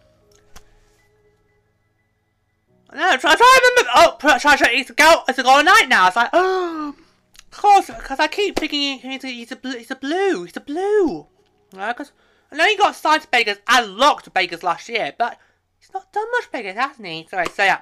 No, 2.94 3.16
try, 3.16 3.34
try 3.34 3.36
to 3.36 3.72
remember. 3.76 3.90
Oh, 3.94 4.16
try, 4.38 4.56
try, 4.56 4.68
it's 4.72 4.90
a 4.90 4.94
go. 4.94 5.22
It's 5.28 5.38
a 5.38 5.42
Golden 5.42 5.66
Knight 5.66 5.86
now. 5.88 6.08
It's 6.08 6.16
like, 6.16 6.30
oh, 6.32 6.94
of 7.52 7.58
course, 7.58 7.86
because 7.86 8.20
I 8.20 8.28
keep 8.28 8.58
thinking 8.58 8.98
he's 8.98 9.24
a, 9.24 9.28
he's 9.28 9.52
a, 9.52 9.58
he's 9.62 9.90
a 9.90 9.96
blue. 9.96 10.44
He's 10.44 10.56
a 10.56 10.60
blue. 10.60 11.26
Because 11.70 12.12
I 12.50 12.56
know 12.56 12.66
he 12.66 12.76
got 12.76 12.94
signed 12.94 13.22
to 13.22 13.28
Vegas 13.32 13.58
and 13.66 13.96
locked 13.96 14.24
to 14.24 14.30
Vegas 14.30 14.62
last 14.62 14.88
year, 14.88 15.14
but 15.16 15.38
he's 15.78 15.92
not 15.94 16.12
done 16.12 16.30
much 16.32 16.50
Vegas, 16.52 16.76
hasn't 16.76 17.06
he? 17.06 17.26
Sorry, 17.30 17.46
so 17.54 17.64
yeah. 17.64 17.80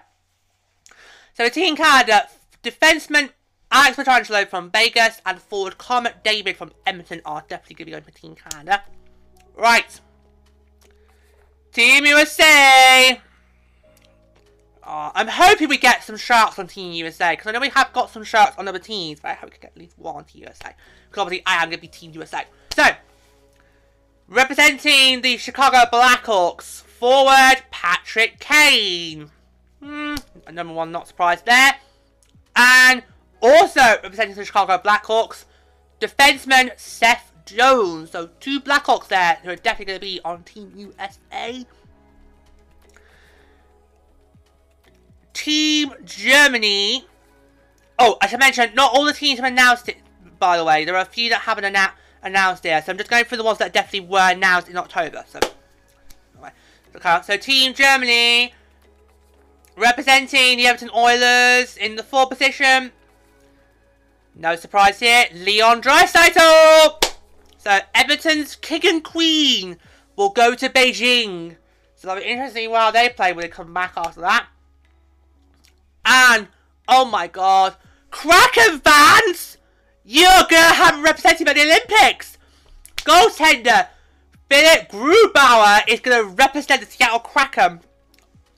So 1.35 1.45
the 1.45 1.51
Team 1.51 1.75
Canada 1.77 2.15
uh, 2.15 2.27
defenseman 2.63 3.31
Alex 3.73 3.97
Pietrangelo 3.97 4.49
from 4.49 4.71
Vegas 4.71 5.21
and 5.25 5.41
forward 5.41 5.79
Connor 5.79 6.13
David 6.25 6.57
from 6.57 6.73
Edmonton 6.87 7.21
are 7.25 7.45
definitely 7.49 7.75
going 7.75 7.79
to 7.79 7.85
be 7.87 7.91
going 7.93 8.05
for 8.05 8.11
Team 8.11 8.35
Canada. 8.35 8.83
Uh. 8.85 9.61
Right. 9.61 10.01
Team 11.73 12.05
USA! 12.05 13.21
I'm 14.93 15.29
hoping 15.29 15.69
we 15.69 15.79
get 15.79 16.03
some 16.03 16.17
sharks 16.17 16.59
on 16.59 16.67
Team 16.67 16.93
USA, 16.93 17.33
because 17.33 17.47
I 17.47 17.53
know 17.53 17.61
we 17.61 17.69
have 17.69 17.93
got 17.93 18.11
some 18.11 18.25
sharks 18.25 18.57
on 18.59 18.67
other 18.67 18.79
teams, 18.79 19.21
but 19.21 19.29
I 19.29 19.35
hope 19.35 19.51
we 19.51 19.51
can 19.53 19.61
get 19.61 19.73
at 19.73 19.79
least 19.79 19.99
one 19.99 20.17
on 20.17 20.25
Team 20.25 20.43
USA. 20.43 20.75
Because 21.09 21.23
obviously 21.23 21.45
I 21.47 21.63
am 21.63 21.69
going 21.69 21.79
to 21.79 21.83
be 21.83 21.89
Team 21.89 22.13
USA. 22.13 22.45
So, 22.75 22.85
representing 24.29 25.23
the 25.23 25.37
Chicago 25.37 25.79
Blackhawks, 25.93 26.83
forward 26.83 27.63
Patrick 27.71 28.41
Kane. 28.41 29.31
Hmm, 29.83 30.17
number 30.51 30.75
one, 30.75 30.93
not 30.93 31.09
surprised 31.09 31.47
there. 31.47 31.75
And 32.57 33.03
also 33.41 33.81
representing 33.81 34.35
the 34.35 34.45
Chicago 34.45 34.79
Blackhawks, 34.79 35.45
defenseman 36.01 36.79
Seth 36.79 37.33
Jones. 37.47 38.11
So 38.11 38.31
two 38.41 38.61
Blackhawks 38.61 39.09
there 39.09 39.39
who 39.43 39.51
are 39.51 39.57
definitely 39.57 39.85
going 39.87 40.01
to 40.01 40.07
be 40.07 40.21
on 40.25 40.43
Team 40.43 40.73
USA. 40.77 41.67
Team 45.41 45.95
Germany. 46.05 47.07
Oh, 47.99 48.19
I 48.21 48.27
should 48.27 48.41
mention, 48.41 48.75
not 48.75 48.93
all 48.93 49.07
the 49.07 49.15
teams 49.15 49.41
have 49.41 49.51
announced 49.51 49.89
it, 49.89 49.97
by 50.39 50.59
the 50.59 50.65
way. 50.65 50.85
There 50.85 50.95
are 50.95 51.01
a 51.01 51.07
few 51.07 51.31
that 51.31 51.41
haven't 51.41 51.65
annou 51.65 51.91
announced 52.23 52.67
it. 52.67 52.85
So 52.85 52.93
I'm 52.93 52.99
just 52.99 53.09
going 53.09 53.25
through 53.25 53.39
the 53.39 53.45
ones 53.45 53.57
that 53.57 53.73
definitely 53.73 54.07
were 54.07 54.31
announced 54.33 54.69
in 54.69 54.77
October. 54.77 55.25
So, 55.27 55.41
okay. 56.95 57.21
so 57.23 57.39
Team 57.39 57.73
Germany, 57.73 58.53
representing 59.77 60.59
the 60.59 60.67
Everton 60.67 60.91
Oilers 60.95 61.79
in 61.79 61.97
the 61.97 62.03
fourth 62.03 62.29
position. 62.29 62.93
No 64.35 64.57
surprise 64.57 65.01
here, 65.01 65.25
Leon 65.33 65.81
Draisaitl! 65.81 67.03
So, 67.57 67.79
Everton's 67.95 68.57
king 68.57 68.83
and 68.85 69.03
queen 69.03 69.79
will 70.17 70.31
go 70.31 70.55
to 70.55 70.69
Beijing. 70.69 71.57
So, 71.95 72.09
that'll 72.09 72.23
be 72.23 72.29
interesting 72.29 72.71
while 72.71 72.93
they 72.93 73.09
play 73.09 73.33
when 73.33 73.43
they 73.43 73.49
come 73.49 73.73
back 73.73 73.95
after 73.97 74.21
that. 74.21 74.47
And, 76.05 76.49
oh 76.89 77.05
my 77.05 77.27
god, 77.27 77.77
Kraken 78.11 78.81
fans! 78.81 79.59
You're 80.05 80.47
gonna 80.49 80.75
have 80.75 81.03
represented 81.03 81.47
by 81.47 81.53
the 81.53 81.63
Olympics! 81.63 82.39
Goaltender 82.97 83.89
Philipp 84.49 84.91
Grubauer 84.91 85.81
is 85.89 86.01
gonna 86.01 86.25
represent 86.25 86.81
the 86.81 86.87
Seattle 86.87 87.21
Kraken 87.21 87.81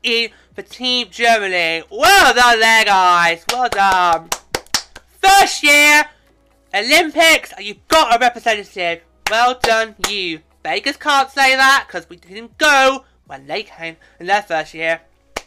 in 0.03 0.31
for 0.55 0.63
Team 0.63 1.09
Germany. 1.11 1.83
Well 1.91 2.35
done 2.35 2.61
there, 2.61 2.85
guys. 2.85 3.45
Well 3.53 3.69
done. 3.69 4.31
First 5.23 5.63
year 5.63 6.05
Olympics, 6.75 7.53
you've 7.59 7.87
got 7.89 8.17
a 8.17 8.19
representative. 8.19 9.03
Well 9.31 9.59
done, 9.63 9.95
you. 10.09 10.41
Vegas 10.63 10.97
can't 10.97 11.31
say 11.31 11.55
that 11.57 11.85
because 11.87 12.09
we 12.09 12.17
didn't 12.17 12.57
go 12.57 13.05
when 13.27 13.47
they 13.47 13.63
came 13.63 13.97
in 14.19 14.27
their 14.27 14.43
first 14.43 14.73
year. 14.75 15.03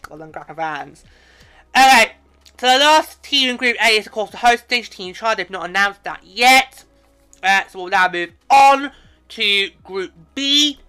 Well 0.10 0.20
done, 0.20 0.32
Kraken 0.32 0.56
fans. 0.56 1.04
Alright, 1.78 2.14
so 2.58 2.68
the 2.68 2.80
last 2.80 3.22
team 3.22 3.50
in 3.50 3.58
Group 3.58 3.76
A 3.84 3.98
is, 3.98 4.06
of 4.06 4.14
course, 4.14 4.32
the 4.32 4.38
hosting 4.38 4.84
team. 4.84 5.14
Chad, 5.14 5.38
they've 5.38 5.50
not 5.50 5.70
announced 5.70 6.04
that 6.06 6.22
yet. 6.24 6.86
Uh, 7.44 7.62
so 7.68 7.80
we'll 7.80 7.90
now 7.90 8.10
move 8.10 8.32
on 8.50 8.92
to 9.30 9.70
Group 9.84 10.14
B. 10.36 10.80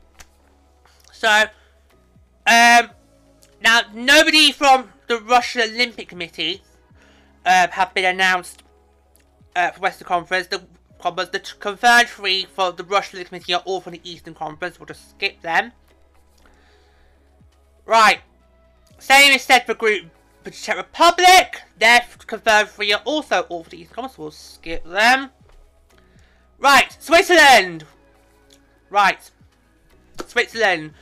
So, 1.12 1.44
um, 2.46 2.90
now, 3.60 3.80
nobody 3.92 4.52
from 4.52 4.90
the 5.08 5.18
Russian 5.18 5.62
Olympic 5.62 6.08
Committee 6.08 6.62
uh, 7.44 7.66
have 7.68 7.92
been 7.92 8.04
announced 8.04 8.62
uh, 9.56 9.72
for 9.72 9.80
Western 9.80 10.06
Conference. 10.06 10.46
The 10.46 10.62
the 11.02 11.54
confirmed 11.60 12.08
three 12.08 12.46
for 12.46 12.72
the 12.72 12.82
Russian 12.82 13.16
Olympic 13.16 13.28
Committee 13.28 13.54
are 13.54 13.62
all 13.64 13.80
from 13.80 13.92
the 13.92 14.00
Eastern 14.02 14.34
Conference. 14.34 14.78
We'll 14.78 14.86
just 14.86 15.10
skip 15.10 15.40
them. 15.42 15.72
Right. 17.84 18.20
Same 18.98 19.32
is 19.32 19.42
said 19.42 19.66
for 19.66 19.74
Group 19.74 20.06
for 20.46 20.52
Czech 20.52 20.76
Republic, 20.76 21.62
their 21.76 22.06
confirmed 22.24 22.68
three 22.68 22.92
are 22.92 23.02
also 23.04 23.40
all 23.48 23.64
for 23.64 23.70
the 23.70 23.84
Conference, 23.84 24.16
we'll 24.16 24.30
skip 24.30 24.84
them. 24.84 25.30
Right, 26.60 26.96
Switzerland. 27.00 27.84
Right, 28.88 29.28
Switzerland. 30.24 30.92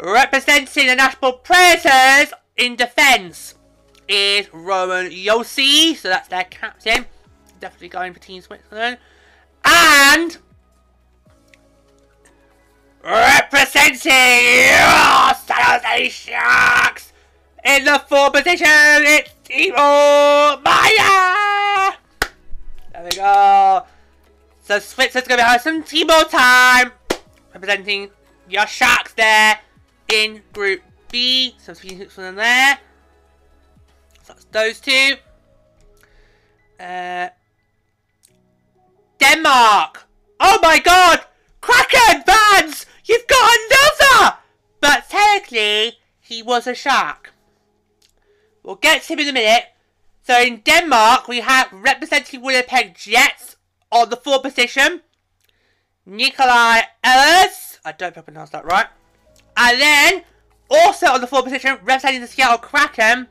Representing 0.00 0.88
the 0.88 0.96
Nashville 0.96 1.34
Predators 1.34 2.34
in 2.56 2.74
defence 2.74 3.54
is 4.08 4.52
Roman 4.52 5.12
Josi. 5.12 5.94
so 5.94 6.08
that's 6.08 6.26
their 6.26 6.42
captain. 6.42 7.06
Definitely 7.60 7.88
going 7.88 8.12
for 8.12 8.18
Team 8.18 8.42
Switzerland. 8.42 8.98
And 9.64 10.38
representing 13.04 14.10
your 14.10 15.34
San 15.34 15.60
Jose 15.60 16.08
Sharks 16.08 17.11
in 17.64 17.84
the 17.84 18.02
fourth 18.08 18.32
position, 18.32 18.66
it's 18.68 19.30
Timo 19.44 20.62
Meier! 20.62 21.96
There 22.92 23.04
we 23.04 23.10
go. 23.10 23.86
So 24.62 24.78
Switzerland's 24.78 25.28
going 25.28 25.38
to 25.38 25.44
have 25.44 25.60
some 25.60 25.82
Timo 25.82 26.28
time. 26.28 26.92
Representing 27.52 28.10
your 28.48 28.66
Sharks 28.66 29.14
there 29.14 29.58
in 30.12 30.42
Group 30.52 30.82
B. 31.10 31.54
So 31.58 31.72
them 31.72 32.36
there. 32.36 32.78
So 34.22 34.32
that's 34.32 34.44
those 34.46 34.80
two. 34.80 35.16
Uh, 36.80 37.28
Denmark! 39.18 40.08
Oh 40.40 40.58
my 40.62 40.78
god! 40.80 41.24
Kraken 41.60 42.22
fans! 42.26 42.86
You've 43.04 43.26
got 43.26 43.58
another! 43.58 44.36
But 44.80 45.08
technically, 45.08 45.98
he 46.20 46.42
was 46.42 46.66
a 46.66 46.74
shark. 46.74 47.31
We'll 48.62 48.76
get 48.76 49.02
to 49.02 49.12
him 49.12 49.18
in 49.20 49.28
a 49.28 49.32
minute. 49.32 49.64
So 50.22 50.40
in 50.40 50.58
Denmark, 50.58 51.26
we 51.28 51.40
have 51.40 51.68
representing 51.72 52.42
Winnipeg 52.42 52.94
Jets 52.94 53.56
on 53.90 54.10
the 54.10 54.16
fourth 54.16 54.42
position. 54.42 55.02
Nikolai 56.06 56.82
Ehlers. 57.04 57.78
I 57.84 57.92
don't 57.92 58.00
know 58.00 58.08
if 58.08 58.18
I 58.18 58.20
pronounced 58.22 58.52
that 58.52 58.64
right. 58.64 58.86
And 59.56 59.80
then, 59.80 60.22
also 60.70 61.06
on 61.06 61.20
the 61.20 61.26
fourth 61.26 61.44
position, 61.44 61.78
representing 61.82 62.20
the 62.20 62.26
Seattle 62.26 62.58
Kraken, 62.58 63.28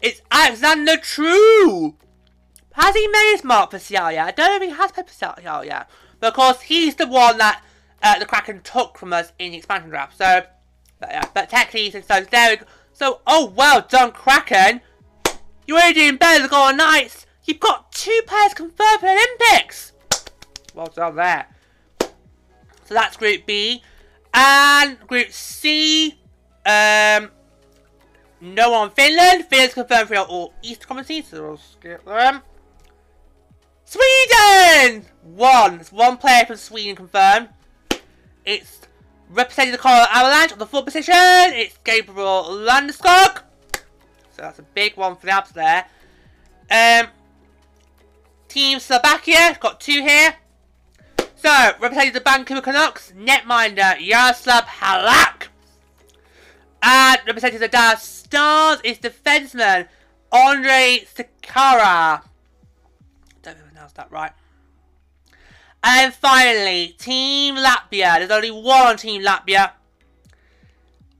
it's 0.00 0.20
Alexander 0.30 0.96
True. 0.98 1.96
Has 2.72 2.94
he 2.94 3.08
made 3.08 3.32
his 3.32 3.44
mark 3.44 3.70
for 3.70 3.78
Seattle 3.78 4.12
yet? 4.12 4.26
I 4.26 4.30
don't 4.32 4.50
know 4.50 4.66
if 4.66 4.70
he 4.70 4.76
has 4.76 4.92
played 4.92 5.06
for 5.06 5.12
Seattle 5.12 5.64
yet. 5.64 5.88
But 6.20 6.62
he's 6.62 6.94
the 6.96 7.06
one 7.06 7.38
that 7.38 7.62
uh, 8.02 8.18
the 8.18 8.26
Kraken 8.26 8.60
took 8.62 8.98
from 8.98 9.12
us 9.12 9.32
in 9.38 9.52
the 9.52 9.58
expansion 9.58 9.90
draft. 9.90 10.18
So, 10.18 10.42
but, 11.00 11.08
yeah, 11.10 11.24
but 11.34 11.48
technically, 11.48 11.90
so 12.02 12.20
there 12.20 12.50
we 12.50 12.56
go. 12.56 12.66
So, 12.96 13.20
oh, 13.26 13.52
well 13.54 13.82
done, 13.86 14.12
Kraken. 14.12 14.80
You're 15.66 15.76
already 15.76 16.00
doing 16.00 16.16
better 16.16 16.40
than 16.40 16.48
Golden 16.48 16.78
Knights. 16.78 17.26
You've 17.44 17.60
got 17.60 17.92
two 17.92 18.22
players 18.26 18.54
confirmed 18.54 19.00
for 19.00 19.06
the 19.06 19.12
Olympics. 19.12 19.92
Well 20.74 20.86
done 20.86 21.16
there. 21.16 21.46
So 22.00 22.94
that's 22.94 23.18
Group 23.18 23.44
B. 23.44 23.82
And 24.32 24.98
Group 25.00 25.30
C, 25.30 26.18
um, 26.64 27.28
no 28.40 28.70
one 28.70 28.88
Finland. 28.88 29.44
Finland's 29.44 29.74
confirmed 29.74 30.08
for 30.08 30.16
all 30.16 30.54
East 30.62 30.88
Conference 30.88 31.28
so 31.28 31.48
we'll 31.48 31.58
skip 31.58 32.02
them. 32.06 32.40
Sweden! 33.84 35.04
One. 35.22 35.80
It's 35.80 35.92
one 35.92 36.16
player 36.16 36.46
from 36.46 36.56
Sweden 36.56 36.96
confirmed. 36.96 37.50
It's 38.46 38.85
representing 39.30 39.72
the 39.72 39.78
Colorado 39.78 40.08
Avalanche 40.12 40.52
on 40.52 40.58
the 40.58 40.66
fourth 40.66 40.84
position. 40.84 41.14
It's 41.14 41.78
Gabriel 41.84 42.44
Landeskog. 42.50 43.42
So 44.32 44.42
that's 44.42 44.58
a 44.58 44.62
big 44.62 44.96
one 44.96 45.16
for 45.16 45.26
the 45.26 45.32
Avs 45.32 45.52
there. 45.52 45.86
Um, 46.70 47.08
Team 48.48 48.78
Slovakia, 48.78 49.56
got 49.60 49.80
two 49.80 50.02
here. 50.02 50.36
So, 51.36 51.72
representing 51.80 52.12
the 52.12 52.20
Vancouver 52.20 52.60
Canucks, 52.60 53.12
netminder 53.12 53.96
Yaroslav 54.00 54.64
Halak. 54.64 55.48
And 56.82 57.20
representing 57.26 57.60
the 57.60 57.68
Dallas 57.68 58.02
Stars 58.02 58.80
is 58.84 58.98
defenseman 58.98 59.88
Andre 60.32 61.04
Sekera. 61.14 62.22
Don't 63.42 63.54
know 63.56 63.62
if 63.62 63.66
I 63.66 63.68
pronounced 63.68 63.94
that 63.96 64.10
right. 64.10 64.32
And 65.82 66.12
finally, 66.12 66.94
Team 66.98 67.56
Latvia. 67.56 68.18
There's 68.18 68.30
only 68.30 68.50
one 68.50 68.96
Team 68.96 69.22
Latvia. 69.22 69.72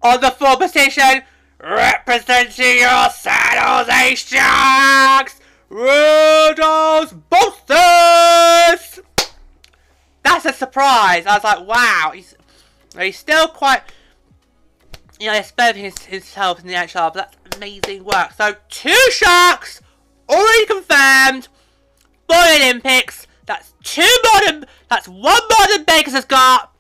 On 0.03 0.21
the 0.21 0.31
fourth 0.31 0.59
position, 0.59 1.23
representing 1.63 2.79
your 2.79 3.11
San 3.11 3.57
Jose 3.59 4.15
Sharks, 4.17 5.41
Rudolfs 5.71 7.15
Balcers! 7.29 9.01
That's 10.23 10.45
a 10.45 10.53
surprise. 10.53 11.27
I 11.27 11.35
was 11.35 11.45
like, 11.45 11.67
wow. 11.67 12.13
He's, 12.15 12.35
he's 12.99 13.19
still 13.19 13.49
quite, 13.49 13.83
you 15.19 15.27
know, 15.27 15.35
expanding 15.35 15.85
his, 15.85 15.99
himself 15.99 16.61
in 16.61 16.67
the 16.67 16.75
NHL, 16.75 17.15
but 17.15 17.33
that's 17.33 17.57
amazing 17.57 18.05
work. 18.05 18.33
So, 18.33 18.55
two 18.69 19.11
Sharks 19.11 19.81
already 20.29 20.67
confirmed 20.67 21.49
for 22.29 22.37
Olympics. 22.37 23.27
That's 23.47 23.73
two 23.83 24.19
modern, 24.33 24.67
that's 24.91 25.09
one 25.09 25.23
modern 25.23 25.85
Bakers 25.85 26.13
has 26.13 26.25
got. 26.25 26.73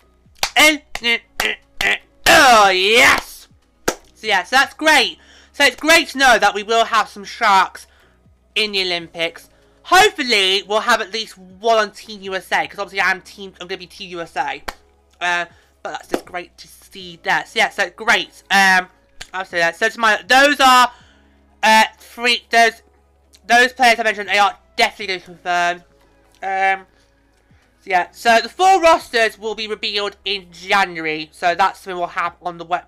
And, 0.56 0.82
oh, 2.28 2.70
yes! 2.70 3.48
So, 4.14 4.26
yeah, 4.26 4.42
so 4.42 4.56
that's 4.56 4.74
great. 4.74 5.18
So, 5.52 5.64
it's 5.64 5.76
great 5.76 6.08
to 6.08 6.18
know 6.18 6.38
that 6.38 6.54
we 6.54 6.62
will 6.62 6.86
have 6.86 7.08
some 7.08 7.24
Sharks 7.24 7.86
in 8.54 8.72
the 8.72 8.82
Olympics. 8.82 9.48
Hopefully, 9.84 10.64
we'll 10.66 10.80
have 10.80 11.00
at 11.00 11.12
least 11.12 11.38
one 11.38 11.78
on 11.78 11.92
Team 11.92 12.20
USA, 12.22 12.62
because 12.62 12.80
obviously 12.80 13.00
I'm 13.00 13.20
team. 13.22 13.52
I'm 13.60 13.68
going 13.68 13.78
to 13.78 13.86
be 13.86 13.86
Team 13.86 14.10
USA. 14.10 14.62
Uh, 15.20 15.44
but 15.82 15.92
that's 15.92 16.08
just 16.08 16.24
great 16.24 16.56
to 16.58 16.66
see 16.66 17.20
that. 17.22 17.48
So, 17.48 17.58
yeah, 17.60 17.70
so 17.70 17.90
great. 17.90 18.42
Um, 18.50 18.88
I'll 19.32 19.44
say 19.44 19.58
that. 19.58 19.76
So, 19.76 19.88
to 19.88 20.00
my, 20.00 20.20
those 20.26 20.58
are 20.58 20.90
uh, 21.62 21.84
three, 21.98 22.42
those, 22.50 22.82
those 23.46 23.72
players 23.72 24.00
I 24.00 24.02
mentioned, 24.02 24.28
they 24.28 24.38
are 24.38 24.58
definitely 24.76 25.06
going 25.06 25.20
to 25.20 25.26
confirm. 25.26 25.82
Um, 26.42 26.86
so 27.80 27.90
yeah, 27.90 28.10
so 28.10 28.40
the 28.42 28.48
full 28.48 28.80
rosters 28.80 29.38
will 29.38 29.54
be 29.54 29.68
revealed 29.68 30.16
in 30.24 30.48
January. 30.50 31.28
So 31.32 31.54
that's 31.54 31.86
when 31.86 31.96
we'll 31.96 32.08
have 32.08 32.34
on 32.42 32.58
the 32.58 32.64
web, 32.64 32.84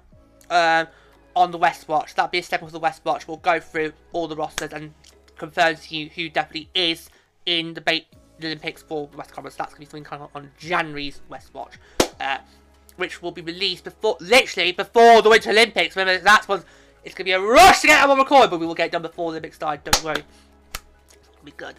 um, 0.51 0.89
on 1.37 1.51
the 1.51 1.59
West 1.59 1.89
Watch. 1.89 2.15
That'll 2.15 2.31
be 2.31 2.39
a 2.39 2.43
step 2.43 2.63
of 2.63 2.73
the 2.73 2.79
West 2.79 3.05
Watch. 3.05 3.29
We'll 3.29 3.37
go 3.39 3.61
through 3.61 3.93
all 4.13 4.29
the 4.29 4.37
rosters 4.37 4.73
and 4.73 4.93
confirm 5.37 5.77
to 5.77 5.97
you 5.97 6.11
who 6.11 6.29
definitely 6.29 6.69
is 6.75 7.11
in 7.47 7.75
the, 7.75 7.81
the 7.81 8.47
Olympics 8.47 8.83
for 8.83 9.09
West 9.17 9.33
Conference. 9.33 9.57
That's 9.57 9.73
going 9.73 9.87
to 9.87 9.93
be 9.95 10.05
something 10.05 10.21
of 10.21 10.31
on 10.35 10.51
January's 10.59 11.21
West 11.29 11.55
Watch, 11.55 11.75
uh, 12.21 12.39
which 12.97 13.23
will 13.23 13.31
be 13.31 13.43
released 13.43 13.85
before, 13.85 14.17
literally 14.21 14.73
before 14.73 15.23
the 15.23 15.31
Winter 15.31 15.51
Olympics. 15.51 15.97
Remember, 15.97 16.23
that's 16.23 16.49
when 16.49 16.63
it's 17.05 17.15
going 17.15 17.25
to 17.25 17.25
be 17.25 17.33
a 17.33 17.41
rush 17.41 17.81
to 17.83 17.87
get 17.87 18.01
them 18.03 18.11
on 18.11 18.19
record, 18.19 18.51
but 18.51 18.59
we 18.59 18.67
will 18.67 18.75
get 18.75 18.87
it 18.87 18.93
done 18.93 19.03
before 19.03 19.31
the 19.31 19.37
Olympics 19.37 19.57
start. 19.57 19.85
Don't 19.85 20.03
worry, 20.05 20.25
it'll 21.13 21.45
be 21.45 21.53
good. 21.53 21.77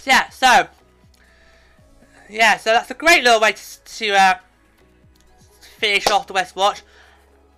So 0.00 0.10
yeah, 0.10 0.30
so 0.30 0.66
yeah, 2.28 2.56
so 2.56 2.72
that's 2.72 2.90
a 2.90 2.94
great 2.94 3.22
little 3.24 3.40
way 3.40 3.52
to, 3.52 3.84
to 3.84 4.10
uh, 4.14 4.34
finish 5.78 6.06
off 6.08 6.26
the 6.26 6.32
West 6.32 6.56
Watch. 6.56 6.82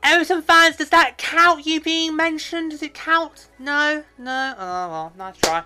Everton 0.02 0.42
fans, 0.42 0.76
does 0.76 0.90
that 0.90 1.18
count 1.18 1.66
you 1.66 1.80
being 1.80 2.14
mentioned? 2.14 2.70
Does 2.70 2.82
it 2.82 2.94
count? 2.94 3.48
No? 3.58 4.04
No? 4.18 4.54
Oh, 4.56 4.88
well, 4.88 5.12
nice 5.16 5.36
try. 5.38 5.64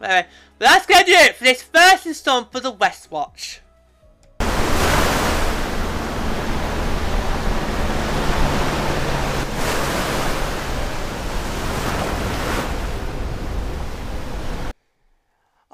Anyway, 0.00 0.26
but 0.58 0.64
that's 0.66 0.86
going 0.86 1.04
to 1.04 1.10
do 1.10 1.16
it 1.16 1.36
for 1.36 1.44
this 1.44 1.62
first 1.62 2.06
installment 2.06 2.52
for 2.52 2.60
the 2.60 2.70
West 2.70 3.10
Watch. 3.10 3.60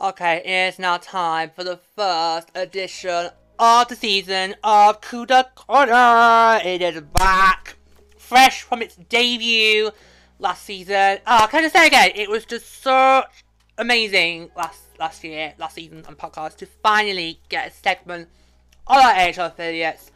Okay, 0.03 0.43
it's 0.45 0.81
now 0.81 0.97
time 0.97 1.53
for 1.55 1.63
the 1.63 1.77
first 1.95 2.51
edition 2.57 3.31
of 3.61 3.87
the 3.87 3.95
season 3.95 4.57
of 4.65 5.01
Cuda 5.01 5.55
Corner. 5.55 6.61
It 6.69 6.83
is 6.83 7.01
back, 7.01 7.77
fresh 8.19 8.63
from 8.63 8.83
its 8.83 8.97
debut 8.97 9.93
last 10.41 10.65
season. 10.65 11.19
Oh, 11.29 11.47
can 11.49 11.61
I 11.61 11.63
just 11.63 11.77
say 11.77 11.87
again, 11.87 12.11
it 12.17 12.29
was 12.29 12.45
just 12.45 12.83
so 12.83 13.23
amazing 13.79 14.51
last 14.57 14.83
last 14.99 15.23
year, 15.23 15.55
last 15.59 15.77
season 15.77 16.05
on 16.09 16.17
podcast 16.17 16.57
to 16.57 16.67
finally 16.67 17.39
get 17.49 17.69
a 17.69 17.71
segment 17.71 18.29
on 18.89 18.99
our 18.99 19.13
AHL 19.13 19.47
affiliates 19.47 20.11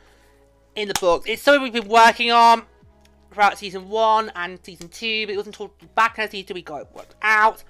in 0.75 0.89
the 0.89 0.95
books. 1.01 1.29
It's 1.29 1.41
something 1.41 1.63
we've 1.63 1.73
been 1.73 1.89
working 1.89 2.33
on 2.33 2.65
throughout 3.33 3.57
season 3.59 3.89
one 3.89 4.33
and 4.35 4.59
season 4.65 4.89
two, 4.89 5.27
but 5.27 5.35
it 5.35 5.37
wasn't 5.37 5.55
until 5.55 5.73
back 5.95 6.19
in 6.19 6.29
season 6.29 6.49
two 6.49 6.55
we 6.55 6.63
got 6.63 6.81
it 6.81 6.89
worked 6.93 7.15
out. 7.23 7.63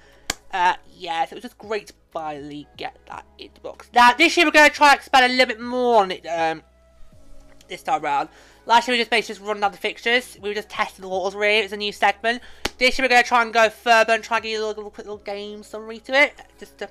Uh, 0.52 0.74
yeah, 0.96 1.24
so 1.24 1.32
it 1.32 1.36
was 1.36 1.42
just 1.42 1.58
great 1.58 1.88
to 1.88 1.92
finally 2.10 2.66
get 2.76 2.96
that 3.06 3.26
in 3.38 3.50
the 3.54 3.60
box. 3.60 3.90
Now, 3.94 4.14
this 4.14 4.36
year 4.36 4.46
we're 4.46 4.52
going 4.52 4.70
to 4.70 4.74
try 4.74 4.92
and 4.92 4.98
expand 4.98 5.26
a 5.26 5.28
little 5.28 5.46
bit 5.46 5.60
more 5.60 6.02
on 6.02 6.10
it 6.10 6.24
um, 6.26 6.62
this 7.68 7.82
time 7.82 8.02
around. 8.02 8.30
Last 8.64 8.88
year 8.88 8.94
we 8.94 8.98
just 8.98 9.10
basically 9.10 9.34
just 9.34 9.46
run 9.46 9.60
down 9.60 9.72
the 9.72 9.78
fixtures. 9.78 10.38
We 10.40 10.48
were 10.48 10.54
just 10.54 10.70
testing 10.70 11.02
the 11.02 11.08
waters 11.08 11.34
really. 11.34 11.58
It's 11.58 11.72
a 11.72 11.76
new 11.76 11.92
segment. 11.92 12.42
This 12.78 12.98
year 12.98 13.04
we're 13.04 13.10
going 13.10 13.22
to 13.22 13.28
try 13.28 13.42
and 13.42 13.52
go 13.52 13.68
further 13.68 14.14
and 14.14 14.24
try 14.24 14.38
and 14.38 14.44
get 14.44 14.60
a 14.60 14.66
little, 14.66 14.90
quick 14.90 15.06
little 15.06 15.18
game 15.18 15.62
summary 15.62 15.98
to 16.00 16.12
it. 16.12 16.34
Just 16.58 16.78
to, 16.78 16.88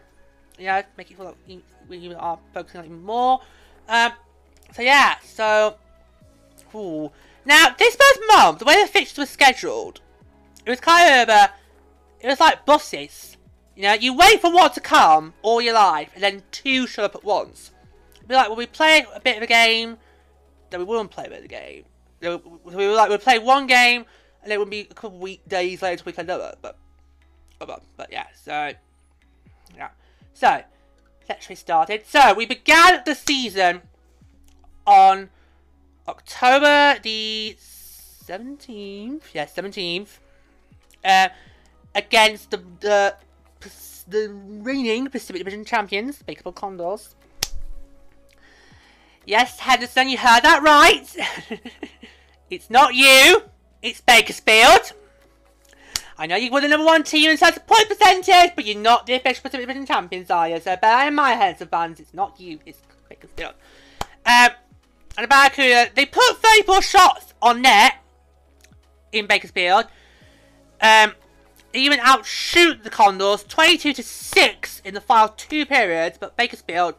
you 0.59 0.67
know, 0.67 0.83
make 0.97 1.09
it 1.09 1.17
feel 1.17 1.25
like 1.25 1.61
we 1.89 2.13
are 2.13 2.39
focusing 2.53 2.81
on 2.81 2.85
it 2.85 2.91
more. 2.91 3.41
Um, 3.87 4.11
so 4.73 4.81
yeah, 4.81 5.15
so... 5.23 5.77
Ooh. 6.75 7.11
Now, 7.45 7.73
this 7.77 7.95
first 7.95 8.19
month, 8.27 8.59
the 8.59 8.65
way 8.65 8.81
the 8.81 8.87
fixtures 8.87 9.17
were 9.17 9.25
scheduled, 9.25 10.01
it 10.65 10.69
was 10.69 10.79
kind 10.81 11.21
of, 11.21 11.29
uh, 11.29 11.47
it 12.19 12.27
was 12.27 12.39
like 12.39 12.65
buses. 12.65 13.36
You 13.77 13.83
know, 13.83 13.93
you 13.93 14.15
wait 14.15 14.41
for 14.41 14.51
one 14.51 14.71
to 14.71 14.79
come 14.79 15.35
all 15.43 15.61
your 15.61 15.75
life, 15.75 16.09
and 16.15 16.23
then 16.23 16.41
two 16.49 16.87
show 16.87 17.03
up 17.03 17.13
at 17.13 17.23
once. 17.23 17.71
Be 18.27 18.33
like, 18.33 18.47
well, 18.47 18.57
we 18.57 18.65
play 18.65 19.05
a 19.13 19.19
bit 19.19 19.37
of 19.37 19.43
a 19.43 19.47
game, 19.47 19.97
then 20.71 20.79
we 20.79 20.85
wouldn't 20.87 21.11
play 21.11 21.25
a 21.25 21.29
bit 21.29 21.39
of 21.39 21.45
a 21.45 21.47
game. 21.47 21.83
We 22.19 22.87
were 22.87 22.95
like, 22.95 23.11
we'd 23.11 23.21
play 23.21 23.37
one 23.37 23.67
game, 23.67 24.05
and 24.41 24.51
it 24.51 24.57
would 24.57 24.71
be 24.71 24.79
a 24.79 24.93
couple 24.95 25.19
week 25.19 25.47
days 25.47 25.83
later 25.83 26.01
we 26.07 26.11
play 26.11 26.23
another. 26.23 26.55
But, 26.59 26.75
but, 27.59 27.83
but 27.95 28.11
yeah, 28.11 28.25
so, 28.33 28.71
yeah. 29.75 29.89
So, 30.33 30.63
let's 31.29 31.45
get 31.45 31.57
started. 31.59 32.07
So, 32.07 32.33
we 32.33 32.47
began 32.47 33.03
the 33.05 33.13
season 33.13 33.83
on 34.87 35.29
October 36.07 36.99
the 37.03 37.55
17th. 37.59 39.21
Yeah, 39.35 39.45
17th. 39.45 40.17
Uh, 41.05 41.29
against 41.93 42.49
the, 42.49 42.63
the 42.79 43.15
the 44.07 44.29
reigning 44.31 45.07
Pacific 45.07 45.39
Division 45.39 45.65
champions, 45.65 46.21
Bakersfield 46.21 46.55
Condors. 46.55 47.15
Yes, 49.25 49.59
Henderson, 49.59 50.07
you 50.07 50.17
heard 50.17 50.41
that 50.43 50.63
right. 50.63 51.05
it's 52.49 52.69
not 52.69 52.95
you. 52.95 53.43
It's 53.81 53.99
Bakersfield. 54.01 54.93
I 56.17 56.25
know 56.25 56.35
you 56.35 56.49
were 56.49 56.61
the 56.61 56.67
number 56.67 56.85
one 56.85 57.03
team 57.03 57.29
in 57.29 57.37
terms 57.37 57.57
of 57.57 57.67
point 57.67 57.87
percentage, 57.89 58.55
but 58.55 58.65
you're 58.65 58.79
not 58.79 59.05
the 59.05 59.13
official 59.13 59.43
Pacific 59.43 59.67
Division 59.67 59.85
champions, 59.85 60.31
are 60.31 60.49
you? 60.49 60.59
So 60.59 60.75
bear 60.77 61.07
in 61.07 61.15
mind, 61.15 61.39
heads 61.39 61.61
of 61.61 61.69
fans, 61.69 61.99
it's 61.99 62.13
not 62.13 62.39
you, 62.39 62.59
it's 62.65 62.79
Bakersfield. 63.09 63.53
Um, 64.25 64.49
and 65.17 65.25
about 65.25 65.55
Barracuda, 65.55 65.91
they 65.93 66.05
put 66.05 66.23
34 66.37 66.81
shots 66.81 67.33
on 67.41 67.61
net 67.61 67.95
in 69.11 69.27
Bakersfield. 69.27 69.85
Um, 70.81 71.13
even 71.77 71.99
outshoot 71.99 72.83
the 72.83 72.89
Condors 72.89 73.43
22 73.43 73.93
to 73.93 74.03
6 74.03 74.81
in 74.85 74.93
the 74.93 75.01
final 75.01 75.29
two 75.29 75.65
periods, 75.65 76.17
but 76.17 76.37
Bakersfield, 76.37 76.95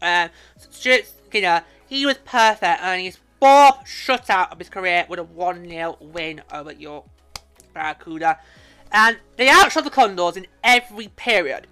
uh, 0.00 0.28
Stuart 0.56 1.10
Skinner, 1.26 1.64
he 1.86 2.06
was 2.06 2.18
perfect, 2.18 2.80
earning 2.82 3.06
his 3.06 3.18
fourth 3.38 3.84
shutout 3.84 4.52
of 4.52 4.58
his 4.58 4.68
career 4.68 5.06
with 5.08 5.18
a 5.18 5.24
1-0 5.24 6.00
win 6.00 6.42
over 6.52 6.72
York 6.72 7.04
Barracuda. 7.74 8.38
And 8.92 9.18
they 9.36 9.48
outshot 9.48 9.84
the 9.84 9.90
Condors 9.90 10.36
in 10.36 10.46
every 10.62 11.08
period. 11.08 11.66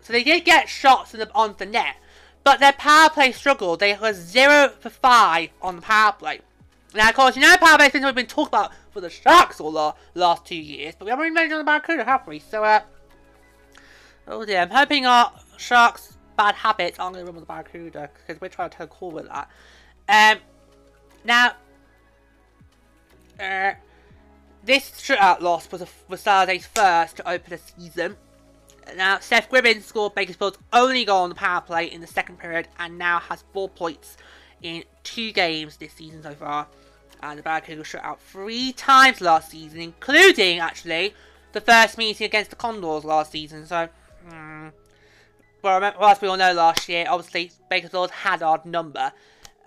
So 0.00 0.12
they 0.12 0.22
did 0.22 0.44
get 0.44 0.68
shots 0.68 1.12
the, 1.12 1.28
on 1.34 1.56
the 1.58 1.66
net, 1.66 1.96
but 2.44 2.60
their 2.60 2.72
power 2.72 3.10
play 3.10 3.32
struggled. 3.32 3.80
They 3.80 3.94
were 3.94 4.12
0 4.12 4.72
for 4.78 4.88
5 4.90 5.48
on 5.60 5.76
the 5.76 5.82
power 5.82 6.12
play. 6.12 6.40
Now, 6.96 7.10
of 7.10 7.14
course, 7.14 7.36
you 7.36 7.42
know 7.42 7.56
power 7.58 7.88
things 7.88 8.04
we've 8.04 8.14
been 8.14 8.26
talking 8.26 8.48
about 8.48 8.72
for 8.90 9.00
the 9.00 9.10
Sharks 9.10 9.60
all 9.60 9.72
the 9.72 9.94
last 10.14 10.46
two 10.46 10.56
years, 10.56 10.94
but 10.98 11.04
we 11.04 11.10
haven't 11.10 11.34
mentioned 11.34 11.54
on 11.54 11.58
the 11.58 11.64
Barracuda, 11.64 12.04
have 12.04 12.26
we? 12.26 12.38
So, 12.38 12.64
uh, 12.64 12.80
oh 14.26 14.44
dear, 14.44 14.60
I'm 14.60 14.70
hoping 14.70 15.04
our 15.04 15.32
Sharks' 15.58 16.16
bad 16.36 16.54
habits 16.54 16.98
aren't 16.98 17.14
going 17.14 17.26
to 17.26 17.30
run 17.30 17.36
with 17.36 17.46
the 17.46 17.52
Barracuda, 17.52 18.10
because 18.14 18.40
we're 18.40 18.48
trying 18.48 18.70
to 18.70 18.78
take 18.78 18.90
cool 18.90 19.10
with 19.10 19.28
that. 19.28 19.50
Um, 20.08 20.38
now, 21.24 21.52
uh, 23.38 23.74
this 24.64 24.90
shutout 24.92 25.40
loss 25.40 25.70
was, 25.70 25.82
a, 25.82 25.88
was 26.08 26.20
Saturday's 26.20 26.66
first 26.66 27.16
to 27.16 27.28
open 27.28 27.50
the 27.50 27.58
season. 27.58 28.16
Now, 28.96 29.18
Seth 29.18 29.50
Griffith 29.50 29.84
scored 29.84 30.14
Bakersfield's 30.14 30.58
only 30.72 31.04
goal 31.04 31.24
on 31.24 31.28
the 31.28 31.34
power 31.34 31.60
play 31.60 31.86
in 31.86 32.00
the 32.00 32.06
second 32.06 32.38
period 32.38 32.68
and 32.78 32.96
now 32.96 33.18
has 33.18 33.44
four 33.52 33.68
points 33.68 34.16
in 34.62 34.84
two 35.02 35.32
games 35.32 35.76
this 35.76 35.92
season 35.92 36.22
so 36.22 36.32
far. 36.32 36.68
And 37.22 37.38
the 37.38 37.42
Barracuda 37.42 37.78
was 37.78 37.86
shut 37.88 38.04
out 38.04 38.20
three 38.20 38.72
times 38.72 39.20
last 39.20 39.50
season, 39.50 39.80
including, 39.80 40.58
actually, 40.58 41.14
the 41.52 41.60
first 41.60 41.98
meeting 41.98 42.26
against 42.26 42.50
the 42.50 42.56
Condors 42.56 43.04
last 43.04 43.32
season. 43.32 43.66
So, 43.66 43.88
hmm. 44.28 44.68
well, 45.62 45.82
as 45.82 46.20
we 46.20 46.28
all 46.28 46.36
know 46.36 46.52
last 46.52 46.88
year, 46.88 47.06
obviously, 47.08 47.50
Bakersfield 47.70 48.10
had 48.10 48.42
our 48.42 48.60
number. 48.64 49.12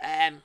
Um, 0.01 0.41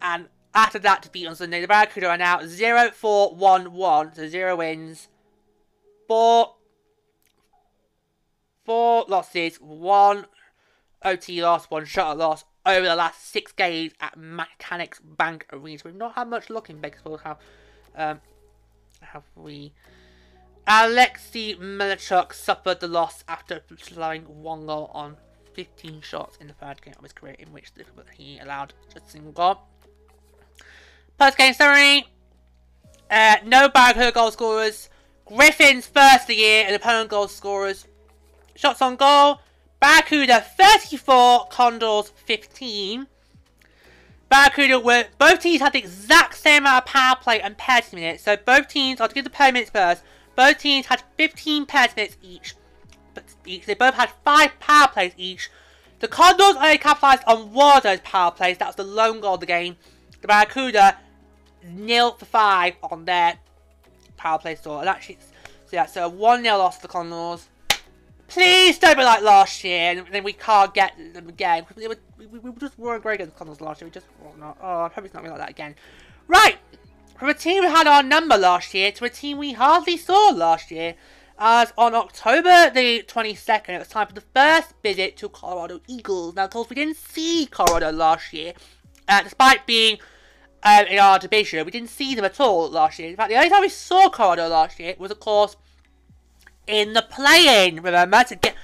and 0.00 0.28
after 0.54 0.78
that 0.78 1.02
defeat 1.02 1.26
on 1.26 1.36
Sunday, 1.36 1.60
the 1.60 1.68
Barracuda 1.68 2.08
are 2.08 2.18
now 2.18 2.46
0 2.46 2.90
4 2.92 3.34
1 3.34 3.72
1. 3.72 4.14
So 4.14 4.28
0 4.28 4.56
wins, 4.56 5.08
4, 6.08 6.54
4 8.64 9.04
losses, 9.08 9.56
1 9.56 10.26
OT 11.02 11.42
loss, 11.42 11.66
1 11.66 11.84
shutout 11.84 12.16
loss 12.16 12.44
over 12.66 12.86
the 12.86 12.96
last 12.96 13.30
6 13.30 13.52
games 13.52 13.92
at 14.00 14.16
Mechanics 14.16 15.00
Bank 15.00 15.46
Arena. 15.52 15.80
We've 15.84 15.94
not 15.94 16.14
had 16.14 16.28
much 16.28 16.50
luck 16.50 16.70
in 16.70 16.80
Bakersfield. 16.80 17.20
Have, 17.22 17.38
um, 17.96 18.20
have 19.00 19.24
we? 19.34 19.72
Alexei 20.66 21.54
Melnichuk 21.56 22.32
suffered 22.32 22.80
the 22.80 22.88
loss 22.88 23.24
after 23.26 23.62
slowing 23.78 24.22
one 24.42 24.66
goal 24.66 24.90
on 24.94 25.16
15 25.54 26.00
shots 26.00 26.36
in 26.40 26.46
the 26.46 26.52
third 26.54 26.80
game 26.82 26.94
of 26.96 27.02
his 27.02 27.12
career, 27.12 27.34
in 27.38 27.52
which 27.52 27.72
he 28.16 28.38
allowed 28.38 28.74
just 28.92 29.08
a 29.08 29.10
single 29.10 29.32
goal. 29.32 29.62
Post 31.18 31.36
game 31.36 31.54
summary. 31.54 32.06
Uh, 33.10 33.36
no 33.44 33.68
Barracuda 33.68 34.12
goal 34.12 34.30
scorers. 34.30 34.88
Griffith's 35.26 35.86
first 35.86 36.22
of 36.22 36.26
the 36.28 36.36
year 36.36 36.64
and 36.66 36.74
opponent 36.74 37.10
goal 37.10 37.28
scorers. 37.28 37.86
Shots 38.54 38.80
on 38.80 38.96
goal. 38.96 39.40
Barracuda 39.80 40.42
34, 40.42 41.48
Condors 41.48 42.10
15. 42.26 43.06
Barracuda 44.28 44.78
were 44.78 45.06
both 45.18 45.40
teams 45.40 45.60
had 45.60 45.72
the 45.72 45.78
exact 45.78 46.36
same 46.36 46.62
amount 46.62 46.84
of 46.84 46.92
power 46.92 47.16
play 47.16 47.40
and 47.40 47.58
penalty 47.58 47.96
minutes. 47.96 48.22
So 48.22 48.36
both 48.36 48.68
teams, 48.68 49.00
I'll 49.00 49.08
give 49.08 49.24
the 49.24 49.30
penalty 49.30 49.54
minutes 49.54 49.70
first. 49.70 50.02
Both 50.36 50.58
teams 50.58 50.86
had 50.86 51.02
15 51.16 51.66
penalty 51.66 51.94
minutes 51.96 52.16
each. 52.22 52.54
But 53.14 53.24
each. 53.44 53.66
They 53.66 53.74
both 53.74 53.94
had 53.94 54.10
five 54.24 54.58
power 54.60 54.88
plays 54.88 55.12
each. 55.16 55.50
The 55.98 56.08
Condors 56.08 56.56
only 56.56 56.78
capitalized 56.78 57.24
on 57.26 57.52
one 57.52 57.78
of 57.78 57.82
those 57.82 58.00
power 58.00 58.30
plays. 58.30 58.58
That 58.58 58.68
was 58.68 58.76
the 58.76 58.84
lone 58.84 59.20
goal 59.20 59.34
of 59.34 59.40
the 59.40 59.46
game. 59.46 59.76
The 60.20 60.28
Barracuda 60.28 60.98
nil 61.64 62.12
for 62.12 62.24
five 62.24 62.74
on 62.82 63.04
their 63.04 63.38
power 64.16 64.38
play 64.38 64.54
store. 64.54 64.80
And 64.80 64.88
actually, 64.88 65.18
so 65.66 65.70
yeah, 65.72 65.86
so 65.86 66.06
a 66.06 66.08
1 66.08 66.42
0 66.42 66.56
loss 66.56 66.76
to 66.76 66.82
the 66.82 66.88
Condors. 66.88 67.49
Please 68.30 68.78
don't 68.78 68.96
be 68.96 69.02
like 69.02 69.22
last 69.22 69.64
year, 69.64 69.90
and 69.90 70.06
then 70.12 70.22
we 70.22 70.32
can't 70.32 70.72
get 70.72 70.96
them 71.12 71.28
again. 71.28 71.66
We, 71.74 71.88
were, 71.88 71.96
we, 72.16 72.26
we 72.26 72.52
just 72.60 72.78
weren't 72.78 73.02
great 73.02 73.16
against 73.16 73.34
the 73.34 73.38
Condors 73.38 73.60
last 73.60 73.80
year. 73.80 73.88
We 73.88 73.92
just 73.92 74.06
were 74.20 74.30
not. 74.38 74.56
Oh, 74.62 74.82
I 74.82 74.88
hope 74.88 75.04
it's 75.04 75.12
not 75.12 75.24
like 75.24 75.36
that 75.36 75.50
again. 75.50 75.74
Right! 76.28 76.56
From 77.18 77.28
a 77.28 77.34
team 77.34 77.64
who 77.64 77.68
had 77.68 77.88
our 77.88 78.04
number 78.04 78.38
last 78.38 78.72
year 78.72 78.92
to 78.92 79.04
a 79.04 79.10
team 79.10 79.36
we 79.36 79.52
hardly 79.52 79.96
saw 79.96 80.30
last 80.30 80.70
year. 80.70 80.94
As 81.42 81.72
on 81.76 81.94
October 81.94 82.70
the 82.70 83.02
22nd, 83.02 83.70
it 83.70 83.78
was 83.78 83.88
time 83.88 84.06
for 84.06 84.12
the 84.12 84.20
first 84.20 84.74
visit 84.82 85.16
to 85.16 85.28
Colorado 85.28 85.80
Eagles. 85.88 86.36
Now, 86.36 86.44
of 86.44 86.50
course, 86.50 86.70
we 86.70 86.76
didn't 86.76 86.98
see 86.98 87.46
Colorado 87.50 87.90
last 87.90 88.32
year, 88.32 88.52
uh, 89.08 89.22
despite 89.22 89.66
being 89.66 89.98
um, 90.62 90.86
in 90.86 90.98
our 90.98 91.18
division. 91.18 91.64
We 91.64 91.72
didn't 91.72 91.90
see 91.90 92.14
them 92.14 92.24
at 92.24 92.38
all 92.38 92.70
last 92.70 92.98
year. 92.98 93.08
In 93.08 93.16
fact, 93.16 93.30
the 93.30 93.36
only 93.36 93.50
time 93.50 93.62
we 93.62 93.70
saw 93.70 94.08
Colorado 94.08 94.48
last 94.48 94.78
year 94.78 94.94
was, 94.98 95.10
of 95.10 95.18
course, 95.18 95.56
in 96.70 96.92
the 96.92 97.02
play-in. 97.02 97.82
Remember 97.82 98.24
to 98.24 98.36
get 98.36 98.54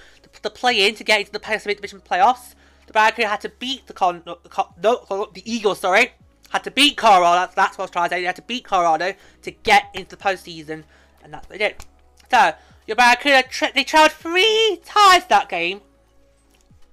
the, 0.42 0.50
play-in 0.50 0.94
to 0.94 1.04
get 1.04 1.20
into 1.20 1.32
the 1.32 1.40
Pacific 1.40 1.78
Division 1.78 2.00
playoffs. 2.00 2.54
The 2.86 2.92
Barracuda 2.92 3.28
had 3.28 3.40
to 3.40 3.48
beat 3.48 3.86
the 3.86 3.92
con, 3.92 4.22
no, 4.24 4.38
no, 4.82 5.28
the 5.34 5.42
Eagles. 5.44 5.80
Sorry, 5.80 6.12
had 6.50 6.62
to 6.64 6.70
beat 6.70 6.96
Colorado. 6.96 7.40
That's, 7.40 7.54
that's 7.54 7.78
what 7.78 7.82
I 7.82 7.84
was 7.84 7.90
trying 7.90 8.08
to 8.08 8.14
say. 8.14 8.20
They 8.20 8.26
had 8.26 8.36
to 8.36 8.42
beat 8.42 8.64
Colorado 8.64 9.14
to 9.42 9.50
get 9.50 9.86
into 9.92 10.16
the 10.16 10.22
postseason, 10.22 10.84
and 11.22 11.34
that's 11.34 11.48
what 11.48 11.58
they 11.58 11.68
did. 11.68 11.84
So 12.30 12.52
your 12.86 12.96
Barracuda 12.96 13.42
tra 13.48 13.72
they 13.74 13.82
trailed 13.82 14.12
three 14.12 14.80
times 14.84 15.24
that 15.26 15.48
game. 15.48 15.80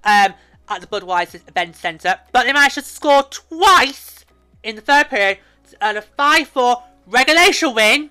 Um, 0.02 0.34
at 0.68 0.80
the 0.80 0.86
Budweiser 0.86 1.46
Event 1.48 1.76
Center, 1.76 2.18
but 2.32 2.44
they 2.44 2.52
managed 2.52 2.76
to 2.76 2.82
score 2.82 3.22
twice 3.24 4.24
in 4.62 4.76
the 4.76 4.82
third 4.82 5.08
period 5.08 5.38
to 5.70 5.86
earn 5.86 5.96
a 5.96 6.02
5-4 6.02 6.82
regulation 7.06 7.74
win. 7.74 8.10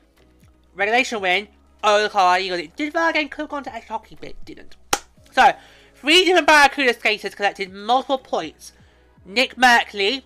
Regulation 0.75 1.21
win 1.21 1.47
over 1.84 2.03
the 2.03 2.10
Colorado 2.10 2.43
Eagles. 2.43 2.61
It 2.61 2.76
did 2.76 2.93
that 2.93 3.14
game 3.14 3.30
could 3.30 3.43
have 3.43 3.49
gone 3.49 3.64
to 3.64 3.73
extra 3.73 3.97
hockey, 3.97 4.18
but 4.19 4.30
it 4.30 4.45
didn't. 4.45 4.76
So, 5.31 5.53
three 5.95 6.26
different 6.26 6.47
Barracuda 6.47 6.93
skaters 6.93 7.35
collected 7.35 7.73
multiple 7.73 8.18
points. 8.18 8.72
Nick 9.26 9.55
Merkley, 9.55 10.23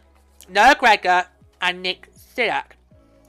Noah 0.49 0.75
Gregor, 0.79 1.27
and 1.61 1.81
Nick 1.81 2.09
Siak. 2.13 2.71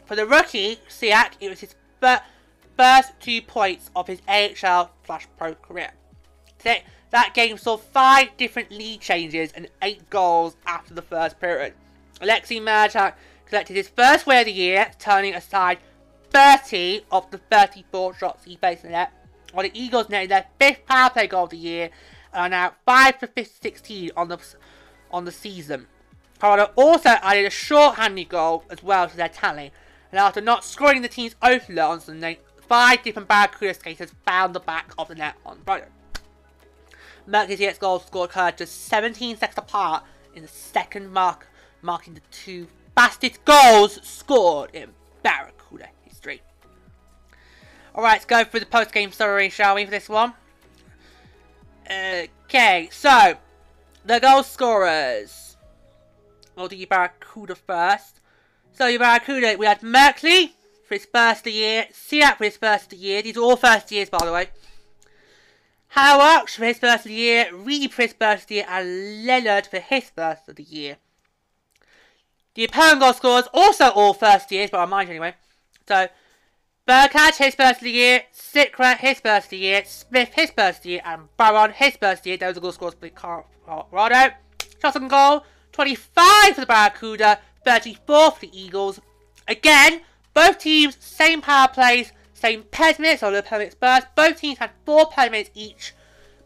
For 0.06 0.16
the 0.16 0.26
rookie, 0.26 0.78
Siak, 0.88 1.32
it 1.40 1.48
was 1.50 1.60
his 1.60 1.74
first 2.00 3.12
two 3.20 3.42
points 3.42 3.90
of 3.94 4.06
his 4.06 4.22
AHL 4.28 4.90
Flash 5.02 5.26
Pro 5.36 5.54
career. 5.54 5.90
That 7.10 7.32
game 7.34 7.56
saw 7.56 7.76
five 7.76 8.36
different 8.36 8.70
lead 8.70 9.00
changes 9.00 9.52
and 9.52 9.68
eight 9.82 10.10
goals 10.10 10.56
after 10.66 10.92
the 10.92 11.02
first 11.02 11.40
period. 11.40 11.74
Alexei 12.20 12.60
Marchak 12.60 13.14
collected 13.46 13.76
his 13.76 13.88
first 13.88 14.26
win 14.26 14.40
of 14.40 14.44
the 14.44 14.52
year, 14.52 14.90
turning 14.98 15.34
aside 15.34 15.78
30 16.30 17.02
of 17.10 17.30
the 17.30 17.38
34 17.38 18.14
shots 18.14 18.44
he 18.44 18.56
faced 18.56 18.84
in 18.84 18.90
the 18.90 18.96
net, 18.96 19.12
while 19.52 19.64
the 19.64 19.78
Eagles 19.78 20.08
netted 20.08 20.30
their 20.30 20.46
fifth 20.58 20.86
power 20.86 21.10
play 21.10 21.26
goal 21.26 21.44
of 21.44 21.50
the 21.50 21.56
year 21.56 21.90
and 22.32 22.54
are 22.54 22.68
now 22.68 22.74
5 22.84 23.16
for 23.16 23.28
16 23.44 24.10
on 24.16 24.28
the, 24.28 24.38
on 25.10 25.24
the 25.24 25.32
season. 25.32 25.86
Colorado 26.38 26.72
also 26.76 27.10
added 27.10 27.46
a 27.46 27.50
short-handed 27.50 28.28
goal 28.28 28.64
as 28.70 28.82
well 28.82 29.08
to 29.08 29.16
their 29.16 29.28
tally, 29.28 29.72
and 30.12 30.18
after 30.18 30.40
not 30.40 30.64
scoring 30.64 31.02
the 31.02 31.08
team's 31.08 31.34
opener 31.42 31.82
on 31.82 32.00
Sunday, 32.00 32.38
five 32.68 33.02
different 33.02 33.28
Barracuda 33.28 33.74
skaters 33.74 34.12
found 34.24 34.54
the 34.54 34.60
back 34.60 34.92
of 34.98 35.08
the 35.08 35.14
net 35.14 35.34
on 35.44 35.58
Friday. 35.64 35.86
Merkley's 37.28 37.78
goals 37.78 38.06
scored 38.06 38.30
occurred 38.30 38.58
just 38.58 38.86
17 38.86 39.36
seconds 39.36 39.58
apart 39.58 40.04
in 40.34 40.42
the 40.42 40.48
second 40.48 41.10
mark 41.12 41.46
marking 41.82 42.14
the 42.14 42.20
two 42.30 42.66
fastest 42.94 43.44
goals 43.44 44.00
scored 44.02 44.70
in 44.74 44.90
Barracuda. 45.22 45.57
Alright, 47.98 48.12
let's 48.12 48.26
go 48.26 48.44
through 48.44 48.60
the 48.60 48.66
post-game 48.66 49.10
summary, 49.10 49.50
shall 49.50 49.74
we, 49.74 49.84
for 49.84 49.90
this 49.90 50.08
one? 50.08 50.32
Okay, 51.90 52.88
so, 52.92 53.34
the 54.04 54.20
goal 54.20 54.44
scorers. 54.44 55.56
We'll 56.54 56.68
do 56.68 56.86
Barracuda 56.86 57.56
first. 57.56 58.20
So, 58.72 58.86
your 58.86 59.00
Barracuda, 59.00 59.56
we 59.58 59.66
had 59.66 59.80
Merkley 59.80 60.52
for 60.86 60.94
his 60.94 61.06
first 61.06 61.44
year, 61.48 61.88
Siak 61.92 62.36
for 62.36 62.44
his 62.44 62.56
first 62.56 62.92
year. 62.92 63.20
These 63.20 63.36
are 63.36 63.40
all 63.40 63.56
first 63.56 63.90
years, 63.90 64.08
by 64.08 64.24
the 64.24 64.32
way. 64.32 64.50
Howard 65.88 66.50
for 66.50 66.66
his 66.66 66.78
first 66.78 67.04
of 67.04 67.08
the 67.08 67.14
year, 67.14 67.52
Reed 67.52 67.92
for 67.92 68.02
his 68.02 68.12
first 68.12 68.48
year, 68.48 68.64
and 68.68 69.26
Leonard 69.26 69.66
for 69.66 69.80
his 69.80 70.08
first 70.10 70.48
of 70.48 70.54
the 70.54 70.62
year. 70.62 70.98
The 72.54 72.66
opponent 72.66 73.00
goal 73.00 73.14
scorers 73.14 73.48
also 73.52 73.88
all 73.88 74.14
first 74.14 74.52
years, 74.52 74.70
but 74.70 74.78
I 74.78 74.84
mind 74.84 75.10
anyway. 75.10 75.34
So, 75.88 76.06
Burkhardt, 76.88 77.36
his 77.36 77.54
first 77.54 77.80
of 77.80 77.84
the 77.84 77.90
year, 77.90 78.22
Sikra, 78.32 78.96
his 78.96 79.20
first 79.20 79.48
of 79.48 79.50
the 79.50 79.58
year, 79.58 79.82
Smith, 79.84 80.32
his 80.32 80.50
first 80.52 80.78
of 80.78 80.82
the 80.84 80.88
year, 80.88 81.02
and 81.04 81.28
Baron, 81.36 81.70
his 81.72 81.98
first 81.98 82.20
of 82.20 82.22
the 82.22 82.30
year. 82.30 82.38
Those 82.38 82.56
are 82.56 82.60
goal 82.60 82.72
scorers 82.72 82.94
for 82.98 83.10
Colorado. 83.10 84.34
Shots 84.80 84.96
on 84.96 85.06
goal, 85.06 85.44
25 85.72 86.54
for 86.54 86.60
the 86.62 86.66
Barracuda, 86.66 87.40
34 87.62 88.30
for 88.30 88.40
the 88.40 88.58
Eagles. 88.58 89.02
Again, 89.46 90.00
both 90.32 90.60
teams, 90.60 90.96
same 90.98 91.42
power 91.42 91.68
plays, 91.68 92.12
same 92.32 92.62
penalty 92.62 93.02
minutes 93.02 93.22
or 93.22 93.32
the 93.32 93.42
penalty 93.42 93.76
burst. 93.78 94.06
Both 94.14 94.40
teams 94.40 94.56
had 94.56 94.70
four 94.86 95.10
penalty 95.10 95.32
minutes 95.32 95.50
each. 95.52 95.92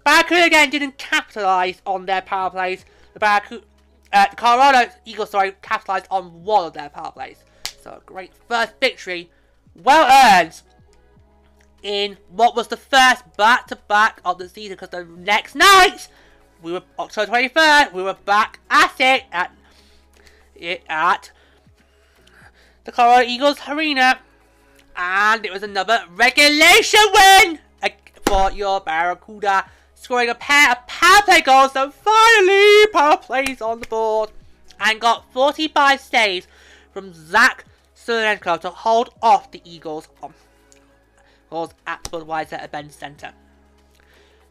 Barracuda 0.04 0.46
again 0.46 0.70
didn't 0.70 0.98
capitalise 0.98 1.80
on 1.86 2.06
their 2.06 2.20
power 2.20 2.50
plays. 2.50 2.84
The 3.12 3.20
Barracuda, 3.20 3.64
uh, 4.12 4.26
the 4.28 4.34
Colorado 4.34 4.90
Eagles, 5.04 5.30
sorry, 5.30 5.52
capitalised 5.62 6.08
on 6.10 6.42
one 6.42 6.66
of 6.66 6.72
their 6.72 6.88
power 6.88 7.12
plays. 7.12 7.44
So 7.80 7.92
a 7.92 8.00
great 8.04 8.32
first 8.48 8.72
victory, 8.80 9.30
well 9.74 10.40
earned 10.40 10.62
in 11.82 12.16
what 12.28 12.54
was 12.54 12.68
the 12.68 12.76
first 12.76 13.36
back-to-back 13.36 14.20
of 14.24 14.38
the 14.38 14.48
season 14.48 14.74
because 14.74 14.90
the 14.90 15.04
next 15.04 15.54
night 15.54 16.08
we 16.62 16.72
were 16.72 16.82
October 16.98 17.32
23rd 17.32 17.92
we 17.92 18.02
were 18.02 18.16
back 18.24 18.60
at 18.70 18.94
it 19.00 19.24
at 19.32 19.52
it 20.54 20.82
at 20.88 21.32
the 22.84 22.92
Colorado 22.92 23.28
Eagles 23.28 23.58
arena. 23.68 24.18
And 24.96 25.44
it 25.44 25.52
was 25.52 25.62
another 25.62 26.04
regulation 26.10 27.00
win 27.14 27.58
uh, 27.82 27.88
for 28.24 28.50
your 28.52 28.80
Barracuda 28.80 29.66
scoring 29.94 30.28
a 30.28 30.34
pair 30.34 30.72
of 30.72 30.86
power 30.86 31.22
play 31.22 31.40
goals 31.40 31.76
and 31.76 31.94
finally 31.94 32.86
power 32.88 33.16
plays 33.16 33.62
on 33.62 33.80
the 33.80 33.86
board 33.86 34.30
and 34.80 35.00
got 35.00 35.32
45 35.32 36.00
saves 36.00 36.46
from 36.92 37.14
Zach 37.14 37.64
Sawchenko 38.06 38.60
to 38.60 38.70
hold 38.70 39.14
off 39.22 39.50
the 39.50 39.62
Eagles 39.64 40.08
on 40.22 40.34
goals 41.50 41.74
at 41.86 42.02
Budweiser 42.04 42.62
Event 42.64 42.92
Centre. 42.92 43.32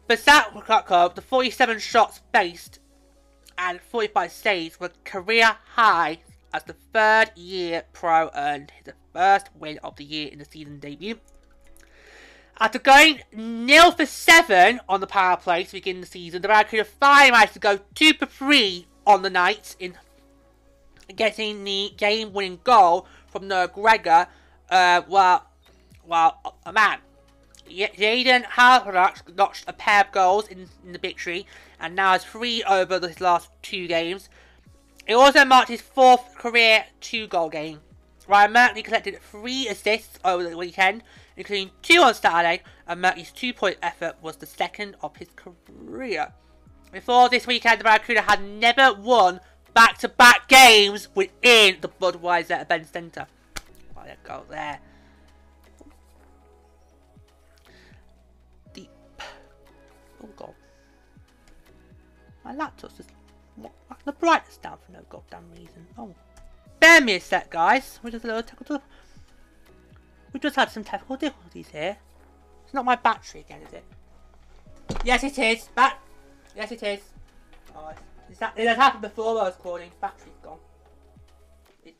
For 0.06 0.16
Zach 0.16 0.52
Sawchenko, 0.52 1.14
the 1.14 1.22
47 1.22 1.78
shots 1.78 2.20
faced 2.32 2.78
and 3.58 3.80
45 3.80 4.32
saves 4.32 4.80
were 4.80 4.90
career 5.04 5.56
high 5.74 6.18
as 6.52 6.64
the 6.64 6.76
third 6.92 7.30
year 7.36 7.84
pro 7.92 8.30
earned 8.34 8.72
his 8.84 8.92
first 9.12 9.48
win 9.58 9.78
of 9.82 9.96
the 9.96 10.04
year 10.04 10.28
in 10.28 10.38
the 10.38 10.44
season 10.44 10.78
debut. 10.78 11.18
After 12.58 12.78
going 12.78 13.22
nil 13.32 13.92
for 13.92 14.06
7 14.06 14.80
on 14.88 15.00
the 15.00 15.06
power 15.06 15.36
play 15.36 15.64
to 15.64 15.72
begin 15.72 16.00
the 16.00 16.06
season, 16.06 16.42
the 16.42 16.48
Barracuda 16.48 16.84
finally 16.84 17.32
managed 17.32 17.54
to 17.54 17.58
go 17.58 17.80
2 17.94 18.14
for 18.14 18.26
3 18.26 18.86
on 19.06 19.22
the 19.22 19.30
night 19.30 19.74
in 19.78 19.94
getting 21.16 21.64
the 21.64 21.92
game-winning 21.96 22.60
goal 22.64 23.06
from 23.32 23.48
the 23.48 23.70
Gregor, 23.74 24.28
uh, 24.70 25.02
well, 25.08 25.46
well, 26.06 26.56
a 26.64 26.72
man. 26.72 26.98
Jaden 27.68 28.44
Halbgewachs 28.44 29.34
notched 29.34 29.64
a 29.66 29.72
pair 29.72 30.02
of 30.02 30.12
goals 30.12 30.48
in, 30.48 30.68
in, 30.84 30.92
the 30.92 30.98
victory 30.98 31.46
and 31.80 31.96
now 31.96 32.12
has 32.12 32.24
three 32.24 32.62
over 32.64 33.00
his 33.00 33.20
last 33.20 33.50
two 33.62 33.86
games. 33.86 34.28
It 35.06 35.14
also 35.14 35.44
marked 35.44 35.68
his 35.68 35.80
fourth 35.80 36.36
career 36.36 36.84
two-goal 37.00 37.48
game. 37.48 37.80
Ryan 38.28 38.52
Merkley 38.52 38.84
collected 38.84 39.18
three 39.20 39.68
assists 39.68 40.18
over 40.24 40.48
the 40.48 40.56
weekend, 40.56 41.02
including 41.36 41.70
two 41.80 42.00
on 42.00 42.14
Saturday, 42.14 42.62
and 42.86 43.02
Merkley's 43.02 43.32
two-point 43.32 43.78
effort 43.82 44.16
was 44.20 44.36
the 44.36 44.46
second 44.46 44.96
of 45.02 45.16
his 45.16 45.28
career. 45.34 46.32
Before 46.92 47.28
this 47.28 47.46
weekend, 47.46 47.80
the 47.80 47.84
Barracuda 47.84 48.22
had 48.22 48.42
never 48.42 48.92
won 48.92 49.40
back-to-back 49.74 50.48
games 50.48 51.08
within 51.14 51.78
the 51.80 51.88
Budweiser 51.88 52.62
Event 52.62 52.86
Centre. 52.92 53.26
There 54.04 54.16
go 54.24 54.42
there. 54.48 54.80
Deep. 58.74 58.90
Oh 60.22 60.28
god. 60.36 60.54
My 62.44 62.52
laptop's 62.52 62.96
just 62.96 63.10
the 64.04 64.12
brightness 64.12 64.56
down 64.56 64.78
for 64.84 64.90
no 64.92 65.00
goddamn 65.08 65.48
reason. 65.52 65.86
Oh. 65.96 66.12
Bear 66.80 67.00
me 67.00 67.14
a 67.14 67.20
sec, 67.20 67.50
guys. 67.50 68.00
We 68.02 68.10
just 68.10 68.24
a 68.24 68.26
little 68.26 68.42
technical. 68.42 68.82
We 70.32 70.40
just 70.40 70.56
had 70.56 70.70
some 70.70 70.82
technical 70.82 71.16
difficulties 71.16 71.68
here. 71.68 71.96
It's 72.64 72.74
not 72.74 72.84
my 72.84 72.96
battery 72.96 73.40
again, 73.40 73.60
is 73.62 73.72
it? 73.72 73.84
Yes, 75.04 75.22
it 75.22 75.38
is. 75.38 75.68
Bat. 75.76 75.96
Yes, 76.56 76.72
it 76.72 76.82
is. 76.82 77.00
Oh, 77.76 77.92
that, 78.38 78.54
it 78.56 78.66
has 78.66 78.76
happened 78.76 79.02
before 79.02 79.40
I 79.40 79.44
was 79.44 79.54
recording. 79.56 79.90
Battery's 80.00 80.34
gone. 80.42 80.58
It 81.84 81.94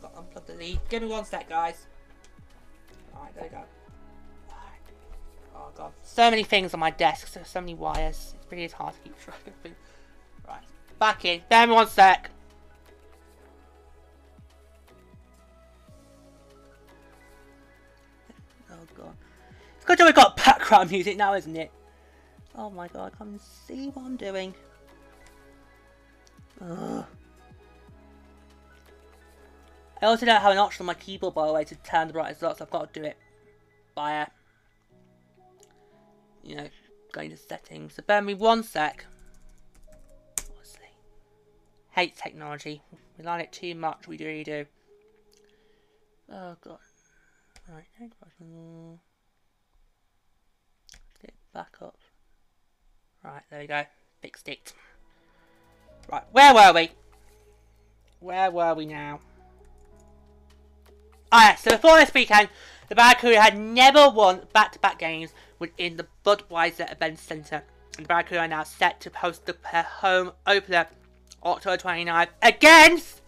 got 0.00 0.16
unplugged 0.16 0.46
the 0.46 0.54
lead. 0.54 0.80
Give 0.88 1.02
me 1.02 1.08
one 1.08 1.24
sec, 1.24 1.48
guys. 1.48 1.86
Alright, 3.14 3.34
there 3.34 3.44
we 3.44 3.50
go. 3.50 3.64
Oh 5.56 5.70
god. 5.76 5.92
So 6.02 6.30
many 6.30 6.42
things 6.42 6.74
on 6.74 6.80
my 6.80 6.90
desk, 6.90 7.28
so, 7.28 7.40
so 7.44 7.60
many 7.60 7.74
wires. 7.74 8.34
It 8.40 8.50
really 8.50 8.64
is 8.64 8.72
hard 8.72 8.94
to 8.94 9.00
keep 9.00 9.18
track 9.20 9.46
of 9.46 9.54
things. 9.62 9.76
Right. 10.46 10.62
Back 10.98 11.24
in. 11.24 11.42
Bear 11.48 11.66
me 11.66 11.74
one 11.74 11.88
sec. 11.88 12.30
Oh 18.70 18.74
god. 18.96 19.14
It's 19.76 19.84
good 19.84 19.98
job 19.98 20.06
we've 20.06 20.14
got 20.14 20.36
background 20.36 20.90
music 20.90 21.16
now, 21.16 21.34
isn't 21.34 21.56
it? 21.56 21.70
Oh 22.56 22.70
my 22.70 22.88
god, 22.88 23.12
come 23.16 23.28
and 23.28 23.40
see 23.40 23.88
what 23.88 24.04
I'm 24.04 24.16
doing. 24.16 24.54
Ugh. 26.60 27.04
I 30.02 30.06
also 30.06 30.26
don't 30.26 30.40
have 30.40 30.52
an 30.52 30.58
option 30.58 30.82
on 30.82 30.86
my 30.86 30.94
keyboard, 30.94 31.34
by 31.34 31.46
the 31.46 31.52
way, 31.52 31.64
to 31.64 31.74
turn 31.76 32.08
the 32.08 32.12
brightness 32.12 32.42
up, 32.42 32.58
so 32.58 32.64
I've 32.64 32.70
got 32.70 32.92
to 32.92 33.00
do 33.00 33.06
it 33.06 33.16
by, 33.94 34.20
uh, 34.20 34.26
you 36.42 36.56
know, 36.56 36.68
going 37.12 37.30
to 37.30 37.36
settings. 37.36 37.94
So 37.94 38.02
bear 38.06 38.20
me 38.20 38.34
one 38.34 38.62
sec. 38.62 39.06
Honestly. 40.54 40.88
Hate 41.90 42.16
technology. 42.16 42.82
We 43.16 43.24
like 43.24 43.44
it 43.44 43.52
too 43.52 43.74
much, 43.74 44.06
we 44.06 44.18
really 44.18 44.44
do. 44.44 44.66
Oh, 46.30 46.56
God. 46.60 46.78
Right, 47.66 47.84
get 51.22 51.32
back 51.54 51.76
up. 51.80 51.96
Right, 53.22 53.42
there 53.50 53.60
we 53.60 53.66
go. 53.66 53.84
Fixed 54.20 54.48
it. 54.48 54.74
Right, 56.10 56.22
where 56.32 56.54
were 56.54 56.72
we? 56.72 56.90
Where 58.20 58.50
were 58.50 58.74
we 58.74 58.86
now? 58.86 59.20
Alright, 61.32 61.58
so 61.58 61.72
before 61.72 61.98
this 61.98 62.14
weekend, 62.14 62.48
the 62.88 62.94
Barracuda 62.94 63.40
had 63.40 63.58
never 63.58 64.08
won 64.08 64.42
back-to-back 64.52 64.96
-back 64.96 64.98
games 64.98 65.30
within 65.58 65.96
the 65.96 66.06
Budweiser 66.24 66.90
Event 66.90 67.18
Centre. 67.18 67.64
And 67.96 68.04
the 68.04 68.08
Barracuda 68.08 68.40
are 68.42 68.48
now 68.48 68.64
set 68.64 69.00
to 69.00 69.10
host 69.10 69.46
the 69.46 69.56
home 70.00 70.32
opener 70.46 70.86
October 71.42 71.76
29th 71.76 72.28
against 72.42 73.20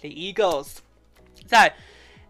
the 0.00 0.08
Eagles. 0.08 0.82
So, 1.46 1.68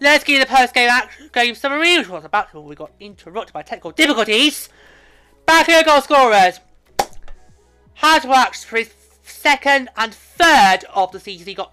let's 0.01 0.25
get 0.25 0.41
the 0.47 0.55
post-game 0.55 0.91
game 1.33 1.55
summary, 1.55 1.99
which 1.99 2.09
was 2.09 2.25
about 2.25 2.51
to 2.51 2.61
we 2.61 2.75
got 2.75 2.93
interrupted 3.01 3.53
by 3.53 3.63
technical 3.63 3.91
difficulties. 3.91 4.69
Barracuda 5.47 5.85
goal 5.85 6.01
scorers. 6.01 6.61
Halbgewachs 7.99 8.65
for 8.65 8.79
his 8.79 8.89
second 9.33 9.89
and 9.97 10.15
third 10.15 10.81
of 10.95 11.13
the 11.13 11.21
season. 11.21 11.47
He 11.47 11.55
got 11.55 11.73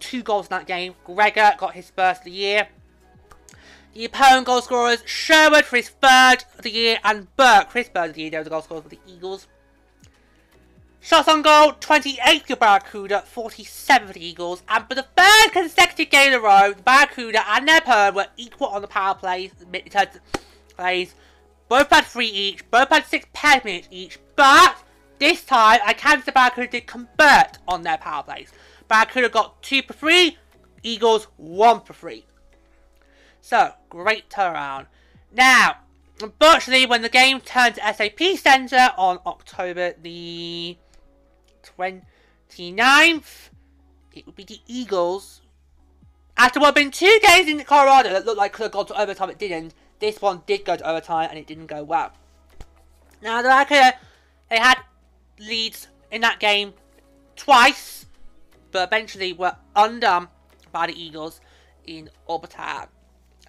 two 0.00 0.22
goals 0.22 0.46
in 0.46 0.50
that 0.50 0.66
game. 0.66 0.94
Gregor 1.04 1.54
got 1.58 1.74
his 1.74 1.90
first 1.90 2.20
of 2.20 2.24
the 2.24 2.30
year. 2.30 2.68
The 3.94 4.04
opponent 4.04 4.46
goal 4.46 4.62
scorers, 4.62 5.02
Sherwood 5.06 5.64
for 5.64 5.76
his 5.76 5.88
third 5.88 6.44
of 6.56 6.62
the 6.62 6.70
year, 6.70 6.98
and 7.02 7.34
Burke 7.36 7.70
for 7.70 7.78
his 7.78 7.88
third 7.88 8.10
of 8.10 8.14
the 8.14 8.22
year. 8.22 8.30
They 8.30 8.38
were 8.38 8.44
the 8.44 8.50
goal 8.50 8.62
scorers 8.62 8.84
for 8.84 8.90
the 8.90 9.00
Eagles. 9.06 9.46
Shots 11.00 11.28
on 11.28 11.42
goal, 11.42 11.72
28 11.80 12.46
for 12.46 12.56
Barracuda, 12.56 13.22
47 13.22 14.08
for 14.08 14.14
the 14.14 14.24
Eagles. 14.24 14.62
And 14.68 14.86
for 14.86 14.94
the 14.94 15.06
third 15.16 15.52
consecutive 15.52 16.10
game 16.10 16.28
in 16.28 16.34
a 16.34 16.40
row, 16.40 16.74
the 16.76 16.82
Barracuda 16.82 17.42
and 17.48 17.66
their 17.66 17.78
opponent 17.78 18.16
were 18.16 18.26
equal 18.36 18.68
on 18.68 18.82
the 18.82 18.88
power 18.88 19.14
plays. 19.14 19.52
plays. 20.76 21.14
Both 21.68 21.90
had 21.90 22.04
three 22.04 22.28
each, 22.28 22.70
both 22.70 22.88
had 22.88 23.06
six 23.06 23.26
minutes 23.64 23.88
each, 23.90 24.18
but 24.36 24.76
this 25.18 25.44
time, 25.44 25.80
I 25.84 25.92
can 25.92 26.22
say 26.22 26.32
Barracuda 26.32 26.68
did 26.68 26.86
convert 26.86 27.58
on 27.66 27.82
their 27.82 27.98
power 27.98 28.22
plays. 28.22 28.52
Barracuda 28.88 29.28
got 29.28 29.62
2 29.62 29.82
for 29.82 29.92
3, 29.92 30.36
Eagles 30.82 31.26
1 31.36 31.82
for 31.82 31.92
3. 31.92 32.24
So, 33.40 33.72
great 33.88 34.28
turnaround. 34.30 34.86
Now, 35.32 35.78
unfortunately, 36.20 36.86
when 36.86 37.02
the 37.02 37.08
game 37.08 37.40
turned 37.40 37.76
to 37.76 37.94
SAP 37.94 38.38
Center 38.38 38.92
on 38.96 39.20
October 39.26 39.94
the 40.00 40.76
29th, 41.78 43.50
it 44.14 44.26
would 44.26 44.36
be 44.36 44.44
the 44.44 44.60
Eagles. 44.66 45.40
After 46.36 46.60
what 46.60 46.66
had 46.66 46.74
been 46.76 46.90
two 46.90 47.18
games 47.22 47.48
in 47.48 47.62
Colorado 47.64 48.10
that 48.10 48.24
looked 48.24 48.38
like 48.38 48.52
could 48.52 48.64
have 48.64 48.72
gone 48.72 48.86
to 48.86 49.00
overtime, 49.00 49.30
it 49.30 49.38
didn't. 49.38 49.74
This 49.98 50.20
one 50.20 50.42
did 50.46 50.64
go 50.64 50.76
to 50.76 50.88
overtime 50.88 51.28
and 51.30 51.38
it 51.38 51.46
didn't 51.46 51.66
go 51.66 51.82
well. 51.82 52.12
Now, 53.20 53.42
the 53.42 53.48
Barracuda, 53.48 53.94
they 54.48 54.58
had 54.58 54.78
leads 55.40 55.88
in 56.10 56.20
that 56.22 56.40
game 56.40 56.74
twice, 57.36 58.06
but 58.70 58.88
eventually 58.88 59.32
were 59.32 59.56
undone 59.76 60.28
by 60.72 60.86
the 60.86 61.00
Eagles 61.00 61.40
in 61.86 62.10
overtime 62.26 62.88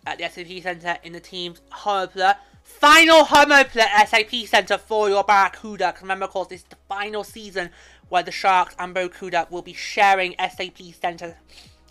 at 0.05 0.17
the 0.17 0.29
SAP 0.29 0.63
Centre 0.63 0.97
in 1.03 1.13
the 1.13 1.19
team's 1.19 1.61
home 1.71 2.03
opener. 2.03 2.35
Final 2.63 3.25
home 3.25 3.51
opener 3.51 3.85
SAP 4.05 4.31
Centre 4.45 4.77
for 4.77 5.09
your 5.09 5.23
Barracuda. 5.23 5.87
Because 5.87 6.03
remember, 6.03 6.25
of 6.25 6.31
course, 6.31 6.47
this 6.47 6.61
is 6.61 6.67
the 6.69 6.77
final 6.87 7.23
season 7.23 7.69
where 8.09 8.23
the 8.23 8.31
Sharks 8.31 8.75
and 8.79 8.93
Barracuda 8.93 9.47
will 9.49 9.61
be 9.61 9.73
sharing 9.73 10.35
SAP 10.39 10.77
Centre. 10.99 11.37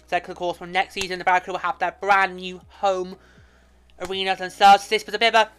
So, 0.07 0.17
of 0.17 0.37
course, 0.37 0.57
from 0.57 0.73
next 0.73 0.95
season, 0.95 1.19
the 1.19 1.25
Barracuda 1.25 1.53
will 1.53 1.59
have 1.59 1.79
their 1.79 1.97
brand 2.01 2.37
new 2.37 2.61
home 2.69 3.17
arenas 4.01 4.41
and 4.41 4.51
themselves. 4.51 4.89
This 4.89 5.05
was 5.05 5.15
a 5.15 5.19
bit 5.19 5.35
of 5.35 5.49
a 5.49 5.51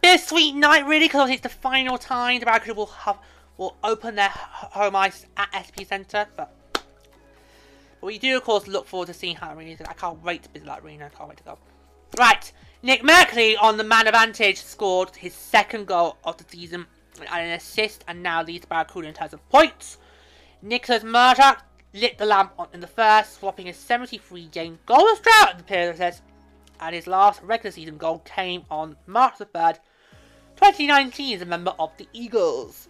bittersweet 0.00 0.54
night, 0.54 0.86
really, 0.86 1.06
because 1.06 1.30
it's 1.30 1.42
the 1.42 1.48
final 1.48 1.98
time 1.98 2.40
the 2.40 2.46
Barracuda 2.46 2.74
will 2.74 2.86
have 2.86 3.18
will 3.58 3.76
open 3.84 4.14
their 4.14 4.30
home 4.30 4.96
ice 4.96 5.26
at 5.36 5.66
SP 5.68 5.84
Centre. 5.84 6.26
But, 6.36 6.54
we 8.00 8.18
do, 8.18 8.36
of 8.36 8.44
course, 8.44 8.66
look 8.66 8.86
forward 8.86 9.06
to 9.06 9.14
seeing 9.14 9.36
how 9.36 9.52
arena 9.54 9.72
is. 9.72 9.80
I 9.82 9.92
can't 9.92 10.22
wait 10.22 10.44
to 10.44 10.48
visit 10.48 10.66
that 10.66 10.82
arena. 10.82 11.10
I 11.12 11.16
can't 11.16 11.28
wait 11.28 11.38
to 11.38 11.44
go. 11.44 11.58
Right, 12.16 12.50
Nick 12.82 13.02
Merkley 13.02 13.56
on 13.60 13.76
the 13.76 13.84
man 13.84 14.06
advantage 14.06 14.62
scored 14.62 15.14
his 15.16 15.34
second 15.34 15.86
goal 15.86 16.16
of 16.24 16.38
the 16.38 16.44
season 16.48 16.86
and 17.20 17.28
an 17.28 17.50
assist, 17.50 18.04
and 18.06 18.22
now 18.22 18.42
leads 18.42 18.64
Barracuda 18.64 19.08
in 19.08 19.14
terms 19.14 19.34
of 19.34 19.46
points. 19.50 19.98
Nicholas 20.62 21.02
Meloche 21.02 21.58
lit 21.92 22.18
the 22.18 22.24
lamp 22.24 22.52
on 22.58 22.68
in 22.72 22.80
the 22.80 22.86
first, 22.86 23.40
swapping 23.40 23.68
a 23.68 23.74
73 23.74 24.46
game 24.46 24.78
goal 24.86 25.06
drought 25.20 25.52
in 25.52 25.58
the 25.58 25.64
period, 25.64 26.14
and 26.80 26.94
his 26.94 27.06
last 27.06 27.42
regular 27.42 27.72
season 27.72 27.98
goal 27.98 28.20
came 28.20 28.64
on 28.70 28.96
March 29.06 29.38
the 29.38 29.46
3rd, 29.46 29.78
2019 30.56 31.36
as 31.36 31.42
a 31.42 31.46
member 31.46 31.74
of 31.78 31.90
the 31.96 32.08
Eagles. 32.12 32.87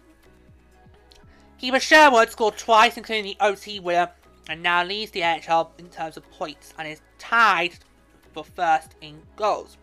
Kiefer 1.61 1.81
Sherwood 1.81 2.31
scored 2.31 2.57
twice, 2.57 2.95
including 2.95 3.25
the 3.25 3.37
OT 3.41 3.79
winner, 3.81 4.09
and 4.47 4.63
now 4.63 4.83
leads 4.83 5.11
the 5.11 5.21
NHL 5.21 5.69
in 5.77 5.89
terms 5.89 6.15
of 6.15 6.29
points 6.31 6.73
and 6.77 6.87
is 6.87 7.01
tied 7.17 7.73
for 8.33 8.45
first 8.45 8.95
in 9.01 9.21
goals. 9.35 9.77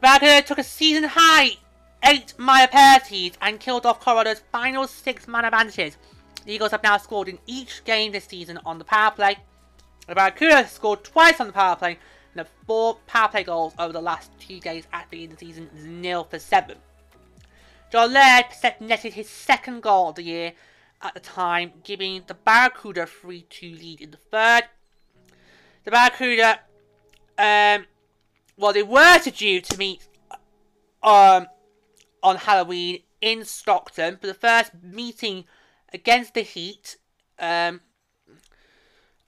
Wagner 0.00 0.40
took 0.42 0.58
a 0.58 0.64
season 0.64 1.04
high 1.04 1.58
8 2.02 2.34
minor 2.38 2.68
penalties 2.68 3.34
and 3.42 3.60
killed 3.60 3.84
off 3.84 4.00
Colorado's 4.00 4.42
final 4.50 4.86
6 4.86 5.28
man 5.28 5.44
advantages. 5.44 5.96
The 6.44 6.52
Eagles 6.52 6.70
have 6.70 6.82
now 6.82 6.96
scored 6.96 7.28
in 7.28 7.38
each 7.46 7.84
game 7.84 8.12
this 8.12 8.24
season 8.24 8.58
on 8.64 8.78
the 8.78 8.84
power 8.84 9.10
play. 9.10 9.36
The 10.06 10.14
Barracuda 10.14 10.66
scored 10.68 11.04
twice 11.04 11.40
on 11.40 11.48
the 11.48 11.52
power 11.52 11.76
play 11.76 11.98
and 12.32 12.38
have 12.38 12.48
4 12.66 12.96
power 13.06 13.28
play 13.28 13.44
goals 13.44 13.74
over 13.78 13.92
the 13.92 14.00
last 14.00 14.30
2 14.40 14.60
games 14.60 14.86
at 14.92 15.10
the 15.10 15.24
end 15.24 15.32
of 15.32 15.38
the 15.38 15.46
season, 15.46 16.02
0 16.02 16.24
for 16.24 16.38
7. 16.38 16.78
Laird 17.92 18.46
netted 18.80 19.14
his 19.14 19.28
second 19.28 19.82
goal 19.82 20.10
of 20.10 20.16
the 20.16 20.22
year 20.22 20.52
at 21.00 21.14
the 21.14 21.20
time, 21.20 21.72
giving 21.84 22.22
the 22.26 22.34
Barracuda 22.34 23.06
3-2 23.06 23.78
lead 23.78 24.00
in 24.00 24.10
the 24.10 24.16
third. 24.16 24.64
The 25.84 25.90
Barracuda, 25.90 26.60
um, 27.38 27.86
well, 28.56 28.72
they 28.72 28.82
were 28.82 29.18
to 29.20 29.30
due 29.30 29.60
to 29.60 29.78
meet 29.78 30.06
um, 31.02 31.46
on 32.22 32.36
Halloween 32.36 33.00
in 33.20 33.44
Stockton 33.44 34.16
for 34.16 34.26
the 34.26 34.34
first 34.34 34.72
meeting 34.82 35.44
against 35.92 36.34
the 36.34 36.42
Heat, 36.42 36.96
um, 37.38 37.80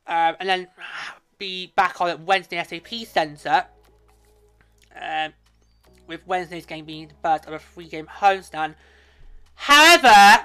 um, 0.06 0.36
and 0.38 0.48
then 0.48 0.68
be 1.38 1.72
back 1.76 2.00
on 2.00 2.10
at 2.10 2.20
Wednesday 2.20 2.62
SAP 2.62 3.06
Centre. 3.06 3.66
Um, 5.00 5.32
with 6.10 6.26
Wednesday's 6.26 6.66
game 6.66 6.84
being 6.84 7.08
the 7.08 7.14
first 7.22 7.46
of 7.46 7.54
a 7.54 7.58
three-game 7.58 8.06
homestand. 8.06 8.74
However, 9.54 10.44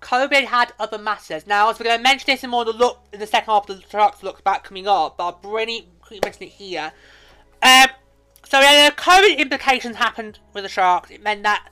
COVID 0.00 0.44
had 0.44 0.72
other 0.78 0.98
matters. 0.98 1.46
Now, 1.46 1.70
as 1.70 1.78
we're 1.78 1.84
going 1.84 1.98
to 1.98 2.02
mention 2.02 2.26
this 2.26 2.44
in 2.44 2.50
more 2.50 2.66
the 2.66 2.72
look 2.72 3.00
in 3.12 3.20
the 3.20 3.26
second 3.26 3.50
half 3.52 3.68
of 3.70 3.80
the 3.80 3.88
Sharks 3.88 4.22
look 4.22 4.44
back 4.44 4.64
coming 4.64 4.86
up, 4.86 5.16
but 5.16 5.24
I'll 5.24 5.50
really 5.50 5.88
mention 6.22 6.42
it 6.42 6.50
here. 6.50 6.92
Um, 7.62 7.88
so 8.44 8.60
yeah, 8.60 8.90
the 8.90 8.96
COVID 8.96 9.38
implications 9.38 9.96
happened 9.96 10.38
with 10.52 10.64
the 10.64 10.68
Sharks. 10.68 11.10
It 11.10 11.22
meant 11.22 11.42
that 11.44 11.70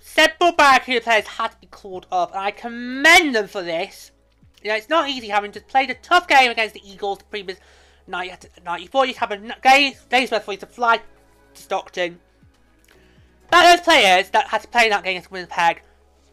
several 0.00 0.52
Barracuda 0.52 1.02
players 1.02 1.26
had 1.26 1.48
to 1.48 1.58
be 1.58 1.66
called 1.66 2.06
up, 2.10 2.30
and 2.30 2.40
I 2.40 2.50
commend 2.50 3.34
them 3.34 3.46
for 3.46 3.62
this. 3.62 4.12
You 4.62 4.70
know, 4.70 4.76
it's 4.76 4.88
not 4.88 5.10
easy 5.10 5.28
having 5.28 5.52
just 5.52 5.68
played 5.68 5.90
a 5.90 5.94
tough 5.94 6.26
game 6.26 6.50
against 6.50 6.74
the 6.74 6.90
Eagles 6.90 7.18
the 7.18 7.24
previous 7.24 7.58
night. 8.08 8.48
You 8.56 8.62
night 8.64 8.82
you 8.82 8.88
thought 8.88 9.08
you'd 9.08 9.16
have 9.16 9.30
a 9.30 9.36
day, 9.36 9.96
day's 10.08 10.30
worth 10.30 10.44
for 10.44 10.52
you 10.52 10.58
to 10.58 10.66
fly 10.66 10.98
to 10.98 11.62
Stockton. 11.62 12.18
But 13.50 13.70
those 13.70 13.80
players 13.80 14.30
that 14.30 14.48
had 14.48 14.62
to 14.62 14.68
play 14.68 14.88
that 14.88 15.04
game 15.04 15.12
against 15.12 15.30
Winnipeg, 15.30 15.82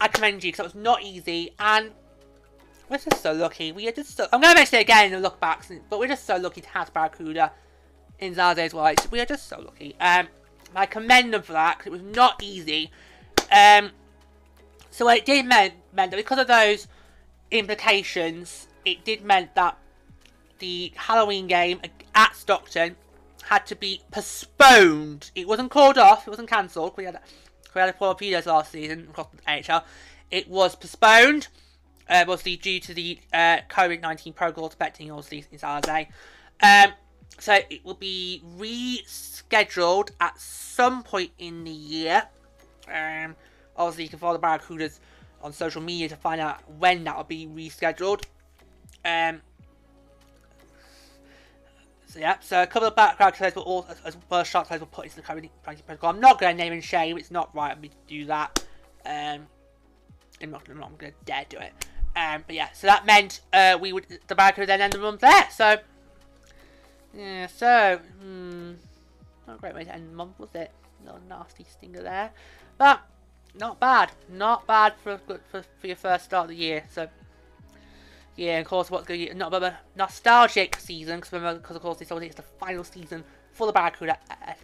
I 0.02 0.08
commend 0.08 0.44
you 0.44 0.52
because 0.52 0.60
it 0.60 0.76
was 0.76 0.84
not 0.84 1.02
easy, 1.02 1.52
and 1.60 1.92
we're 2.90 2.98
just 2.98 3.22
so 3.22 3.34
lucky. 3.34 3.72
We 3.72 3.88
are 3.88 3.92
just 3.92 4.16
so. 4.18 4.28
I'm 4.32 4.42
going 4.42 4.54
to 4.54 4.60
mention 4.60 4.80
it 4.80 4.82
again 4.82 5.06
in 5.08 5.12
the 5.14 5.20
look 5.20 5.40
backs, 5.40 5.72
but 5.90 6.00
we're 6.00 6.08
just 6.08 6.26
so 6.26 6.38
lucky 6.38 6.62
to 6.62 6.70
have 6.70 6.94
Barracuda 6.94 7.52
in 8.20 8.36
Zarday's 8.36 8.74
White. 8.74 9.10
We 9.12 9.20
are 9.20 9.26
just 9.26 9.48
so 9.48 9.60
lucky. 9.60 9.96
Um, 10.00 10.28
I 10.76 10.86
commend 10.86 11.34
them 11.34 11.42
for 11.42 11.54
that 11.54 11.78
because 11.78 11.88
it 11.88 12.04
was 12.04 12.16
not 12.16 12.44
easy. 12.44 12.92
Um, 13.52 13.92
so 14.92 15.10
it 15.10 15.26
did 15.26 15.46
mean, 15.46 15.72
meant 15.94 16.12
that 16.12 16.18
because 16.18 16.40
of 16.40 16.48
those 16.48 16.88
implications, 17.52 18.68
it 18.84 19.04
did 19.06 19.24
meant 19.24 19.56
that 19.56 19.78
the 20.60 20.92
Halloween 20.96 21.48
game 21.48 21.82
at 22.14 22.36
Stockton 22.36 22.96
had 23.44 23.66
to 23.68 23.76
be 23.76 24.02
postponed. 24.12 25.32
It 25.36 25.48
wasn't 25.48 25.72
called 25.72 25.98
off. 25.98 26.28
It 26.28 26.30
wasn't 26.30 26.50
cancelled. 26.50 26.94
We 26.98 27.06
had 27.06 27.20
we 27.74 27.82
had 27.82 27.90
a 27.90 27.94
torpedoes 27.94 28.46
last 28.46 28.72
season 28.72 29.08
across 29.10 29.28
the 29.32 29.74
AHL. 29.74 29.84
It 30.32 30.48
was 30.48 30.76
postponed, 30.76 31.48
uh, 32.10 32.22
obviously 32.22 32.56
due 32.56 32.80
to 32.80 32.94
the 32.94 33.20
uh, 33.34 33.58
COVID 33.70 34.02
nineteen 34.02 34.34
protocol 34.34 34.66
affecting 34.66 35.12
all 35.12 35.20
obviously 35.20 35.46
in 35.52 35.60
Saturday. 35.60 36.10
Um, 36.62 36.94
so 37.38 37.60
it 37.70 37.84
will 37.84 37.96
be 37.96 38.42
rescheduled 38.58 40.12
at 40.22 40.40
some 40.40 41.04
point 41.04 41.32
in 41.38 41.64
the 41.66 41.72
year. 41.72 42.24
Um, 42.88 43.36
obviously, 43.76 44.04
you 44.06 44.10
can 44.10 44.20
follow 44.20 44.38
the 44.38 44.46
Barracudas 44.46 45.00
on 45.42 45.54
social 45.54 45.82
media 45.82 46.10
to 46.10 46.16
find 46.16 46.40
out 46.40 46.60
when 46.80 47.04
that 47.04 47.16
will 47.16 47.24
be 47.24 47.46
rescheduled. 47.46 48.24
Um, 49.04 49.42
so 52.16 52.22
yeah, 52.22 52.38
so 52.40 52.64
a 52.64 52.68
couple 52.68 52.88
of 52.88 52.96
background 52.96 53.34
players 53.34 53.54
were 53.56 53.62
all, 53.62 53.86
as 54.06 54.16
well 54.30 54.40
as 54.40 54.54
will 54.54 54.88
put 54.88 55.04
into 55.04 55.18
the 55.18 55.22
current 55.22 55.50
protocol. 55.62 56.12
I'm 56.12 56.22
not 56.22 56.40
going 56.40 56.56
to 56.56 56.64
name 56.64 56.72
and 56.72 56.82
shame. 56.82 57.18
It's 57.18 57.30
not 57.30 57.54
right 57.54 57.74
of 57.74 57.82
me 57.82 57.90
to 57.90 57.96
do 58.08 58.24
that. 58.28 58.64
Um, 59.06 59.48
I'm 60.42 60.50
not, 60.50 60.64
I'm 60.70 60.80
not 60.80 60.98
to 61.00 61.12
dare 61.26 61.44
do 61.50 61.58
it. 61.58 61.74
Um, 62.16 62.46
but 62.48 62.56
yeah, 62.56 62.70
so 62.72 62.88
that 62.88 63.06
meant 63.06 63.42
uh, 63.52 63.78
we 63.82 63.92
would 63.92 64.06
the 64.28 64.36
Barracuda 64.36 64.66
then 64.66 64.80
end 64.80 64.94
the 64.94 65.00
month 65.00 65.20
there. 65.20 65.50
So 65.52 65.78
yeah, 67.14 67.48
so, 67.48 68.00
hmm, 68.22 68.72
not 69.46 69.58
a 69.58 69.60
great 69.60 69.76
way 69.76 69.84
to 69.84 69.94
end 69.94 70.10
the 70.10 70.16
month, 70.16 70.40
was 70.40 70.56
it? 70.56 70.72
Little 71.04 71.20
nasty 71.28 71.66
stinger 71.70 72.02
there. 72.02 72.32
But, 72.78 73.02
not 73.60 73.78
bad. 73.82 74.14
Not 74.30 74.66
bad 74.66 74.94
for 75.04 75.18
for, 75.18 75.42
for 75.52 75.88
your 75.88 75.98
first 75.98 76.24
start 76.24 76.46
of 76.46 76.50
the 76.52 76.56
year. 76.56 76.86
So, 76.90 77.10
yeah, 78.36 78.60
of 78.60 78.66
course, 78.66 78.92
what's 78.92 79.08
going 79.08 79.20
to 79.22 79.34
be 79.34 79.34
not 79.34 79.54
a 79.54 79.78
nostalgic 79.96 80.78
season, 80.78 81.20
because 81.20 81.76
of 81.76 81.82
course, 81.82 81.98
this 81.98 82.12
obviously 82.12 82.30
is 82.30 82.36
the 82.36 82.42
final 82.60 82.84
season 82.84 83.24
for 83.52 83.66
the 83.66 83.74
Barracuda 83.74 84.18
at 84.30 84.60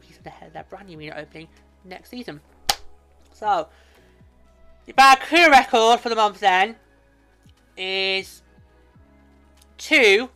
their 0.53 0.65
brand 0.69 0.87
new 0.87 0.97
arena 0.97 1.15
opening 1.17 1.47
next 1.85 2.09
season. 2.09 2.41
So, 3.33 3.69
the 4.85 4.93
Barracuda 4.93 5.49
record 5.49 5.99
for 6.01 6.09
the 6.09 6.15
month 6.15 6.39
then 6.41 6.75
is 7.77 8.41
2 9.77 10.29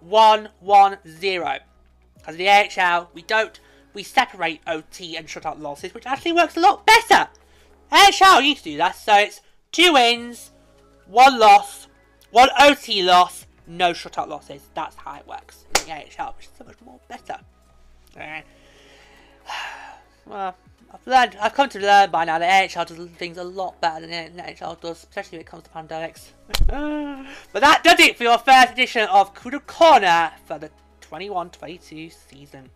one 0.00 0.48
one 0.60 0.98
zero. 1.08 1.58
Because 2.18 2.36
the 2.36 2.48
AHL, 2.48 3.10
we 3.14 3.22
don't 3.22 3.58
we 3.94 4.02
separate 4.02 4.60
OT 4.66 5.16
and 5.16 5.26
shutout 5.26 5.60
losses, 5.60 5.94
which 5.94 6.06
actually 6.06 6.32
works 6.32 6.56
a 6.56 6.60
lot 6.60 6.86
better. 6.86 7.28
AHL 7.90 8.40
used 8.40 8.64
to 8.64 8.70
do 8.70 8.76
that, 8.78 8.96
so 8.96 9.14
it's 9.16 9.40
two 9.70 9.92
wins, 9.92 10.50
one 11.06 11.38
loss, 11.38 11.88
one 12.32 12.48
OT 12.58 13.02
loss, 13.02 13.46
no 13.66 13.92
shutout 13.92 14.26
losses. 14.26 14.62
That's 14.74 14.96
how 14.96 15.16
it 15.16 15.26
works 15.26 15.64
in 15.68 15.86
the 15.86 15.92
AHL, 15.92 16.34
which 16.36 16.46
is 16.46 16.52
so 16.58 16.64
much 16.64 16.76
more 16.84 16.98
better. 17.08 17.38
well, 20.26 20.56
I've 20.92 21.06
learned, 21.06 21.36
I've 21.40 21.54
come 21.54 21.68
to 21.68 21.78
learn 21.78 22.10
by 22.10 22.24
now 22.24 22.38
that 22.38 22.76
AHL 22.76 22.86
does 22.86 23.06
things 23.10 23.36
a 23.36 23.44
lot 23.44 23.80
better 23.80 24.06
than 24.06 24.32
NHL 24.34 24.80
does, 24.80 25.04
especially 25.04 25.38
when 25.38 25.40
it 25.42 25.46
comes 25.46 25.64
to 25.64 25.70
pandemics. 25.70 26.30
but 27.52 27.60
that 27.60 27.84
does 27.84 28.00
it 28.00 28.16
for 28.16 28.24
your 28.24 28.38
first 28.38 28.72
edition 28.72 29.06
of 29.08 29.34
Cuda 29.34 29.64
Corner 29.66 30.32
for 30.46 30.58
the 30.58 30.70
21-22 31.02 32.12
season. 32.12 32.70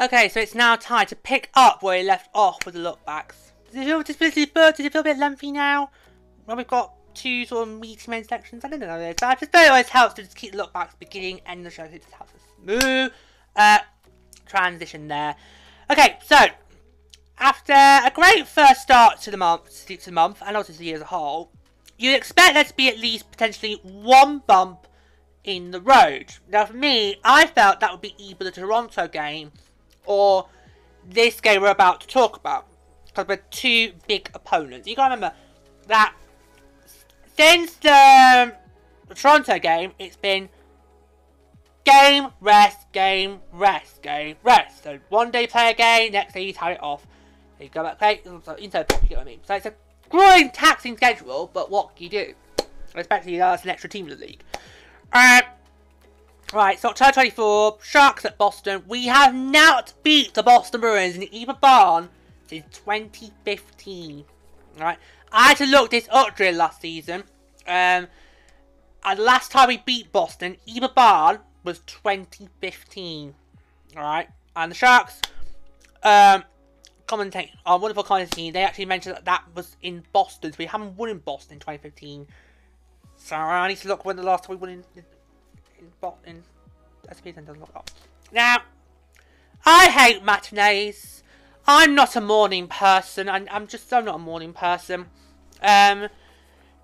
Okay, 0.00 0.30
so 0.30 0.40
it's 0.40 0.54
now 0.54 0.76
time 0.76 1.06
to 1.08 1.16
pick 1.16 1.50
up 1.52 1.82
where 1.82 1.98
we 2.00 2.06
left 2.06 2.30
off 2.34 2.64
with 2.64 2.74
the 2.74 2.80
lookbacks. 2.80 3.52
Does 3.66 3.82
it 3.82 3.84
feel, 3.84 4.02
does 4.02 4.16
it 4.18 4.32
feel, 4.32 4.46
does 4.54 4.80
it 4.80 4.92
feel 4.92 5.02
a 5.02 5.04
bit 5.04 5.18
lengthy 5.18 5.52
now? 5.52 5.90
Well, 6.46 6.56
we've 6.56 6.66
got 6.66 6.94
two 7.12 7.44
sort 7.44 7.68
of 7.68 7.78
meaty 7.78 8.10
main 8.10 8.24
sections. 8.24 8.64
I 8.64 8.68
don't 8.68 8.80
know. 8.80 8.98
this, 8.98 9.16
But 9.20 9.38
just 9.40 9.54
always 9.54 9.90
helps 9.90 10.14
to 10.14 10.22
just 10.22 10.36
keep 10.36 10.52
the 10.52 10.56
look 10.56 10.72
backs 10.72 10.94
beginning 10.94 11.42
and 11.44 11.66
the 11.66 11.70
show. 11.70 11.84
It 11.84 12.00
just 12.00 12.14
helps 12.14 12.32
a 12.32 12.62
smooth 12.62 13.12
uh, 13.56 13.78
transition 14.46 15.06
there. 15.06 15.36
Okay, 15.90 16.16
so 16.24 16.46
after 17.36 17.74
a 17.74 18.10
great 18.14 18.48
first 18.48 18.80
start 18.80 19.20
to 19.20 19.30
the 19.30 19.36
month, 19.36 19.86
to 19.86 20.02
the 20.02 20.12
month, 20.12 20.42
and 20.46 20.56
also 20.56 20.72
to 20.72 20.78
the 20.78 20.86
year 20.86 20.96
as 20.96 21.02
a 21.02 21.06
whole, 21.06 21.52
you'd 21.98 22.16
expect 22.16 22.54
there 22.54 22.64
to 22.64 22.74
be 22.74 22.88
at 22.88 22.98
least 22.98 23.30
potentially 23.30 23.78
one 23.82 24.38
bump 24.46 24.86
in 25.44 25.72
the 25.72 25.80
road. 25.80 26.32
Now, 26.48 26.64
for 26.64 26.72
me, 26.72 27.16
I 27.22 27.46
felt 27.46 27.80
that 27.80 27.92
would 27.92 28.00
be 28.00 28.14
either 28.16 28.44
the 28.44 28.50
Toronto 28.50 29.06
game 29.06 29.52
or 30.06 30.46
this 31.08 31.40
game 31.40 31.62
we're 31.62 31.70
about 31.70 32.00
to 32.02 32.06
talk 32.06 32.36
about. 32.36 32.66
Because 33.06 33.26
we're 33.26 33.42
two 33.50 33.92
big 34.06 34.30
opponents. 34.34 34.86
You 34.86 34.94
gotta 34.94 35.14
remember 35.14 35.36
that 35.88 36.14
since 37.36 37.74
the, 37.76 38.54
Toronto 39.14 39.58
game, 39.58 39.92
it's 39.98 40.16
been 40.16 40.48
game, 41.84 42.28
rest, 42.40 42.92
game, 42.92 43.40
rest, 43.52 44.02
game, 44.02 44.36
rest. 44.42 44.84
So 44.84 44.98
one 45.08 45.30
day 45.30 45.46
play 45.46 45.70
a 45.70 45.74
game, 45.74 46.12
next 46.12 46.34
day 46.34 46.42
you 46.42 46.52
tie 46.52 46.72
it 46.72 46.82
off. 46.82 47.06
You 47.58 47.68
go 47.68 47.82
back 47.82 47.98
play, 47.98 48.20
so 48.24 48.56
you 48.58 48.68
know 48.68 48.84
what 48.90 49.18
I 49.18 49.24
mean? 49.24 49.40
So 49.44 49.54
it's 49.54 49.66
a 49.66 49.74
growing, 50.08 50.50
taxing 50.50 50.96
schedule, 50.96 51.50
but 51.52 51.70
what 51.70 51.96
can 51.96 52.04
you 52.04 52.10
do? 52.10 52.34
Especially 52.94 53.40
as 53.40 53.64
an 53.64 53.70
extra 53.70 53.90
team 53.90 54.08
in 54.08 54.18
the 54.18 54.24
league. 54.24 54.42
Um, 55.12 55.40
right, 56.52 56.78
so 56.78 56.90
October 56.90 57.12
24, 57.12 57.78
Sharks 57.82 58.24
at 58.24 58.38
Boston. 58.38 58.82
We 58.88 59.06
have 59.06 59.34
not 59.34 59.92
beat 60.02 60.34
the 60.34 60.42
Boston 60.42 60.80
Bruins 60.80 61.16
in 61.16 61.32
either 61.32 61.54
barn 61.54 62.08
since 62.46 62.64
2015. 62.78 64.24
Right, 64.78 64.98
I 65.32 65.48
had 65.48 65.56
to 65.58 65.66
look 65.66 65.90
this 65.90 66.08
up 66.10 66.36
during 66.36 66.56
last 66.56 66.80
season. 66.80 67.24
Um, 67.66 68.08
and 69.04 69.18
last 69.18 69.50
time 69.52 69.68
we 69.68 69.78
beat 69.78 70.12
Boston, 70.12 70.56
Eber 70.68 70.90
Barn, 70.94 71.38
was 71.64 71.80
2015. 71.80 73.34
Alright, 73.96 74.28
and 74.56 74.70
the 74.70 74.76
Sharks, 74.76 75.20
um, 76.02 76.44
commentate, 77.06 77.50
our 77.66 77.78
wonderful 77.78 78.04
commentating, 78.04 78.52
they 78.52 78.62
actually 78.62 78.86
mentioned 78.86 79.16
that 79.16 79.24
that 79.24 79.44
was 79.54 79.76
in 79.82 80.04
Boston, 80.12 80.52
so 80.52 80.56
we 80.58 80.66
haven't 80.66 80.96
won 80.96 81.08
in 81.08 81.18
Boston 81.18 81.54
in 81.54 81.60
2015. 81.60 82.26
So 83.16 83.36
I 83.36 83.68
need 83.68 83.78
to 83.78 83.88
look 83.88 84.04
when 84.04 84.16
the 84.16 84.22
last 84.22 84.44
time 84.44 84.56
we 84.56 84.60
won 84.60 84.70
in, 84.70 84.84
in, 85.80 85.90
in, 86.26 86.42
up. 87.74 87.90
Now, 88.32 88.62
I 89.64 89.88
hate 89.88 90.24
matinees. 90.24 91.22
I'm 91.66 91.94
not 91.94 92.16
a 92.16 92.20
morning 92.20 92.68
person. 92.68 93.28
I'm, 93.28 93.44
just 93.44 93.54
I'm 93.54 93.66
just 93.66 93.88
so 93.88 94.00
not 94.00 94.16
a 94.16 94.18
morning 94.18 94.52
person. 94.52 95.06
Um, 95.62 96.08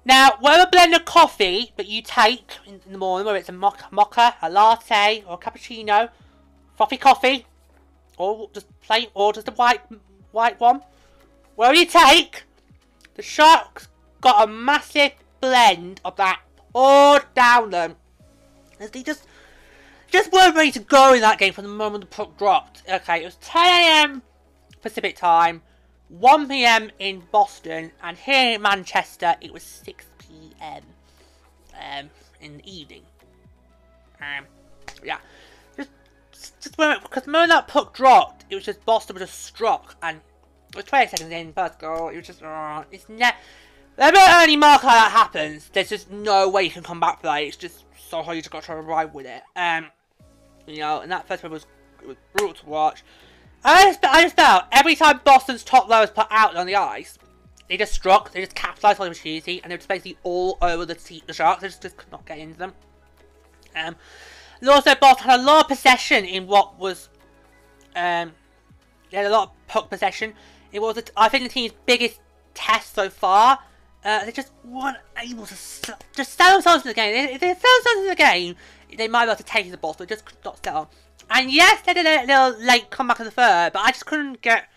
now, 0.05 0.37
whatever 0.39 0.71
blend 0.71 0.95
of 0.95 1.05
coffee 1.05 1.73
that 1.77 1.87
you 1.87 2.03
take 2.03 2.53
in 2.67 2.81
the 2.89 2.99
morning, 2.99 3.27
whether 3.27 3.39
it's 3.39 3.49
a 3.49 3.53
mocha, 3.53 3.89
mocha, 3.91 4.37
a 4.41 4.51
latte, 4.51 5.25
or 5.27 5.35
a 5.35 5.39
cappuccino, 5.39 6.11
frothy 6.77 6.97
coffee, 6.97 7.47
or 8.17 8.49
just 8.53 8.67
plain, 8.83 9.09
or 9.15 9.33
just 9.33 9.49
a 9.49 9.53
white, 9.53 9.81
white 10.31 10.61
one, 10.61 10.83
whatever 11.57 11.77
you 11.77 11.87
take, 11.87 12.45
the 13.15 13.23
sharks 13.23 13.89
got 14.21 14.49
a 14.49 14.53
massive 14.53 15.13
blend 15.41 16.01
of 16.05 16.17
that 16.17 16.41
poured 16.73 17.25
down 17.35 17.71
them. 17.71 17.97
They 18.79 19.03
just, 19.03 19.27
just 20.11 20.33
weren't 20.33 20.55
ready 20.55 20.73
to 20.73 20.81
go 20.81 21.15
in 21.15 21.21
that 21.21 21.39
game 21.39 21.53
from 21.53 21.65
the 21.65 21.71
moment 21.71 22.03
the 22.03 22.09
puck 22.09 22.37
dropped. 22.37 22.83
Okay, 22.89 23.23
it 23.23 23.25
was 23.25 23.37
10 23.37 23.67
a.m. 23.67 24.23
Pacific 24.83 25.17
time. 25.17 25.63
1 26.09 26.49
p.m. 26.49 26.91
in 26.99 27.23
Boston, 27.33 27.91
and 28.03 28.17
here 28.17 28.55
in 28.55 28.63
Manchester 28.63 29.35
it 29.41 29.53
was 29.53 29.63
6 29.63 30.07
p.m. 30.19 30.83
Um, 31.75 32.11
in 32.41 32.59
the 32.59 32.73
evening. 32.73 33.03
Um, 34.21 34.47
yeah, 35.05 35.19
just 35.77 35.91
just 36.61 36.79
when 36.79 36.99
because 37.03 37.27
moment 37.27 37.51
that 37.51 37.69
puck 37.69 37.93
dropped, 37.93 38.45
it 38.49 38.55
was 38.55 38.65
just 38.65 38.85
Boston 38.85 39.15
was 39.15 39.29
just 39.29 39.45
struck, 39.45 39.97
and 40.03 40.21
it 40.71 40.77
was 40.77 40.85
20 40.85 41.09
seconds 41.09 41.33
in 41.33 41.53
first 41.53 41.79
goal. 41.79 42.09
It 42.09 42.17
was 42.17 42.27
just 42.27 42.43
uh, 42.43 42.85
it's 42.91 43.09
ne. 43.09 43.31
Whenever 43.97 44.19
any 44.19 44.57
mark 44.57 44.83
that 44.83 45.11
happens, 45.11 45.71
there's 45.71 45.89
just 45.89 46.11
no 46.11 46.49
way 46.51 46.63
you 46.65 46.71
can 46.71 46.83
come 46.83 47.01
back 47.01 47.21
for 47.21 47.29
that. 47.29 47.43
It's 47.43 47.57
just 47.57 47.86
so 48.09 48.23
hard. 48.23 48.37
You 48.37 48.43
just 48.43 48.53
got 48.53 48.65
to 48.65 48.75
ride 48.77 49.13
with 49.15 49.27
it. 49.27 49.43
Um, 49.55 49.87
you 50.67 50.79
know, 50.79 51.01
and 51.01 51.11
that 51.13 51.29
first 51.29 51.43
one 51.43 51.53
was 51.53 51.67
was 52.07 52.17
brutal 52.33 52.55
to 52.55 52.67
watch. 52.67 53.03
I 53.65 53.85
just, 53.85 54.05
I 54.05 54.23
just 54.23 54.37
felt 54.37 54.65
every 54.71 54.95
time 54.95 55.21
Boston's 55.25 55.65
top 55.65 55.89
low 55.89 56.01
was 56.01 56.11
put 56.11 56.27
out 56.31 56.57
on 56.57 56.67
the 56.67 56.77
ice, 56.77 57.19
they 57.69 57.77
just 57.77 57.93
struck, 57.93 58.33
they 58.33 58.41
just 58.41 58.55
capitalised 58.55 59.01
on 59.01 59.07
the 59.07 59.11
opportunity, 59.11 59.61
and 59.63 59.71
they 59.71 59.75
were 59.75 59.79
just 59.79 59.89
basically 59.89 60.17
all 60.23 60.57
over 60.63 60.87
the, 60.87 61.23
the 61.27 61.33
Sharks. 61.33 61.63
They 61.63 61.69
just, 61.69 61.83
just 61.83 61.97
could 61.97 62.13
not 62.13 62.25
get 62.27 62.39
into 62.39 62.59
them. 62.59 62.73
Um, 63.75 63.97
and 64.61 64.71
also, 64.71 64.95
Boston 64.95 65.31
had 65.31 65.41
a 65.41 65.43
lot 65.43 65.65
of 65.65 65.69
possession 65.69 66.25
in 66.25 66.47
what 66.47 66.79
was. 66.79 67.09
Um, 67.95 68.33
they 69.11 69.19
had 69.19 69.27
a 69.27 69.31
lot 69.31 69.49
of 69.49 69.67
puck 69.67 69.91
possession. 69.91 70.35
It 70.73 70.81
was, 70.81 71.03
I 71.17 71.29
think, 71.29 71.45
the 71.45 71.49
team's 71.49 71.75
biggest 71.87 72.21
test 72.55 72.95
so 72.95 73.11
far. 73.11 73.59
Uh, 74.07 74.25
they 74.25 74.31
just 74.31 74.53
weren't 74.63 74.99
able 75.19 75.45
to 75.45 75.55
just 76.15 76.39
sell 76.39 76.53
themselves 76.53 76.85
in 76.85 76.91
the 76.91 76.95
game. 76.95 77.29
If 77.29 77.41
they 77.41 77.49
sell 77.49 77.71
themselves 77.79 78.01
in 78.03 78.07
the 78.07 78.15
game, 78.15 78.55
they 78.97 79.09
might 79.09 79.25
be 79.25 79.33
able 79.33 79.39
to 79.39 79.43
take 79.43 79.69
the 79.69 79.77
ball, 79.77 79.97
but 79.99 80.09
just 80.09 80.25
could 80.25 80.39
not 80.45 80.65
sell. 80.65 80.91
And 81.29 81.51
yes, 81.51 81.83
they 81.83 81.93
did 81.93 82.07
a 82.07 82.25
little 82.25 82.65
late 82.65 82.89
comeback 82.91 83.19
in 83.19 83.25
the 83.25 83.33
third, 83.33 83.73
but 83.73 83.81
I 83.81 83.91
just 83.91 84.07
couldn't 84.07 84.43
get 84.43 84.69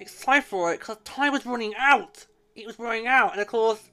excited 0.00 0.42
for 0.42 0.72
it 0.72 0.80
because 0.80 0.96
time 1.04 1.32
was 1.32 1.46
running 1.46 1.74
out. 1.78 2.26
It 2.56 2.66
was 2.66 2.76
running 2.76 3.06
out, 3.06 3.30
and 3.34 3.40
of 3.40 3.46
course, 3.46 3.88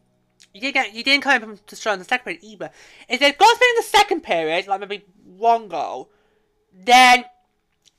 you 0.56 0.62
didn't 0.62 0.74
get 0.74 0.94
you 0.96 1.04
didn't 1.04 1.22
come 1.22 1.36
in 1.36 1.42
from 1.42 1.60
to 1.68 1.76
show 1.76 1.94
in 1.94 2.00
the 2.00 2.06
second 2.06 2.26
period 2.26 2.44
either. 2.44 2.72
If 3.08 3.20
they'd 3.20 3.38
got 3.38 3.58
through 3.60 3.70
in 3.70 3.76
the 3.76 3.84
second 3.84 4.22
period, 4.22 4.66
like 4.66 4.80
maybe 4.80 5.06
one 5.24 5.68
goal, 5.68 6.10
then 6.74 7.26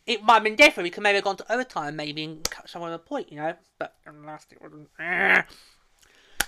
it 0.07 0.25
might 0.25 0.35
have 0.35 0.43
been 0.43 0.57
different. 0.57 0.87
We 0.87 0.91
could 0.91 1.05
maybe 1.05 1.17
have 1.17 1.25
gone 1.25 1.37
to 1.37 1.53
overtime, 1.53 1.95
maybe 1.95 2.25
and 2.25 2.51
catch 2.51 2.73
someone 2.73 2.93
a 2.93 2.99
point, 2.99 3.31
you 3.31 3.37
know. 3.37 3.55
But 3.79 3.95
last 4.25 4.53
it 4.53 4.61
wasn't. 4.61 4.89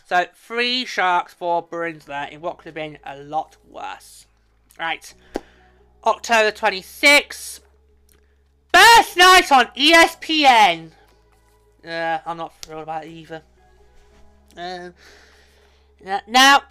So 0.07 0.27
three 0.35 0.85
sharks, 0.85 1.33
four 1.33 1.63
Bruins 1.63 2.05
there 2.05 2.29
in 2.29 2.41
what 2.41 2.59
could 2.59 2.67
have 2.67 2.75
been 2.75 2.99
a 3.05 3.17
lot 3.17 3.57
worse. 3.69 4.27
Right. 4.79 5.15
October 6.05 6.51
26th. 6.51 7.61
First 8.73 9.17
night 9.17 9.51
on 9.51 9.67
ESPN. 9.77 10.91
Uh, 11.87 12.19
I'm 12.27 12.37
not 12.37 12.53
thrilled 12.61 12.83
about 12.83 13.05
it 13.05 13.11
either. 13.11 13.43
Uh, 14.57 14.91
now, 16.27 16.63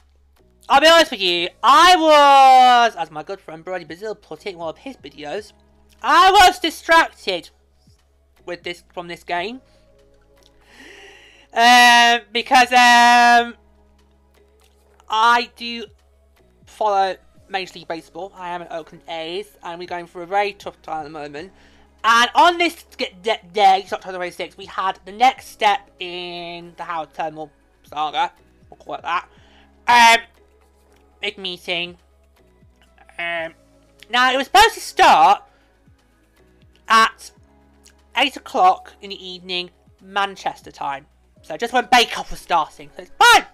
I'll 0.70 0.82
be 0.82 0.88
honest 0.88 1.12
with 1.12 1.22
you. 1.22 1.50
I 1.64 1.96
was, 1.98 2.96
as 2.96 3.10
my 3.10 3.24
good 3.24 3.40
friend 3.40 3.64
Brody 3.64 3.86
Brazil 3.86 4.16
put 4.16 4.46
it 4.46 4.52
in 4.52 4.60
one 4.60 4.70
of 4.70 4.78
his 4.78 4.96
videos, 4.98 5.54
I 6.02 6.32
was 6.32 6.60
distracted 6.60 7.50
with 8.46 8.64
this 8.64 8.84
from 8.94 9.08
this 9.08 9.24
game. 9.24 9.62
Um, 11.54 12.22
because 12.32 12.72
um, 12.72 13.56
I 15.08 15.52
do 15.56 15.86
follow 16.66 17.16
Major 17.48 17.74
League 17.76 17.88
Baseball. 17.88 18.34
I 18.36 18.50
am 18.50 18.64
an 18.64 18.70
Oakland 18.72 19.04
A's, 19.08 19.46
and 19.62 19.78
we're 19.78 19.88
going 19.88 20.08
through 20.08 20.24
a 20.24 20.26
very 20.26 20.54
tough 20.54 20.82
time 20.82 21.02
at 21.02 21.04
the 21.04 21.10
moment. 21.12 21.52
And 22.04 22.30
on 22.34 22.58
this 22.58 22.84
day, 23.54 23.88
October 23.92 24.18
26th, 24.18 24.58
we 24.58 24.66
had 24.66 25.00
the 25.06 25.12
next 25.12 25.50
step 25.50 25.92
in 26.00 26.74
the 26.76 26.84
Howard 26.84 27.14
Terminal 27.14 27.52
saga. 27.84 28.34
We'll 28.70 28.78
call 28.78 28.96
it 28.96 29.04
that. 29.04 29.30
Um, 29.88 30.26
big 31.22 31.38
meeting. 31.38 31.98
Um, 33.20 33.54
now, 34.10 34.34
it 34.34 34.38
was 34.38 34.48
supposed 34.48 34.74
to 34.74 34.82
start 34.82 35.44
at 36.88 37.32
8 38.18 38.38
o'clock 38.38 38.94
in 39.02 39.12
the 39.12 39.26
evening, 39.28 39.70
Manchester 40.02 40.72
time. 40.72 41.06
So 41.44 41.58
just 41.58 41.74
when 41.74 41.88
Bake 41.92 42.18
Off 42.18 42.32
was 42.32 42.40
starting. 42.40 42.90
So 42.96 43.04
it's 43.04 43.12
fine. 43.20 43.46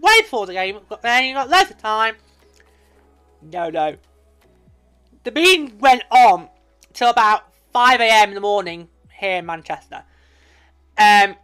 Wait 0.00 0.26
for 0.26 0.46
the 0.46 0.52
game. 0.52 0.78
Then 1.02 1.24
you 1.24 1.34
got 1.34 1.48
loads 1.48 1.70
of 1.70 1.78
time. 1.78 2.14
No, 3.42 3.70
no. 3.70 3.96
The 5.24 5.32
meeting 5.32 5.78
went 5.78 6.02
on 6.10 6.48
till 6.92 7.10
about 7.10 7.44
5am 7.74 8.28
in 8.28 8.34
the 8.34 8.40
morning 8.40 8.88
here 9.18 9.38
in 9.38 9.46
Manchester. 9.46 10.04
Um, 10.96 11.36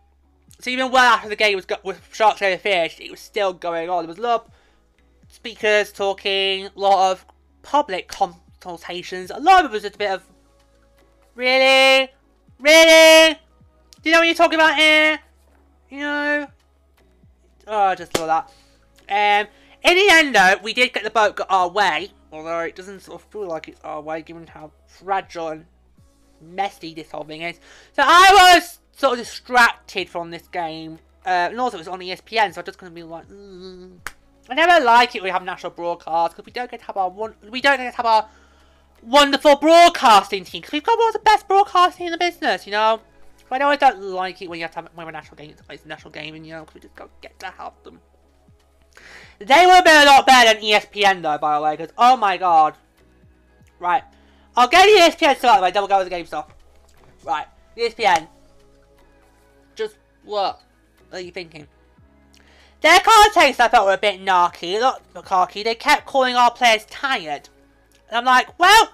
so 0.60 0.70
even 0.70 0.90
well 0.90 1.04
after 1.04 1.28
the 1.28 1.36
game 1.36 1.56
was 1.56 1.64
got, 1.64 1.84
with 1.84 2.00
Sharks 2.12 2.42
over 2.42 2.58
finished, 2.58 3.00
it 3.00 3.10
was 3.10 3.20
still 3.20 3.52
going 3.52 3.88
on. 3.88 4.04
There 4.04 4.08
was 4.08 4.18
a 4.18 4.22
lot 4.22 4.46
of 4.46 4.50
speakers 5.28 5.92
talking, 5.92 6.66
a 6.66 6.70
lot 6.74 7.12
of 7.12 7.26
public 7.62 8.08
consultations. 8.08 9.30
A 9.30 9.40
lot 9.40 9.64
of 9.64 9.70
it 9.70 9.74
was 9.74 9.82
just 9.82 9.94
a 9.94 9.98
bit 9.98 10.10
of, 10.10 10.22
really, 11.34 12.10
really, 12.58 13.38
do 14.02 14.10
you 14.10 14.12
know 14.12 14.20
what 14.20 14.26
you're 14.26 14.34
talking 14.34 14.58
about 14.58 14.76
here? 14.76 15.18
You 15.94 16.00
know, 16.00 16.46
oh, 17.68 17.94
just 17.94 18.18
love 18.18 18.26
that. 18.26 19.46
Um, 19.46 19.48
in 19.84 19.96
the 19.96 20.08
end, 20.10 20.34
though, 20.34 20.56
we 20.60 20.72
did 20.72 20.92
get 20.92 21.04
the 21.04 21.10
boat 21.10 21.36
got 21.36 21.46
our 21.48 21.68
way, 21.68 22.10
although 22.32 22.58
it 22.62 22.74
doesn't 22.74 22.98
sort 22.98 23.22
of 23.22 23.28
feel 23.30 23.46
like 23.46 23.68
it's 23.68 23.80
our 23.84 24.00
way, 24.00 24.20
given 24.22 24.48
how 24.48 24.72
fragile 24.88 25.50
and 25.50 25.66
messy 26.40 26.94
this 26.94 27.12
whole 27.12 27.22
thing 27.22 27.42
is. 27.42 27.60
So 27.92 28.02
I 28.04 28.56
was 28.56 28.80
sort 28.90 29.12
of 29.12 29.24
distracted 29.24 30.08
from 30.08 30.32
this 30.32 30.48
game, 30.48 30.98
uh, 31.24 31.50
and 31.52 31.60
also 31.60 31.76
it 31.76 31.82
was 31.82 31.86
on 31.86 32.00
ESPN, 32.00 32.52
so 32.52 32.60
I'm 32.60 32.64
just 32.66 32.80
going 32.80 32.90
to 32.90 32.94
be 32.94 33.04
like, 33.04 33.28
mm. 33.28 33.96
I 34.50 34.54
never 34.54 34.84
like 34.84 35.14
it 35.14 35.22
when 35.22 35.28
we 35.28 35.30
have 35.32 35.44
national 35.44 35.70
broadcasts 35.70 36.34
because 36.34 36.44
we 36.44 36.50
don't 36.50 36.68
get 36.68 36.80
to 36.80 36.86
have 36.86 36.96
our 36.96 37.08
one, 37.08 37.36
we 37.48 37.60
don't 37.60 37.76
get 37.76 37.92
to 37.92 37.96
have 37.98 38.06
our 38.06 38.28
wonderful 39.00 39.54
broadcasting 39.54 40.42
team 40.42 40.62
because 40.62 40.72
we've 40.72 40.82
got 40.82 40.98
one 40.98 41.06
of 41.06 41.12
the 41.12 41.20
best 41.20 41.46
broadcasting 41.46 42.06
in 42.06 42.10
the 42.10 42.18
business, 42.18 42.66
you 42.66 42.72
know. 42.72 43.00
But 43.48 43.60
I 43.60 43.64
always 43.64 43.78
don't 43.78 44.00
like 44.00 44.40
it 44.42 44.48
when 44.48 44.58
you 44.58 44.64
have 44.64 44.72
to 44.72 44.90
have 44.96 45.08
a 45.08 45.12
national 45.12 45.36
game 45.36 45.52
to 45.54 45.62
play 45.64 45.78
a 45.82 45.88
national 45.88 46.10
game, 46.10 46.34
and 46.34 46.46
you 46.46 46.54
know, 46.54 46.60
because 46.60 46.74
we 46.74 46.80
just 46.80 46.96
don't 46.96 47.20
get 47.20 47.38
to 47.40 47.46
have 47.46 47.72
them. 47.84 48.00
They 49.38 49.66
will 49.66 49.82
be 49.82 49.90
a 49.90 50.04
lot 50.04 50.26
better 50.26 50.54
than 50.54 50.62
ESPN 50.62 51.22
though, 51.22 51.38
by 51.38 51.56
the 51.56 51.64
way, 51.64 51.76
because 51.76 51.92
oh 51.98 52.16
my 52.16 52.36
god. 52.36 52.74
Right. 53.78 54.02
I'll 54.56 54.68
get 54.68 54.86
the 54.86 55.26
ESPN 55.26 55.36
started 55.36 55.60
by 55.60 55.70
double 55.70 55.88
go 55.88 55.98
with 55.98 56.06
the 56.06 56.10
game 56.10 56.26
stuff. 56.26 56.54
Right. 57.24 57.46
ESPN. 57.76 58.28
Just 59.74 59.96
what 60.24 60.60
are 61.12 61.20
you 61.20 61.32
thinking? 61.32 61.66
Their 62.80 63.00
commentators 63.00 63.60
I 63.60 63.68
thought 63.68 63.86
were 63.86 63.94
a 63.94 63.98
bit 63.98 64.20
narky, 64.20 64.78
not 64.78 65.02
cocky. 65.24 65.62
They 65.62 65.74
kept 65.74 66.06
calling 66.06 66.34
our 66.34 66.50
players 66.50 66.84
tired. 66.84 67.48
And 68.10 68.18
I'm 68.18 68.24
like, 68.26 68.58
well, 68.58 68.90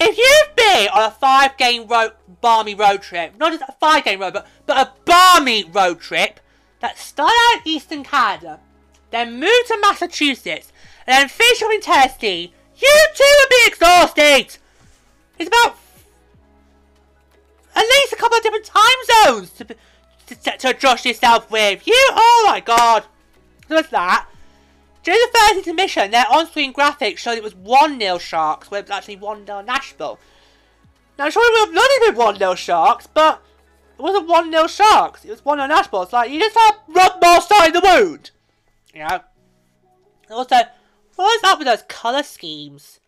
if 0.00 0.16
you've 0.16 0.56
been 0.56 0.88
on 0.88 1.10
a 1.10 1.10
five-game 1.10 1.86
road, 1.86 2.12
balmy 2.40 2.74
road 2.74 3.02
trip, 3.02 3.34
not 3.38 3.52
just 3.52 3.68
a 3.68 3.74
five-game 3.80 4.20
road, 4.20 4.32
but, 4.32 4.46
but 4.66 4.76
a 4.76 4.92
balmy 5.04 5.64
road 5.64 6.00
trip, 6.00 6.40
that 6.80 6.98
started 6.98 7.34
out 7.52 7.66
in 7.66 7.72
Eastern 7.72 8.02
Canada, 8.04 8.60
then 9.10 9.38
moved 9.38 9.66
to 9.68 9.78
Massachusetts, 9.80 10.72
and 11.06 11.14
then 11.14 11.28
finished 11.28 11.62
up 11.62 11.72
in 11.72 11.80
Tennessee, 11.80 12.52
you 12.76 13.06
too 13.14 13.24
will 13.24 13.46
be 13.50 13.66
exhausted! 13.66 14.58
It's 15.38 15.48
about 15.48 15.76
at 17.74 17.82
least 17.82 18.12
a 18.12 18.16
couple 18.16 18.36
of 18.36 18.42
different 18.42 18.64
time 18.64 19.24
zones 19.24 19.50
to, 19.52 19.64
to, 19.64 20.58
to 20.58 20.68
adjust 20.70 21.04
yourself 21.04 21.50
with. 21.50 21.86
You, 21.86 21.94
oh 21.96 22.44
my 22.46 22.60
god. 22.60 23.04
So 23.68 23.80
that? 23.80 24.26
During 25.02 25.20
the 25.20 25.38
first 25.38 25.58
intermission, 25.58 26.10
their 26.10 26.26
on-screen 26.30 26.74
graphics 26.74 27.18
showed 27.18 27.38
it 27.38 27.42
was 27.42 27.54
1-0 27.54 28.20
Sharks, 28.20 28.70
when 28.70 28.80
it 28.80 28.88
was 28.88 28.90
actually 28.90 29.16
1-0 29.16 29.64
Nashville. 29.64 30.18
Now, 31.20 31.28
sure 31.28 31.42
it 31.44 31.68
would 31.68 31.76
have 31.76 32.16
bloody 32.16 32.38
been 32.38 32.48
1-0 32.48 32.56
Sharks, 32.56 33.06
but 33.06 33.42
it 33.98 34.00
wasn't 34.00 34.26
1-0 34.26 34.68
Sharks. 34.70 35.22
It 35.22 35.28
was 35.28 35.42
1-0 35.42 35.68
Nashville. 35.68 36.04
It's 36.04 36.14
like, 36.14 36.30
you 36.30 36.40
just 36.40 36.56
have 36.56 36.76
rub 36.88 37.22
more 37.22 37.42
salt 37.42 37.66
in 37.66 37.72
the 37.74 37.80
wound. 37.80 38.30
You 38.94 39.00
know? 39.00 39.20
also, 40.30 40.56
what 41.16 41.36
is 41.36 41.44
up 41.44 41.58
with 41.58 41.68
those 41.68 41.82
colour 41.88 42.22
schemes? 42.22 43.00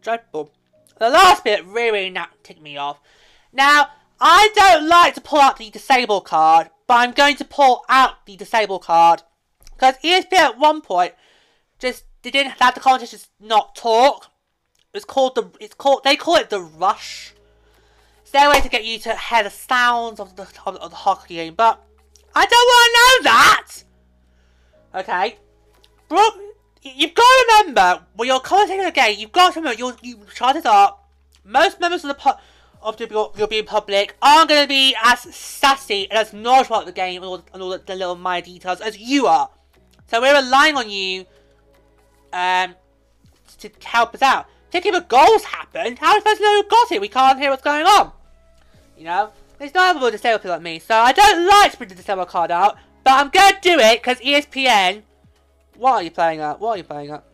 Dreadful. 0.00 0.54
The 0.98 1.10
last 1.10 1.44
bit 1.44 1.66
really, 1.66 2.16
ticked 2.42 2.62
me 2.62 2.78
off. 2.78 2.98
Now, 3.52 3.88
I 4.18 4.48
don't 4.54 4.88
like 4.88 5.12
to 5.16 5.20
pull 5.20 5.40
out 5.40 5.58
the 5.58 5.68
disable 5.68 6.22
card, 6.22 6.70
but 6.86 6.94
I'm 6.94 7.12
going 7.12 7.36
to 7.36 7.44
pull 7.44 7.84
out 7.90 8.24
the 8.24 8.36
disable 8.36 8.78
card. 8.78 9.22
Because 9.74 9.96
ESPN 9.98 10.32
at 10.32 10.58
one 10.58 10.80
point 10.80 11.12
just 11.78 12.04
they 12.22 12.30
didn't 12.30 12.52
have 12.52 12.74
the 12.74 13.06
just 13.06 13.28
not 13.38 13.76
talk. 13.76 14.30
It's 14.94 15.04
called 15.04 15.34
the 15.34 15.50
it's 15.60 15.74
called 15.74 16.04
they 16.04 16.16
call 16.16 16.36
it 16.36 16.48
the 16.48 16.62
rush. 16.62 17.34
It's 18.30 18.38
their 18.38 18.48
way 18.48 18.60
to 18.60 18.68
get 18.68 18.84
you 18.84 18.96
to 19.00 19.16
hear 19.16 19.42
the 19.42 19.50
sounds 19.50 20.20
of 20.20 20.36
the 20.36 20.42
of, 20.64 20.76
of 20.76 20.90
the 20.90 20.96
hockey 20.96 21.34
game, 21.34 21.54
but 21.56 21.84
I 22.32 22.46
don't 22.46 22.52
want 22.52 22.86
to 22.86 23.24
know 23.24 23.32
that. 23.32 23.66
Okay, 24.94 25.36
Brooke, 26.08 26.38
you've 26.80 27.12
got 27.12 27.24
to 27.24 27.46
remember 27.48 28.06
when 28.14 28.28
you're 28.28 28.38
commentating 28.38 28.86
a 28.86 28.92
game, 28.92 29.18
you've 29.18 29.32
got 29.32 29.54
to 29.54 29.58
remember 29.58 29.76
you're, 29.76 29.96
you 30.00 30.20
chances 30.32 30.64
are 30.64 30.96
most 31.44 31.80
members 31.80 32.04
of 32.04 32.16
the 32.16 32.36
of 32.80 32.96
the 32.98 33.32
you'll 33.36 33.48
be 33.48 33.58
in 33.58 33.64
public 33.64 34.14
aren't 34.22 34.48
going 34.48 34.62
to 34.62 34.68
be 34.68 34.94
as 35.02 35.22
sassy 35.34 36.08
and 36.08 36.16
as 36.16 36.32
knowledgeable 36.32 36.76
about 36.76 36.86
the 36.86 36.92
game 36.92 37.24
and 37.24 37.28
all, 37.28 37.44
and 37.52 37.60
all 37.60 37.70
the, 37.70 37.78
the 37.78 37.96
little 37.96 38.14
minor 38.14 38.46
details 38.46 38.80
as 38.80 38.96
you 38.96 39.26
are. 39.26 39.50
So 40.06 40.20
we're 40.20 40.40
relying 40.40 40.76
on 40.76 40.88
you 40.88 41.26
um, 42.32 42.76
to 43.58 43.70
help 43.82 44.14
us 44.14 44.22
out. 44.22 44.46
Particularly 44.66 45.02
if 45.02 45.08
goals 45.08 45.42
happen, 45.42 45.96
how 45.96 46.12
are 46.12 46.14
we 46.14 46.20
supposed 46.20 46.36
to 46.36 46.44
know 46.44 46.62
who 46.62 46.68
got 46.68 46.92
it? 46.92 47.00
We 47.00 47.08
can't 47.08 47.36
hear 47.40 47.50
what's 47.50 47.64
going 47.64 47.86
on. 47.86 48.12
You 49.00 49.06
know? 49.06 49.32
There's 49.58 49.72
no 49.72 49.80
other 49.80 50.10
disabled 50.10 50.42
people 50.42 50.56
like 50.56 50.62
me, 50.62 50.78
so 50.78 50.94
I 50.94 51.12
don't 51.12 51.48
like 51.48 51.72
to 51.72 51.78
bring 51.78 51.88
the 51.88 51.94
disabled 51.94 52.28
card 52.28 52.50
out, 52.50 52.76
but 53.02 53.14
I'm 53.14 53.30
going 53.30 53.54
to 53.54 53.60
do 53.62 53.78
it 53.78 54.02
because 54.02 54.18
ESPN... 54.18 55.02
What 55.76 55.92
are 55.92 56.02
you 56.02 56.10
playing 56.10 56.40
at? 56.40 56.60
What 56.60 56.72
are 56.72 56.76
you 56.76 56.84
playing 56.84 57.10
at? 57.10 57.24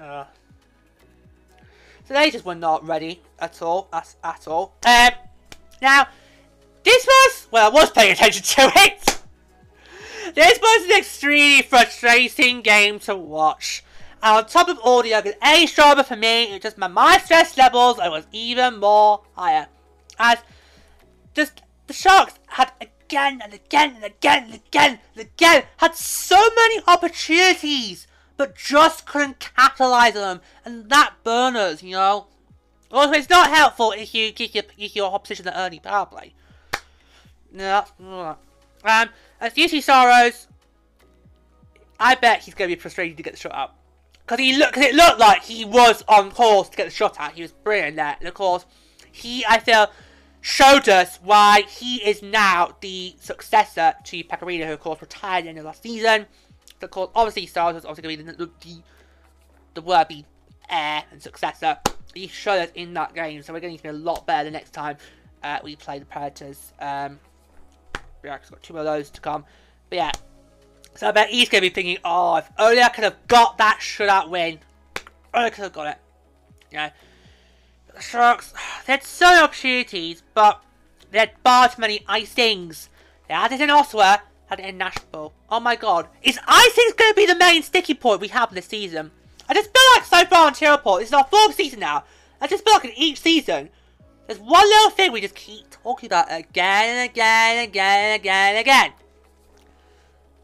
Uh, 0.00 0.24
so 2.04 2.14
they 2.14 2.32
just 2.32 2.44
were 2.44 2.56
not 2.56 2.84
ready 2.84 3.22
at 3.38 3.62
all. 3.62 3.88
At, 3.92 4.16
at 4.24 4.48
all. 4.48 4.74
Um, 4.84 5.10
now, 5.80 6.08
this 6.82 7.06
was... 7.06 7.46
Well, 7.52 7.70
I 7.70 7.72
was 7.72 7.92
paying 7.92 8.10
attention 8.10 8.42
to 8.42 8.72
it. 8.74 9.20
This 10.34 10.58
was 10.58 10.90
an 10.90 10.98
extremely 10.98 11.62
frustrating 11.62 12.62
game 12.62 12.98
to 13.00 13.14
watch. 13.14 13.84
And 14.24 14.38
on 14.38 14.46
top 14.46 14.68
of 14.68 14.80
all 14.80 15.04
the 15.04 15.14
other 15.14 15.34
A 15.44 15.66
stronger 15.66 16.02
for 16.02 16.16
me, 16.16 16.52
it 16.52 16.62
just 16.62 16.78
my, 16.78 16.88
my 16.88 17.18
stress 17.18 17.56
levels 17.56 18.00
it 18.00 18.10
was 18.10 18.26
even 18.32 18.80
more 18.80 19.22
higher. 19.36 19.68
As 20.18 20.38
just 21.34 21.62
the 21.86 21.92
Sharks 21.92 22.34
had 22.46 22.72
again 22.80 23.40
and 23.42 23.52
again 23.52 23.94
and 23.96 24.04
again 24.04 24.44
and 24.44 24.54
again 24.54 24.98
and 25.14 25.26
again 25.26 25.64
had 25.78 25.94
so 25.94 26.40
many 26.56 26.82
opportunities 26.86 28.06
but 28.36 28.56
just 28.56 29.06
couldn't 29.06 29.38
capitalize 29.38 30.16
on 30.16 30.22
them. 30.22 30.40
And 30.64 30.90
that 30.90 31.14
burners, 31.24 31.82
you 31.82 31.92
know. 31.92 32.26
Also, 32.90 33.12
it's 33.12 33.30
not 33.30 33.50
helpful 33.50 33.92
if 33.92 34.14
you 34.14 34.30
give 34.32 34.54
your, 34.54 34.64
give 34.76 34.94
your 34.94 35.12
opposition 35.12 35.48
an 35.48 35.54
early 35.56 35.80
power 35.80 36.06
play. 36.06 36.34
No, 37.52 37.84
um, 38.84 39.08
as 39.40 39.54
Juuse 39.54 39.82
Saros, 39.82 40.46
I 41.98 42.14
bet 42.14 42.42
he's 42.42 42.54
going 42.54 42.70
to 42.70 42.76
be 42.76 42.80
frustrated 42.80 43.16
to 43.16 43.22
get 43.22 43.32
the 43.32 43.38
shot 43.38 43.54
out. 43.54 43.74
Because 44.24 44.38
he 44.38 44.56
looked, 44.56 44.76
it 44.76 44.94
looked 44.94 45.18
like 45.18 45.44
he 45.44 45.64
was 45.64 46.04
on 46.08 46.30
course 46.30 46.68
to 46.68 46.76
get 46.76 46.84
the 46.84 46.90
shot 46.90 47.16
out. 47.18 47.32
He 47.32 47.42
was 47.42 47.52
brilliant 47.52 47.96
there. 47.96 48.16
And 48.18 48.28
of 48.28 48.34
course, 48.34 48.66
he, 49.10 49.44
I 49.46 49.58
feel, 49.58 49.90
showed 50.46 50.88
us 50.88 51.18
why 51.24 51.62
he 51.62 51.96
is 52.08 52.22
now 52.22 52.70
the 52.80 53.16
successor 53.18 53.94
to 54.04 54.22
Pekka 54.22 54.42
Rinne, 54.42 54.64
who 54.64 54.74
of 54.74 54.78
course 54.78 55.00
retired 55.00 55.44
in 55.44 55.56
the 55.56 55.62
last 55.64 55.82
season. 55.82 56.24
So 56.80 56.84
of 56.84 56.90
course, 56.92 57.10
obviously, 57.16 57.46
Saros 57.46 57.74
was 57.74 57.84
obviously 57.84 58.14
going 58.14 58.28
to 58.28 58.32
be 58.32 58.44
the, 58.44 58.50
the, 58.60 58.82
the 59.74 59.82
worthy 59.82 60.24
heir 60.70 61.02
and 61.10 61.20
successor. 61.20 61.78
He 62.14 62.28
showed 62.28 62.60
us 62.60 62.70
in 62.76 62.94
that 62.94 63.12
game, 63.12 63.42
so 63.42 63.52
we're 63.52 63.58
going 63.58 63.76
to 63.76 63.82
be 63.82 63.88
a 63.88 63.92
lot 63.92 64.24
better 64.24 64.44
the 64.44 64.52
next 64.52 64.70
time 64.70 64.98
uh, 65.42 65.58
we 65.64 65.74
play 65.74 65.98
the 65.98 66.04
Predators. 66.04 66.72
Um, 66.78 67.18
yeah, 68.22 68.34
I've 68.34 68.48
got 68.48 68.62
two 68.62 68.72
more 68.72 68.82
of 68.82 68.86
those 68.86 69.10
to 69.10 69.20
come. 69.20 69.44
But 69.90 69.96
yeah. 69.96 70.12
So 70.94 71.08
I 71.08 71.10
bet 71.10 71.28
he's 71.28 71.48
going 71.48 71.62
to 71.62 71.68
be 71.68 71.74
thinking, 71.74 71.98
oh, 72.04 72.36
if 72.36 72.48
only 72.56 72.82
I 72.82 72.88
could 72.90 73.02
have 73.02 73.16
got 73.26 73.58
that 73.58 73.80
shutout 73.80 74.30
win. 74.30 74.60
Only 75.34 75.46
I 75.46 75.50
could 75.50 75.64
have 75.64 75.72
got 75.72 75.88
it. 75.88 75.98
Yeah. 76.70 76.90
The 77.96 78.02
Sharks, 78.02 78.52
they 78.86 78.92
had 78.92 79.02
so 79.02 79.26
many 79.26 79.42
opportunities, 79.42 80.22
but 80.34 80.62
they 81.10 81.18
had 81.18 81.32
far 81.42 81.68
too 81.68 81.80
many 81.80 82.00
icings. 82.00 82.88
They 83.26 83.34
had 83.34 83.52
it 83.52 83.60
in 83.60 83.70
Ottawa, 83.70 84.18
had 84.46 84.60
it 84.60 84.66
in 84.66 84.78
Nashville. 84.78 85.32
Oh 85.50 85.60
my 85.60 85.74
god. 85.76 86.08
Is 86.22 86.38
icings 86.46 86.96
going 86.96 87.12
to 87.12 87.16
be 87.16 87.26
the 87.26 87.34
main 87.34 87.62
sticky 87.62 87.94
point 87.94 88.20
we 88.20 88.28
have 88.28 88.54
this 88.54 88.66
season? 88.66 89.10
I 89.48 89.54
just 89.54 89.70
feel 89.72 89.82
like 89.94 90.04
so 90.04 90.24
far 90.28 90.46
on 90.46 90.54
Cheerport, 90.54 91.00
this 91.00 91.08
is 91.08 91.14
our 91.14 91.24
fourth 91.24 91.54
season 91.54 91.80
now. 91.80 92.04
I 92.40 92.46
just 92.46 92.64
feel 92.64 92.74
like 92.74 92.84
in 92.84 92.92
each 92.96 93.20
season, 93.20 93.70
there's 94.26 94.40
one 94.40 94.68
little 94.68 94.90
thing 94.90 95.12
we 95.12 95.20
just 95.20 95.34
keep 95.34 95.70
talking 95.70 96.08
about 96.08 96.26
again 96.30 96.96
and 96.96 97.10
again 97.10 97.58
and 97.58 97.68
again 97.68 98.04
and 98.04 98.20
again 98.20 98.50
and 98.50 98.58
again. 98.58 98.92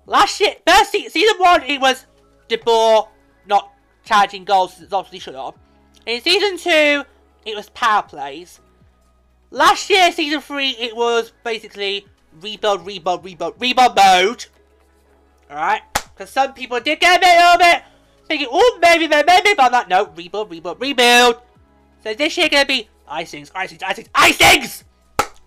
Last 0.06 0.40
year, 0.40 0.54
first 0.66 0.92
se 0.92 1.08
season 1.08 1.36
one, 1.38 1.62
it 1.64 1.80
was 1.80 2.06
De 2.48 2.56
Boer 2.56 3.08
not 3.46 3.72
charging 4.04 4.44
goals 4.44 4.80
as 4.80 4.92
obviously 4.92 5.18
should 5.18 5.34
have. 5.34 5.54
In 6.06 6.20
season 6.20 6.58
two, 6.58 7.04
it 7.44 7.56
was 7.56 7.68
power 7.70 8.02
plays. 8.02 8.60
Last 9.50 9.90
year, 9.90 10.10
season 10.12 10.40
three, 10.40 10.70
it 10.70 10.96
was 10.96 11.32
basically 11.44 12.06
rebuild, 12.40 12.86
rebuild, 12.86 13.24
rebuild, 13.24 13.54
rebuild 13.58 13.96
mode. 13.96 14.46
Alright? 15.50 15.82
Because 15.92 16.30
some 16.30 16.54
people 16.54 16.80
did 16.80 17.00
get 17.00 17.18
a 17.18 17.58
bit 17.58 17.82
thinking, 18.26 18.48
oh, 18.50 18.78
maybe, 18.80 19.08
maybe, 19.08 19.26
maybe, 19.26 19.54
but 19.54 19.66
I'm 19.66 19.72
like, 19.72 19.88
no, 19.88 20.06
rebuild, 20.16 20.50
rebuild, 20.50 20.80
rebuild. 20.80 21.36
So 22.02 22.14
this 22.14 22.36
year 22.36 22.48
gonna 22.48 22.64
be 22.64 22.88
icings, 23.08 23.52
icings, 23.52 23.80
icings, 23.80 24.08
icings! 24.10 24.84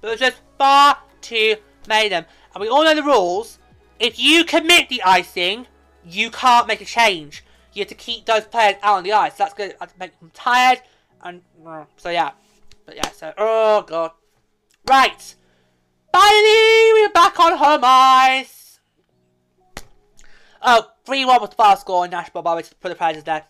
But 0.02 0.12
it's 0.12 0.22
just 0.22 0.38
far 0.58 0.98
too 1.22 1.56
many 1.88 2.06
of 2.06 2.12
them. 2.12 2.26
And 2.54 2.62
we 2.62 2.68
all 2.68 2.84
know 2.84 2.96
the 2.96 3.04
rules. 3.04 3.60
If 4.00 4.20
you 4.20 4.44
commit 4.44 4.90
the 4.90 5.02
icing, 5.04 5.68
you 6.06 6.30
can't 6.30 6.68
make 6.68 6.82
a 6.82 6.86
change. 6.86 7.44
You 7.74 7.82
have 7.82 7.90
to 7.90 7.96
keep 7.96 8.26
those 8.26 8.46
players 8.46 8.76
out 8.84 8.98
on 8.98 9.04
the 9.04 9.14
ice. 9.14 9.34
That's 9.34 9.54
going 9.54 9.72
to 9.72 9.88
make 10.00 10.18
them 10.20 10.32
tired. 10.34 10.82
And 11.26 11.42
uh, 11.66 11.86
so 11.98 12.10
yeah. 12.10 12.32
But 12.86 12.96
yeah, 12.96 13.12
so 13.12 13.34
oh 13.38 13.82
god. 13.82 14.12
Right. 14.88 15.36
Finally, 16.14 16.94
we're 16.94 17.10
back 17.10 17.38
on 17.40 17.58
home 17.58 17.82
ice. 17.84 18.80
Oh, 20.62 20.88
3-1 21.06 21.42
was 21.42 21.50
the 21.50 21.56
final 21.56 21.76
score 21.76 22.06
in 22.06 22.12
Nashville, 22.12 22.42
to 22.42 22.76
put 22.76 22.90
the 22.90 22.96
prizes 22.96 23.24
there. 23.24 23.44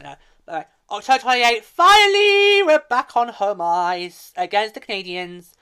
Yeah, 0.00 0.14
but, 0.46 0.70
October 0.90 1.18
28th, 1.18 1.62
finally, 1.64 2.62
we're 2.62 2.82
back 2.88 3.16
on 3.16 3.28
home 3.28 3.60
ice 3.60 4.32
against 4.36 4.74
the 4.74 4.80
Canadiens. 4.80 5.52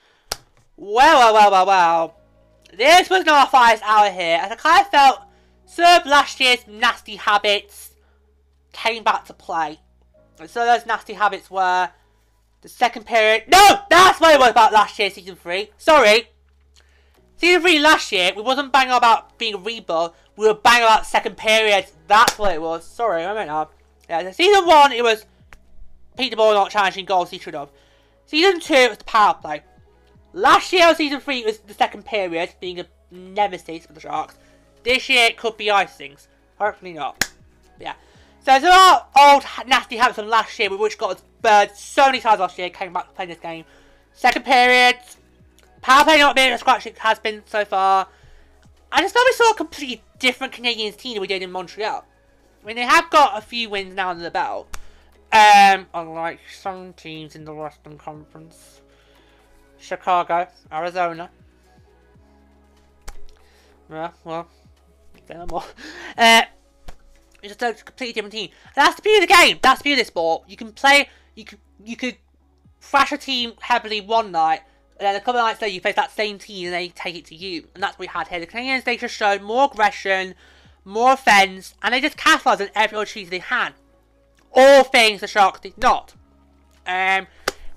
Well, 0.77 1.33
well, 1.33 1.33
well, 1.33 1.51
well, 1.51 1.65
well. 1.65 2.17
This 2.77 3.09
was 3.09 3.25
not 3.25 3.45
our 3.45 3.47
finest 3.47 3.83
hour 3.83 4.11
here, 4.11 4.37
as 4.41 4.51
I 4.51 4.55
kind 4.55 4.85
of 4.85 4.91
felt 4.91 5.21
some 5.65 6.03
last 6.05 6.39
year's 6.39 6.67
nasty 6.67 7.15
habits 7.15 7.91
came 8.71 9.03
back 9.03 9.25
to 9.25 9.33
play. 9.33 9.79
So 10.47 10.65
those 10.65 10.85
nasty 10.85 11.13
habits 11.13 11.49
were 11.49 11.89
the 12.61 12.69
second 12.69 13.05
period. 13.05 13.43
No! 13.47 13.81
That's 13.89 14.19
what 14.19 14.33
it 14.33 14.39
was 14.39 14.51
about 14.51 14.73
last 14.73 14.97
year, 14.99 15.09
season 15.09 15.35
3. 15.35 15.71
Sorry. 15.77 16.29
Season 17.37 17.61
3 17.61 17.79
last 17.79 18.11
year, 18.11 18.31
we 18.35 18.41
wasn't 18.41 18.71
banging 18.71 18.93
about 18.93 19.37
being 19.37 19.55
a 19.55 19.57
rebuild. 19.57 20.13
We 20.35 20.47
were 20.47 20.53
banging 20.53 20.83
about 20.83 21.05
second 21.05 21.37
period. 21.37 21.87
That's 22.07 22.37
what 22.37 22.53
it 22.53 22.61
was. 22.61 22.85
Sorry, 22.85 23.25
I 23.25 23.33
meant 23.33 23.49
that. 23.49 23.69
Yeah, 24.09 24.31
season 24.31 24.65
1, 24.65 24.91
it 24.91 25.03
was 25.03 25.25
Pete 26.17 26.33
DeBoer 26.33 26.53
not 26.53 26.71
challenging 26.71 27.05
goals 27.05 27.29
he 27.29 27.39
should 27.39 27.53
have. 27.53 27.69
Season 28.25 28.59
2, 28.59 28.73
it 28.73 28.89
was 28.89 28.97
the 28.97 29.03
power 29.05 29.33
play. 29.33 29.63
Last 30.33 30.71
year, 30.71 30.93
season 30.95 31.19
three 31.19 31.39
it 31.39 31.45
was 31.45 31.57
the 31.59 31.73
second 31.73 32.05
period, 32.05 32.53
being 32.61 32.79
a 32.79 32.85
nemesis 33.11 33.85
for 33.85 33.93
the 33.93 33.99
Sharks. 33.99 34.35
This 34.83 35.09
year, 35.09 35.25
it 35.25 35.37
could 35.37 35.57
be 35.57 35.65
icings. 35.65 36.27
Hopefully 36.57 36.93
not. 36.93 37.29
But 37.77 37.87
yeah. 37.87 37.93
So 38.43 38.51
there's 38.51 38.63
a 38.63 38.69
lot 38.69 39.11
of 39.15 39.21
old 39.21 39.67
nasty 39.67 39.97
habits 39.97 40.17
from 40.17 40.27
last 40.27 40.57
year, 40.57 40.75
which 40.75 40.97
got 40.97 41.17
us 41.17 41.23
burned 41.43 41.71
so 41.75 42.07
many 42.07 42.19
times 42.19 42.39
last 42.39 42.57
year, 42.57 42.69
came 42.71 42.91
back 42.91 43.07
to 43.07 43.13
play 43.13 43.27
this 43.27 43.37
game. 43.37 43.65
Second 44.13 44.45
period, 44.45 44.97
power 45.81 46.03
play 46.03 46.17
not 46.17 46.35
being 46.35 46.51
as 46.51 46.59
scratch 46.59 46.87
it 46.87 46.97
has 46.97 47.19
been 47.19 47.43
so 47.45 47.63
far. 47.63 48.07
I 48.91 49.01
just 49.01 49.13
thought 49.13 49.25
we 49.27 49.33
saw 49.33 49.51
a 49.51 49.55
completely 49.55 50.01
different 50.17 50.53
Canadiens 50.53 50.97
team 50.97 51.13
than 51.13 51.21
we 51.21 51.27
did 51.27 51.43
in 51.43 51.51
Montreal. 51.51 52.03
I 52.63 52.65
mean, 52.65 52.75
they 52.75 52.81
have 52.81 53.11
got 53.11 53.37
a 53.37 53.41
few 53.41 53.69
wins 53.69 53.93
now 53.95 54.09
under 54.09 54.23
the 54.23 54.31
belt. 54.31 54.75
Um, 55.31 55.85
unlike 55.93 56.39
some 56.51 56.93
teams 56.93 57.35
in 57.35 57.45
the 57.45 57.53
Western 57.53 57.97
Conference. 57.97 58.81
Chicago, 59.79 60.47
Arizona. 60.71 61.29
Yeah, 63.89 64.11
well, 64.23 64.47
no 65.29 65.45
more. 65.47 65.63
Uh, 66.17 66.41
it's 67.41 67.55
just 67.55 67.81
a 67.81 67.83
completely 67.83 68.13
different 68.13 68.33
team. 68.33 68.49
That's 68.75 68.95
the 68.95 69.01
beauty 69.01 69.23
of 69.23 69.29
the 69.29 69.33
game. 69.33 69.59
That's 69.61 69.79
the 69.79 69.83
beauty 69.83 70.01
of 70.01 70.05
this 70.05 70.07
sport. 70.07 70.43
You 70.47 70.57
can 70.57 70.71
play. 70.71 71.09
You 71.35 71.45
could 71.45 71.59
you 71.83 71.95
could 71.95 72.17
thrash 72.79 73.11
a 73.11 73.17
team 73.17 73.53
heavily 73.61 74.01
one 74.01 74.31
night, 74.31 74.61
and 74.97 75.05
then 75.05 75.15
a 75.15 75.19
couple 75.19 75.39
of 75.39 75.45
nights 75.45 75.61
later 75.61 75.73
you 75.73 75.81
face 75.81 75.95
that 75.95 76.11
same 76.11 76.37
team 76.37 76.67
and 76.67 76.73
they 76.73 76.89
take 76.89 77.15
it 77.15 77.25
to 77.25 77.35
you. 77.35 77.67
And 77.73 77.81
that's 77.81 77.93
what 77.93 78.01
we 78.01 78.07
had 78.07 78.27
here. 78.27 78.39
The 78.39 78.47
Canadiens, 78.47 78.83
they 78.83 78.97
just 78.97 79.15
showed 79.15 79.41
more 79.41 79.69
aggression, 79.71 80.35
more 80.85 81.13
offense, 81.13 81.73
and 81.81 81.93
they 81.93 82.01
just 82.01 82.17
capitalized 82.17 82.61
on 82.61 82.69
every 82.75 82.97
opportunity 82.97 83.29
they 83.29 83.39
had. 83.39 83.73
All 84.53 84.83
things 84.83 85.21
the 85.21 85.27
Sharks 85.27 85.61
did 85.61 85.77
not. 85.77 86.13
Um, 86.85 87.27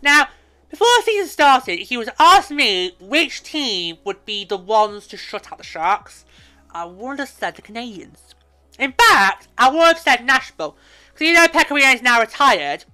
now 0.03 0.29
before 0.71 0.89
the 0.99 1.03
season 1.05 1.29
started, 1.29 1.79
he 1.79 1.97
was 1.97 2.09
asked 2.19 2.51
me 2.51 2.97
which 2.99 3.45
team 3.45 3.99
would 4.05 4.25
be 4.25 4.45
the 4.45 4.57
ones 4.57 5.07
to 5.07 5.17
shut 5.17 5.53
out 5.53 5.59
the 5.59 5.65
Sharks. 5.65 6.25
I 6.73 6.85
would 6.85 7.21
have 7.21 7.29
said 7.29 7.55
the 7.55 7.63
Canadiens. 7.63 8.35
In 8.79 8.93
fact, 8.93 9.49
I 9.57 9.71
would 9.71 9.81
have 9.81 9.99
said 9.99 10.25
Nashville. 10.25 10.77
Because 11.13 11.29
you 11.29 11.35
know 11.35 11.47
Pekka 11.47 11.81
Rinne 11.81 11.95
is 11.95 12.03
now 12.03 12.21
retired. 12.21 12.85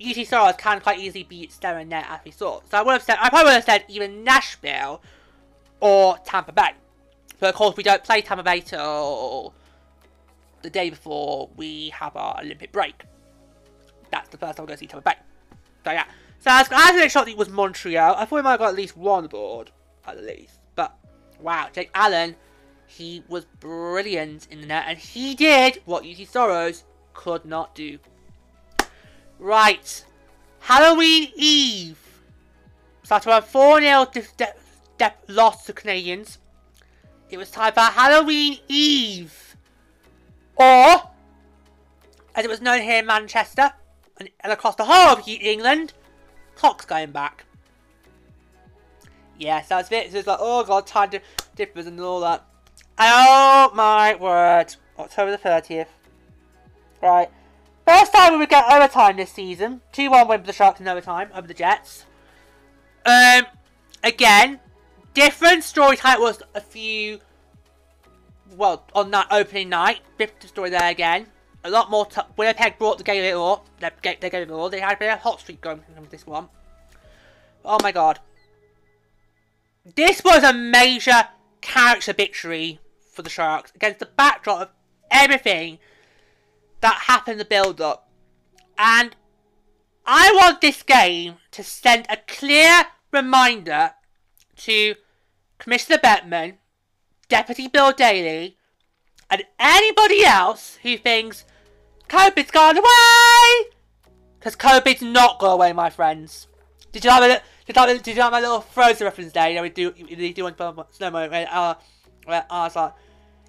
Juuse 0.00 0.26
Saros 0.26 0.54
can 0.56 0.80
quite 0.80 0.98
easily 0.98 1.24
beat 1.24 1.52
Stella 1.52 1.84
Net 1.84 2.06
as 2.08 2.20
we 2.24 2.30
saw. 2.30 2.60
So 2.70 2.78
I 2.78 2.82
would 2.82 2.92
have 2.92 3.02
said, 3.02 3.18
I 3.20 3.28
probably 3.28 3.48
would 3.48 3.54
have 3.54 3.64
said 3.64 3.84
either 3.88 4.08
Nashville 4.08 5.02
or 5.80 6.18
Tampa 6.24 6.52
Bay. 6.52 6.70
But 7.38 7.50
of 7.50 7.54
course 7.54 7.76
we 7.76 7.82
don't 7.82 8.02
play 8.02 8.22
Tampa 8.22 8.42
Bay 8.42 8.60
till 8.60 9.54
the 10.62 10.70
day 10.70 10.90
before 10.90 11.50
we 11.56 11.90
have 11.90 12.16
our 12.16 12.40
Olympic 12.40 12.72
break. 12.72 13.02
That's 14.10 14.28
the 14.28 14.38
first 14.38 14.56
time 14.56 14.64
we're 14.64 14.68
going 14.68 14.78
to 14.78 14.80
see 14.80 14.86
Tampa 14.86 15.10
Bay. 15.10 15.16
So 15.84 15.92
yeah. 15.92 16.04
So 16.38 16.50
I 16.50 16.62
was, 16.62 16.68
I 16.72 17.02
was 17.02 17.12
shocked 17.12 17.28
it 17.28 17.36
was 17.36 17.50
Montreal. 17.50 18.14
I 18.14 18.24
thought 18.24 18.36
we 18.36 18.42
might 18.42 18.52
have 18.52 18.60
got 18.60 18.68
at 18.70 18.74
least 18.74 18.96
one 18.96 19.26
board. 19.26 19.70
At 20.06 20.22
least. 20.22 20.58
But 20.74 20.94
wow, 21.38 21.68
Jake 21.72 21.90
Allen 21.94 22.36
he 22.90 23.22
was 23.28 23.44
brilliant 23.60 24.48
in 24.50 24.60
the 24.60 24.66
net, 24.66 24.84
and 24.88 24.98
he 24.98 25.34
did 25.34 25.80
what 25.84 26.04
Juuse 26.04 26.28
Saros 26.28 26.84
could 27.14 27.44
not 27.44 27.74
do. 27.74 27.98
Right, 29.38 30.04
Halloween 30.58 31.30
Eve. 31.36 31.98
So 33.04 33.14
after 33.14 33.30
a 33.30 33.40
4-0 33.40 34.52
loss 35.28 35.64
to 35.66 35.72
Canadiens. 35.72 36.38
it 37.30 37.38
was 37.38 37.50
time 37.50 37.72
for 37.72 37.80
Halloween 37.80 38.58
Eve. 38.68 39.56
Or, 40.56 41.10
as 42.34 42.44
it 42.44 42.48
was 42.48 42.60
known 42.60 42.82
here 42.82 42.98
in 42.98 43.06
Manchester, 43.06 43.72
and, 44.18 44.28
and 44.40 44.52
across 44.52 44.74
the 44.74 44.84
whole 44.84 45.16
of 45.16 45.26
England, 45.26 45.94
Cox 46.56 46.84
going 46.84 47.12
back. 47.12 47.44
Yeah, 49.38 49.62
so 49.62 49.78
it's, 49.78 49.90
like, 49.90 50.38
oh 50.38 50.64
god, 50.64 50.86
time 50.86 51.10
differs 51.56 51.86
and 51.86 51.98
all 52.00 52.20
that. 52.20 52.44
Oh 53.02 53.70
my 53.74 54.14
word. 54.14 54.76
October 54.98 55.30
the 55.30 55.38
30th. 55.38 55.86
Right. 57.00 57.30
First 57.86 58.12
time 58.12 58.32
we 58.32 58.38
would 58.38 58.50
get 58.50 58.70
overtime 58.70 59.16
this 59.16 59.32
season. 59.32 59.80
2-1 59.94 60.28
win 60.28 60.40
for 60.40 60.46
the 60.46 60.52
Sharks 60.52 60.80
in 60.80 60.86
overtime 60.86 61.30
over 61.34 61.48
the 61.48 61.54
Jets. 61.54 62.04
Um, 63.06 63.46
again, 64.04 64.60
different 65.14 65.64
story 65.64 65.96
type 65.96 66.20
was 66.20 66.42
a 66.54 66.60
few, 66.60 67.20
well, 68.54 68.84
on 68.94 69.10
that 69.12 69.28
opening 69.30 69.70
night. 69.70 70.00
Different 70.18 70.42
story 70.46 70.68
there 70.68 70.90
again. 70.90 71.26
A 71.64 71.70
lot 71.70 71.90
more, 71.90 72.06
Winnipeg 72.36 72.78
brought 72.78 72.98
the 72.98 73.04
game 73.04 73.24
a 73.24 73.28
little. 73.28 73.64
They, 73.80 73.90
they 74.20 74.28
gave 74.28 74.42
it 74.42 74.50
all. 74.50 74.68
They 74.68 74.80
had 74.80 74.96
a 74.96 74.98
bit 74.98 75.10
of 75.10 75.20
hot 75.20 75.40
streak 75.40 75.62
going 75.62 75.82
with 75.98 76.10
this 76.10 76.26
one. 76.26 76.50
Oh 77.64 77.78
my 77.82 77.92
god. 77.92 78.18
This 79.96 80.22
was 80.22 80.44
a 80.44 80.52
major 80.52 81.28
character 81.62 82.12
victory 82.12 82.78
for 83.10 83.22
the 83.22 83.30
Sharks 83.30 83.72
against 83.74 83.98
the 83.98 84.06
backdrop 84.06 84.60
of 84.60 84.68
everything 85.10 85.78
that 86.80 87.02
happened 87.06 87.40
the 87.40 87.44
build-up. 87.44 88.08
And 88.78 89.14
I 90.06 90.32
want 90.34 90.60
this 90.60 90.82
game 90.82 91.36
to 91.50 91.62
send 91.62 92.06
a 92.08 92.16
clear 92.16 92.84
reminder 93.12 93.92
to 94.56 94.94
Commissioner 95.58 95.98
Bettman, 95.98 96.54
Deputy 97.28 97.68
Bill 97.68 97.92
Daly, 97.92 98.56
and 99.30 99.44
anybody 99.58 100.24
else 100.24 100.78
who 100.82 100.96
thinks 100.96 101.44
COVID's 102.08 102.50
gone 102.50 102.76
away! 102.76 103.70
Because 104.38 104.56
COVID's 104.56 105.02
not 105.02 105.38
gone 105.38 105.52
away, 105.52 105.72
my 105.72 105.90
friends. 105.90 106.48
Did 106.92 107.04
you 107.04 107.10
have 107.10 107.22
a, 107.22 107.42
did 107.66 107.76
you 107.76 107.98
did 107.98 108.16
you 108.16 108.30
my 108.30 108.40
little 108.40 108.60
Frozen 108.60 109.04
reference 109.04 109.32
day? 109.32 109.50
You 109.50 109.56
know, 109.56 109.62
we 109.62 109.68
do, 109.68 109.92
we 109.96 110.32
do 110.32 110.44
one 110.44 110.56
snow 110.90 111.10
moment 111.10 111.48
uh, 111.52 111.74
where 112.24 112.44
I 112.50 112.64
was 112.64 112.76
like, 112.76 112.92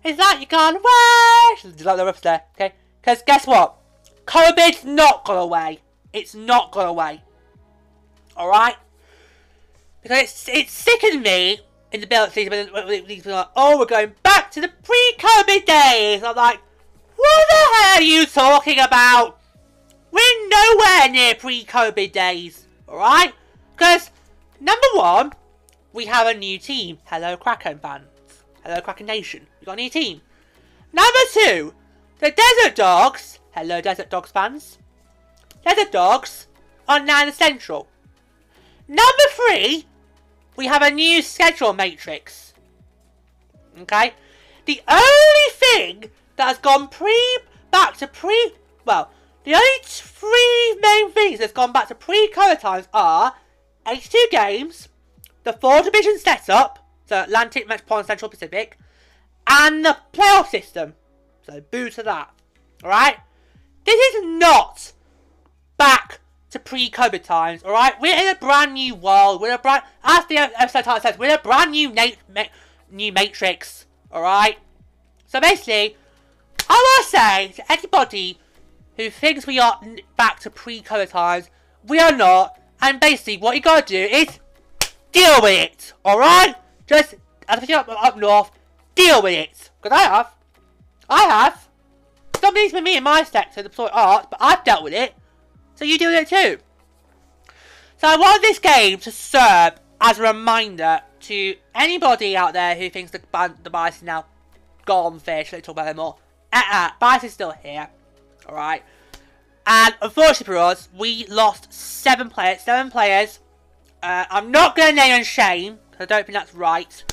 it's 0.03 0.19
like 0.19 0.39
you 0.39 0.47
gone 0.47 0.75
away. 0.75 1.61
Just 1.61 1.85
like 1.85 1.97
the 1.97 2.05
riff 2.05 2.21
there, 2.21 2.43
okay? 2.55 2.73
Because 3.01 3.21
guess 3.23 3.45
what? 3.45 3.75
COVID's 4.25 4.85
not 4.85 5.25
gone 5.25 5.37
away. 5.37 5.79
It's 6.13 6.33
not 6.33 6.71
gone 6.71 6.87
away. 6.87 7.21
Alright? 8.37 8.75
Because 10.01 10.23
it's, 10.23 10.49
it's 10.49 10.71
sickened 10.71 11.23
me 11.23 11.59
in 11.91 12.01
the 12.01 12.07
build 12.07 12.31
season 12.31 12.69
when 12.71 13.05
people 13.05 13.31
are 13.31 13.35
like, 13.35 13.49
oh, 13.55 13.77
we're 13.77 13.85
going 13.85 14.13
back 14.23 14.49
to 14.51 14.61
the 14.61 14.69
pre-COVID 14.83 15.65
days. 15.65 16.23
I'm 16.23 16.35
like, 16.35 16.59
what 17.15 17.47
the 17.49 17.55
hell 17.55 17.97
are 17.97 18.01
you 18.01 18.25
talking 18.25 18.79
about? 18.79 19.39
We're 20.11 20.49
nowhere 20.49 21.09
near 21.09 21.35
pre-COVID 21.35 22.11
days. 22.11 22.65
Alright? 22.87 23.33
Because, 23.73 24.09
number 24.59 24.87
one, 24.93 25.33
we 25.93 26.05
have 26.05 26.27
a 26.27 26.33
new 26.33 26.57
team. 26.57 26.99
Hello, 27.05 27.37
Kraken 27.37 27.79
fans. 27.79 28.05
Hello, 28.63 28.79
Kraken 28.81 29.07
Nation. 29.07 29.47
We 29.59 29.65
got 29.65 29.73
a 29.73 29.81
new 29.81 29.89
team. 29.89 30.21
Number 30.93 31.19
two, 31.33 31.73
the 32.19 32.31
Desert 32.31 32.75
Dogs. 32.75 33.39
Hello, 33.51 33.81
Desert 33.81 34.09
Dogs 34.09 34.31
fans. 34.31 34.77
Desert 35.65 35.91
Dogs 35.91 36.47
are 36.87 36.99
now 36.99 37.25
in 37.25 37.33
Central. 37.33 37.87
Number 38.87 39.27
three, 39.31 39.85
we 40.55 40.67
have 40.67 40.81
a 40.81 40.91
new 40.91 41.21
schedule 41.21 41.73
matrix. 41.73 42.53
Okay? 43.79 44.13
The 44.65 44.81
only 44.87 45.49
thing 45.51 46.11
that 46.35 46.47
has 46.47 46.57
gone 46.57 46.87
pre 46.87 47.39
back 47.71 47.97
to 47.97 48.07
pre 48.07 48.53
well, 48.85 49.11
the 49.43 49.53
only 49.53 49.67
three 49.83 50.77
main 50.81 51.11
things 51.11 51.39
that's 51.39 51.53
gone 51.53 51.71
back 51.71 51.87
to 51.87 51.95
pre-COVID 51.95 52.59
times 52.59 52.87
are 52.93 53.33
82 53.87 54.27
games, 54.31 54.89
the 55.43 55.53
four 55.53 55.81
division 55.81 56.19
setup, 56.19 56.80
so 57.11 57.23
Atlantic, 57.23 57.67
Metropolitan, 57.67 58.07
Central 58.07 58.29
Pacific, 58.29 58.77
and 59.45 59.83
the 59.83 59.97
playoff 60.13 60.47
system. 60.47 60.93
So 61.45 61.59
boo 61.59 61.89
to 61.89 62.03
that. 62.03 62.33
Alright? 62.81 63.17
This 63.83 64.15
is 64.15 64.23
not 64.23 64.93
back 65.77 66.21
to 66.51 66.59
pre-COVID 66.59 67.21
times, 67.21 67.63
alright? 67.63 67.99
We're 67.99 68.15
in 68.15 68.29
a 68.29 68.35
brand 68.35 68.75
new 68.75 68.95
world. 68.95 69.41
We're 69.41 69.55
a 69.55 69.57
brand, 69.57 69.83
as 70.05 70.25
the 70.27 70.37
episode 70.37 70.85
title 70.85 71.01
says, 71.01 71.19
we're 71.19 71.35
a 71.35 71.37
brand 71.37 71.71
new 71.71 71.91
na 71.91 72.07
ma 72.33 72.43
new 72.89 73.11
matrix, 73.11 73.87
alright? 74.13 74.59
So 75.27 75.41
basically, 75.41 75.97
I 76.69 76.73
want 76.73 77.05
to 77.05 77.09
say 77.09 77.47
to 77.57 77.71
anybody 77.71 78.39
who 78.95 79.09
thinks 79.09 79.45
we 79.45 79.59
are 79.59 79.81
back 80.15 80.39
to 80.41 80.49
pre-COVID 80.49 81.09
times, 81.09 81.49
we 81.85 81.99
are 81.99 82.15
not. 82.15 82.57
And 82.81 83.01
basically, 83.01 83.35
what 83.35 83.55
you 83.57 83.61
gotta 83.61 83.85
do 83.85 83.97
is 83.97 84.39
deal 85.11 85.41
with 85.41 85.59
it, 85.59 85.93
alright? 86.05 86.55
Just, 86.91 87.15
as 87.47 87.63
if 87.63 87.69
up, 87.69 87.87
up 87.87 88.17
north, 88.17 88.51
deal 88.95 89.23
with 89.23 89.33
it. 89.33 89.69
Because 89.81 89.97
I 89.97 90.03
have. 90.03 90.33
I 91.09 91.21
have. 91.23 91.67
Somebody's 92.35 92.73
been 92.73 92.83
me 92.83 92.97
in 92.97 93.03
my 93.03 93.23
sector, 93.23 93.63
deploy 93.63 93.87
art, 93.93 94.27
but 94.29 94.41
I've 94.41 94.65
dealt 94.65 94.83
with 94.83 94.93
it. 94.93 95.13
So 95.75 95.85
you 95.85 95.97
deal 95.97 96.11
with 96.11 96.21
it 96.21 96.27
too. 96.27 96.61
So 97.97 98.07
I 98.07 98.17
want 98.17 98.41
this 98.41 98.59
game 98.59 98.97
to 98.99 99.11
serve 99.11 99.73
as 100.01 100.19
a 100.19 100.23
reminder 100.23 101.01
to 101.21 101.55
anybody 101.73 102.35
out 102.35 102.53
there 102.53 102.75
who 102.75 102.89
thinks 102.89 103.11
the, 103.11 103.21
the 103.63 103.69
bias 103.69 103.97
is 103.97 104.03
now 104.03 104.25
gone 104.85 105.19
fish, 105.19 105.53
let's 105.53 105.65
talk 105.65 105.75
about 105.75 105.87
it 105.87 105.95
more. 105.95 106.17
Uh-uh, 106.51 106.89
bias 106.99 107.23
is 107.23 107.33
still 107.33 107.51
here. 107.51 107.87
Alright. 108.49 108.83
And 109.65 109.95
unfortunately 110.01 110.45
for 110.45 110.57
us, 110.57 110.89
we 110.97 111.25
lost 111.27 111.71
seven 111.71 112.29
players. 112.29 112.61
Seven 112.61 112.91
players 112.91 113.39
Uh, 114.03 114.25
I'm 114.31 114.49
not 114.49 114.75
going 114.75 114.89
to 114.89 114.95
name 114.95 115.13
and 115.13 115.25
shame, 115.25 115.77
I 116.01 116.05
don't 116.05 116.25
think 116.25 116.37
that's 116.37 116.53
right. 116.53 117.03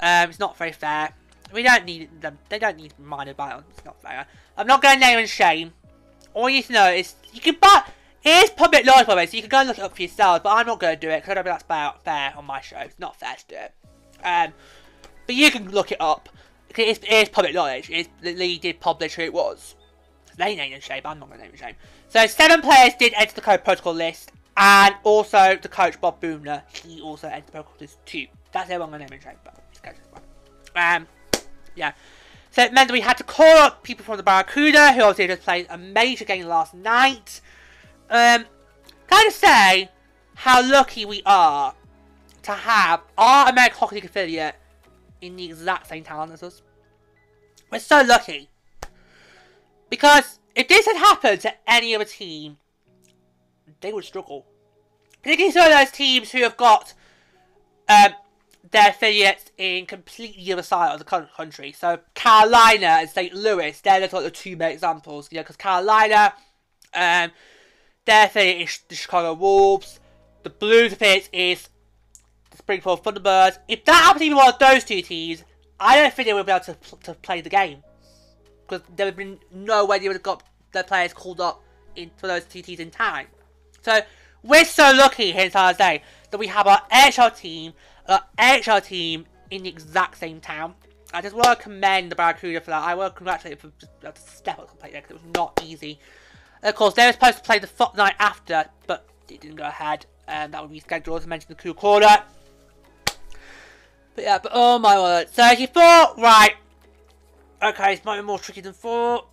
Um, 0.00 0.30
it's 0.30 0.38
not 0.38 0.56
very 0.56 0.72
fair. 0.72 1.12
We 1.52 1.62
don't 1.62 1.84
need 1.84 2.20
them. 2.20 2.38
They 2.48 2.58
don't 2.58 2.76
need 2.76 2.94
minor 2.98 3.34
violence. 3.34 3.66
It's 3.70 3.84
not 3.84 4.00
fair. 4.00 4.26
I'm 4.56 4.66
not 4.66 4.82
going 4.82 4.94
to 4.94 5.00
name 5.00 5.18
and 5.18 5.28
shame. 5.28 5.72
All 6.32 6.48
you 6.48 6.56
need 6.56 6.66
to 6.66 6.72
know 6.72 6.90
is 6.90 7.14
you 7.32 7.40
can 7.40 7.56
buy. 7.60 7.84
Is 8.22 8.50
public 8.50 8.84
knowledge, 8.84 9.06
by 9.06 9.14
the 9.14 9.16
way, 9.16 9.26
so 9.26 9.36
you 9.36 9.42
can 9.42 9.48
go 9.48 9.58
and 9.60 9.68
look 9.68 9.78
it 9.78 9.82
up 9.82 9.96
for 9.96 10.02
yourselves. 10.02 10.42
But 10.42 10.50
I'm 10.50 10.66
not 10.66 10.78
going 10.78 10.94
to 10.94 11.00
do 11.00 11.08
it 11.08 11.22
because 11.22 11.30
I 11.30 11.34
don't 11.34 11.44
think 11.44 11.68
that's 11.68 12.02
fair, 12.04 12.34
on 12.36 12.44
my 12.44 12.60
show. 12.60 12.78
It's 12.80 12.98
not 12.98 13.16
fair 13.16 13.34
to 13.34 13.44
do 13.48 13.54
it. 13.54 13.72
Um, 14.22 14.52
but 15.26 15.34
you 15.34 15.50
can 15.50 15.70
look 15.70 15.90
it 15.90 16.00
up. 16.00 16.28
It 16.76 17.02
is, 17.10 17.28
public 17.30 17.54
knowledge. 17.54 17.88
It 17.88 17.94
is, 17.94 18.08
the 18.20 18.34
league 18.34 18.60
did 18.60 18.78
publish 18.78 19.14
who 19.14 19.22
it 19.22 19.32
was. 19.32 19.74
They 20.36 20.54
name 20.54 20.74
and 20.74 20.82
shame. 20.82 21.00
I'm 21.06 21.18
not 21.18 21.30
going 21.30 21.40
to 21.40 21.44
name 21.44 21.52
and 21.52 21.60
shame. 21.60 21.74
So 22.08 22.26
seven 22.26 22.60
players 22.60 22.92
did 22.98 23.14
enter 23.16 23.34
the 23.34 23.40
code 23.40 23.64
protocol 23.64 23.94
list, 23.94 24.32
and 24.60 24.94
also 25.04 25.58
the 25.60 25.68
coach 25.68 25.98
Bob 26.00 26.20
Boughner. 26.20 26.62
He 26.84 27.00
also 27.00 27.28
entered 27.28 27.50
protocol 27.50 27.76
list 27.80 28.04
too. 28.04 28.26
That's 28.52 28.68
everyone 28.70 28.90
going 28.90 29.00
to 29.00 29.06
name 29.06 29.14
and 29.14 29.22
shame. 29.22 29.36
But 29.42 29.56
um, 30.76 31.08
yeah. 31.74 31.92
So 32.50 32.62
it 32.62 32.72
meant 32.72 32.88
that 32.88 32.92
we 32.92 33.00
had 33.00 33.16
to 33.16 33.24
call 33.24 33.56
up 33.56 33.82
people 33.82 34.04
from 34.04 34.18
the 34.18 34.22
Barracuda, 34.22 34.92
who 34.92 35.00
obviously 35.00 35.28
just 35.28 35.42
played 35.42 35.66
a 35.70 35.78
major 35.78 36.26
game 36.26 36.46
last 36.46 36.74
night. 36.74 37.40
Um, 38.10 38.44
can 39.08 39.26
I 39.26 39.30
say 39.30 39.90
how 40.34 40.68
lucky 40.68 41.06
we 41.06 41.22
are 41.24 41.74
to 42.42 42.52
have 42.52 43.00
our 43.16 43.48
American 43.48 43.78
Hockey 43.78 43.96
League 43.96 44.04
affiliate 44.04 44.56
in 45.22 45.36
the 45.36 45.44
exact 45.46 45.86
same 45.86 46.04
town 46.04 46.32
as 46.32 46.42
us? 46.42 46.60
We're 47.72 47.78
so 47.78 48.02
lucky. 48.02 48.50
Because 49.88 50.38
if 50.54 50.68
this 50.68 50.84
had 50.86 50.96
happened 50.96 51.40
to 51.42 51.54
any 51.66 51.94
other 51.94 52.04
team, 52.04 52.58
they 53.80 53.92
would 53.92 54.04
struggle. 54.04 54.46
Particularly 55.22 55.52
some 55.52 55.70
of 55.70 55.78
those 55.78 55.90
teams 55.90 56.30
who 56.32 56.42
have 56.42 56.56
got 56.56 56.94
um, 57.88 58.12
their 58.70 58.90
affiliates 58.90 59.50
in 59.58 59.86
completely 59.86 60.44
the 60.44 60.52
other 60.52 60.62
side 60.62 60.92
of 60.92 60.98
the 60.98 61.28
country. 61.36 61.72
So 61.72 61.98
Carolina 62.14 62.86
and 62.86 63.10
St. 63.10 63.34
Louis, 63.34 63.78
they're 63.80 64.00
like 64.00 64.10
the 64.10 64.30
two 64.30 64.56
main 64.56 64.72
examples. 64.72 65.28
You 65.30 65.36
know, 65.36 65.42
because 65.42 65.56
Carolina, 65.56 66.34
um, 66.94 67.30
their 68.04 68.26
affiliate 68.26 68.62
is 68.62 68.80
the 68.88 68.94
Chicago 68.94 69.34
Wolves. 69.34 70.00
The 70.42 70.50
Blues 70.50 70.92
affiliate 70.92 71.28
is 71.32 71.68
the 72.50 72.56
Springfield 72.56 73.04
Thunderbirds. 73.04 73.58
If 73.68 73.84
that 73.84 74.04
happens 74.04 74.22
to 74.22 74.30
be 74.30 74.34
one 74.34 74.48
of 74.48 74.58
those 74.58 74.84
two 74.84 75.02
teams, 75.02 75.44
I 75.78 75.96
don't 75.96 76.12
think 76.12 76.26
they 76.26 76.34
would 76.34 76.46
be 76.46 76.52
able 76.52 76.64
to, 76.64 76.76
to 77.02 77.14
play 77.14 77.40
the 77.40 77.50
game. 77.50 77.82
Because 78.66 78.86
there 78.94 79.06
would 79.06 79.12
have 79.12 79.16
been 79.16 79.38
no 79.52 79.84
way 79.84 79.98
they 79.98 80.08
would 80.08 80.16
have 80.16 80.22
got 80.22 80.42
their 80.72 80.84
players 80.84 81.12
called 81.12 81.40
up 81.40 81.62
in, 81.96 82.10
for 82.16 82.26
those 82.26 82.44
two 82.44 82.62
teams 82.62 82.80
in 82.80 82.90
time. 82.90 83.26
So, 83.82 84.00
we're 84.42 84.64
so 84.64 84.92
lucky 84.94 85.32
here 85.32 85.44
in 85.44 85.50
San 85.50 85.74
Jose 85.74 86.02
that 86.30 86.38
we 86.38 86.46
have 86.46 86.66
our 86.66 86.82
NHL 86.90 87.36
team 87.36 87.72
uh, 88.10 88.18
NHL 88.38 88.84
team 88.84 89.26
in 89.50 89.62
the 89.62 89.68
exact 89.68 90.18
same 90.18 90.40
town. 90.40 90.74
I 91.14 91.22
just 91.22 91.34
want 91.34 91.46
to 91.46 91.56
commend 91.56 92.10
the 92.10 92.16
Barracuda 92.16 92.60
for 92.60 92.70
that. 92.70 92.82
I 92.82 92.94
to 92.94 93.10
congratulate 93.14 93.60
them 93.60 93.72
for 93.80 93.86
just 94.02 94.36
step 94.36 94.58
up 94.58 94.68
completely 94.68 95.00
because 95.00 95.16
it 95.16 95.22
was 95.24 95.34
not 95.34 95.60
easy. 95.64 95.98
Of 96.62 96.74
course, 96.74 96.94
they 96.94 97.06
were 97.06 97.12
supposed 97.12 97.38
to 97.38 97.42
play 97.42 97.58
the 97.58 97.90
night 97.96 98.16
after, 98.18 98.66
but 98.86 99.06
it 99.28 99.40
didn't 99.40 99.56
go 99.56 99.64
ahead. 99.64 100.06
And 100.28 100.52
that 100.52 100.62
would 100.62 100.70
be 100.70 100.80
scheduled, 100.80 101.18
as 101.18 101.26
I 101.26 101.28
mentioned, 101.28 101.56
the 101.56 101.62
Cuda 101.62 101.76
Corner. 101.76 102.22
But 104.14 104.24
yeah, 104.24 104.38
but 104.38 104.52
oh 104.54 104.78
my 104.78 104.98
word. 104.98 105.28
So 105.32 105.48
you 105.50 105.66
thought, 105.66 106.18
right, 106.18 106.56
okay, 107.62 107.94
it's 107.94 108.04
might 108.04 108.16
be 108.16 108.22
more 108.22 108.38
tricky 108.38 108.60
than 108.60 108.72
four. 108.72 109.24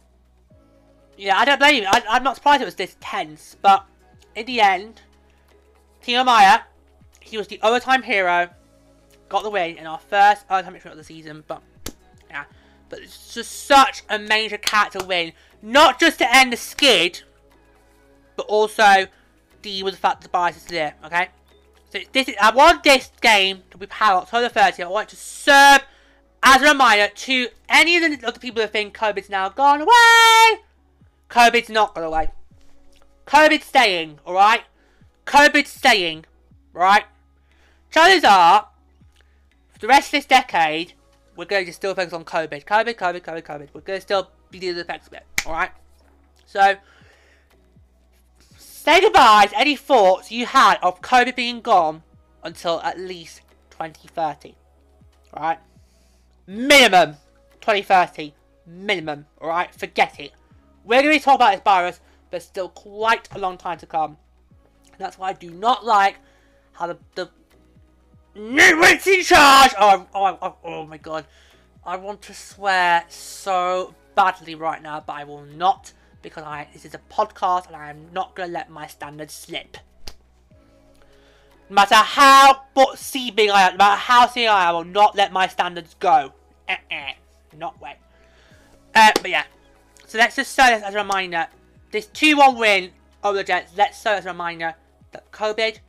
Yeah, 1.18 1.38
I 1.38 1.46
don't 1.46 1.60
blame 1.60 1.84
you. 1.84 1.88
I, 1.88 2.04
I'm 2.10 2.24
not 2.24 2.36
surprised 2.36 2.62
it 2.62 2.66
was 2.66 2.76
this 2.76 2.96
tense, 3.00 3.56
but 3.62 3.86
in 4.38 4.46
the 4.46 4.62
end, 4.62 5.02
Timo 6.04 6.24
Meier, 6.24 6.64
he 7.20 7.38
was 7.38 7.48
the 7.48 7.60
overtime 7.62 8.04
hero 8.04 8.50
got 9.30 9.44
the 9.44 9.50
win 9.50 9.78
in 9.78 9.86
our 9.86 10.00
first 10.00 10.46
overtime 10.50 10.74
victory 10.74 10.92
of 10.92 10.98
the 10.98 11.04
season. 11.04 11.44
But 11.48 11.62
yeah, 12.30 12.46
but 12.90 13.00
it's 13.00 13.34
just 13.34 13.66
such 13.66 14.04
a 14.10 14.20
major 14.20 14.58
character 14.58 15.04
win, 15.04 15.34
not 15.62 16.00
just 16.00 16.20
to 16.20 16.36
end 16.36 16.54
the 16.54 16.58
skid, 16.58 17.22
but 18.36 18.46
also 18.46 19.08
deal 19.62 19.86
with 19.86 19.96
the 19.96 20.00
fact 20.00 20.22
that 20.22 20.28
the 20.28 20.30
bias 20.30 20.58
is 20.58 20.66
there. 20.66 20.94
Okay, 21.04 21.30
so 21.90 22.00
this 22.12 22.30
is 22.30 22.36
I 22.42 22.52
want 22.52 22.84
this 22.84 23.12
game 23.22 23.64
to 23.72 23.78
be 23.78 23.88
powered 23.88 24.24
October 24.24 24.50
30th. 24.50 24.86
I 24.86 24.88
want 24.88 25.10
to 25.10 25.16
serve 25.16 25.82
as 26.44 26.62
a 26.62 26.70
reminder 26.70 27.12
to 27.14 27.48
any 27.68 27.98
of 27.98 28.22
the 28.22 28.28
other 28.28 28.40
people 28.40 28.62
who 28.62 28.68
think 28.68 28.96
COVID's 28.96 29.30
now 29.30 29.50
gone 29.50 29.82
away. 29.82 30.62
COVID's 31.30 31.70
not 31.70 31.96
gone 31.96 32.06
away. 32.06 32.30
COVID's 33.28 33.66
staying, 33.66 34.20
alright? 34.26 34.64
COVID's 35.26 35.70
staying, 35.70 36.26
right? 36.72 37.04
Chances 37.92 38.24
are, 38.24 38.70
for 39.74 39.80
the 39.80 39.88
rest 39.88 40.08
of 40.08 40.12
this 40.14 40.26
decade, 40.26 40.94
we're 41.36 41.46
going 41.46 41.66
to 41.66 41.74
still 41.74 41.94
focus 41.94 42.14
on 42.14 42.24
COVID. 42.24 42.64
COVID, 42.64 42.96
COVID, 42.96 43.22
COVID, 43.22 43.44
COVID. 43.44 43.68
We're 43.74 43.82
going 43.82 43.98
to 43.98 44.02
still 44.02 44.32
be 44.50 44.60
dealing 44.60 44.78
with 44.78 44.88
the 44.88 44.94
effects 44.94 45.08
of 45.08 45.14
it. 45.14 45.26
Alright? 45.46 45.72
So, 46.46 46.76
say 48.58 49.02
goodbye 49.02 49.48
to 49.50 49.60
any 49.60 49.76
thoughts 49.76 50.32
you 50.32 50.46
had 50.46 50.78
of 50.82 51.02
COVID 51.02 51.36
being 51.36 51.60
gone 51.60 52.04
until 52.44 52.80
at 52.82 52.98
least 52.98 53.42
2030. 53.72 54.56
Alright? 55.36 55.60
Minimum 56.48 57.16
2030. 57.60 58.34
Minimum. 58.66 59.26
Alright? 59.42 59.76
Forget 59.76 60.18
it. 60.18 60.32
We're 60.86 61.02
going 61.02 61.14
to 61.14 61.20
be 61.20 61.24
talking 61.24 61.36
about 61.36 61.52
this 61.52 61.64
virus, 61.64 62.00
but 62.30 62.42
still 62.42 62.70
quite 62.70 63.28
a 63.34 63.40
long 63.40 63.58
time 63.58 63.78
to 63.80 63.86
come. 63.86 64.18
And 64.92 65.00
that's 65.00 65.18
why 65.18 65.30
I 65.30 65.34
do 65.34 65.52
not 65.52 65.86
like 65.86 66.18
how 66.74 66.88
the, 66.88 66.98
the 67.16 67.30
Nitwit's 68.36 69.08
in 69.08 69.24
charge! 69.24 69.72
Oh, 69.80 70.06
oh, 70.14 70.38
oh, 70.42 70.56
oh 70.64 70.86
my 70.86 70.98
god. 70.98 71.26
I 71.86 71.96
want 71.98 72.22
to 72.24 72.34
swear 72.34 73.06
so 73.08 73.96
badly 74.16 74.56
right 74.56 74.82
now, 74.82 75.04
but 75.06 75.14
I 75.14 75.24
will 75.24 75.44
not 75.44 75.94
because 76.22 76.44
I 76.44 76.68
this 76.74 76.86
is 76.86 76.94
a 76.94 77.00
podcast 77.10 77.68
and 77.68 77.76
I 77.76 77.90
am 77.90 78.12
not 78.12 78.36
going 78.36 78.50
to 78.50 78.54
let 78.54 78.70
my 78.70 78.88
standards 78.88 79.34
slip. 79.34 79.78
No 81.70 81.76
matter 81.76 81.96
how 81.96 82.64
seeming 82.96 83.52
I 83.52 83.70
am, 83.70 83.74
no 83.74 83.78
matter 83.78 84.00
how 84.00 84.28
seeming 84.28 84.50
I 84.50 84.64
am, 84.64 84.70
I 84.70 84.72
will 84.74 84.84
not 84.84 85.16
let 85.16 85.32
my 85.32 85.48
standards 85.48 85.96
go. 86.00 86.34
Eh 86.68 86.78
-eh. 86.92 87.14
Not 87.58 87.80
way. 87.82 87.96
Uh, 88.94 89.12
but 89.22 89.30
yeah. 89.30 89.46
So 90.08 90.18
let's 90.18 90.36
just 90.36 90.54
say 90.54 90.76
this 90.76 90.84
as 90.84 90.96
a 90.96 90.98
reminder. 90.98 91.48
This 91.92 92.08
2-1 92.08 92.58
win 92.58 92.92
over 93.24 93.38
the 93.38 93.44
Jets, 93.44 93.72
let's 93.78 93.98
say 93.98 94.18
as 94.18 94.26
a 94.26 94.30
reminder 94.30 94.76
that 95.12 95.32
COVID 95.32 95.80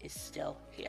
is 0.00 0.12
still 0.12 0.56
here. 0.70 0.88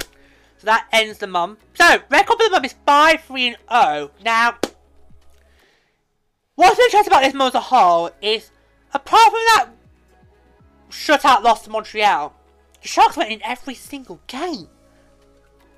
so 0.00 0.64
that 0.64 0.86
ends 0.92 1.18
the 1.18 1.26
month. 1.26 1.58
So, 1.74 1.98
record 2.10 2.38
for 2.38 2.44
the 2.44 2.50
month 2.50 2.66
is 2.66 2.74
5, 2.84 3.20
3, 3.22 3.46
and 3.46 3.56
0. 3.70 4.10
Now, 4.24 4.58
what's 6.54 6.78
interesting 6.78 7.12
about 7.12 7.22
this 7.22 7.34
month 7.34 7.54
as 7.54 7.60
a 7.60 7.64
whole 7.64 8.10
is, 8.20 8.50
apart 8.92 9.24
from 9.24 9.32
that 9.32 9.68
shutout 10.90 11.42
loss 11.42 11.62
to 11.62 11.70
Montreal, 11.70 12.34
the 12.82 12.88
Sharks 12.88 13.16
went 13.16 13.30
in 13.30 13.42
every 13.42 13.74
single 13.74 14.20
game. 14.26 14.68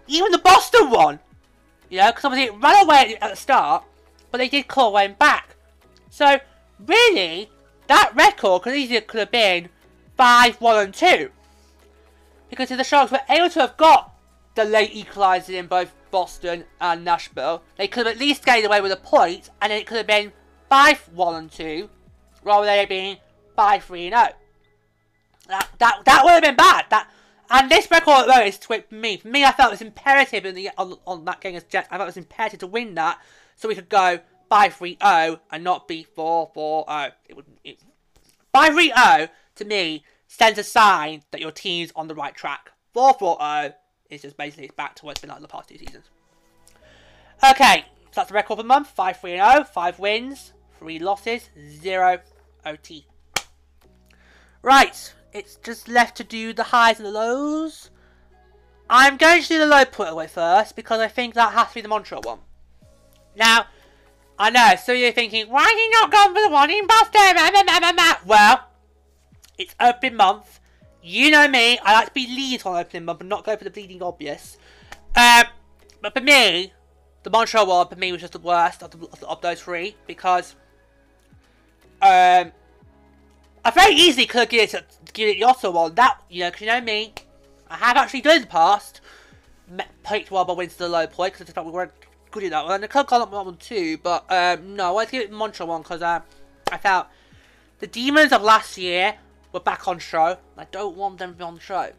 Even 0.06 0.32
the 0.32 0.38
Boston 0.38 0.90
one. 0.90 1.20
You 1.90 1.98
know, 1.98 2.10
because 2.10 2.24
obviously 2.24 2.54
it 2.54 2.60
ran 2.62 2.84
away 2.84 3.16
at 3.20 3.30
the 3.30 3.36
start, 3.36 3.84
but 4.30 4.38
they 4.38 4.48
did 4.48 4.68
claw 4.68 4.88
away 4.88 5.08
back. 5.08 5.56
So, 6.10 6.38
really, 6.84 7.50
that 7.88 8.12
record 8.14 8.62
could 8.62 8.74
easily 8.74 9.00
could 9.00 9.20
have 9.20 9.30
been 9.30 9.68
5, 10.16 10.60
1, 10.60 10.84
and 10.84 10.94
2. 10.94 11.30
Because 12.48 12.70
if 12.70 12.78
the 12.78 12.84
Sharks 12.84 13.12
were 13.12 13.20
able 13.28 13.50
to 13.50 13.60
have 13.60 13.76
got 13.76 14.14
the 14.54 14.64
late 14.64 14.92
equaliser 14.92 15.54
in 15.54 15.66
both 15.66 15.94
Boston 16.10 16.64
and 16.80 17.04
Nashville. 17.04 17.62
They 17.76 17.86
could 17.86 18.06
have 18.06 18.16
at 18.16 18.20
least 18.20 18.44
gained 18.44 18.66
away 18.66 18.80
with 18.80 18.92
a 18.92 18.96
point, 18.96 19.50
and 19.60 19.70
then 19.70 19.80
it 19.80 19.86
could 19.86 19.98
have 19.98 20.06
been 20.06 20.32
5-1 20.70 21.38
and 21.38 21.50
2, 21.50 21.88
rather 22.42 22.66
than 22.66 22.78
it 22.80 22.88
being 22.88 23.18
5-3 23.56 23.88
0. 23.88 24.10
That, 24.10 24.36
that, 25.78 26.02
that 26.04 26.24
would 26.24 26.32
have 26.32 26.42
been 26.42 26.56
bad. 26.56 26.86
That 26.90 27.08
And 27.50 27.70
this 27.70 27.90
record 27.90 28.26
though 28.26 28.42
is 28.42 28.58
to 28.58 28.84
me. 28.90 29.16
For 29.16 29.28
me, 29.28 29.44
I 29.44 29.52
felt 29.52 29.70
it 29.70 29.74
was 29.74 29.82
imperative 29.82 30.44
in 30.44 30.54
the, 30.54 30.70
on, 30.76 30.98
on 31.06 31.24
that 31.24 31.40
game 31.40 31.56
as 31.56 31.64
Jets. 31.64 31.88
I 31.90 31.96
felt 31.96 32.06
it 32.06 32.06
was 32.06 32.16
imperative 32.16 32.60
to 32.60 32.66
win 32.66 32.94
that, 32.96 33.20
so 33.56 33.68
we 33.68 33.74
could 33.74 33.88
go 33.88 34.20
5-3-0 34.50 35.40
and 35.50 35.64
not 35.64 35.88
be 35.88 36.06
4-4-0. 36.16 37.12
It 37.28 37.36
would, 37.36 37.46
5-3-0, 38.54 39.28
to 39.56 39.64
me, 39.64 40.04
sends 40.26 40.58
a 40.58 40.64
sign 40.64 41.22
that 41.30 41.40
your 41.40 41.52
team's 41.52 41.92
on 41.96 42.08
the 42.08 42.14
right 42.14 42.34
track. 42.34 42.72
4-4-0 42.94 43.74
it's 44.10 44.22
just 44.22 44.36
basically 44.36 44.64
it's 44.64 44.74
back 44.74 44.94
to 44.96 45.04
what 45.04 45.12
it's 45.12 45.20
been 45.20 45.30
like 45.30 45.40
the 45.40 45.48
past 45.48 45.68
two 45.68 45.78
seasons. 45.78 46.06
Okay, 47.48 47.84
so 48.06 48.10
that's 48.14 48.28
the 48.28 48.34
record 48.34 48.56
for 48.56 48.62
the 48.62 48.64
month. 48.64 48.88
5 48.88 49.20
3 49.20 49.30
0, 49.32 49.64
5 49.64 49.98
wins, 49.98 50.52
3 50.78 50.98
losses, 50.98 51.50
0 51.58 52.20
OT. 52.64 53.06
Right, 54.62 55.14
it's 55.32 55.56
just 55.56 55.88
left 55.88 56.16
to 56.16 56.24
do 56.24 56.52
the 56.52 56.64
highs 56.64 56.98
and 56.98 57.06
the 57.06 57.12
lows. 57.12 57.90
I'm 58.90 59.18
going 59.18 59.42
to 59.42 59.48
do 59.48 59.58
the 59.58 59.66
low 59.66 59.84
point 59.84 60.10
away 60.10 60.26
first 60.26 60.74
because 60.74 61.00
I 61.00 61.08
think 61.08 61.34
that 61.34 61.52
has 61.52 61.68
to 61.68 61.74
be 61.74 61.80
the 61.82 61.88
Montreal 61.88 62.22
one. 62.22 62.38
Now, 63.36 63.66
I 64.38 64.50
know, 64.50 64.74
so 64.82 64.92
you're 64.92 65.12
thinking, 65.12 65.48
why 65.48 65.64
are 65.64 65.70
you 65.70 65.90
not 65.90 66.12
going 66.12 66.34
for 66.34 66.42
the 66.42 66.50
one 66.50 66.70
in 66.70 66.86
Boston? 66.86 67.36
Well, 68.24 68.68
it's 69.58 69.74
open 69.80 70.14
month. 70.14 70.60
you 71.02 71.30
know 71.30 71.48
me, 71.48 71.78
I 71.78 71.92
like 71.92 72.06
to 72.08 72.12
be 72.12 72.26
lead 72.26 72.64
on 72.64 72.76
opening 72.76 73.04
month, 73.04 73.18
but 73.18 73.26
not 73.26 73.44
go 73.44 73.56
for 73.56 73.64
the 73.64 73.70
bleeding 73.70 74.02
obvious. 74.02 74.56
Um, 75.16 75.44
but 76.00 76.14
for 76.14 76.20
me, 76.20 76.72
the 77.24 77.30
Montreal 77.30 77.66
one 77.66 77.88
for 77.88 77.96
me 77.96 78.12
was 78.12 78.20
just 78.20 78.32
the 78.32 78.38
worst 78.38 78.82
of, 78.82 78.92
the, 78.92 79.26
of 79.26 79.40
those 79.40 79.60
three 79.60 79.96
because 80.06 80.54
um, 82.00 82.52
I 83.64 83.70
very 83.74 83.94
easily 83.94 84.26
could 84.26 84.40
have 84.40 84.48
given 84.48 84.78
it, 84.78 85.12
given 85.12 85.34
it 85.34 85.38
the 85.40 85.44
Ottawa 85.44 85.82
one. 85.82 85.94
That 85.96 86.22
you 86.30 86.40
know, 86.44 86.50
because 86.50 86.60
you 86.60 86.68
know 86.68 86.80
me, 86.80 87.14
I 87.68 87.76
have 87.76 87.96
actually 87.96 88.20
done 88.20 88.36
in 88.36 88.42
the 88.42 88.48
past 88.48 89.00
picked 90.04 90.30
wins 90.30 90.72
to 90.72 90.78
the 90.78 90.88
low 90.88 91.06
point 91.06 91.34
because 91.34 91.42
I 91.42 91.44
just 91.44 91.54
thought 91.54 91.66
we 91.66 91.72
weren't 91.72 91.92
good 92.30 92.44
enough. 92.44 92.70
And 92.70 92.84
I 92.84 92.86
could 92.86 92.98
have 92.98 93.06
gone 93.06 93.22
up 93.22 93.32
one 93.32 93.56
too, 93.56 93.98
but 93.98 94.24
um, 94.30 94.76
no, 94.76 94.88
I 94.88 94.90
wanted 94.90 95.06
to 95.06 95.12
give 95.12 95.22
it 95.22 95.32
Montreal 95.32 95.68
one 95.68 95.82
because 95.82 96.02
um, 96.02 96.22
I 96.70 96.78
felt 96.78 97.06
the 97.78 97.86
demons 97.86 98.32
of 98.32 98.42
last 98.42 98.76
year 98.78 99.16
were 99.52 99.60
back 99.60 99.88
on 99.88 99.98
show. 99.98 100.36
I 100.56 100.64
don't 100.70 100.96
want 100.96 101.18
them 101.18 101.32
to 101.32 101.36
be 101.36 101.44
on 101.44 101.54
the 101.56 101.60
show. 101.60 101.90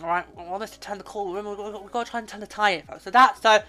Alright, 0.00 0.24
I 0.38 0.42
want 0.44 0.62
us 0.62 0.70
to 0.70 0.80
turn 0.80 0.98
the 0.98 1.04
call. 1.04 1.28
Remember, 1.28 1.50
we've 1.50 1.72
got, 1.72 1.82
we've 1.82 1.92
got 1.92 2.06
to 2.06 2.10
try 2.10 2.20
and 2.20 2.28
turn 2.28 2.40
the 2.40 2.46
tide. 2.46 2.84
So 3.00 3.10
that's 3.10 3.40
so. 3.42 3.62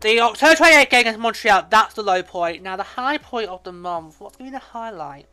The 0.00 0.18
October 0.18 0.54
28th 0.54 0.90
game 0.90 1.00
against 1.02 1.20
Montreal, 1.20 1.66
that's 1.70 1.94
the 1.94 2.02
low 2.02 2.24
point. 2.24 2.60
Now, 2.60 2.74
the 2.74 2.82
high 2.82 3.18
point 3.18 3.48
of 3.48 3.62
the 3.62 3.70
month, 3.70 4.20
what's 4.20 4.36
going 4.36 4.50
to 4.50 4.56
be 4.56 4.58
the 4.58 4.64
highlight? 4.64 5.26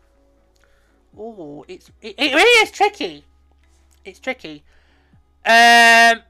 Oh, 1.18 1.66
it's 1.68 1.90
it, 2.02 2.14
it 2.20 2.36
really 2.36 2.64
is 2.64 2.70
tricky. 2.70 3.26
It's 4.06 4.20
tricky. 4.20 4.64
Um, 5.44 6.22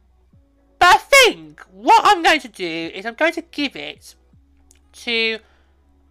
but 0.80 0.96
I 0.96 0.98
think 0.98 1.62
what 1.72 2.02
I'm 2.06 2.24
going 2.24 2.40
to 2.42 2.48
do 2.48 2.92
is 2.94 3.06
I'm 3.06 3.16
going 3.16 3.34
to 3.34 3.42
give 3.42 3.76
it 3.76 4.16
to 4.94 5.40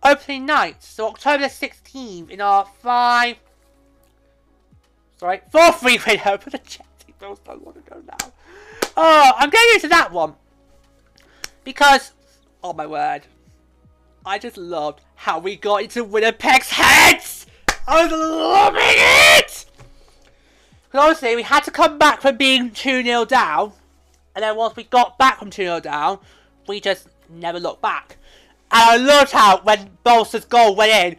opening 0.02 0.46
night. 0.46 0.82
So 0.82 1.08
October 1.08 1.44
16th 1.44 2.30
in 2.30 2.40
our 2.40 2.66
five. 2.80 3.36
Sorry, 5.16 5.40
four 5.50 5.72
free 5.72 5.98
window. 6.06 6.38
Put 6.38 6.52
the 6.52 6.58
chat 6.58 6.86
those 7.18 7.38
don't 7.40 7.64
want 7.64 7.84
to 7.84 7.90
go 7.90 8.00
now. 8.06 8.32
Oh, 8.96 9.32
I'm 9.36 9.50
going 9.50 9.66
into 9.74 9.88
that 9.88 10.12
one 10.12 10.34
because, 11.64 12.12
oh 12.62 12.72
my 12.72 12.86
word, 12.86 13.22
I 14.24 14.38
just 14.38 14.56
loved 14.56 15.00
how 15.14 15.38
we 15.38 15.56
got 15.56 15.82
into 15.82 16.04
Winnipeg's 16.04 16.70
heads. 16.70 17.46
I 17.86 18.04
was 18.04 18.12
loving 18.12 18.82
it! 18.84 19.64
Because 20.84 21.00
obviously 21.00 21.36
we 21.36 21.42
had 21.42 21.64
to 21.64 21.70
come 21.70 21.98
back 21.98 22.20
from 22.20 22.36
being 22.36 22.70
2-0 22.70 23.28
down. 23.28 23.72
And 24.34 24.42
then 24.42 24.56
once 24.56 24.76
we 24.76 24.84
got 24.84 25.18
back 25.18 25.38
from 25.38 25.50
2-0 25.50 25.82
down, 25.82 26.18
we 26.66 26.80
just 26.80 27.08
never 27.28 27.58
looked 27.58 27.82
back. 27.82 28.16
And 28.70 28.82
I 28.82 28.96
loved 28.96 29.32
how 29.32 29.60
when 29.62 29.90
Balcers' 30.04 30.44
goal 30.44 30.76
went 30.76 30.92
in, 30.92 31.16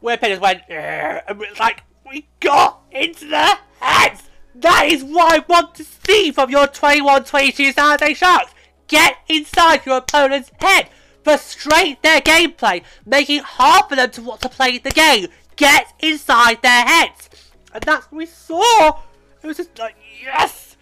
Winnipeg 0.00 0.30
just 0.30 0.42
went, 0.42 0.62
and 0.68 1.42
it's 1.42 1.60
like, 1.60 1.82
we 2.08 2.28
got 2.40 2.82
into 2.90 3.26
the 3.26 3.58
heads! 3.80 4.22
That 4.54 4.86
is 4.88 5.04
what 5.04 5.32
I 5.32 5.44
want 5.48 5.74
to 5.76 5.84
see 5.84 6.30
from 6.30 6.50
your 6.50 6.66
21-22 6.66 7.74
Saturday 7.74 8.14
Sharks! 8.14 8.54
Get 8.86 9.18
inside 9.28 9.84
your 9.86 9.98
opponent's 9.98 10.50
head! 10.60 10.88
Frustrate 11.24 12.02
their 12.02 12.20
gameplay, 12.20 12.82
making 13.04 13.38
it 13.38 13.44
hard 13.44 13.88
for 13.88 13.96
them 13.96 14.10
to 14.12 14.22
want 14.22 14.40
to 14.42 14.48
play 14.48 14.78
the 14.78 14.90
game 14.90 15.28
get 15.58 15.92
inside 15.98 16.62
their 16.62 16.84
heads. 16.84 17.28
And 17.74 17.82
that's 17.82 18.10
what 18.10 18.18
we 18.18 18.26
saw. 18.26 19.00
It 19.42 19.46
was 19.46 19.58
just 19.58 19.78
like, 19.78 19.96
yes! 20.22 20.76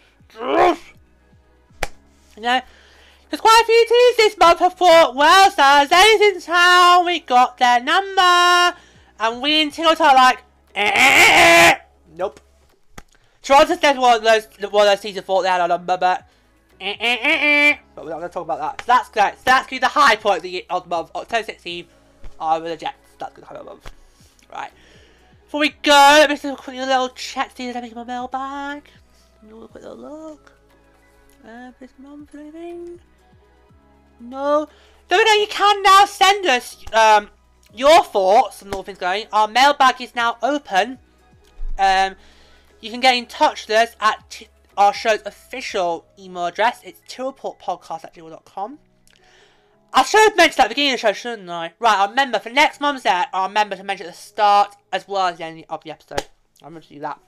You 2.37 2.43
know, 2.43 2.61
there's 3.31 3.41
quite 3.41 3.63
a 3.63 3.67
few 3.67 3.87
teams 3.89 4.17
this 4.17 4.39
month 4.39 4.59
have 4.61 4.75
thought, 4.75 5.15
well, 5.15 5.51
Stars 5.51 5.91
A's 5.91 6.21
in 6.21 6.41
town, 6.41 7.07
we 7.07 7.21
got 7.21 7.59
their 7.59 7.83
number. 7.83 8.77
And 9.19 9.41
we 9.41 9.63
in 9.63 9.71
Tilt 9.71 10.01
are 10.01 10.15
like, 10.15 10.43
eh, 10.75 10.93
eh, 10.95 11.73
eh, 11.73 11.79
nope. 12.15 12.41
Toronto's 13.43 13.79
definitely 13.79 14.01
one 14.01 14.17
of 14.17 14.23
those, 14.23 14.47
one 14.71 14.87
of 14.87 14.93
those 14.93 15.01
teams 15.01 15.15
that 15.15 15.25
thought 15.25 15.43
they 15.43 15.49
had 15.49 15.61
a 15.63 15.69
number, 15.69 15.97
but 15.97 16.29
eh, 16.81 16.95
eh, 17.01 17.17
eh, 17.21 17.71
eh. 17.71 17.77
But 17.95 18.05
we're 18.05 18.11
not 18.11 18.19
going 18.19 18.29
to 18.29 18.35
talk 18.35 18.45
about 18.45 18.59
that. 18.59 18.81
So 18.83 18.87
that's 18.87 19.09
great. 19.09 19.35
So 19.37 19.43
that's 19.45 19.67
going 19.67 19.81
to 19.81 19.87
be 19.87 19.87
the 19.87 19.89
high 19.89 20.17
point 20.17 20.39
of 20.39 20.43
the, 20.43 20.67
of 20.69 20.85
the 20.85 20.91
month. 20.91 21.11
October 21.15 21.53
16th 21.53 21.87
are 22.39 22.61
the 22.61 22.77
Jets. 22.77 22.97
That's 23.19 23.35
going 23.35 23.47
to 23.47 23.55
be 23.55 23.59
the 23.59 23.65
month. 23.65 23.91
Right. 24.53 24.71
Before 25.45 25.61
we 25.61 25.71
go, 25.71 25.91
let 25.91 26.29
me 26.29 26.37
just 26.37 26.59
quick 26.59 26.77
little 26.77 27.09
check 27.11 27.51
to 27.51 27.57
see 27.57 27.69
if 27.69 27.77
anything 27.77 27.97
in 27.97 28.07
my 28.07 28.13
mailbag. 28.13 28.91
A 29.43 29.69
quick 29.69 29.85
little 29.85 29.97
look. 29.97 30.56
Uh, 31.47 31.71
this 31.79 31.93
month? 31.99 32.35
No. 34.19 34.69
We 35.09 35.25
go, 35.25 35.33
you 35.35 35.47
can 35.49 35.83
now 35.83 36.05
send 36.05 36.45
us 36.47 36.83
um, 36.93 37.29
your 37.73 38.03
thoughts 38.03 38.63
on 38.65 38.75
all 38.75 38.83
things 38.83 38.99
going. 38.99 39.27
Our 39.33 39.47
mailbag 39.47 40.01
is 40.01 40.15
now 40.17 40.39
open. 40.43 40.99
Um, 41.79 42.17
you 42.81 42.91
can 42.91 42.99
get 42.99 43.15
in 43.15 43.27
touch 43.27 43.69
with 43.69 43.77
us 43.77 43.97
at 44.01 44.43
our 44.77 44.93
show's 44.93 45.23
official 45.25 46.07
email 46.19 46.47
address. 46.47 46.81
It's 46.83 47.01
tillreportpodcast 47.09 48.05
at 48.05 48.15
gmail.com. 48.15 48.79
I 49.93 50.03
should 50.03 50.29
have 50.29 50.37
mentioned 50.37 50.61
at 50.61 50.65
the 50.65 50.71
beginning 50.71 50.95
of 50.95 51.01
the 51.01 51.07
show, 51.07 51.13
shouldn't 51.13 51.49
I? 51.49 51.75
Right, 51.79 51.97
I'll 51.97 52.09
remember 52.09 52.41
for 52.41 52.51
next 52.51 52.81
month's 52.81 53.05
set, 53.05 53.29
I'll 53.33 53.47
remember 53.47 53.77
to 53.77 53.85
mention 53.85 54.07
at 54.07 54.13
the 54.13 54.19
start 54.19 54.75
as 54.93 55.07
well 55.07 55.29
as 55.29 55.39
the 55.39 55.45
end 55.45 55.65
of 55.71 55.85
the 55.85 55.93
episode. 55.93 56.27
I'm 56.63 56.73
going 56.73 56.83
to 56.83 56.89
do 56.89 57.01
that. 57.01 57.21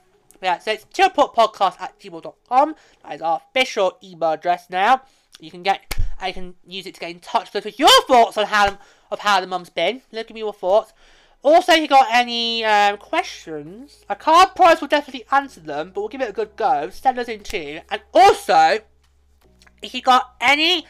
Yeah, 0.43 0.59
so 0.59 0.73
it's 0.73 0.85
chillpotpodcast 0.87 1.81
at 1.81 1.99
gmail.com. 1.99 2.77
That 3.03 3.15
is 3.15 3.23
our 3.23 3.41
official 3.51 3.99
email 4.03 4.33
address 4.33 4.71
now. 4.71 5.03
You 5.41 5.51
can 5.51 5.63
get, 5.63 5.99
I 6.21 6.33
can 6.33 6.55
use 6.67 6.87
it 6.87 6.95
to 6.95 7.01
get 7.01 7.11
in 7.11 7.21
touch 7.21 7.53
with, 7.53 7.65
with 7.65 7.79
your 7.79 8.03
thoughts 8.07 8.37
on 8.37 8.47
how 8.47 8.79
of 9.11 9.21
how 9.21 9.41
the 9.41 9.47
mum's 9.47 9.71
been. 9.71 10.03
Look 10.13 10.31
at 10.31 10.35
me 10.35 10.41
your 10.41 10.53
thoughts. 10.53 10.93
Also, 11.43 11.73
if 11.73 11.81
you 11.81 11.89
got 11.89 12.09
any 12.13 12.65
um, 12.65 12.97
questions, 12.97 14.05
a 14.09 14.17
card 14.17 14.55
prize 14.57 14.81
will 14.81 14.89
definitely 14.89 15.25
answer 15.31 15.61
them, 15.61 15.93
but 15.95 16.01
we'll 16.01 16.09
give 16.09 16.21
it 16.21 16.29
a 16.29 16.33
good 16.33 16.57
go. 16.57 16.91
Send 16.91 17.19
us 17.19 17.29
in 17.29 17.43
too. 17.43 17.81
And 17.91 18.03
also, 18.13 18.81
if 19.81 19.95
you 19.95 20.03
got 20.03 20.35
any 20.41 20.85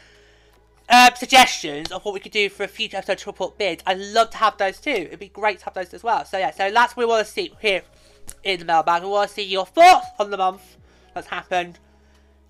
uh, 0.89 1.13
suggestions 1.13 1.91
of 1.91 2.03
what 2.03 2.15
we 2.15 2.19
could 2.19 2.31
do 2.31 2.49
for 2.49 2.63
a 2.63 2.67
future 2.67 2.97
episode 2.97 3.19
to 3.19 3.29
report 3.29 3.57
bids, 3.59 3.83
I'd 3.85 3.99
love 3.99 4.31
to 4.31 4.37
have 4.37 4.57
those 4.57 4.79
too. 4.79 4.89
It'd 4.89 5.19
be 5.19 5.29
great 5.29 5.59
to 5.59 5.65
have 5.65 5.75
those 5.75 5.93
as 5.93 6.03
well. 6.03 6.25
So 6.25 6.39
yeah, 6.39 6.51
so 6.51 6.71
that's 6.71 6.97
what 6.97 7.05
we 7.05 7.09
want 7.09 7.25
to 7.25 7.31
see 7.31 7.53
here 7.61 7.83
in 8.43 8.59
the 8.59 8.65
mailbag. 8.65 9.03
We 9.03 9.09
want 9.09 9.29
to 9.29 9.33
see 9.33 9.43
your 9.43 9.65
thoughts 9.65 10.07
on 10.19 10.31
the 10.31 10.37
month 10.37 10.77
that's 11.13 11.27
happened, 11.27 11.79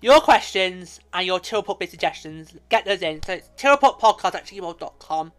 your 0.00 0.20
questions, 0.20 1.00
and 1.12 1.26
your 1.26 1.40
Report 1.52 1.78
bid 1.78 1.90
suggestions. 1.90 2.54
Get 2.68 2.84
those 2.84 3.02
in. 3.02 3.22
So 3.22 3.34
it's 3.34 3.50
tillreportpodcast 3.56 4.34
at 4.34 4.46
gmail.com. 4.46 5.32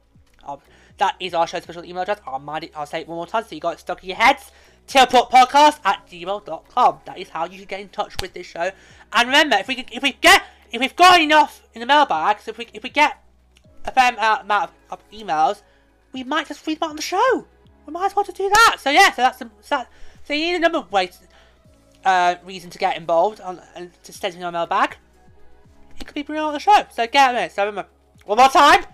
Um, 0.43 0.59
that 0.97 1.15
is 1.19 1.33
our 1.33 1.47
show's 1.47 1.63
special 1.63 1.85
email 1.85 2.03
address. 2.03 2.19
I'll, 2.27 2.39
mind 2.39 2.65
it, 2.65 2.71
I'll 2.75 2.85
say 2.85 3.01
it 3.01 3.07
one 3.07 3.15
more 3.15 3.27
time 3.27 3.43
so 3.43 3.55
you 3.55 3.61
got 3.61 3.73
it 3.73 3.79
stuck 3.79 4.03
in 4.03 4.09
your 4.09 4.17
heads. 4.17 4.51
Tillreportpodcast 4.87 5.79
at 5.85 6.07
gmail.com. 6.07 6.99
That 7.05 7.17
is 7.17 7.29
how 7.29 7.45
you 7.45 7.57
can 7.57 7.67
get 7.67 7.79
in 7.79 7.89
touch 7.89 8.15
with 8.21 8.33
this 8.33 8.45
show. 8.45 8.71
And 9.13 9.27
remember, 9.27 9.57
if 9.57 9.67
we 9.67 9.85
if 9.91 10.03
we 10.03 10.13
get 10.13 10.43
if 10.71 10.79
we've 10.79 10.95
got 10.95 11.19
enough 11.19 11.63
in 11.73 11.79
the 11.79 11.85
mailbag, 11.85 12.39
so 12.41 12.51
if 12.51 12.57
we 12.57 12.67
if 12.73 12.83
we 12.83 12.89
get 12.89 13.17
a 13.85 13.91
fair 13.91 14.13
amount 14.13 14.49
of, 14.49 14.71
of 14.91 15.09
emails, 15.11 15.61
we 16.13 16.23
might 16.23 16.47
just 16.47 16.65
read 16.67 16.79
them 16.79 16.87
out 16.87 16.89
on 16.91 16.95
the 16.95 17.01
show. 17.01 17.47
We 17.85 17.93
might 17.93 18.07
as 18.07 18.15
well 18.15 18.25
just 18.25 18.37
do 18.37 18.49
that. 18.49 18.77
So 18.79 18.89
yeah, 18.89 19.11
so 19.11 19.21
that's 19.21 19.39
so, 19.39 19.49
that, 19.69 19.89
so 20.31 20.37
need 20.37 20.55
a 20.55 20.59
number 20.59 20.77
of 20.77 20.89
ways, 20.91 21.19
uh, 22.05 22.35
reason 22.45 22.69
to 22.69 22.77
get 22.77 22.95
involved 22.95 23.41
on 23.41 23.61
and 23.75 23.91
to 24.03 24.13
send 24.13 24.33
in 24.35 24.43
our 24.43 24.51
mailbag. 24.51 24.95
It 25.99 26.07
could 26.07 26.15
be 26.15 26.23
bringing 26.23 26.45
on 26.45 26.53
the 26.53 26.59
show. 26.59 26.85
So 26.89 27.05
get 27.05 27.35
it. 27.35 27.51
So 27.51 27.65
remember, 27.65 27.89
one 28.23 28.37
more 28.37 28.47
time, 28.47 28.85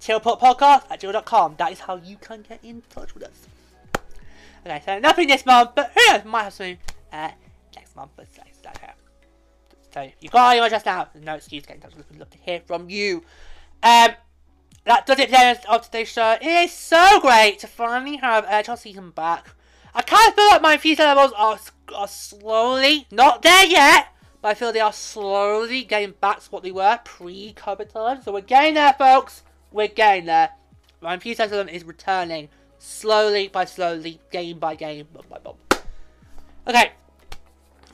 chillpotpodcast 0.00 0.84
at 0.90 1.00
gmail.com. 1.00 1.56
That 1.58 1.72
is 1.72 1.80
how 1.80 1.96
you 1.96 2.16
can 2.16 2.40
get 2.40 2.64
in 2.64 2.82
touch 2.88 3.12
with 3.12 3.24
us. 3.24 3.48
Okay, 4.64 4.82
so 4.82 4.98
nothing 4.98 5.28
this 5.28 5.44
month, 5.44 5.72
but 5.74 5.92
who 5.94 6.12
knows, 6.12 6.24
might 6.24 6.44
have 6.44 6.54
something 6.54 6.78
uh, 7.12 7.30
next 7.76 7.94
month. 7.94 8.10
But 8.16 8.26
so, 8.34 8.42
so, 8.62 8.70
so 9.92 10.10
you've 10.20 10.32
got 10.32 10.56
your 10.56 10.64
address 10.64 10.86
now. 10.86 11.06
There's 11.12 11.24
no 11.24 11.34
excuse 11.34 11.64
to 11.64 11.68
get 11.68 11.76
in 11.76 11.82
touch. 11.82 11.92
We'd 11.96 12.18
love 12.18 12.30
to 12.30 12.38
hear 12.38 12.62
from 12.66 12.88
you. 12.88 13.24
Um, 13.82 14.12
that 14.84 15.04
does 15.04 15.18
it 15.18 15.30
for 15.66 15.78
today's 15.80 16.08
show. 16.08 16.38
It 16.40 16.46
is 16.46 16.72
so 16.72 17.20
great 17.20 17.58
to 17.58 17.66
finally 17.66 18.16
have 18.16 18.46
uh, 18.46 18.62
come 18.94 19.10
back. 19.10 19.50
I 19.98 20.02
kind 20.02 20.28
of 20.28 20.34
feel 20.34 20.46
like 20.46 20.62
my 20.62 20.76
future 20.76 21.02
levels 21.02 21.32
are, 21.36 21.58
are 21.92 22.06
slowly, 22.06 23.08
not 23.10 23.42
there 23.42 23.66
yet, 23.66 24.06
but 24.40 24.50
I 24.50 24.54
feel 24.54 24.72
they 24.72 24.78
are 24.78 24.92
slowly 24.92 25.82
getting 25.82 26.12
back 26.20 26.38
to 26.40 26.50
what 26.50 26.62
they 26.62 26.70
were 26.70 27.00
pre-COVID 27.02 27.92
time. 27.92 28.22
So 28.22 28.32
we're 28.32 28.42
getting 28.42 28.74
there, 28.74 28.92
folks. 28.92 29.42
We're 29.72 29.88
getting 29.88 30.26
there. 30.26 30.50
My 31.00 31.14
enthusiasm 31.14 31.68
is 31.68 31.82
returning 31.82 32.48
slowly 32.78 33.48
by 33.48 33.64
slowly, 33.64 34.20
game 34.30 34.60
by 34.60 34.76
game. 34.76 35.08
Okay, 36.68 36.92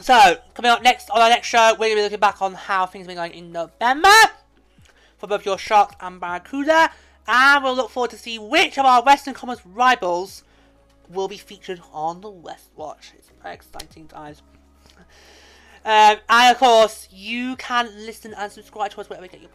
so, 0.01 0.37
coming 0.53 0.73
up 0.73 0.83
next 0.83 1.09
on 1.09 1.23
our 1.23 1.31
next 1.31 1.47
show, 1.47 1.73
we're 1.73 1.89
going 1.89 1.93
to 1.93 1.97
be 1.97 2.03
looking 2.03 2.21
back 2.21 2.43
on 2.43 2.53
how 2.53 2.85
things 2.85 3.05
have 3.05 3.09
been 3.09 3.17
going 3.17 3.33
in 3.33 3.51
November 3.51 4.13
for 5.17 5.27
both 5.27 5.47
your 5.47 5.57
Sharks 5.57 5.97
and 6.03 6.21
Barracuda. 6.21 6.91
And 7.27 7.65
we'll 7.65 7.75
look 7.75 7.89
forward 7.89 8.11
to 8.11 8.19
see 8.19 8.39
which 8.39 8.77
of 8.77 8.85
our 8.85 9.03
Western 9.03 9.33
Conference 9.33 9.65
rivals 9.65 10.45
will 11.09 11.29
be 11.29 11.37
featured 11.37 11.81
on 11.93 12.21
the 12.21 12.31
West 12.31 12.71
Watch. 12.77 13.13
It's 13.17 13.31
very 13.43 13.55
exciting 13.55 14.09
times. 14.09 14.43
Um, 15.85 16.17
and 16.29 16.53
of 16.53 16.59
course, 16.59 17.09
you 17.11 17.57
can 17.57 17.87
listen 18.07 18.33
and 18.35 18.51
subscribe 18.51 18.91
to 18.93 19.01
us 19.01 19.11
wherever 19.11 19.27
you 19.27 19.31
get 19.31 19.43
your 19.43 19.51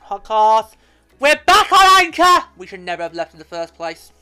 podcast. 0.00 0.74
We're 1.18 1.40
back 1.46 1.72
on 1.72 2.04
Anchor! 2.04 2.46
We 2.56 2.66
should 2.66 2.80
never 2.80 3.02
have 3.02 3.14
left 3.14 3.32
in 3.32 3.38
the 3.38 3.44
first 3.44 3.74
place. 3.74 4.12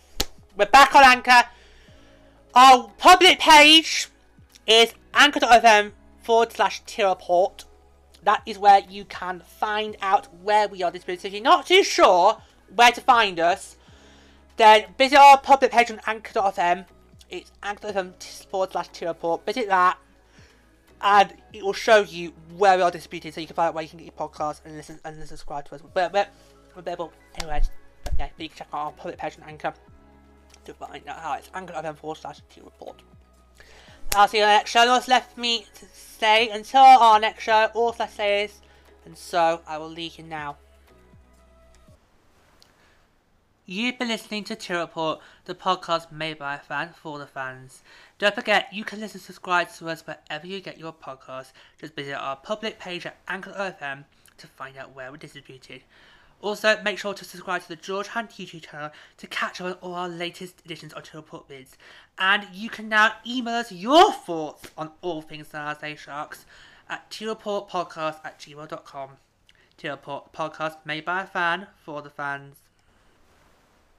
We're 0.56 0.66
back 0.66 0.94
on 0.94 1.04
Anchor. 1.04 1.48
Our 2.54 2.90
public 2.98 3.40
page 3.40 4.08
is 4.66 4.94
anchor.fm 5.12 5.92
forward 6.22 6.52
slash 6.52 6.82
report. 6.98 7.64
That 8.22 8.42
is 8.46 8.58
where 8.58 8.80
you 8.88 9.04
can 9.04 9.40
find 9.40 9.96
out 10.00 10.28
where 10.42 10.66
we 10.68 10.82
are 10.82 10.90
distributed. 10.90 11.28
If 11.28 11.34
you're 11.34 11.42
not 11.42 11.66
too 11.66 11.84
sure 11.84 12.40
where 12.74 12.92
to 12.92 13.00
find 13.00 13.38
us, 13.38 13.76
then 14.56 14.86
visit 14.96 15.18
our 15.18 15.38
public 15.38 15.70
page 15.70 15.90
on 15.90 16.00
anchor.fm. 16.06 16.86
It's 17.30 17.50
anchor.fm 17.62 17.96
um, 17.96 18.14
forward 18.50 18.72
slash 18.72 18.88
report. 19.02 19.44
Visit 19.46 19.68
that 19.68 19.98
and 21.04 21.34
it 21.52 21.62
will 21.62 21.74
show 21.74 22.00
you 22.00 22.32
where 22.56 22.76
we 22.76 22.82
are 22.82 22.90
distributed 22.90 23.34
so 23.34 23.40
you 23.40 23.46
can 23.46 23.54
find 23.54 23.68
out 23.68 23.74
where 23.74 23.82
you 23.82 23.90
can 23.90 23.98
get 23.98 24.06
your 24.06 24.28
podcast 24.28 24.62
and 24.64 24.74
listen 24.74 24.98
and 25.04 25.28
subscribe 25.28 25.66
to 25.66 25.74
us. 25.74 25.82
But, 25.92 26.12
but 26.12 26.32
able 26.86 27.12
anyway, 27.36 27.62
but 28.04 28.14
yeah, 28.18 28.28
you 28.38 28.48
can 28.48 28.58
check 28.58 28.68
out 28.72 28.86
our 28.86 28.92
public 28.92 29.18
page 29.18 29.36
on 29.40 29.48
Anchor 29.48 29.74
to 30.64 30.74
find 30.74 31.06
out 31.06 31.18
how 31.18 31.34
it's 31.34 31.50
anchor.fm 31.54 31.84
um, 31.84 31.94
forward 31.96 32.16
slash 32.16 32.40
report. 32.56 33.02
I'll 34.16 34.28
see 34.28 34.38
you 34.38 34.44
on 34.44 34.48
the 34.48 34.54
next 34.54 34.70
show. 34.70 34.88
All 34.88 35.02
left 35.06 35.36
me 35.36 35.66
to 35.74 35.86
say 35.92 36.48
until 36.48 36.80
our 36.80 37.20
next 37.20 37.42
show, 37.42 37.68
all 37.74 37.94
I 37.98 38.06
say 38.06 38.44
is, 38.44 38.60
and 39.04 39.16
so 39.16 39.60
I 39.66 39.76
will 39.76 39.90
leave 39.90 40.16
you 40.16 40.24
now. 40.24 40.56
You've 43.66 43.98
been 43.98 44.08
listening 44.08 44.44
to 44.44 44.56
Tier 44.56 44.80
Report, 44.80 45.20
the 45.46 45.54
podcast 45.54 46.12
made 46.12 46.38
by 46.38 46.56
a 46.56 46.58
fan 46.58 46.90
for 46.92 47.18
the 47.18 47.26
fans. 47.26 47.82
Don't 48.18 48.34
forget, 48.34 48.68
you 48.74 48.84
can 48.84 49.00
listen 49.00 49.16
and 49.16 49.22
subscribe 49.22 49.72
to 49.76 49.88
us 49.88 50.06
wherever 50.06 50.46
you 50.46 50.60
get 50.60 50.76
your 50.76 50.92
podcasts. 50.92 51.52
Just 51.80 51.96
visit 51.96 52.12
our 52.12 52.36
public 52.36 52.78
page 52.78 53.06
at 53.06 53.16
Anchor.fm 53.26 54.04
to 54.36 54.46
find 54.48 54.76
out 54.76 54.94
where 54.94 55.10
we're 55.10 55.16
distributed. 55.16 55.80
Also, 56.42 56.78
make 56.82 56.98
sure 56.98 57.14
to 57.14 57.24
subscribe 57.24 57.62
to 57.62 57.68
the 57.68 57.76
George 57.76 58.08
Hunt 58.08 58.32
YouTube 58.32 58.70
channel 58.70 58.90
to 59.16 59.26
catch 59.28 59.62
up 59.62 59.66
on 59.68 59.72
all 59.80 59.94
our 59.94 60.10
latest 60.10 60.60
editions 60.66 60.92
of 60.92 61.04
Tier 61.04 61.22
Report. 61.22 61.50
And 62.18 62.46
you 62.52 62.68
can 62.68 62.90
now 62.90 63.14
email 63.26 63.54
us 63.54 63.72
your 63.72 64.12
thoughts 64.12 64.70
on 64.76 64.90
all 65.00 65.22
things 65.22 65.48
San 65.48 65.74
Jose 65.74 65.96
Sharks 65.96 66.44
at 66.90 67.08
Podcast 67.08 68.18
at 68.26 68.38
gmail.com. 68.38 69.10
Tier 69.78 69.92
Report 69.92 70.34
podcast 70.34 70.76
made 70.84 71.06
by 71.06 71.22
a 71.22 71.26
fan 71.26 71.68
for 71.82 72.02
the 72.02 72.10
fans. 72.10 72.63